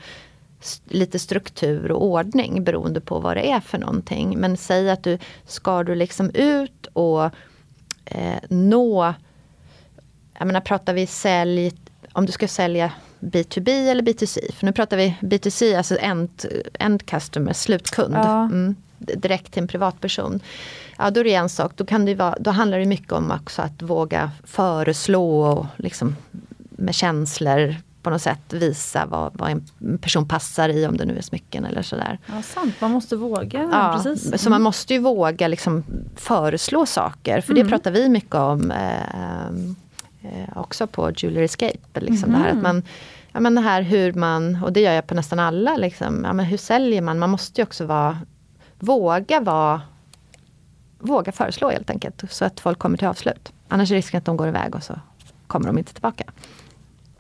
lite 0.86 1.20
struktur 1.20 1.92
och 1.92 2.04
ordning 2.04 2.64
beroende 2.64 3.02
på 3.02 3.20
vad 3.20 3.38
det 3.38 3.52
är 3.52 3.60
för 3.60 3.78
någonting. 3.78 4.40
Men 4.40 4.58
säg 4.58 4.90
att 4.90 5.04
du 5.04 5.18
ska 5.46 5.84
du 5.84 5.96
liksom 5.96 6.30
ut 6.34 6.88
och 6.94 7.24
eh, 8.06 8.40
nå, 8.50 9.14
jag 10.40 10.48
menar 10.48 10.62
pratar 10.62 10.94
vi 10.94 11.08
sälj 11.08 11.74
om 12.14 12.26
du 12.26 12.32
ska 12.32 12.48
sälja 12.48 12.92
B2B 13.20 13.92
eller 13.92 14.04
B2C. 14.04 14.54
För 14.54 14.66
nu 14.66 14.72
pratar 14.72 14.98
vi 14.98 15.18
B2C, 15.22 15.78
alltså 15.78 15.98
end, 16.00 16.46
end 16.74 17.06
customer, 17.06 17.54
slutkund. 17.54 18.16
Ja. 18.16 18.44
Mm, 18.44 18.76
direkt 18.98 19.54
till 19.54 19.62
en 19.62 19.68
privatperson. 19.68 20.40
Ja, 20.98 21.10
då 21.10 21.20
är 21.20 21.24
det 21.24 21.34
en 21.34 21.50
sak. 21.50 21.72
Då, 21.76 21.86
kan 21.86 22.06
det 22.06 22.16
vara, 22.16 22.36
då 22.40 22.52
handlar 22.52 22.80
det 22.80 22.86
mycket 22.86 23.12
om 23.12 23.32
också 23.32 23.62
att 23.62 23.82
våga 23.82 24.32
föreslå 24.44 25.42
och 25.42 25.66
liksom 25.78 26.16
med 26.70 26.96
känslor 26.96 27.76
på 28.06 28.10
något 28.10 28.22
sätt 28.22 28.54
visa 28.54 29.06
vad, 29.06 29.32
vad 29.36 29.50
en 29.52 29.98
person 29.98 30.28
passar 30.28 30.70
i, 30.70 30.88
om 30.88 30.98
det 30.98 31.06
nu 31.06 31.18
är 31.18 31.22
smycken 31.22 31.66
eller 31.66 31.82
sådär. 31.82 32.20
Ja, 32.26 32.42
sant. 32.42 32.76
Man 32.82 32.92
måste 32.92 33.16
våga. 33.16 33.70
Ja, 33.72 33.94
precis. 34.04 34.42
Så 34.44 34.50
man 34.50 34.62
måste 34.62 34.94
ju 34.94 35.00
våga 35.00 35.48
liksom 35.48 35.84
föreslå 36.16 36.86
saker, 36.86 37.42
för 37.42 37.54
det 37.54 37.62
Mm. 37.62 37.72
pratar 37.72 37.92
vi 37.92 38.10
mycket 38.10 38.36
om 38.36 38.72
eh, 38.72 39.48
eh, 40.24 40.50
också 40.58 40.88
på 40.88 41.12
Jewelry 41.12 41.44
Escape. 41.46 42.00
Liksom 42.00 42.32
det 42.32 42.38
här 42.38 42.50
att 42.50 42.62
man, 42.62 42.84
ja, 43.32 43.40
men 43.40 43.56
det 43.56 43.62
här 43.62 43.82
hur 43.82 44.14
man, 44.14 44.64
och 44.64 44.74
det 44.74 44.82
gör 44.82 44.94
jag 44.94 45.08
på 45.08 45.16
nästan 45.16 45.40
alla, 45.40 45.78
liksom, 45.78 46.22
ja, 46.24 46.34
men 46.34 46.46
hur 46.46 46.58
säljer 46.58 47.02
man? 47.02 47.20
Man 47.20 47.30
måste 47.30 47.62
ju 47.62 47.66
också 47.66 47.86
vara, 47.86 48.18
våga 48.80 49.40
vara 49.40 49.82
Våga 51.00 51.32
föreslå 51.32 51.70
helt 51.70 51.90
enkelt, 51.90 52.24
så 52.30 52.46
att 52.46 52.60
folk 52.60 52.80
kommer 52.80 52.98
till 52.98 53.08
avslut. 53.08 53.52
Annars 53.68 53.92
är 53.92 53.96
risken 53.96 54.18
att 54.18 54.26
de 54.26 54.38
går 54.38 54.48
iväg 54.48 54.76
och 54.76 54.84
så 54.84 54.94
kommer 55.48 55.68
de 55.68 55.78
inte 55.78 55.94
tillbaka. 55.94 56.24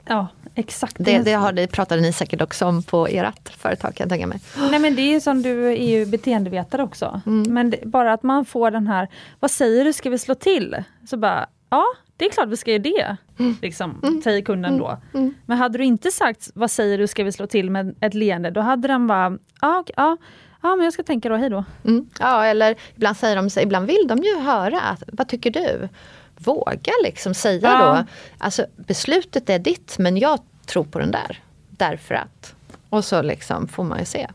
Ja, 0.06 0.28
exakt. 0.56 0.96
Det, 1.00 1.18
det, 1.18 1.34
har, 1.34 1.54
det 1.54 1.68
pratade 1.68 2.02
ni 2.02 2.14
säkert 2.14 2.42
också 2.42 2.66
om 2.66 2.84
på 2.84 3.08
ert 3.08 3.50
företag 3.50 3.96
kan 3.96 4.04
jag 4.04 4.10
tänka 4.10 4.28
mig. 4.28 4.40
Nej 4.72 4.80
men 4.80 4.96
det 4.96 5.02
är 5.02 5.14
ju 5.14 5.22
som 5.22 5.42
du 5.42 5.68
är 5.68 5.88
ju 5.88 6.06
beteendevetare 6.06 6.84
också. 6.84 7.22
Mm. 7.26 7.54
Men 7.54 7.70
det, 7.70 7.80
bara 7.86 8.14
att 8.14 8.24
man 8.24 8.46
får 8.46 8.72
den 8.72 8.88
här, 8.88 9.08
vad 9.40 9.52
säger 9.52 9.86
du, 9.86 9.94
ska 9.94 10.10
vi 10.10 10.18
slå 10.18 10.36
till? 10.36 10.84
Så 11.10 11.18
bara, 11.18 11.48
ja 11.70 11.86
det 12.18 12.26
är 12.26 12.30
klart 12.30 12.50
vi 12.50 12.58
ska 12.58 12.72
göra 12.72 12.82
det. 12.82 13.18
Liksom, 13.62 14.22
säger 14.24 14.42
kunden 14.42 14.78
då. 14.78 14.98
Mm. 15.14 15.34
Men 15.46 15.58
hade 15.58 15.78
du 15.78 15.84
inte 15.84 16.12
sagt, 16.12 16.50
vad 16.56 16.72
säger 16.72 16.98
du, 16.98 17.08
ska 17.08 17.24
vi 17.24 17.32
slå 17.32 17.48
till 17.48 17.70
med 17.70 17.96
ett 18.00 18.14
leende, 18.14 18.52
då 18.52 18.62
hade 18.62 18.88
den 18.88 19.08
bara, 19.08 19.38
ja, 19.62 19.84
ja, 19.96 20.18
ja 20.62 20.76
men 20.76 20.84
jag 20.84 20.94
ska 20.94 21.04
tänka 21.04 21.30
då, 21.30 21.36
hej 21.36 21.50
då. 21.50 21.64
Mm. 21.86 22.10
Ja, 22.20 22.46
eller 22.46 22.76
ibland 22.96 23.18
säger 23.18 23.36
de, 23.36 23.50
ibland 23.62 23.88
vill 23.88 24.08
de 24.08 24.18
ju 24.18 24.40
höra, 24.40 24.98
vad 25.08 25.28
tycker 25.28 25.52
du? 25.52 25.90
Våga 26.38 26.92
liksom 27.04 27.34
säga 27.34 27.60
Ja. 27.72 27.96
då, 27.96 28.06
alltså 28.38 28.66
beslutet 28.76 29.50
är 29.50 29.60
ditt 29.60 29.96
men 30.00 30.18
jag 30.18 30.40
tror 30.66 30.84
på 30.84 31.00
den 31.00 31.12
där. 31.12 31.42
Därför 31.70 32.16
att. 32.16 32.56
Och 32.90 33.06
så 33.06 33.22
liksom 33.22 33.68
får 33.68 33.84
man 33.84 34.00
ju 34.00 34.06
se. 34.06 34.28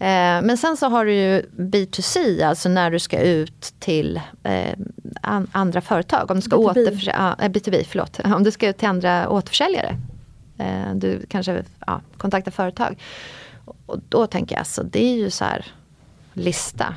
Eh, 0.00 0.42
men 0.42 0.56
sen 0.58 0.76
så 0.76 0.88
har 0.88 1.04
du 1.04 1.14
ju 1.14 1.42
B2C, 1.56 2.44
alltså 2.46 2.68
när 2.68 2.90
du 2.90 2.98
ska 2.98 3.20
ut 3.20 3.74
till 3.78 4.20
eh, 4.42 4.74
an, 5.20 5.50
andra 5.52 5.80
företag. 5.80 6.30
Om 6.30 6.36
du 6.36 6.42
ska 6.42 6.56
B2B. 6.56 6.70
återförsälja, 6.70 7.34
ja, 7.38 7.44
eh, 7.44 7.48
B2B, 7.50 7.84
förlåt. 7.88 8.20
Om 8.24 8.44
du 8.44 8.50
ska 8.50 8.68
ut 8.68 8.78
till 8.78 8.88
andra 8.88 9.28
återförsäljare. 9.28 9.96
Eh, 10.58 10.94
du 10.94 11.26
kanske 11.28 11.64
ja, 11.86 12.00
kontaktar 12.16 12.50
företag. 12.50 12.98
Och 13.86 13.98
då 14.08 14.26
tänker 14.26 14.54
jag, 14.54 14.60
alltså, 14.60 14.82
det 14.82 15.04
är 15.04 15.16
ju 15.16 15.30
så 15.30 15.44
här 15.44 15.66
lista. 16.32 16.94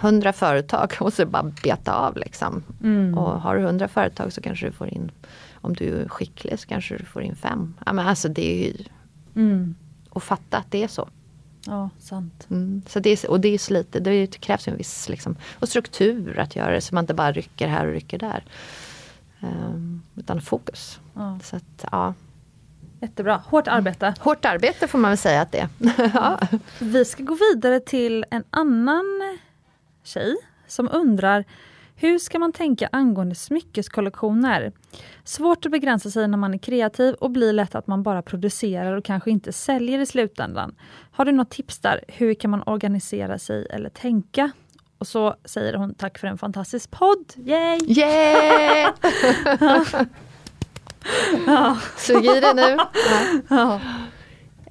100 0.00 0.32
företag 0.32 0.94
och 1.00 1.12
så 1.12 1.26
bara 1.26 1.52
beta 1.62 1.94
av 1.94 2.16
liksom. 2.16 2.62
Mm. 2.82 3.18
Och 3.18 3.40
har 3.40 3.56
du 3.56 3.62
100 3.62 3.88
företag 3.88 4.32
så 4.32 4.40
kanske 4.40 4.66
du 4.66 4.72
får 4.72 4.88
in, 4.88 5.10
om 5.54 5.74
du 5.74 6.00
är 6.00 6.08
skicklig 6.08 6.58
så 6.58 6.68
kanske 6.68 6.96
du 6.96 7.04
får 7.04 7.22
in 7.22 7.36
fem. 7.36 7.74
Ja, 7.86 7.92
men 7.92 8.06
alltså 8.06 8.28
det 8.28 8.52
är 8.52 8.66
ju, 8.66 8.84
Mm. 9.34 9.74
och 10.10 10.22
fatta 10.22 10.56
att 10.56 10.70
det 10.70 10.82
är 10.82 10.88
så. 10.88 11.08
Ja, 11.66 11.90
sant. 11.98 12.46
Mm. 12.50 12.82
Så 12.88 13.00
det 13.00 13.10
är, 13.10 13.30
och 13.30 13.40
det 13.40 13.48
är 13.48 13.58
så 13.58 13.72
lite, 13.72 14.00
det, 14.00 14.40
krävs 14.40 14.68
en 14.68 14.76
viss 14.76 15.08
liksom, 15.08 15.36
och 15.58 15.68
struktur 15.68 16.38
att 16.38 16.56
göra 16.56 16.70
det 16.70 16.80
så 16.80 16.94
man 16.94 17.04
inte 17.04 17.14
bara 17.14 17.32
rycker 17.32 17.68
här 17.68 17.86
och 17.86 17.92
rycker 17.92 18.18
där. 18.18 18.44
Ehm, 19.40 20.02
utan 20.16 20.40
fokus. 20.40 21.00
Ja. 21.14 21.38
Så 21.42 21.56
att, 21.56 21.84
ja. 21.92 22.14
Jättebra, 23.00 23.42
hårt 23.46 23.68
arbete. 23.68 24.14
Hårt 24.20 24.44
arbete 24.44 24.88
får 24.88 24.98
man 24.98 25.10
väl 25.10 25.18
säga 25.18 25.40
att 25.40 25.52
det 25.52 25.58
är. 25.58 25.68
ja. 26.14 26.40
Vi 26.78 27.04
ska 27.04 27.22
gå 27.22 27.38
vidare 27.52 27.80
till 27.80 28.24
en 28.30 28.44
annan 28.50 29.38
tjej 30.08 30.36
som 30.66 30.88
undrar 30.92 31.44
hur 32.00 32.18
ska 32.18 32.38
man 32.38 32.52
tänka 32.52 32.88
angående 32.92 33.34
smyckeskollektioner? 33.34 34.72
Svårt 35.24 35.66
att 35.66 35.72
begränsa 35.72 36.10
sig 36.10 36.28
när 36.28 36.38
man 36.38 36.54
är 36.54 36.58
kreativ 36.58 37.14
och 37.14 37.30
blir 37.30 37.52
lätt 37.52 37.74
att 37.74 37.86
man 37.86 38.02
bara 38.02 38.22
producerar 38.22 38.92
och 38.92 39.04
kanske 39.04 39.30
inte 39.30 39.52
säljer 39.52 39.98
i 39.98 40.06
slutändan. 40.06 40.74
Har 41.10 41.24
du 41.24 41.32
något 41.32 41.50
tips 41.50 41.78
där? 41.78 42.04
Hur 42.08 42.34
kan 42.34 42.50
man 42.50 42.62
organisera 42.66 43.38
sig 43.38 43.66
eller 43.70 43.90
tänka? 43.90 44.50
Och 44.98 45.06
så 45.06 45.34
säger 45.44 45.74
hon 45.74 45.94
tack 45.94 46.18
för 46.18 46.26
en 46.26 46.38
fantastisk 46.38 46.90
podd. 46.90 47.32
Yay! 47.36 47.78
Yeah! 47.86 48.94
Sug 51.96 52.24
i 52.24 52.40
det 52.40 52.54
nu. 52.54 52.78
Ja. 53.48 53.80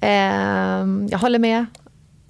Ehm, 0.00 1.08
jag 1.10 1.18
håller 1.18 1.38
med. 1.38 1.66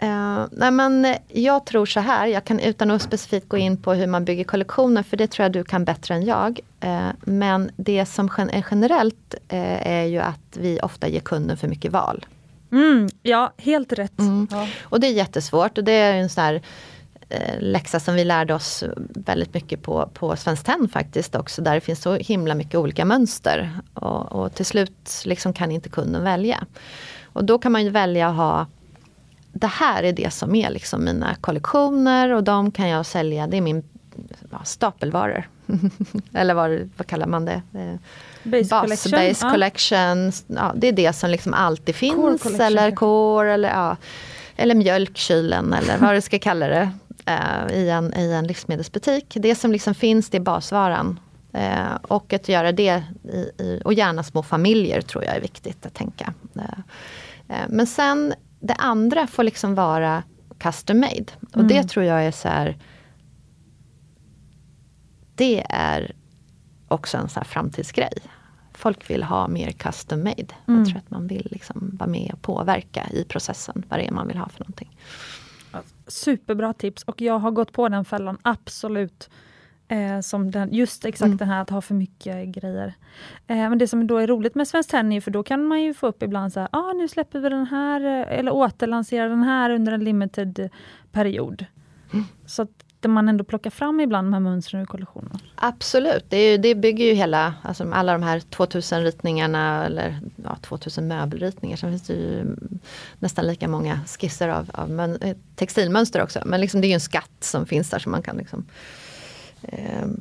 Uh, 0.03 0.47
nej 0.51 0.71
men 0.71 1.17
jag 1.29 1.67
tror 1.67 1.87
så 1.87 2.01
här, 2.01 2.27
jag 2.27 2.45
kan 2.45 2.61
utan 2.61 2.91
att 2.91 3.03
specifikt 3.03 3.49
gå 3.49 3.57
in 3.57 3.77
på 3.77 3.93
hur 3.93 4.07
man 4.07 4.25
bygger 4.25 4.45
kollektioner, 4.45 5.03
för 5.03 5.17
det 5.17 5.27
tror 5.27 5.45
jag 5.45 5.53
du 5.53 5.65
kan 5.65 5.85
bättre 5.85 6.15
än 6.15 6.25
jag. 6.25 6.61
Eh, 6.81 7.09
men 7.21 7.71
det 7.77 8.07
som 8.07 8.31
är 8.37 8.67
generellt 8.71 9.35
eh, 9.49 9.87
är 9.87 10.05
ju 10.05 10.19
att 10.19 10.57
vi 10.57 10.81
ofta 10.83 11.09
ger 11.09 11.21
kunden 11.21 11.57
för 11.57 11.69
mycket 11.69 11.93
val. 11.93 12.27
Mm, 12.73 13.09
ja, 13.23 13.53
helt 13.57 13.93
rätt. 13.93 14.19
Mm. 14.19 14.49
Ja. 14.51 14.69
Och 14.83 15.01
det 15.01 15.07
är 15.07 15.13
jättesvårt 15.13 15.79
och 15.79 15.85
det 15.85 15.93
är 15.93 16.15
en 16.15 16.29
sån 16.29 16.45
här 16.45 16.63
eh, 17.29 17.61
läxa 17.61 18.01
som 18.01 18.15
vi 18.15 18.25
lärde 18.25 18.55
oss 18.55 18.85
väldigt 19.15 19.55
mycket 19.55 19.83
på, 19.83 20.11
på 20.15 20.37
Svenskt 20.37 20.67
Tenn 20.67 20.89
faktiskt 20.89 21.35
också, 21.35 21.63
där 21.63 21.75
det 21.75 21.81
finns 21.81 22.03
så 22.03 22.15
himla 22.15 22.55
mycket 22.55 22.75
olika 22.75 23.05
mönster. 23.05 23.81
Och, 23.95 24.33
och 24.33 24.55
till 24.55 24.67
slut 24.67 25.23
liksom 25.25 25.53
kan 25.53 25.73
inte 25.73 25.89
kunden 25.89 26.25
välja. 26.25 26.67
Och 27.25 27.45
då 27.45 27.59
kan 27.59 27.73
man 27.73 27.85
ju 27.85 27.91
välja 27.91 28.29
att 28.29 28.37
ha 28.37 28.67
det 29.53 29.67
här 29.67 30.03
är 30.03 30.13
det 30.13 30.31
som 30.31 30.55
är 30.55 30.71
liksom 30.71 31.05
mina 31.05 31.35
kollektioner 31.35 32.33
och 32.33 32.45
de 32.45 32.71
kan 32.71 32.89
jag 32.89 33.07
sälja, 33.07 33.47
det 33.47 33.57
är 33.57 33.61
min 33.61 33.83
ja, 34.51 34.65
stapelvaror. 34.65 35.49
Eller 36.33 36.55
vad, 36.55 36.91
vad 36.97 37.07
kallar 37.07 37.27
man 37.27 37.45
det? 37.45 37.63
Eh, 37.75 37.95
Base 38.43 38.69
Bas, 38.69 38.81
collection. 38.83 39.11
base 39.11 39.47
ja. 39.47 39.51
collection. 39.51 40.33
Ja, 40.47 40.73
det 40.77 40.89
är 40.89 40.93
det 40.93 41.13
som 41.13 41.31
liksom 41.31 41.55
alltid 41.55 41.95
Core 41.95 41.99
finns. 41.99 42.43
collection 42.43 42.61
eller 42.67 42.91
core 42.91 43.53
eller, 43.53 43.69
ja, 43.69 43.97
eller 44.57 44.75
mjölkkylen 44.75 45.73
eller 45.73 45.99
vad 45.99 46.15
du 46.15 46.21
ska 46.21 46.39
kalla 46.39 46.69
det. 46.69 46.91
eh, 47.27 47.77
i, 47.79 47.89
en, 47.91 48.15
I 48.19 48.33
en 48.33 48.47
livsmedelsbutik. 48.47 49.37
Det 49.41 49.55
som 49.55 49.73
liksom 49.73 49.95
finns 49.95 50.31
det 50.31 50.39
är 50.39 50.41
basvaran. 50.41 51.21
Eh, 51.53 51.95
och 52.03 52.33
att 52.33 52.49
göra 52.49 52.73
det 52.73 53.03
i, 53.25 53.63
i, 53.63 53.81
och 53.85 53.93
gärna 53.95 54.23
små 54.23 54.43
familjer 54.43 55.01
tror 55.01 55.25
jag 55.25 55.37
är 55.37 55.41
viktigt 55.41 55.87
att 55.87 55.95
tänka. 55.95 56.33
Eh, 57.49 57.57
men 57.69 57.87
sen 57.87 58.35
det 58.61 58.75
andra 58.75 59.27
får 59.27 59.43
liksom 59.43 59.75
vara 59.75 60.23
custom 60.59 61.01
made. 61.01 61.27
Och 61.41 61.55
Mm. 61.57 61.69
det 61.69 61.85
tror 61.89 62.05
jag 62.05 62.25
är 62.25 62.31
så 62.31 62.49
här 62.49 62.77
det 65.35 65.65
är 65.69 66.13
också 66.89 67.17
en 67.17 67.29
sån 67.29 67.41
här 67.41 67.45
framtidsgrej. 67.49 68.13
Folk 68.73 69.11
vill 69.11 69.23
ha 69.23 69.49
mer 69.49 69.71
custom 69.71 70.19
made. 70.19 70.47
Mm. 70.69 70.81
Jag 70.81 70.87
tror 70.89 70.99
att 70.99 71.11
man 71.11 71.27
vill 71.27 71.49
liksom 71.51 71.91
vara 71.99 72.11
med 72.11 72.31
och 72.33 72.43
påverka 72.43 73.09
i 73.13 73.25
processen 73.25 73.85
vad 73.89 73.99
det 73.99 74.07
är 74.07 74.11
man 74.13 74.29
vill 74.29 74.37
ha 74.37 74.49
för 74.49 74.61
någonting. 74.61 74.97
Superbra 76.07 76.73
tips 76.73 77.03
och 77.03 77.21
jag 77.21 77.39
har 77.39 77.51
gått 77.51 77.73
på 77.73 77.89
den 77.89 78.05
fällan, 78.05 78.39
absolut. 78.43 79.31
Eh, 79.89 80.21
som 80.21 80.51
den, 80.51 80.73
just 80.73 81.05
exakt 81.05 81.27
Mm. 81.27 81.37
den 81.37 81.49
här 81.49 81.63
att 81.63 81.71
ha 81.71 81.81
för 81.81 81.95
mycket 81.95 82.49
grejer. 82.49 82.95
Eh, 83.47 83.57
men 83.57 83.79
det 83.79 83.89
som 83.89 84.07
då 84.07 84.19
är 84.19 84.27
roligt 84.27 84.55
med 84.55 84.69
Svenskt 84.69 84.91
Tenn 84.91 85.13
är 85.13 85.21
för 85.21 85.31
då 85.31 85.43
kan 85.43 85.65
man 85.67 85.83
ju 85.83 85.95
få 85.95 86.07
upp 86.07 86.23
ibland 86.23 86.53
så 86.53 86.61
här, 86.61 86.69
ah, 86.73 86.93
nu 86.93 87.09
släpper 87.09 87.39
vi 87.39 87.49
den 87.49 87.67
här 87.67 88.01
eh, 88.01 88.39
eller 88.39 88.53
återlanserar 88.53 89.29
den 89.29 89.43
här 89.43 89.71
under 89.71 89.93
en 89.93 90.05
limited 90.05 90.71
period. 91.13 91.65
Mm. 92.13 92.25
Så 92.47 92.63
att 92.63 92.71
man 93.07 93.29
ändå 93.29 93.45
plockar 93.45 93.71
fram 93.71 94.01
ibland 94.01 94.27
de 94.27 94.33
här 94.33 94.41
mönstren 94.41 94.83
ur 94.83 94.87
kollektionen. 94.87 95.39
Absolut, 95.55 96.25
det, 96.29 96.37
är 96.37 96.59
det 96.59 96.75
bygger 96.75 97.05
ju 97.05 97.13
hela, 97.13 97.55
alltså 97.63 97.91
alla 97.93 98.13
de 98.13 98.23
här 98.23 98.41
2000 98.41 99.03
ritningarna 99.03 99.87
eller 99.87 100.21
ja, 100.45 100.57
2000 100.63 101.09
möbelritningar. 101.09 101.77
Sen 101.77 101.91
finns 101.91 102.07
det 102.07 102.13
ju 102.13 102.57
nästan 103.19 103.47
lika 103.47 103.69
många 103.69 104.01
skisser 104.07 104.49
av, 104.49 104.71
av 104.75 105.01
eh, 105.01 105.37
textilmönster 105.57 106.23
också. 106.23 106.43
Men 106.45 106.61
liksom 106.61 106.81
det 106.81 106.87
är 106.87 106.89
ju 106.89 106.95
en 106.95 107.01
skatt 107.01 107.37
som 107.41 107.67
finns 107.67 107.91
där 107.91 107.99
som 107.99 108.13
man 108.13 108.23
kan 108.23 108.37
liksom, 108.37 108.67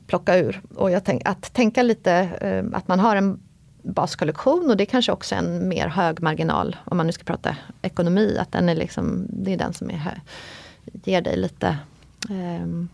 plocka 0.07 0.38
ur. 0.38 0.61
Och 0.76 0.91
jag 0.91 1.03
tänk, 1.03 1.22
att 1.26 1.53
tänka 1.53 1.84
lite 1.84 2.14
eh, 2.41 2.77
att 2.77 2.88
man 2.88 2.99
har 2.99 3.15
en 3.15 3.39
baskollektion 3.81 4.69
och 4.69 4.77
det 4.77 4.84
är 4.84 4.85
kanske 4.85 5.11
också 5.11 5.35
en 5.35 5.68
mer 5.68 5.88
hög 5.88 6.22
marginal 6.22 6.76
om 6.85 6.97
man 6.97 7.05
nu 7.05 7.11
ska 7.11 7.23
prata 7.23 7.55
ekonomi. 7.81 8.38
Att 8.39 8.51
den 8.51 8.69
är 8.69 8.76
liksom, 8.76 9.27
det 9.30 9.53
är 9.53 9.57
den 9.57 9.73
som 9.73 9.89
är 9.89 10.22
ger 11.03 11.22
dig 11.22 11.38
lite 11.38 11.77
ehm, 12.30 12.89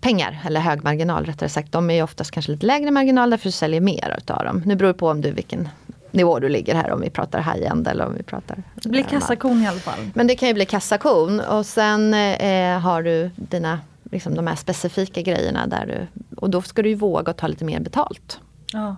pengar, 0.00 0.42
eller 0.46 0.60
hög 0.60 0.84
marginal 0.84 1.24
rättare 1.24 1.48
sagt. 1.48 1.72
De 1.72 1.90
är 1.90 1.94
ju 1.94 2.02
oftast 2.02 2.30
kanske 2.30 2.52
lite 2.52 2.66
lägre 2.66 2.90
marginal 2.90 3.30
därför 3.30 3.44
du 3.44 3.52
säljer 3.52 3.80
mer 3.80 4.14
utav 4.18 4.44
dem. 4.44 4.62
Nu 4.66 4.76
beror 4.76 4.88
det 4.88 4.98
på 4.98 5.08
om 5.08 5.20
du 5.20 5.30
vilken 5.30 5.68
nivå 6.10 6.38
du 6.38 6.48
ligger 6.48 6.74
här, 6.74 6.90
om 6.90 7.00
vi 7.00 7.10
pratar 7.10 7.38
high-end 7.38 7.88
eller 7.88 8.06
om 8.06 8.14
vi 8.14 8.22
pratar... 8.22 8.62
Det 8.74 8.88
blir 8.88 9.00
eh, 9.00 9.06
kassakon 9.06 9.62
i 9.62 9.66
alla 9.66 9.80
fall. 9.80 10.10
Men 10.14 10.26
det 10.26 10.36
kan 10.36 10.48
ju 10.48 10.54
bli 10.54 10.66
kassakon 10.66 11.40
och 11.40 11.66
sen 11.66 12.14
eh, 12.14 12.78
har 12.78 13.02
du 13.02 13.30
dina, 13.36 13.80
liksom 14.10 14.34
de 14.34 14.46
här 14.46 14.56
specifika 14.56 15.22
grejerna 15.22 15.66
där 15.66 15.86
du, 15.86 16.24
och 16.36 16.50
då 16.50 16.62
ska 16.62 16.82
du 16.82 16.88
ju 16.88 16.94
våga 16.94 17.32
ta 17.32 17.46
lite 17.46 17.64
mer 17.64 17.80
betalt. 17.80 18.40
Ja. 18.72 18.96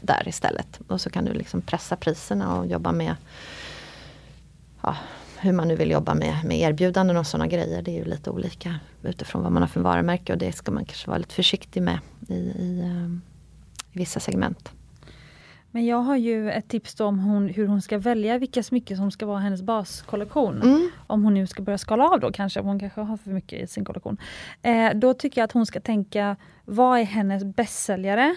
där 0.00 0.28
istället. 0.28 0.80
Och 0.88 1.00
så 1.00 1.10
kan 1.10 1.24
du 1.24 1.32
liksom 1.32 1.60
pressa 1.60 1.96
priserna 1.96 2.58
och 2.58 2.66
jobba 2.66 2.92
med 2.92 3.14
ja, 4.82 4.96
hur 5.38 5.52
man 5.52 5.68
nu 5.68 5.76
vill 5.76 5.90
jobba 5.90 6.14
med, 6.14 6.44
med 6.44 6.58
erbjudanden 6.58 7.16
och 7.16 7.26
sådana 7.26 7.46
grejer. 7.46 7.82
Det 7.82 7.90
är 7.90 7.98
ju 7.98 8.04
lite 8.04 8.30
olika 8.30 8.80
utifrån 9.02 9.42
vad 9.42 9.52
man 9.52 9.62
har 9.62 9.68
för 9.68 9.80
varumärke 9.80 10.32
och 10.32 10.38
det 10.38 10.52
ska 10.52 10.72
man 10.72 10.84
kanske 10.84 11.10
vara 11.10 11.18
lite 11.18 11.34
försiktig 11.34 11.82
med 11.82 11.98
i, 12.28 12.34
i, 12.34 12.80
um, 12.84 13.22
i 13.92 13.98
vissa 13.98 14.20
segment. 14.20 14.72
Men 15.74 15.86
jag 15.86 15.96
har 15.96 16.16
ju 16.16 16.50
ett 16.50 16.68
tips 16.68 17.00
om 17.00 17.18
hon, 17.18 17.48
hur 17.48 17.66
hon 17.66 17.82
ska 17.82 17.98
välja 17.98 18.38
vilka 18.38 18.62
smycken 18.62 18.96
som 18.96 19.10
ska 19.10 19.26
vara 19.26 19.38
hennes 19.38 19.62
baskollektion. 19.62 20.62
Mm. 20.62 20.90
Om 21.06 21.24
hon 21.24 21.34
nu 21.34 21.46
ska 21.46 21.62
börja 21.62 21.78
skala 21.78 22.08
av 22.08 22.20
då 22.20 22.32
kanske, 22.32 22.60
hon 22.60 22.80
kanske 22.80 23.00
har 23.00 23.16
för 23.16 23.30
mycket 23.30 23.62
i 23.62 23.66
sin 23.66 23.84
kollektion. 23.84 24.16
Eh, 24.62 24.94
då 24.94 25.14
tycker 25.14 25.40
jag 25.40 25.44
att 25.44 25.52
hon 25.52 25.66
ska 25.66 25.80
tänka, 25.80 26.36
vad 26.64 26.98
är 26.98 27.04
hennes 27.04 27.44
bästsäljare? 27.44 28.36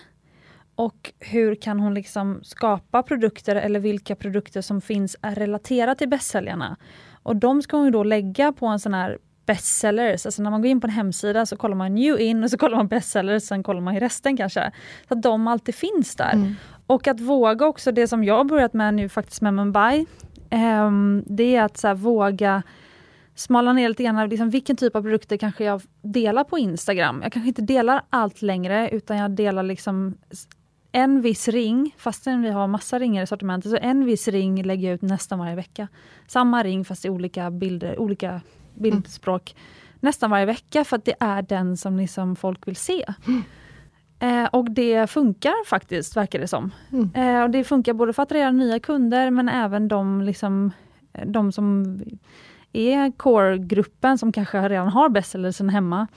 Och 0.75 1.13
hur 1.19 1.55
kan 1.55 1.79
hon 1.79 1.93
liksom 1.93 2.39
skapa 2.43 3.03
produkter 3.03 3.55
eller 3.55 3.79
vilka 3.79 4.15
produkter 4.15 4.61
som 4.61 4.81
finns 4.81 5.15
är 5.21 5.35
relaterade 5.35 5.95
till 5.95 6.09
bästsäljarna. 6.09 6.77
Och 7.23 7.35
de 7.35 7.61
ska 7.61 7.77
hon 7.77 7.91
då 7.91 8.03
lägga 8.03 8.51
på 8.51 8.65
en 8.67 8.79
sån 8.79 8.93
här 8.93 9.17
bestsellers. 9.45 10.25
Alltså 10.25 10.41
när 10.41 10.51
man 10.51 10.61
går 10.61 10.71
in 10.71 10.81
på 10.81 10.87
en 10.87 10.93
hemsida 10.93 11.45
så 11.45 11.57
kollar 11.57 11.75
man 11.75 11.95
new 11.95 12.19
in 12.19 12.43
och 12.43 12.49
så 12.49 12.57
kollar 12.57 12.77
man 12.77 12.87
bestsellers, 12.87 13.43
sen 13.43 13.63
kollar 13.63 13.81
man 13.81 13.95
i 13.95 13.99
resten 13.99 14.37
kanske. 14.37 14.71
Så 15.07 15.13
att 15.13 15.21
de 15.21 15.47
alltid 15.47 15.75
finns 15.75 16.15
där. 16.15 16.33
Mm. 16.33 16.55
Och 16.87 17.07
att 17.07 17.19
våga 17.19 17.65
också, 17.65 17.91
det 17.91 18.07
som 18.07 18.23
jag 18.23 18.37
har 18.37 18.43
börjat 18.43 18.73
med 18.73 18.93
nu 18.93 19.09
faktiskt 19.09 19.41
med 19.41 19.53
Mumbai, 19.53 20.05
eh, 20.49 20.91
det 21.25 21.55
är 21.55 21.63
att 21.63 21.77
så 21.77 21.87
här, 21.87 21.95
våga 21.95 22.63
smala 23.35 23.73
ner 23.73 23.89
lite 23.89 24.03
grann, 24.03 24.29
liksom, 24.29 24.49
vilken 24.49 24.75
typ 24.75 24.95
av 24.95 25.01
produkter 25.01 25.37
kanske 25.37 25.63
jag 25.63 25.81
delar 26.01 26.43
på 26.43 26.57
Instagram. 26.57 27.19
Jag 27.23 27.31
kanske 27.31 27.47
inte 27.47 27.61
delar 27.61 28.01
allt 28.09 28.41
längre, 28.41 28.89
utan 28.89 29.17
jag 29.17 29.31
delar 29.31 29.63
liksom 29.63 30.17
en 30.91 31.21
viss 31.21 31.47
ring, 31.47 31.95
fastän 31.97 32.41
vi 32.41 32.49
har 32.49 32.67
massa 32.67 32.99
ringar 32.99 33.23
i 33.23 33.27
sortimentet, 33.27 33.71
så 33.71 33.77
en 33.77 34.05
viss 34.05 34.27
ring 34.27 34.63
lägger 34.63 34.87
jag 34.87 34.95
ut 34.95 35.01
nästan 35.01 35.39
varje 35.39 35.55
vecka. 35.55 35.87
Samma 36.27 36.63
ring 36.63 36.85
fast 36.85 37.05
i 37.05 37.09
olika 37.09 37.51
bilder, 37.51 37.99
olika 37.99 38.41
bildspråk. 38.75 39.51
Mm. 39.51 39.63
Nästan 39.99 40.31
varje 40.31 40.45
vecka 40.45 40.83
för 40.83 40.95
att 40.95 41.05
det 41.05 41.15
är 41.19 41.41
den 41.41 41.77
som 41.77 41.97
liksom 41.97 42.35
folk 42.35 42.67
vill 42.67 42.75
se. 42.75 43.05
Mm. 43.27 43.43
Eh, 44.19 44.45
och 44.45 44.71
det 44.71 45.09
funkar 45.09 45.65
faktiskt, 45.65 46.17
verkar 46.17 46.39
det 46.39 46.47
som. 46.47 46.71
Mm. 46.91 47.09
Eh, 47.13 47.43
och 47.43 47.49
det 47.49 47.63
funkar 47.63 47.93
både 47.93 48.13
för 48.13 48.23
att 48.23 48.27
attrahera 48.27 48.51
nya 48.51 48.79
kunder 48.79 49.31
men 49.31 49.49
även 49.49 49.87
de, 49.87 50.21
liksom, 50.21 50.71
de 51.25 51.51
som 51.51 51.99
är 52.73 53.11
core-gruppen 53.11 54.17
som 54.17 54.31
kanske 54.31 54.69
redan 54.69 54.87
har 54.87 55.09
bestsellersen 55.09 55.69
hemma. 55.69 56.07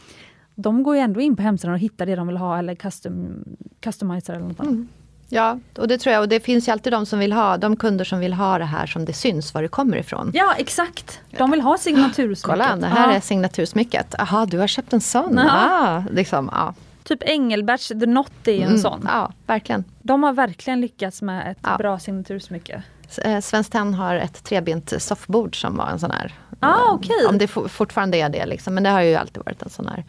De 0.55 0.82
går 0.82 0.97
ju 0.97 1.02
ändå 1.02 1.20
in 1.20 1.36
på 1.36 1.43
hemsidan 1.43 1.74
och 1.74 1.81
hittar 1.81 2.06
det 2.06 2.16
de 2.16 2.27
vill 2.27 2.36
ha 2.36 2.59
eller 2.59 2.74
custom, 2.74 3.44
customizer 3.81 4.35
eller 4.35 4.47
något 4.47 4.60
annat. 4.60 4.72
Mm. 4.72 4.89
Ja, 5.32 5.59
och 5.78 5.89
det 5.89 5.98
tror 5.98 6.12
jag. 6.12 6.22
Och 6.22 6.28
det 6.28 6.40
finns 6.40 6.68
ju 6.68 6.72
alltid 6.72 6.93
de 6.93 7.06
som 7.06 7.18
vill 7.18 7.32
ha, 7.32 7.56
de 7.56 7.77
kunder 7.77 8.05
som 8.05 8.18
vill 8.18 8.32
ha 8.32 8.59
det 8.59 8.64
här 8.64 8.86
som 8.86 9.05
det 9.05 9.12
syns 9.12 9.55
var 9.55 9.62
det 9.62 9.68
kommer 9.68 9.97
ifrån. 9.97 10.31
Ja, 10.35 10.55
exakt. 10.59 11.20
De 11.39 11.51
vill 11.51 11.60
ha 11.60 11.78
signatursmycket. 11.78 12.43
Kolla, 12.43 12.77
det 12.77 12.86
här 12.86 13.10
ja. 13.10 13.16
är 13.16 13.20
signatursmycket. 13.20 14.14
Jaha, 14.18 14.47
du 14.47 14.59
har 14.59 14.66
köpt 14.66 14.93
en 14.93 15.01
sån. 15.01 15.39
Ah, 15.39 16.02
liksom, 16.10 16.51
ja. 16.52 16.74
Typ 17.11 17.23
Engelberts 17.23 17.89
The 17.89 17.95
Knot 17.95 18.49
är 18.49 18.53
ju 18.53 18.61
en 18.61 18.66
mm, 18.66 18.78
sån. 18.78 19.05
Ja, 19.05 19.32
verkligen. 19.47 19.85
De 20.03 20.23
har 20.23 20.32
verkligen 20.32 20.81
lyckats 20.81 21.23
med 21.23 21.51
ett 21.51 21.59
ja. 21.62 21.77
bra 21.78 21.99
signatursmycke. 21.99 22.82
Eh, 23.24 23.41
Svenskt 23.41 23.73
Tenn 23.73 23.95
har 23.95 24.15
ett 24.15 24.45
trebent 24.45 25.03
soffbord 25.03 25.61
som 25.61 25.77
var 25.77 25.89
en 25.89 25.99
sån 25.99 26.11
här. 26.11 26.35
Ah, 26.61 26.93
okay. 26.93 27.27
Om 27.28 27.39
det 27.39 27.49
fortfarande 27.49 28.19
är 28.19 28.28
det 28.28 28.47
liksom, 28.47 28.74
men 28.74 28.82
det 28.82 28.91
har 28.91 29.01
ju 29.01 29.15
alltid 29.15 29.43
varit 29.45 29.62
en 29.62 29.70
sån 29.70 29.87
här. 29.87 30.05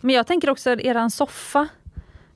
Men 0.00 0.14
jag 0.14 0.26
tänker 0.26 0.50
också 0.50 0.70
eran 0.70 1.10
soffa. 1.10 1.68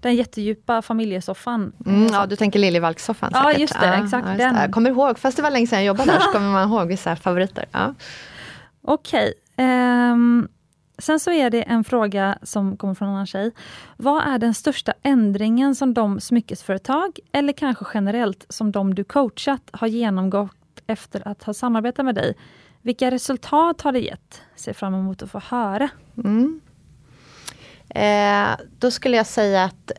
Den 0.01 0.15
jättedjupa 0.15 0.83
familjesoffan. 0.83 1.73
Mm, 1.87 2.07
ja, 2.13 2.27
du 2.27 2.37
tänker 2.37 2.59
Liljevalchssoffan 2.59 3.31
Ja, 3.35 3.53
just 3.53 3.81
det. 3.81 3.87
exakt, 3.87 4.27
ja, 4.29 4.35
den. 4.35 4.57
Jag 4.57 4.73
kommer 4.73 4.91
ihåg, 4.91 5.19
fast 5.19 5.37
det 5.37 5.43
var 5.43 5.51
länge 5.51 5.67
sedan 5.67 5.79
jag 5.79 5.87
jobbade 5.87 6.13
där, 6.13 6.21
så 6.21 6.29
kommer 6.33 6.53
man 6.53 6.69
ihåg 6.69 6.89
vissa 6.89 7.17
favoriter. 7.17 7.65
Ja. 7.73 7.95
Okej. 8.83 9.35
Okay. 9.57 9.67
Um, 9.67 9.71
ehm, 9.71 10.49
Sen 10.99 11.21
så 11.21 11.31
är 11.31 11.51
det 11.51 11.63
en 11.63 11.85
fråga 11.85 12.39
som 12.43 12.77
kommer 12.77 12.95
från 12.95 13.09
en 13.09 13.15
annan 13.15 13.27
tjej. 13.27 13.51
Vad 13.97 14.29
är 14.29 14.39
den 14.39 14.55
största 14.55 14.95
ändringen 15.03 15.75
som 15.75 15.95
de 15.95 16.21
smyckesföretag, 16.21 17.19
eller 17.33 17.53
kanske 17.53 17.85
generellt, 17.95 18.47
som 18.49 18.73
de 18.73 18.95
du 18.95 19.05
coachat 19.05 19.71
har 19.73 19.87
genomgått 19.87 20.81
efter 20.87 21.29
att 21.29 21.43
ha 21.43 21.55
samarbetat 21.55 22.05
med 22.05 22.15
dig? 22.15 22.35
Vilka 22.83 23.11
resultat 23.11 23.81
har 23.81 23.93
det 23.93 24.01
gett? 24.01 24.43
Ser 24.57 24.73
fram 24.73 24.95
emot 24.95 25.23
att 25.23 25.31
få 25.31 25.39
höra. 25.39 25.89
Mm. 26.25 26.61
Eh, 27.89 28.57
då 28.79 28.91
skulle 28.91 29.17
jag 29.17 29.27
säga 29.27 29.65
att 29.65 29.93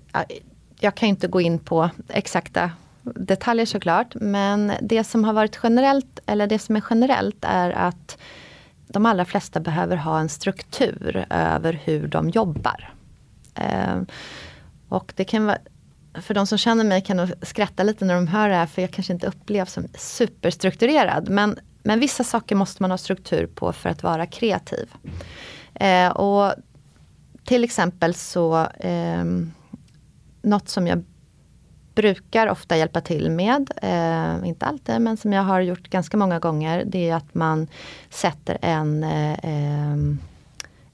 jag 0.80 0.96
kan 0.96 1.10
inte 1.10 1.28
gå 1.28 1.42
in 1.42 1.60
på 1.60 1.90
exakta 2.08 2.72
detaljer 3.02 3.66
såklart, 3.66 4.16
men 4.16 4.72
det 4.82 5.04
som 5.04 5.24
har 5.24 5.34
varit 5.34 5.60
generellt, 5.64 6.20
eller 6.26 6.48
det 6.48 6.60
som 6.60 6.76
är 6.76 6.84
generellt 6.90 7.38
är 7.42 7.72
att 7.72 8.18
de 8.88 9.06
allra 9.06 9.26
flesta 9.26 9.60
behöver 9.60 9.96
ha 9.98 10.20
en 10.20 10.30
struktur 10.30 11.26
över 11.30 11.74
hur 11.84 12.08
de 12.08 12.30
jobbar. 12.30 12.94
Eh, 13.56 14.02
och 14.90 15.14
det 15.16 15.24
kan 15.24 15.46
vara, 15.46 15.58
för 16.14 16.34
de 16.34 16.48
som 16.48 16.58
känner 16.58 16.84
mig 16.84 17.02
kan 17.02 17.18
nog 17.18 17.32
skratta 17.42 17.84
lite 17.84 18.06
när 18.06 18.16
de 18.16 18.28
hör 18.28 18.50
det 18.50 18.56
här 18.56 18.66
för 18.66 18.82
jag 18.82 18.92
kanske 18.92 19.14
inte 19.14 19.28
upplevs 19.28 19.74
som 19.74 19.88
superstrukturerad. 19.98 21.30
Men, 21.30 21.60
men 21.84 22.00
vissa 22.00 22.24
saker 22.24 22.56
måste 22.56 22.84
man 22.84 22.92
ha 22.92 22.98
struktur 22.98 23.48
på 23.48 23.74
för 23.74 23.90
att 23.90 24.04
vara 24.04 24.26
kreativ. 24.26 24.90
Eh, 25.74 26.10
och 26.10 26.54
till 27.44 27.64
exempel 27.64 28.14
så, 28.14 28.68
eh, 28.80 29.24
något 30.42 30.70
som 30.70 30.88
jag 30.88 31.04
brukar 31.96 32.48
ofta 32.48 32.78
hjälpa 32.78 33.02
till 33.02 33.32
med, 33.32 33.72
eh, 33.82 34.48
inte 34.48 34.66
alltid, 34.66 35.02
men 35.02 35.18
som 35.18 35.34
jag 35.34 35.44
har 35.44 35.62
gjort 35.62 35.90
ganska 35.90 36.18
många 36.18 36.40
gånger, 36.40 36.84
det 36.86 37.10
är 37.10 37.16
att 37.16 37.36
man 37.36 37.68
sätter 38.10 38.58
en 38.62 39.04
eh, 39.04 39.40
ehm, 39.44 40.20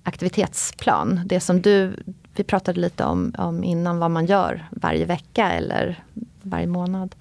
aktivitetsplan. 0.03 1.21
Det 1.25 1.39
som 1.39 1.61
du, 1.61 1.95
vi 2.35 2.43
pratade 2.43 2.79
lite 2.79 3.03
om, 3.03 3.33
om 3.37 3.63
innan 3.63 3.99
vad 3.99 4.11
man 4.11 4.25
gör 4.25 4.65
varje 4.71 5.05
vecka 5.05 5.51
eller 5.51 6.03
varje 6.41 6.67
månad. 6.67 7.15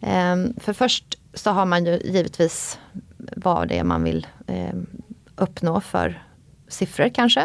Eh, 0.00 0.36
för 0.56 0.72
först 0.72 1.18
så 1.34 1.50
har 1.50 1.66
man 1.66 1.84
ju 1.84 2.00
givetvis 2.04 2.78
vad 3.36 3.68
det 3.68 3.78
är 3.78 3.84
man 3.84 4.04
vill 4.04 4.26
eh, 4.46 4.74
uppnå 5.36 5.80
för 5.80 6.22
siffror 6.68 7.08
kanske. 7.08 7.40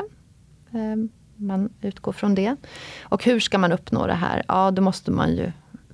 Eh, 0.72 0.96
man 1.36 1.70
utgår 1.82 2.12
från 2.12 2.36
det. 2.36 2.56
Och 3.02 3.24
hur 3.24 3.40
ska 3.40 3.58
man 3.58 3.72
uppnå 3.72 4.08
det 4.08 4.14
här? 4.14 4.44
Ja, 4.48 4.72
då 4.72 4.82
måste 4.82 5.12
man 5.12 5.36
ju 5.36 5.52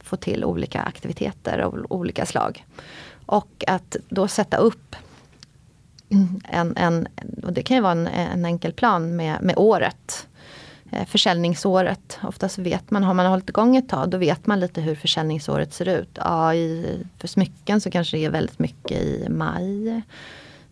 få 0.10 0.16
till 0.18 0.46
olika 0.46 0.82
aktiviteter 0.82 1.60
av 1.60 1.86
olika 1.90 2.26
slag. 2.26 2.66
Och 3.26 3.64
att 3.68 3.96
då 4.10 4.28
sätta 4.28 4.58
upp 4.58 4.96
en, 6.44 6.78
en 6.78 7.08
och 7.44 7.54
det 7.54 7.64
kan 7.64 7.78
ju 7.78 7.82
vara 7.82 7.92
en, 7.92 8.08
en 8.08 8.46
enkel 8.46 8.74
plan 8.74 9.16
med, 9.16 9.42
med 9.42 9.58
året. 9.58 10.28
Eh, 10.92 11.06
försäljningsåret. 11.06 12.20
Oftast 12.24 12.58
vet 12.58 12.92
man, 12.92 13.04
har 13.04 13.14
man 13.14 13.26
hållit 13.26 13.50
igång 13.50 13.78
ett 13.78 13.90
tag, 13.90 14.10
då 14.10 14.18
vet 14.18 14.48
man 14.48 14.60
lite 14.60 14.82
hur 14.82 14.96
försäljningsåret 14.96 15.74
ser 15.74 15.88
ut. 15.88 16.10
Ja, 16.14 16.54
i, 16.54 17.00
för 17.18 17.28
smycken 17.28 17.82
så 17.82 17.92
kanske 17.92 18.18
det 18.18 18.26
är 18.26 18.30
väldigt 18.30 18.60
mycket 18.60 19.02
i 19.02 19.28
maj. 19.30 20.02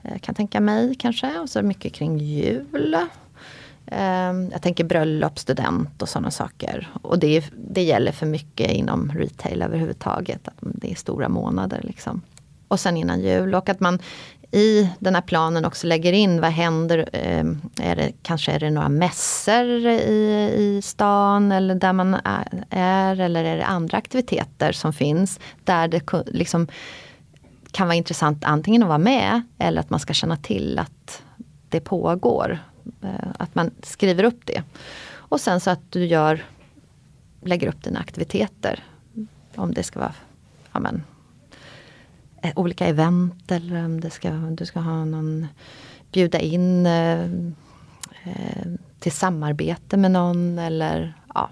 Eh, 0.03 0.17
kan 0.21 0.35
tänka 0.35 0.59
mig 0.59 0.95
kanske. 0.95 1.39
Och 1.39 1.49
så 1.49 1.61
mycket 1.61 1.93
kring 1.93 2.17
jul. 2.17 2.97
Ehm, 3.91 4.49
jag 4.51 4.61
tänker 4.61 4.83
bröllop, 4.83 5.39
student 5.39 6.01
och 6.01 6.09
sådana 6.09 6.31
saker. 6.31 6.89
Och 7.01 7.19
det, 7.19 7.45
det 7.57 7.83
gäller 7.83 8.11
för 8.11 8.25
mycket 8.25 8.71
inom 8.71 9.11
retail 9.11 9.61
överhuvudtaget. 9.61 10.47
Att 10.47 10.55
det 10.59 10.91
är 10.91 10.95
stora 10.95 11.29
månader. 11.29 11.81
Liksom. 11.83 12.21
Och 12.67 12.79
sen 12.79 12.97
innan 12.97 13.21
jul. 13.21 13.55
Och 13.55 13.69
att 13.69 13.79
man 13.79 13.99
i 14.51 14.89
den 14.99 15.15
här 15.15 15.21
planen 15.21 15.65
också 15.65 15.87
lägger 15.87 16.13
in 16.13 16.41
vad 16.41 16.51
händer. 16.51 17.09
Ehm, 17.13 17.61
är 17.81 17.95
det, 17.95 18.11
kanske 18.21 18.51
är 18.51 18.59
det 18.59 18.69
några 18.69 18.89
mässor 18.89 19.85
i, 19.87 20.53
i 20.57 20.81
stan 20.83 21.51
eller 21.51 21.75
där 21.75 21.93
man 21.93 22.17
är. 22.69 23.19
Eller 23.19 23.43
är 23.43 23.57
det 23.57 23.65
andra 23.65 23.97
aktiviteter 23.97 24.71
som 24.71 24.93
finns. 24.93 25.39
Där 25.63 25.87
det 25.87 26.01
liksom 26.25 26.67
kan 27.71 27.87
vara 27.87 27.95
intressant 27.95 28.43
antingen 28.43 28.83
att 28.83 28.87
vara 28.87 28.97
med 28.97 29.41
eller 29.59 29.81
att 29.81 29.89
man 29.89 29.99
ska 29.99 30.13
känna 30.13 30.37
till 30.37 30.79
att 30.79 31.21
det 31.69 31.79
pågår. 31.79 32.59
Eh, 33.01 33.29
att 33.39 33.55
man 33.55 33.71
skriver 33.83 34.23
upp 34.23 34.45
det. 34.45 34.63
Och 35.09 35.41
sen 35.41 35.59
så 35.59 35.69
att 35.69 35.91
du 35.91 36.05
gör, 36.05 36.45
lägger 37.41 37.67
upp 37.67 37.83
dina 37.83 37.99
aktiviteter. 37.99 38.83
Om 39.55 39.73
det 39.73 39.83
ska 39.83 39.99
vara 39.99 40.13
ja 40.71 40.79
men, 40.79 41.03
eh, 42.41 42.51
olika 42.55 42.87
event 42.87 43.51
eller 43.51 43.85
om 43.85 44.01
det 44.01 44.09
ska, 44.09 44.29
du 44.31 44.65
ska 44.65 44.79
ha 44.79 45.05
någon, 45.05 45.47
bjuda 46.11 46.39
in 46.39 46.85
eh, 46.85 47.23
eh, 48.23 48.67
till 48.99 49.11
samarbete 49.11 49.97
med 49.97 50.11
någon 50.11 50.59
eller 50.59 51.13
ja. 51.33 51.49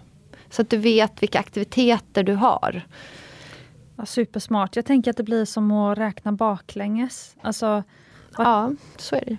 Så 0.50 0.62
att 0.62 0.70
du 0.70 0.78
vet 0.78 1.24
vilka 1.24 1.40
aktiviteter 1.40 2.24
du 2.24 2.34
har. 2.34 2.82
Ja, 3.96 4.06
supersmart. 4.06 4.76
Jag 4.76 4.86
tänker 4.86 5.12
att 5.12 5.18
det 5.18 5.24
blir 5.24 5.46
som 5.46 5.72
att 5.72 5.98
räkna 5.98 6.32
baklänges. 6.32 7.36
Alltså, 7.42 7.84
ja, 8.38 8.72
så 8.98 9.16
är 9.16 9.26
det. 9.26 9.38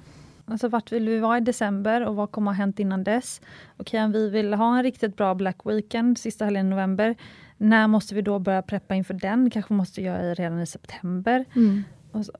Alltså 0.48 0.68
vart 0.68 0.93
vill 0.93 1.09
vi 1.09 1.18
vara 1.18 1.39
i 1.39 1.40
december 1.40 2.06
och 2.06 2.16
vad 2.16 2.31
kommer 2.31 2.51
ha 2.51 2.56
hänt 2.56 2.78
innan 2.78 3.05
dess? 3.05 3.40
Okej, 3.77 4.05
om 4.05 4.12
vi 4.12 4.31
vill 4.31 4.55
ha 4.55 4.77
en 4.77 4.82
riktigt 4.82 5.16
bra 5.16 5.35
Black 5.35 5.56
Weekend 5.64 6.18
sista 6.18 6.44
helgen 6.44 6.66
i 6.66 6.70
november, 6.70 7.14
När 7.56 7.86
måste 7.86 8.14
vi 8.14 8.23
då 8.23 8.39
börja 8.39 8.62
preppa 8.62 8.94
inför 8.94 9.14
den? 9.14 9.51
kanske 9.51 9.73
måste 9.74 10.02
göra 10.02 10.35
redan 10.35 10.60
i 10.60 10.66
september. 10.66 11.44
Mm. 11.56 11.85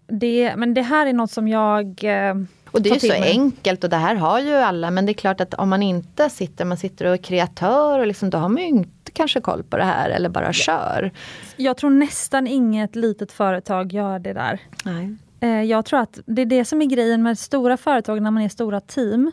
Det, 0.06 0.54
men 0.56 0.74
det 0.74 0.82
här 0.82 1.06
är 1.06 1.12
något 1.12 1.30
som 1.30 1.48
jag 1.48 1.86
eh, 2.04 2.34
och 2.70 2.82
det 2.82 2.90
är 2.90 2.94
ju 2.94 3.00
så 3.00 3.12
enkelt 3.12 3.84
och 3.84 3.90
det 3.90 3.96
här 3.96 4.14
har 4.14 4.40
ju 4.40 4.54
alla 4.54 4.90
men 4.90 5.06
det 5.06 5.12
är 5.12 5.14
klart 5.14 5.40
att 5.40 5.54
om 5.54 5.68
man 5.68 5.82
inte 5.82 6.30
sitter, 6.30 6.64
man 6.64 6.76
sitter 6.76 7.04
och 7.06 7.12
är 7.12 7.16
kreatör 7.16 7.98
och 7.98 8.06
liksom, 8.06 8.30
då 8.30 8.38
har 8.38 8.48
man 8.48 8.62
ju 8.62 8.68
inte 8.68 9.12
kanske 9.12 9.40
koll 9.40 9.62
på 9.62 9.76
det 9.76 9.84
här 9.84 10.10
eller 10.10 10.28
bara 10.28 10.52
kör. 10.52 11.10
Jag 11.56 11.76
tror 11.76 11.90
nästan 11.90 12.46
inget 12.46 12.96
litet 12.96 13.32
företag 13.32 13.92
gör 13.92 14.18
det 14.18 14.32
där. 14.32 14.60
Nej. 14.84 15.16
Eh, 15.40 15.62
jag 15.62 15.84
tror 15.84 16.00
att 16.00 16.20
det 16.26 16.42
är 16.42 16.46
det 16.46 16.64
som 16.64 16.82
är 16.82 16.86
grejen 16.86 17.22
med 17.22 17.38
stora 17.38 17.76
företag 17.76 18.22
när 18.22 18.30
man 18.30 18.42
är 18.42 18.48
stora 18.48 18.80
team. 18.80 19.32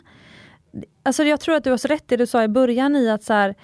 Alltså 1.02 1.24
jag 1.24 1.40
tror 1.40 1.54
att 1.54 1.64
du 1.64 1.70
har 1.70 1.76
så 1.76 1.88
rätt 1.88 2.08
det 2.08 2.16
du 2.16 2.26
sa 2.26 2.42
i 2.44 2.48
början 2.48 2.96
i 2.96 3.10
att 3.10 3.22
så 3.22 3.32
här, 3.32 3.54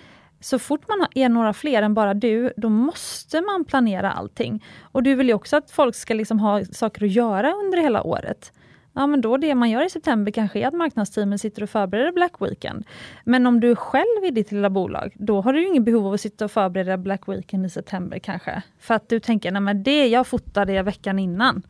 så 0.40 0.58
fort 0.58 0.88
man 0.88 1.06
är 1.14 1.28
några 1.28 1.52
fler 1.52 1.82
än 1.82 1.94
bara 1.94 2.14
du, 2.14 2.52
då 2.56 2.68
måste 2.68 3.40
man 3.40 3.64
planera 3.64 4.12
allting. 4.12 4.64
Och 4.82 5.02
du 5.02 5.14
vill 5.14 5.28
ju 5.28 5.34
också 5.34 5.56
att 5.56 5.70
folk 5.70 5.94
ska 5.94 6.14
liksom 6.14 6.38
ha 6.38 6.64
saker 6.64 7.04
att 7.04 7.12
göra 7.12 7.52
under 7.52 7.78
hela 7.78 8.02
året. 8.02 8.52
Ja 8.92 9.06
men 9.06 9.20
då 9.20 9.36
det 9.36 9.54
man 9.54 9.70
gör 9.70 9.86
i 9.86 9.90
september 9.90 10.32
kanske 10.32 10.58
är 10.58 10.66
att 10.66 10.74
marknadsteamen 10.74 11.38
sitter 11.38 11.62
och 11.62 11.70
förbereder 11.70 12.12
Black 12.12 12.32
Weekend. 12.40 12.84
Men 13.24 13.46
om 13.46 13.60
du 13.60 13.70
är 13.70 13.74
själv 13.74 14.24
i 14.24 14.30
ditt 14.30 14.52
lilla 14.52 14.70
bolag, 14.70 15.12
då 15.18 15.40
har 15.40 15.52
du 15.52 15.66
ingen 15.66 15.84
behov 15.84 16.06
av 16.06 16.12
att 16.12 16.20
sitta 16.20 16.44
och 16.44 16.50
förbereda 16.50 16.96
Black 16.96 17.28
Weekend 17.28 17.66
i 17.66 17.70
september 17.70 18.18
kanske. 18.18 18.62
För 18.78 18.94
att 18.94 19.08
du 19.08 19.20
tänker, 19.20 19.50
nej 19.50 19.62
men 19.62 19.82
det 19.82 20.06
jag 20.06 20.26
fotade 20.26 20.82
veckan 20.82 21.18
innan, 21.18 21.62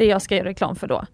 det 0.00 0.06
jag 0.06 0.22
ska 0.22 0.36
göra 0.36 0.48
reklam 0.48 0.76
för 0.76 0.86
då. 0.86 1.04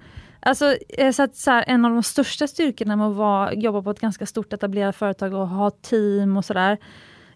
Alltså, 0.41 0.77
eh, 0.89 1.13
så 1.13 1.23
att, 1.23 1.37
så 1.37 1.51
här, 1.51 1.65
en 1.67 1.85
av 1.85 1.91
de 1.91 2.03
största 2.03 2.47
styrkorna 2.47 2.97
med 2.97 3.07
att 3.07 3.17
vara, 3.17 3.55
jobba 3.55 3.83
på 3.83 3.91
ett 3.91 4.01
ganska 4.01 4.27
stort 4.27 4.53
etablerat 4.53 4.97
företag 4.97 5.35
och 5.35 5.49
ha 5.49 5.71
team 5.71 6.37
och 6.37 6.45
sådär. 6.45 6.79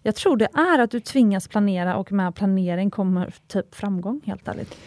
Jag 0.01 0.15
tror 0.15 0.37
det 0.37 0.47
är 0.53 0.79
att 0.79 0.91
du 0.91 0.99
tvingas 0.99 1.47
planera 1.47 1.95
och 1.95 2.11
med 2.11 2.35
planering 2.35 2.91
kommer 2.91 3.33
typ 3.47 3.75
framgång 3.75 4.21
helt 4.25 4.47
ärligt. 4.47 4.77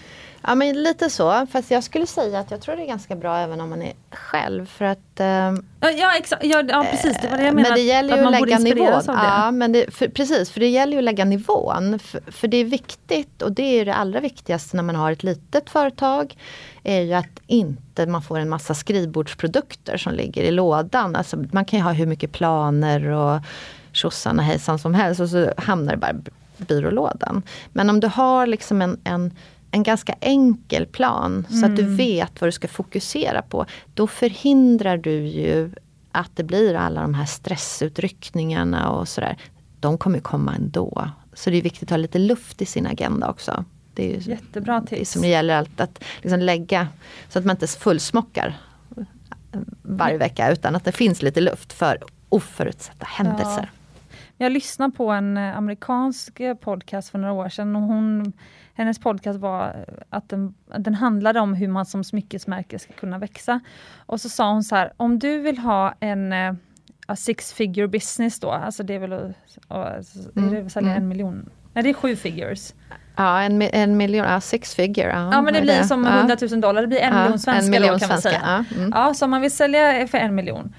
Ja 0.46 0.54
men 0.54 0.82
lite 0.82 1.10
så, 1.10 1.46
fast 1.46 1.70
jag 1.70 1.84
skulle 1.84 2.06
säga 2.06 2.38
att 2.38 2.50
jag 2.50 2.60
tror 2.60 2.76
det 2.76 2.82
är 2.82 2.86
ganska 2.86 3.16
bra 3.16 3.38
även 3.38 3.60
om 3.60 3.70
man 3.70 3.82
är 3.82 3.92
själv 4.10 4.66
för 4.66 4.84
att 4.84 5.20
eh, 5.20 5.52
Ja, 5.80 6.16
exakt, 6.18 6.44
ja, 6.44 6.62
ja 6.68 6.86
precis, 6.90 7.16
det 7.22 7.28
var 7.28 7.36
det 7.36 7.44
jag 7.44 7.54
menade. 7.54 7.70
Men 7.70 7.78
det 7.78 7.84
gäller 7.84 8.16
ju 8.16 8.22
att, 8.22 8.34
att 8.34 8.40
lägga 8.40 8.58
nivån. 8.58 9.02
Ja, 9.06 9.50
men 9.50 9.72
det, 9.72 9.94
för, 9.94 10.08
precis, 10.08 10.50
för 10.50 10.60
det 10.60 10.68
gäller 10.68 10.92
ju 10.92 10.98
att 10.98 11.04
lägga 11.04 11.24
nivån. 11.24 11.98
För, 11.98 12.20
för, 12.32 12.48
det 12.48 12.56
är 12.56 12.64
viktigt 12.64 13.42
och 13.42 13.52
det 13.52 13.80
är 13.80 13.84
det 13.84 13.94
allra 13.94 14.20
viktigaste 14.20 14.76
när 14.76 14.82
man 14.82 14.96
har 14.96 15.12
ett 15.12 15.22
litet 15.22 15.70
företag. 15.70 16.36
Är 16.82 17.00
ju 17.00 17.12
att 17.12 17.40
inte 17.46 18.06
man 18.06 18.22
får 18.22 18.38
en 18.38 18.48
massa 18.48 18.74
skrivbordsprodukter 18.74 19.96
som 19.96 20.12
ligger 20.12 20.42
i 20.42 20.50
lådan. 20.50 21.16
Alltså, 21.16 21.36
man 21.52 21.64
kan 21.64 21.78
ju 21.78 21.84
ha 21.84 21.92
hur 21.92 22.06
mycket 22.06 22.32
planer 22.32 23.06
och 23.08 23.40
tjosan 23.92 24.38
och 24.38 24.44
hejsan 24.44 24.78
som 24.78 24.94
helst 24.94 25.20
och 25.20 25.28
så 25.28 25.52
hamnar 25.56 25.92
det 25.92 25.98
bara 25.98 26.10
i 26.10 26.64
byrålådan. 26.64 27.42
Men 27.72 27.90
om 27.90 28.00
du 28.00 28.06
har 28.06 28.46
liksom 28.46 28.82
en, 28.82 29.00
en 29.04 29.32
en 29.74 29.82
ganska 29.82 30.14
enkel 30.20 30.86
plan 30.86 31.46
så 31.50 31.66
att 31.66 31.76
du 31.76 31.82
mm. 31.82 31.96
vet 31.96 32.40
vad 32.40 32.48
du 32.48 32.52
ska 32.52 32.68
fokusera 32.68 33.42
på. 33.42 33.66
Då 33.94 34.06
förhindrar 34.06 34.96
du 34.96 35.26
ju 35.26 35.70
att 36.12 36.30
det 36.34 36.44
blir 36.44 36.74
alla 36.74 37.02
de 37.02 37.14
här 37.14 37.26
stressutryckningarna 37.26 38.90
och 38.90 39.08
sådär. 39.08 39.36
De 39.80 39.98
kommer 39.98 40.20
komma 40.20 40.54
ändå. 40.54 41.10
Så 41.32 41.50
det 41.50 41.56
är 41.56 41.62
viktigt 41.62 41.82
att 41.82 41.90
ha 41.90 41.96
lite 41.96 42.18
luft 42.18 42.62
i 42.62 42.66
sin 42.66 42.86
agenda 42.86 43.30
också. 43.30 43.64
Det 43.94 44.04
är 44.04 44.20
ju 44.20 44.30
Jättebra 44.30 44.80
tips. 44.80 45.10
Som 45.10 45.22
det 45.22 45.28
gäller 45.28 45.56
allt 45.56 45.80
att 45.80 46.04
liksom 46.22 46.40
lägga 46.40 46.88
så 47.28 47.38
att 47.38 47.44
man 47.44 47.56
inte 47.56 47.66
fullsmockar 47.66 48.58
varje 49.82 50.18
vecka 50.18 50.52
utan 50.52 50.76
att 50.76 50.84
det 50.84 50.92
finns 50.92 51.22
lite 51.22 51.40
luft 51.40 51.72
för 51.72 51.98
oförutsedda 52.28 53.06
händelser. 53.06 53.70
Ja. 53.72 53.80
Jag 54.36 54.52
lyssnade 54.52 54.96
på 54.96 55.10
en 55.10 55.36
eh, 55.36 55.56
amerikansk 55.56 56.40
eh, 56.40 56.54
podcast 56.54 57.08
för 57.08 57.18
några 57.18 57.32
år 57.32 57.48
sedan 57.48 57.76
och 57.76 57.82
hon, 57.82 58.32
hennes 58.74 58.98
podcast 58.98 59.40
var 59.40 59.86
att 60.10 60.28
den, 60.28 60.54
den 60.78 60.94
handlade 60.94 61.40
om 61.40 61.54
hur 61.54 61.68
man 61.68 61.86
som 61.86 62.04
smyckesmärke 62.04 62.78
ska 62.78 62.92
kunna 62.92 63.18
växa. 63.18 63.60
Och 63.96 64.20
så 64.20 64.28
sa 64.28 64.52
hon 64.52 64.64
så 64.64 64.76
här, 64.76 64.92
om 64.96 65.18
du 65.18 65.38
vill 65.38 65.58
ha 65.58 65.94
en 66.00 66.32
uh, 66.32 66.54
six 67.16 67.52
figure 67.52 67.88
business 67.88 68.40
då, 68.40 68.50
alltså 68.50 68.82
det 68.82 68.94
är 68.94 68.98
väl 68.98 69.12
att, 69.12 69.96
uh, 70.36 70.68
sälja 70.68 70.90
mm. 70.90 71.02
en 71.02 71.08
miljon? 71.08 71.50
Nej 71.72 71.84
det 71.84 71.90
är 71.90 71.94
sju 71.94 72.16
figures. 72.16 72.74
Ja, 73.16 73.42
en, 73.42 73.62
en 73.62 73.96
miljon, 73.96 74.26
ja, 74.26 74.40
six 74.40 74.74
figure. 74.74 75.08
Ja, 75.08 75.30
ja 75.32 75.42
men 75.42 75.54
det 75.54 75.60
blir 75.60 75.78
det? 75.78 75.84
som 75.84 76.04
ja. 76.04 76.18
100 76.18 76.36
000 76.50 76.60
dollar, 76.60 76.82
det 76.82 76.88
blir 76.88 77.00
en 77.00 77.14
ja, 77.14 77.22
miljon 77.22 77.38
svenska 77.38 77.64
en 77.64 77.70
miljon 77.70 77.92
då 77.92 77.98
kan 77.98 78.08
svenska, 78.08 78.30
man 78.30 78.64
säga. 78.64 78.64
Ja, 78.70 78.76
mm. 78.76 78.92
ja, 78.94 79.14
så 79.14 79.24
om 79.24 79.30
man 79.30 79.40
vill 79.40 79.50
sälja 79.50 80.06
för 80.06 80.18
en 80.18 80.34
miljon 80.34 80.74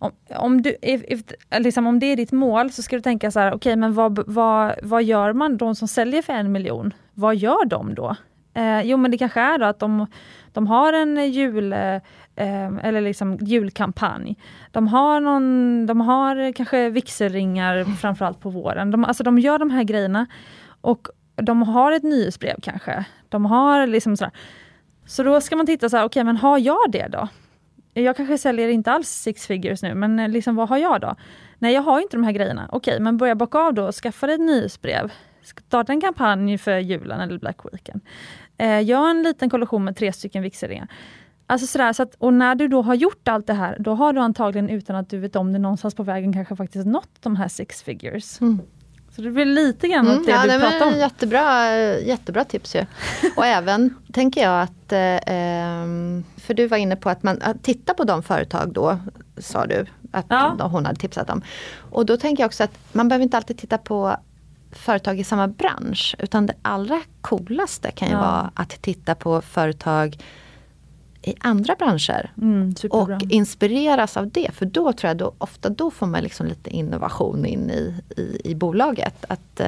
om, 0.00 0.12
om, 0.28 0.62
du, 0.62 0.76
if, 0.82 1.02
if, 1.08 1.20
liksom 1.58 1.86
om 1.86 1.98
det 1.98 2.06
är 2.06 2.16
ditt 2.16 2.32
mål 2.32 2.72
så 2.72 2.82
ska 2.82 2.96
du 2.96 3.02
tänka 3.02 3.30
så 3.30 3.40
här, 3.40 3.48
okej 3.48 3.56
okay, 3.56 3.76
men 3.76 3.94
vad, 3.94 4.18
vad, 4.26 4.74
vad 4.82 5.02
gör 5.02 5.32
man, 5.32 5.56
de 5.56 5.74
som 5.74 5.88
säljer 5.88 6.22
för 6.22 6.32
en 6.32 6.52
miljon, 6.52 6.94
vad 7.20 7.36
gör 7.36 7.64
de 7.64 7.94
då? 7.94 8.16
Eh, 8.54 8.82
jo 8.82 8.96
men 8.96 9.10
det 9.10 9.18
kanske 9.18 9.40
är 9.40 9.58
då 9.58 9.64
att 9.64 9.78
de, 9.78 10.06
de 10.52 10.66
har 10.66 10.92
en 10.92 11.32
jul, 11.32 11.72
eh, 11.72 11.94
eh, 12.36 12.70
eller 12.82 13.00
liksom 13.00 13.38
julkampanj. 13.40 14.36
De 14.70 14.88
har, 14.88 15.20
någon, 15.20 15.86
de 15.86 16.00
har 16.00 16.52
kanske 16.52 16.90
vigselringar 16.90 17.84
framförallt 17.84 18.40
på 18.40 18.50
våren. 18.50 18.90
De, 18.90 19.04
alltså 19.04 19.22
de 19.22 19.38
gör 19.38 19.58
de 19.58 19.70
här 19.70 19.82
grejerna 19.82 20.26
och 20.80 21.08
de 21.36 21.62
har 21.62 21.92
ett 21.92 22.02
nyhetsbrev 22.02 22.56
kanske. 22.62 23.04
De 23.28 23.44
har 23.44 23.86
liksom 23.86 24.16
sådär. 24.16 24.32
Så 25.06 25.22
då 25.22 25.40
ska 25.40 25.56
man 25.56 25.66
titta 25.66 25.88
så 25.88 25.96
här, 25.96 26.04
okej 26.04 26.20
okay, 26.20 26.24
men 26.24 26.36
har 26.36 26.58
jag 26.58 26.90
det 26.92 27.08
då? 27.08 27.28
jag 27.94 28.16
kanske 28.16 28.38
säljer 28.38 28.68
inte 28.68 28.92
alls 28.92 29.08
six 29.08 29.46
figures 29.46 29.82
nu, 29.82 29.94
men 29.94 30.32
liksom, 30.32 30.56
vad 30.56 30.68
har 30.68 30.78
jag 30.78 31.00
då? 31.00 31.16
Nej, 31.58 31.74
jag 31.74 31.82
har 31.82 32.00
inte 32.00 32.16
de 32.16 32.24
här 32.24 32.32
grejerna. 32.32 32.68
Okej, 32.72 33.00
men 33.00 33.16
börja 33.16 33.34
bocka 33.34 33.58
av 33.58 33.74
då 33.74 33.86
och 33.86 33.94
skaffa 33.94 34.26
dig 34.26 34.34
ett 34.34 34.40
nyhetsbrev. 34.40 35.12
Starta 35.66 35.92
en 35.92 36.00
kampanj 36.00 36.58
för 36.58 36.78
julen 36.78 37.20
eller 37.20 37.38
Black 37.38 37.58
Weekend. 37.72 38.00
Eh, 38.58 38.84
gör 38.84 39.10
en 39.10 39.22
liten 39.22 39.50
kollektion 39.50 39.84
med 39.84 39.96
tre 39.96 40.12
stycken 40.12 40.42
vigselringar. 40.42 40.88
Alltså 41.46 41.66
sådär, 41.66 41.92
så 41.92 42.02
att, 42.02 42.14
och 42.18 42.34
när 42.34 42.54
du 42.54 42.68
då 42.68 42.82
har 42.82 42.94
gjort 42.94 43.28
allt 43.28 43.46
det 43.46 43.52
här, 43.52 43.76
då 43.80 43.94
har 43.94 44.12
du 44.12 44.20
antagligen 44.20 44.68
utan 44.68 44.96
att 44.96 45.10
du 45.10 45.18
vet 45.18 45.36
om 45.36 45.52
det 45.52 45.58
någonstans 45.58 45.94
på 45.94 46.02
vägen 46.02 46.32
kanske 46.32 46.56
faktiskt 46.56 46.86
nått 46.86 47.10
de 47.20 47.36
här 47.36 47.48
six 47.48 47.82
figures. 47.82 48.40
Mm. 48.40 48.60
Så 49.16 49.22
det 49.22 49.30
blir 49.30 49.44
lite 49.44 49.88
grann 49.88 50.08
mm, 50.08 50.22
det 50.24 50.30
ja, 50.30 50.42
du 50.42 50.60
pratar 50.60 50.86
om. 50.86 50.98
Jättebra, 50.98 51.76
jättebra 51.98 52.44
tips 52.44 52.76
ju. 52.76 52.86
Och 53.36 53.46
även 53.46 53.94
tänker 54.12 54.42
jag 54.42 54.62
att, 54.62 54.92
eh, 54.92 55.84
för 56.36 56.54
du 56.54 56.66
var 56.66 56.76
inne 56.76 56.96
på 56.96 57.10
att 57.10 57.22
man 57.22 57.42
att 57.42 57.62
titta 57.62 57.94
på 57.94 58.04
de 58.04 58.22
företag 58.22 58.72
då, 58.72 58.98
sa 59.38 59.66
du, 59.66 59.86
att 60.12 60.26
ja. 60.28 60.68
hon 60.72 60.86
hade 60.86 61.00
tipsat 61.00 61.30
om. 61.30 61.42
Och 61.90 62.06
då 62.06 62.16
tänker 62.16 62.42
jag 62.42 62.48
också 62.48 62.64
att 62.64 62.78
man 62.92 63.08
behöver 63.08 63.22
inte 63.22 63.36
alltid 63.36 63.58
titta 63.58 63.78
på 63.78 64.16
företag 64.72 65.20
i 65.20 65.24
samma 65.24 65.48
bransch. 65.48 66.16
Utan 66.18 66.46
det 66.46 66.54
allra 66.62 67.00
coolaste 67.20 67.90
kan 67.90 68.08
ju 68.08 68.14
ja. 68.14 68.20
vara 68.20 68.50
att 68.54 68.82
titta 68.82 69.14
på 69.14 69.40
företag 69.40 70.16
i 71.22 71.34
andra 71.40 71.74
branscher. 71.78 72.32
Mm, 72.38 72.74
och 72.90 73.22
inspireras 73.28 74.16
av 74.16 74.30
det. 74.30 74.50
För 74.54 74.66
då 74.66 74.92
tror 74.92 75.08
jag 75.08 75.16
då, 75.16 75.32
ofta 75.38 75.68
då 75.68 75.90
får 75.90 76.06
man 76.06 76.22
liksom 76.22 76.46
lite 76.46 76.70
innovation 76.70 77.46
in 77.46 77.70
i, 77.70 77.94
i, 78.16 78.40
i 78.44 78.54
bolaget. 78.54 79.24
Att, 79.28 79.40
ja 79.56 79.64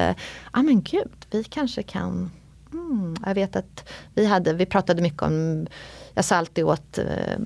eh, 0.55 0.63
men 0.63 0.83
gud, 0.83 1.11
vi 1.31 1.45
kanske 1.45 1.83
kan 1.83 2.31
mm, 2.73 3.17
Jag 3.27 3.35
vet 3.35 3.57
att 3.57 3.89
vi, 4.15 4.27
hade, 4.27 4.53
vi 4.53 4.67
pratade 4.67 5.03
mycket 5.03 5.23
om, 5.23 5.67
jag 6.15 6.25
sa 6.25 6.37
alltid 6.37 6.65
åt 6.65 6.99
eh, 6.99 7.37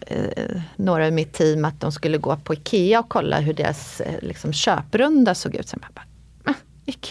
eh, 0.00 0.62
några 0.76 1.08
i 1.08 1.10
mitt 1.10 1.32
team 1.32 1.64
att 1.64 1.80
de 1.80 1.92
skulle 1.92 2.18
gå 2.18 2.36
på 2.36 2.54
IKEA 2.54 3.00
och 3.00 3.08
kolla 3.08 3.40
hur 3.40 3.54
deras 3.54 4.00
eh, 4.00 4.20
liksom, 4.22 4.52
köprunda 4.52 5.34
såg 5.34 5.54
ut. 5.54 5.68
Sen 5.68 5.80
bara, 5.80 6.00
ah, 6.00 6.06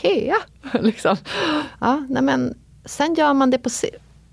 IKEA! 0.03 0.35
liksom. 0.81 1.17
ja, 1.79 2.05
nej 2.09 2.23
men, 2.23 2.57
sen 2.85 3.13
gör 3.13 3.33
man 3.33 3.49
det 3.49 3.57
på, 3.57 3.69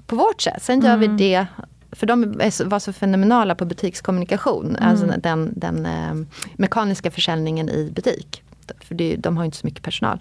på 0.06 0.16
vårt 0.16 0.40
sätt. 0.40 0.62
Sen 0.62 0.80
gör 0.80 0.94
mm. 0.94 1.16
vi 1.16 1.24
det 1.24 1.46
för 1.92 2.06
de 2.06 2.40
var 2.64 2.78
så 2.78 2.92
fenomenala 2.92 3.54
på 3.54 3.64
butikskommunikation, 3.64 4.76
mm. 4.76 4.90
alltså 4.90 5.06
den, 5.06 5.52
den 5.56 5.86
eh, 5.86 6.14
mekaniska 6.56 7.10
försäljningen 7.10 7.68
i 7.68 7.90
butik. 7.94 8.42
För 8.80 8.94
det, 8.94 9.16
de 9.16 9.36
har 9.36 9.44
inte 9.44 9.56
så 9.56 9.66
mycket 9.66 9.82
personal. 9.82 10.18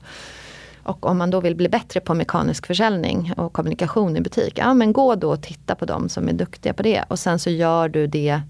Och 0.83 1.05
om 1.05 1.17
man 1.17 1.29
då 1.29 1.39
vill 1.41 1.55
bli 1.55 1.69
bättre 1.69 1.99
på 1.99 2.13
mekanisk 2.13 2.67
försäljning 2.67 3.33
och 3.37 3.53
kommunikation 3.53 4.17
i 4.17 4.21
butik, 4.21 4.53
ja 4.57 4.73
men 4.73 4.93
gå 4.93 5.15
då 5.15 5.31
och 5.31 5.41
titta 5.41 5.75
på 5.75 5.85
de 5.85 6.09
som 6.09 6.29
är 6.29 6.33
duktiga 6.33 6.73
på 6.73 6.83
det. 6.83 7.03
Och 7.07 7.19
sen 7.19 7.39
så 7.39 7.49
gör 7.49 7.89
du 7.89 8.07
det 8.07 8.41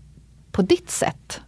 på 0.52 0.62
ditt 0.62 0.90
sätt. 0.90 1.42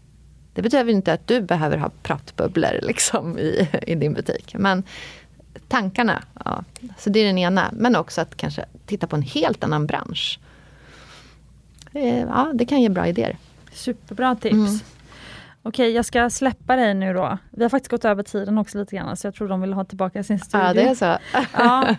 Det 0.53 0.61
betyder 0.61 0.89
inte 0.89 1.13
att 1.13 1.27
du 1.27 1.41
behöver 1.41 1.77
ha 1.77 1.91
pratbubblor 2.03 2.79
liksom 2.81 3.39
i, 3.39 3.69
i 3.87 3.95
din 3.95 4.13
butik. 4.13 4.55
Men 4.57 4.83
tankarna, 5.67 6.23
ja, 6.45 6.63
så 6.97 7.09
det 7.09 7.19
är 7.19 7.25
den 7.25 7.37
ena. 7.37 7.69
Men 7.73 7.95
också 7.95 8.21
att 8.21 8.37
kanske 8.37 8.65
titta 8.85 9.07
på 9.07 9.15
en 9.15 9.21
helt 9.21 9.63
annan 9.63 9.87
bransch 9.87 10.39
ja, 11.99 12.51
det 12.53 12.65
kan 12.65 12.81
ge 12.81 12.89
bra 12.89 13.07
idéer. 13.07 13.37
Superbra 13.71 14.35
tips. 14.35 14.53
Mm. 14.53 14.79
Okej, 15.65 15.91
jag 15.91 16.05
ska 16.05 16.29
släppa 16.29 16.75
dig 16.75 16.93
nu 16.93 17.13
då. 17.13 17.37
Vi 17.51 17.63
har 17.63 17.69
faktiskt 17.69 17.91
gått 17.91 18.05
över 18.05 18.23
tiden 18.23 18.57
också 18.57 18.77
lite 18.77 18.95
grann, 18.95 19.17
så 19.17 19.27
jag 19.27 19.35
tror 19.35 19.47
de 19.47 19.61
vill 19.61 19.73
ha 19.73 19.83
tillbaka 19.83 20.23
sin 20.23 20.39
studio. 20.39 20.67
Ja, 20.67 20.73
det 20.73 20.81
är 20.81 20.95
så. 20.95 21.17
ja. 21.53 21.89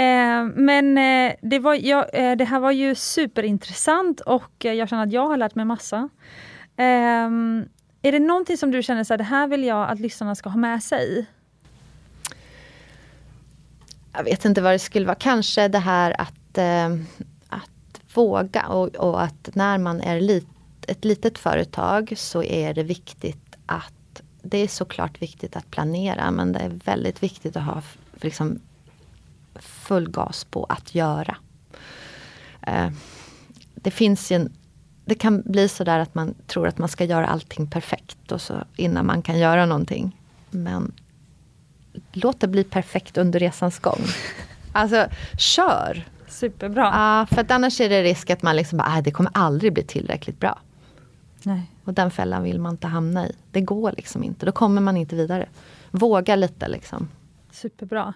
Eh, 0.00 0.44
men 0.54 0.98
eh, 0.98 1.34
det, 1.42 1.58
var, 1.58 1.74
ja, 1.74 2.04
eh, 2.04 2.36
det 2.36 2.44
här 2.44 2.60
var 2.60 2.70
ju 2.70 2.94
superintressant 2.94 4.20
och 4.20 4.52
jag 4.58 4.88
känner 4.88 5.02
att 5.02 5.12
jag 5.12 5.26
har 5.26 5.36
lärt 5.36 5.54
mig 5.54 5.64
massa. 5.64 6.08
Ehm, 6.76 7.64
är 8.02 8.12
det 8.12 8.18
någonting 8.18 8.56
som 8.56 8.70
du 8.70 8.82
känner 8.82 9.04
så 9.04 9.12
här, 9.12 9.18
det 9.18 9.24
här 9.24 9.46
vill 9.46 9.64
jag 9.64 9.90
att 9.90 10.00
lyssnarna 10.00 10.34
ska 10.34 10.48
ha 10.48 10.58
med 10.58 10.82
sig? 10.82 11.26
Jag 14.12 14.24
vet 14.24 14.44
inte 14.44 14.60
vad 14.60 14.72
det 14.72 14.78
skulle 14.78 15.06
vara. 15.06 15.14
Kanske 15.14 15.68
det 15.68 15.78
här 15.78 16.20
att, 16.20 16.58
eh, 16.58 16.92
att 17.48 18.00
våga 18.14 18.66
och, 18.66 18.96
och, 18.96 19.22
att 19.22 19.50
när 19.52 19.78
man 19.78 20.00
är 20.00 20.20
lit, 20.20 20.46
ett 20.86 21.04
litet 21.04 21.38
företag 21.38 22.12
så 22.16 22.42
är 22.42 22.74
det 22.74 22.82
viktigt 22.82 23.56
att 23.66 24.22
det 24.42 24.58
är 24.58 24.68
såklart 24.68 25.22
viktigt 25.22 25.56
att 25.56 25.70
planera 25.70 26.30
men 26.30 26.52
det 26.52 26.58
är 26.58 26.80
väldigt 26.84 27.22
viktigt 27.22 27.56
att 27.56 27.64
ha 27.64 27.82
liksom, 28.14 28.60
full 29.54 30.10
gas 30.10 30.44
på 30.44 30.64
att 30.64 30.94
göra. 30.94 31.36
Eh, 32.62 32.90
det 33.74 33.90
finns 33.90 34.32
ju 34.32 34.36
en, 34.36 34.52
det 35.04 35.14
kan 35.14 35.42
bli 35.42 35.68
sådär 35.68 35.98
att 35.98 36.14
man 36.14 36.34
tror 36.46 36.68
att 36.68 36.78
man 36.78 36.88
ska 36.88 37.04
göra 37.04 37.26
allting 37.26 37.70
perfekt 37.70 38.32
och 38.32 38.40
så 38.40 38.54
innan 38.76 39.06
man 39.06 39.22
kan 39.22 39.38
göra 39.38 39.66
någonting. 39.66 40.18
Men 40.50 40.92
låt 42.12 42.40
det 42.40 42.48
bli 42.48 42.64
perfekt 42.64 43.18
under 43.18 43.40
resans 43.40 43.78
gång. 43.78 44.00
Alltså, 44.74 45.06
kör! 45.38 46.04
Superbra. 46.28 46.82
Ja, 46.82 47.26
för 47.26 47.40
att 47.40 47.50
annars 47.50 47.80
är 47.80 47.88
det 47.88 48.02
risk 48.02 48.30
att 48.30 48.42
man 48.42 48.56
liksom 48.56 48.78
bara, 48.78 49.00
det 49.00 49.10
kommer 49.10 49.32
aldrig 49.34 49.72
bli 49.72 49.82
tillräckligt 49.82 50.40
bra. 50.40 50.58
Nej. 51.42 51.70
Och 51.84 51.94
den 51.94 52.10
fällan 52.10 52.42
vill 52.42 52.60
man 52.60 52.72
inte 52.72 52.86
hamna 52.86 53.28
i. 53.28 53.32
Det 53.50 53.60
går 53.60 53.92
liksom 53.96 54.24
inte, 54.24 54.46
då 54.46 54.52
kommer 54.52 54.80
man 54.80 54.96
inte 54.96 55.16
vidare. 55.16 55.48
Våga 55.90 56.36
lite 56.36 56.68
liksom. 56.68 57.08
Superbra. 57.50 58.14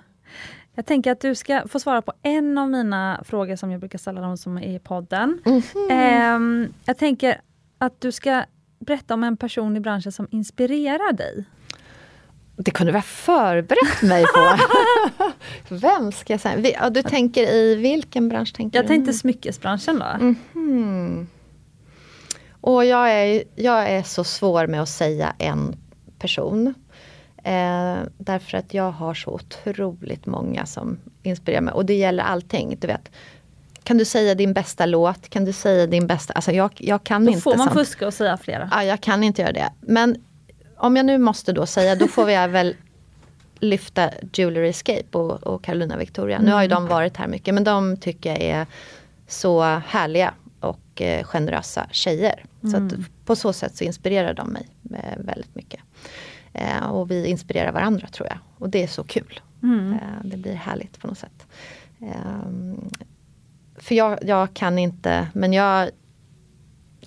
Jag 0.75 0.87
tänker 0.87 1.13
att 1.13 1.21
du 1.21 1.35
ska 1.35 1.63
få 1.69 1.81
svara 1.81 2.03
på 2.03 2.13
en 2.23 2.59
av 2.59 2.71
mina 2.71 3.21
frågor 3.25 3.57
som 3.57 3.71
jag 3.71 3.81
brukar 3.81 3.99
ställa 3.99 4.21
dem 4.21 4.37
som 4.37 4.59
är 4.59 4.77
i 4.77 4.79
podden. 4.79 5.39
Mm 5.45 5.61
-hmm. 5.61 6.65
eh, 6.65 6.71
jag 6.85 6.99
tänker 6.99 7.41
att 7.79 8.01
du 8.01 8.13
ska 8.13 8.45
berätta 8.79 9.15
om 9.15 9.25
en 9.25 9.37
person 9.37 9.77
i 9.77 9.81
branschen 9.81 10.13
som 10.13 10.29
inspirerar 10.31 11.13
dig. 11.13 11.45
Det 12.57 12.71
kunde 12.71 12.93
du 12.93 12.99
ha 12.99 13.03
förberett 13.03 14.03
mig 14.03 14.25
på. 14.25 14.59
Vem 15.75 16.13
ska 16.13 16.33
jag 16.33 16.41
säga? 16.41 16.71
Ja, 16.81 16.91
du 16.91 17.03
tänker 17.03 17.55
i 17.55 17.75
vilken 17.75 18.29
bransch? 18.29 18.55
Tänker 18.55 18.79
jag 18.79 18.85
du? 18.85 18.89
tänkte 18.89 19.13
smyckesbranschen 19.13 19.99
då. 19.99 20.05
Mm 20.05 20.37
-hmm. 20.53 21.27
Och 22.61 22.85
jag 22.85 23.13
är, 23.13 23.43
jag 23.57 23.91
är 23.91 24.03
så 24.03 24.25
svår 24.25 24.67
med 24.67 24.83
att 24.83 24.89
säga 24.89 25.35
en 25.39 25.77
person. 26.19 26.75
Eh, 27.45 27.97
därför 28.19 28.59
att 28.59 28.75
jag 28.75 28.91
har 28.91 29.15
så 29.15 29.31
otroligt 29.31 30.27
många 30.27 30.67
som 30.67 30.99
inspirerar 31.23 31.61
mig. 31.61 31.75
Och 31.75 31.87
det 31.87 31.95
gäller 31.95 32.25
allting. 32.25 32.77
Du 32.81 32.87
vet, 32.87 33.11
kan 33.83 33.99
du 33.99 34.05
säga 34.05 34.35
din 34.35 34.53
bästa 34.53 34.87
låt? 34.87 35.29
Kan 35.29 35.45
du 35.45 35.53
säga 35.53 35.87
din 35.87 36.07
bästa... 36.07 36.33
Alltså 36.33 36.53
jag, 36.53 36.71
jag 36.77 37.05
kan 37.05 37.25
då 37.25 37.31
inte. 37.31 37.43
Får 37.43 37.57
man 37.57 37.67
sånt. 37.67 37.79
fuska 37.79 38.07
och 38.07 38.15
säga 38.15 38.37
flera. 38.37 38.69
Ja, 38.73 38.85
jag 38.85 39.01
kan 39.01 39.23
inte 39.23 39.43
göra 39.43 39.53
det. 39.53 39.73
Men 39.81 40.17
om 40.77 40.97
jag 40.97 41.07
nu 41.07 41.19
måste 41.19 41.53
då 41.53 41.67
säga, 41.67 41.95
då 41.95 42.09
får 42.09 42.31
jag 42.31 42.49
väl 42.49 42.75
lyfta 43.61 44.11
Jewelry 44.33 44.69
Escape 44.69 45.19
och, 45.19 45.43
och 45.43 45.65
Carolina 45.65 45.97
Victoria. 45.97 46.39
Nu 46.39 46.53
har 46.53 46.63
ju 46.63 46.69
de 46.69 46.77
mm. 46.77 46.89
varit 46.89 47.17
här 47.17 47.29
mycket 47.29 47.55
men 47.55 47.65
de 47.65 47.97
tycker 47.97 48.31
jag 48.31 48.41
är 48.41 48.67
så 49.27 49.63
härliga 49.63 50.35
och 50.61 51.03
eh, 51.03 51.25
generösa 51.25 51.87
tjejer. 51.91 52.45
Mm. 52.65 52.91
Så 52.91 52.97
på 53.25 53.37
så 53.37 53.53
sätt 53.53 53.77
så 53.77 53.85
inspirerar 53.85 54.35
de 54.35 54.49
mig 54.49 54.69
eh, 54.95 55.25
väldigt 55.25 55.55
mycket. 55.55 55.81
Eh, 56.53 56.87
och 56.87 57.11
vi 57.11 57.27
inspirerar 57.27 57.73
varandra 57.73 58.09
tror 58.09 58.29
jag. 58.29 58.39
Och 58.59 58.71
det 58.71 58.83
är 58.83 58.89
så 58.89 59.05
kul. 59.05 59.41
Mm. 59.63 59.93
Eh, 59.93 60.25
det 60.25 60.37
blir 60.37 60.55
härligt 60.55 61.01
på 61.01 61.07
något 61.07 61.19
sätt. 61.19 61.47
Ehm, 62.01 62.91
för 63.79 63.95
jag, 63.95 64.19
jag 64.23 64.55
kan 64.55 64.79
inte, 64.79 65.29
men 65.33 65.53
jag, 65.53 65.91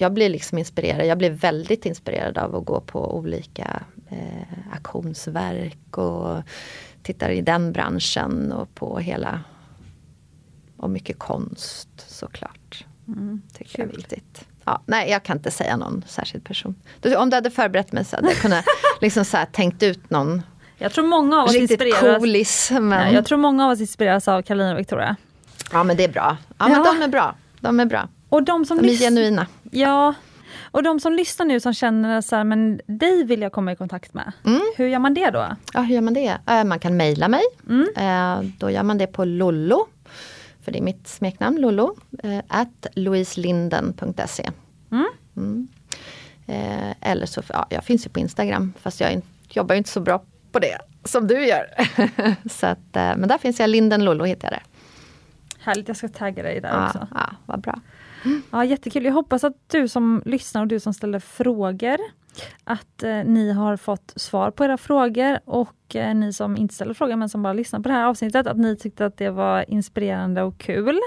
jag 0.01 0.13
blir 0.13 0.29
liksom 0.29 0.57
inspirerad. 0.57 1.07
Jag 1.07 1.17
blir 1.17 1.29
väldigt 1.29 1.85
inspirerad 1.85 2.37
av 2.37 2.55
att 2.55 2.65
gå 2.65 2.81
på 2.81 3.17
olika 3.17 3.83
eh, 4.09 4.73
auktionsverk 4.73 5.97
och 5.97 6.43
tittar 7.03 7.29
i 7.29 7.41
den 7.41 7.71
branschen 7.71 8.51
och 8.51 8.75
på 8.75 8.99
hela 8.99 9.41
och 10.77 10.89
mycket 10.89 11.19
konst 11.19 11.89
såklart. 12.07 12.85
Mm, 13.07 13.41
tycker 13.53 13.79
jag 13.79 13.89
är 13.89 13.95
viktigt. 13.95 14.47
Ja, 14.65 14.81
nej, 14.85 15.11
jag 15.11 15.23
kan 15.23 15.37
inte 15.37 15.51
säga 15.51 15.77
någon 15.77 16.03
särskild 16.07 16.43
person. 16.43 16.75
Om 17.17 17.29
du 17.29 17.35
hade 17.35 17.51
förberett 17.51 17.91
mig 17.91 18.05
så 18.05 18.15
hade 18.15 18.27
jag 18.27 18.37
kunnat 18.37 18.65
liksom 19.01 19.25
så 19.25 19.37
här, 19.37 19.45
tänkt 19.45 19.83
ut 19.83 20.09
någon 20.09 20.41
jag 20.81 20.91
tror 20.91 21.07
många 21.07 21.41
av 21.41 21.45
oss 21.45 21.55
inspireras. 21.55 22.19
Coolis, 22.19 22.71
men... 22.71 22.91
ja, 22.91 23.11
jag 23.11 23.25
tror 23.25 23.37
många 23.37 23.65
av 23.65 23.71
oss 23.71 23.81
inspireras 23.81 24.27
av 24.27 24.41
Karolina 24.41 24.73
och 24.73 24.79
Victoria. 24.79 25.15
Ja 25.71 25.83
men 25.83 25.97
det 25.97 26.03
är 26.03 26.09
bra. 26.09 26.37
Ja, 26.47 26.53
ja. 26.57 26.67
men 26.67 26.83
de 26.83 27.01
är 27.01 27.07
bra. 27.07 27.35
De 27.59 27.79
är 27.79 27.85
bra. 27.85 28.07
Och 28.29 28.43
de 28.43 28.65
som 28.65 28.77
de 28.77 28.89
är 28.89 28.93
genuina. 28.93 29.47
Ja. 29.71 30.13
Och 30.71 30.83
de 30.83 30.99
som 30.99 31.13
lyssnar 31.13 31.45
nu 31.45 31.59
som 31.59 31.73
känner 31.73 32.21
så 32.21 32.35
här, 32.35 32.43
men 32.43 32.81
dig 32.85 33.23
vill 33.23 33.41
jag 33.41 33.51
komma 33.51 33.71
i 33.71 33.75
kontakt 33.75 34.13
med. 34.13 34.31
Mm. 34.45 34.61
Hur 34.77 34.87
gör 34.87 34.99
man 34.99 35.13
det 35.13 35.29
då? 35.29 35.55
Ja, 35.73 35.81
hur 35.81 35.95
gör 35.95 36.01
man 36.01 36.13
det? 36.13 36.37
Eh, 36.47 36.63
man 36.63 36.79
kan 36.79 36.97
mejla 36.97 37.27
mig. 37.27 37.43
Mm. 37.69 37.87
Eh, 37.97 38.51
då 38.57 38.71
gör 38.71 38.83
man 38.83 38.97
det 38.97 39.07
på 39.07 39.25
lollo 39.25 39.87
för 40.61 40.71
det 40.71 40.79
är 40.79 40.83
mitt 40.83 41.07
smeknamn, 41.07 41.61
Lollo, 41.61 41.95
eh, 42.23 42.39
at 42.47 42.87
louiselinden.se. 42.95 44.49
Mm. 44.91 45.07
Mm. 45.37 45.67
Eller 47.01 47.25
så, 47.25 47.41
ja, 47.49 47.67
jag 47.69 47.83
finns 47.83 48.05
ju 48.05 48.09
på 48.09 48.19
Instagram 48.19 48.73
fast 48.81 48.99
jag 48.99 49.21
jobbar 49.49 49.75
inte 49.75 49.89
så 49.89 49.99
bra 49.99 50.23
på 50.51 50.59
det 50.59 50.77
som 51.03 51.27
du 51.27 51.45
gör. 51.45 51.65
så 52.49 52.67
att, 52.67 52.93
men 52.93 53.27
där 53.27 53.37
finns 53.37 53.59
jag, 53.59 53.69
Linden 53.69 54.05
Lollo 54.05 54.25
hittar 54.25 54.51
jag 54.51 54.59
det. 54.59 54.63
Härligt, 55.63 55.87
jag 55.87 55.97
ska 55.97 56.07
tagga 56.07 56.43
dig 56.43 56.61
där 56.61 56.69
ja, 56.69 56.85
också. 56.85 57.07
Ja, 57.15 57.29
vad 57.45 57.61
bra. 57.61 57.79
Ja, 58.51 58.65
jättekul. 58.65 59.05
Jag 59.05 59.13
hoppas 59.13 59.43
att 59.43 59.55
du 59.67 59.87
som 59.87 60.21
lyssnar 60.25 60.61
och 60.61 60.67
du 60.67 60.79
som 60.79 60.93
ställer 60.93 61.19
frågor 61.19 61.97
att 62.63 63.03
eh, 63.03 63.23
ni 63.25 63.51
har 63.51 63.77
fått 63.77 64.13
svar 64.15 64.51
på 64.51 64.65
era 64.65 64.77
frågor 64.77 65.39
och 65.45 65.95
eh, 65.95 66.15
ni 66.15 66.33
som 66.33 66.57
inte 66.57 66.75
ställer 66.75 66.93
frågor 66.93 67.15
men 67.15 67.29
som 67.29 67.43
bara 67.43 67.53
lyssnar 67.53 67.79
på 67.79 67.89
det 67.89 67.95
här 67.95 68.05
avsnittet 68.05 68.47
att 68.47 68.57
ni 68.57 68.75
tyckte 68.77 69.05
att 69.05 69.17
det 69.17 69.29
var 69.29 69.65
inspirerande 69.71 70.41
och 70.41 70.57
kul. 70.57 70.99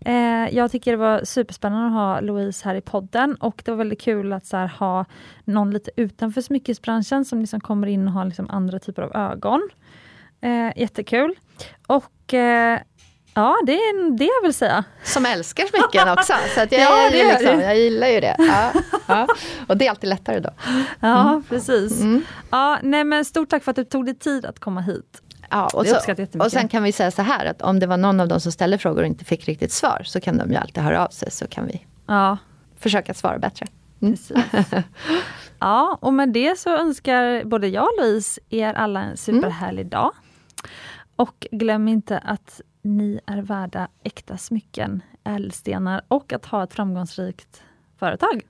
Eh, 0.00 0.54
jag 0.56 0.70
tycker 0.70 0.90
det 0.90 0.96
var 0.96 1.24
superspännande 1.24 1.86
att 1.86 1.92
ha 1.92 2.20
Louise 2.20 2.68
här 2.68 2.74
i 2.74 2.80
podden 2.80 3.34
och 3.34 3.62
det 3.64 3.70
var 3.70 3.78
väldigt 3.78 4.00
kul 4.00 4.32
att 4.32 4.46
så 4.46 4.56
här, 4.56 4.68
ha 4.68 5.04
någon 5.44 5.70
lite 5.70 5.90
utanför 5.96 6.40
smyckesbranschen 6.40 7.24
som 7.24 7.40
liksom 7.40 7.60
kommer 7.60 7.86
in 7.86 8.08
och 8.08 8.12
har 8.14 8.24
liksom 8.24 8.50
andra 8.50 8.78
typer 8.78 9.02
av 9.02 9.16
ögon. 9.16 9.68
Eh, 10.40 10.72
jättekul. 10.76 11.34
Och 11.86 12.34
eh, 12.34 12.80
Ja, 13.38 13.56
det 13.66 13.72
är 13.72 14.10
det 14.18 14.24
jag 14.24 14.42
vill 14.42 14.54
säga. 14.54 14.84
Som 15.04 15.26
älskar 15.26 15.66
smycken 15.66 16.08
också. 16.08 16.32
Så 16.54 16.60
jag, 16.60 16.72
ja, 16.80 17.10
det 17.10 17.38
liksom, 17.38 17.60
jag 17.60 17.78
gillar 17.78 18.08
ju 18.08 18.20
det. 18.20 18.36
Ja, 18.38 18.72
ja. 19.06 19.26
Och 19.66 19.76
det 19.76 19.86
är 19.86 19.90
alltid 19.90 20.08
lättare 20.08 20.40
då. 20.40 20.50
Mm. 20.66 20.84
Ja, 21.00 21.42
precis. 21.48 22.00
Mm. 22.00 22.24
Ja, 22.50 22.78
nej, 22.82 23.04
men 23.04 23.24
stort 23.24 23.48
tack 23.48 23.64
för 23.64 23.70
att 23.70 23.76
du 23.76 23.84
tog 23.84 24.06
dig 24.06 24.14
tid 24.14 24.46
att 24.46 24.58
komma 24.58 24.80
hit. 24.80 25.22
Ja, 25.50 25.64
och, 25.64 25.86
så, 25.86 26.14
och 26.38 26.52
sen 26.52 26.68
kan 26.68 26.82
vi 26.82 26.92
säga 26.92 27.10
så 27.10 27.22
här 27.22 27.46
att 27.46 27.62
om 27.62 27.80
det 27.80 27.86
var 27.86 27.96
någon 27.96 28.20
av 28.20 28.28
dem 28.28 28.40
som 28.40 28.52
ställde 28.52 28.78
frågor 28.78 29.00
och 29.00 29.06
inte 29.06 29.24
fick 29.24 29.48
riktigt 29.48 29.72
svar 29.72 30.02
så 30.04 30.20
kan 30.20 30.38
de 30.38 30.50
ju 30.50 30.56
alltid 30.56 30.82
höra 30.82 31.06
av 31.06 31.08
sig 31.08 31.30
så 31.30 31.46
kan 31.46 31.66
vi 31.66 31.86
ja. 32.06 32.38
försöka 32.78 33.14
svara 33.14 33.38
bättre. 33.38 33.66
Mm. 34.02 34.16
Ja, 35.60 35.98
och 36.00 36.14
med 36.14 36.28
det 36.28 36.58
så 36.58 36.76
önskar 36.76 37.44
både 37.44 37.68
jag 37.68 37.84
och 37.84 38.00
Louise 38.00 38.40
er 38.50 38.74
alla 38.74 39.02
en 39.02 39.16
superhärlig 39.16 39.86
dag. 39.86 40.12
Och 41.16 41.46
glöm 41.50 41.88
inte 41.88 42.18
att 42.18 42.60
ni 42.88 43.20
är 43.26 43.42
värda 43.42 43.88
äkta 44.02 44.36
smycken, 44.36 45.02
ädelstenar 45.24 46.02
och 46.08 46.32
att 46.32 46.46
ha 46.46 46.64
ett 46.64 46.74
framgångsrikt 46.74 47.62
företag. 47.98 48.42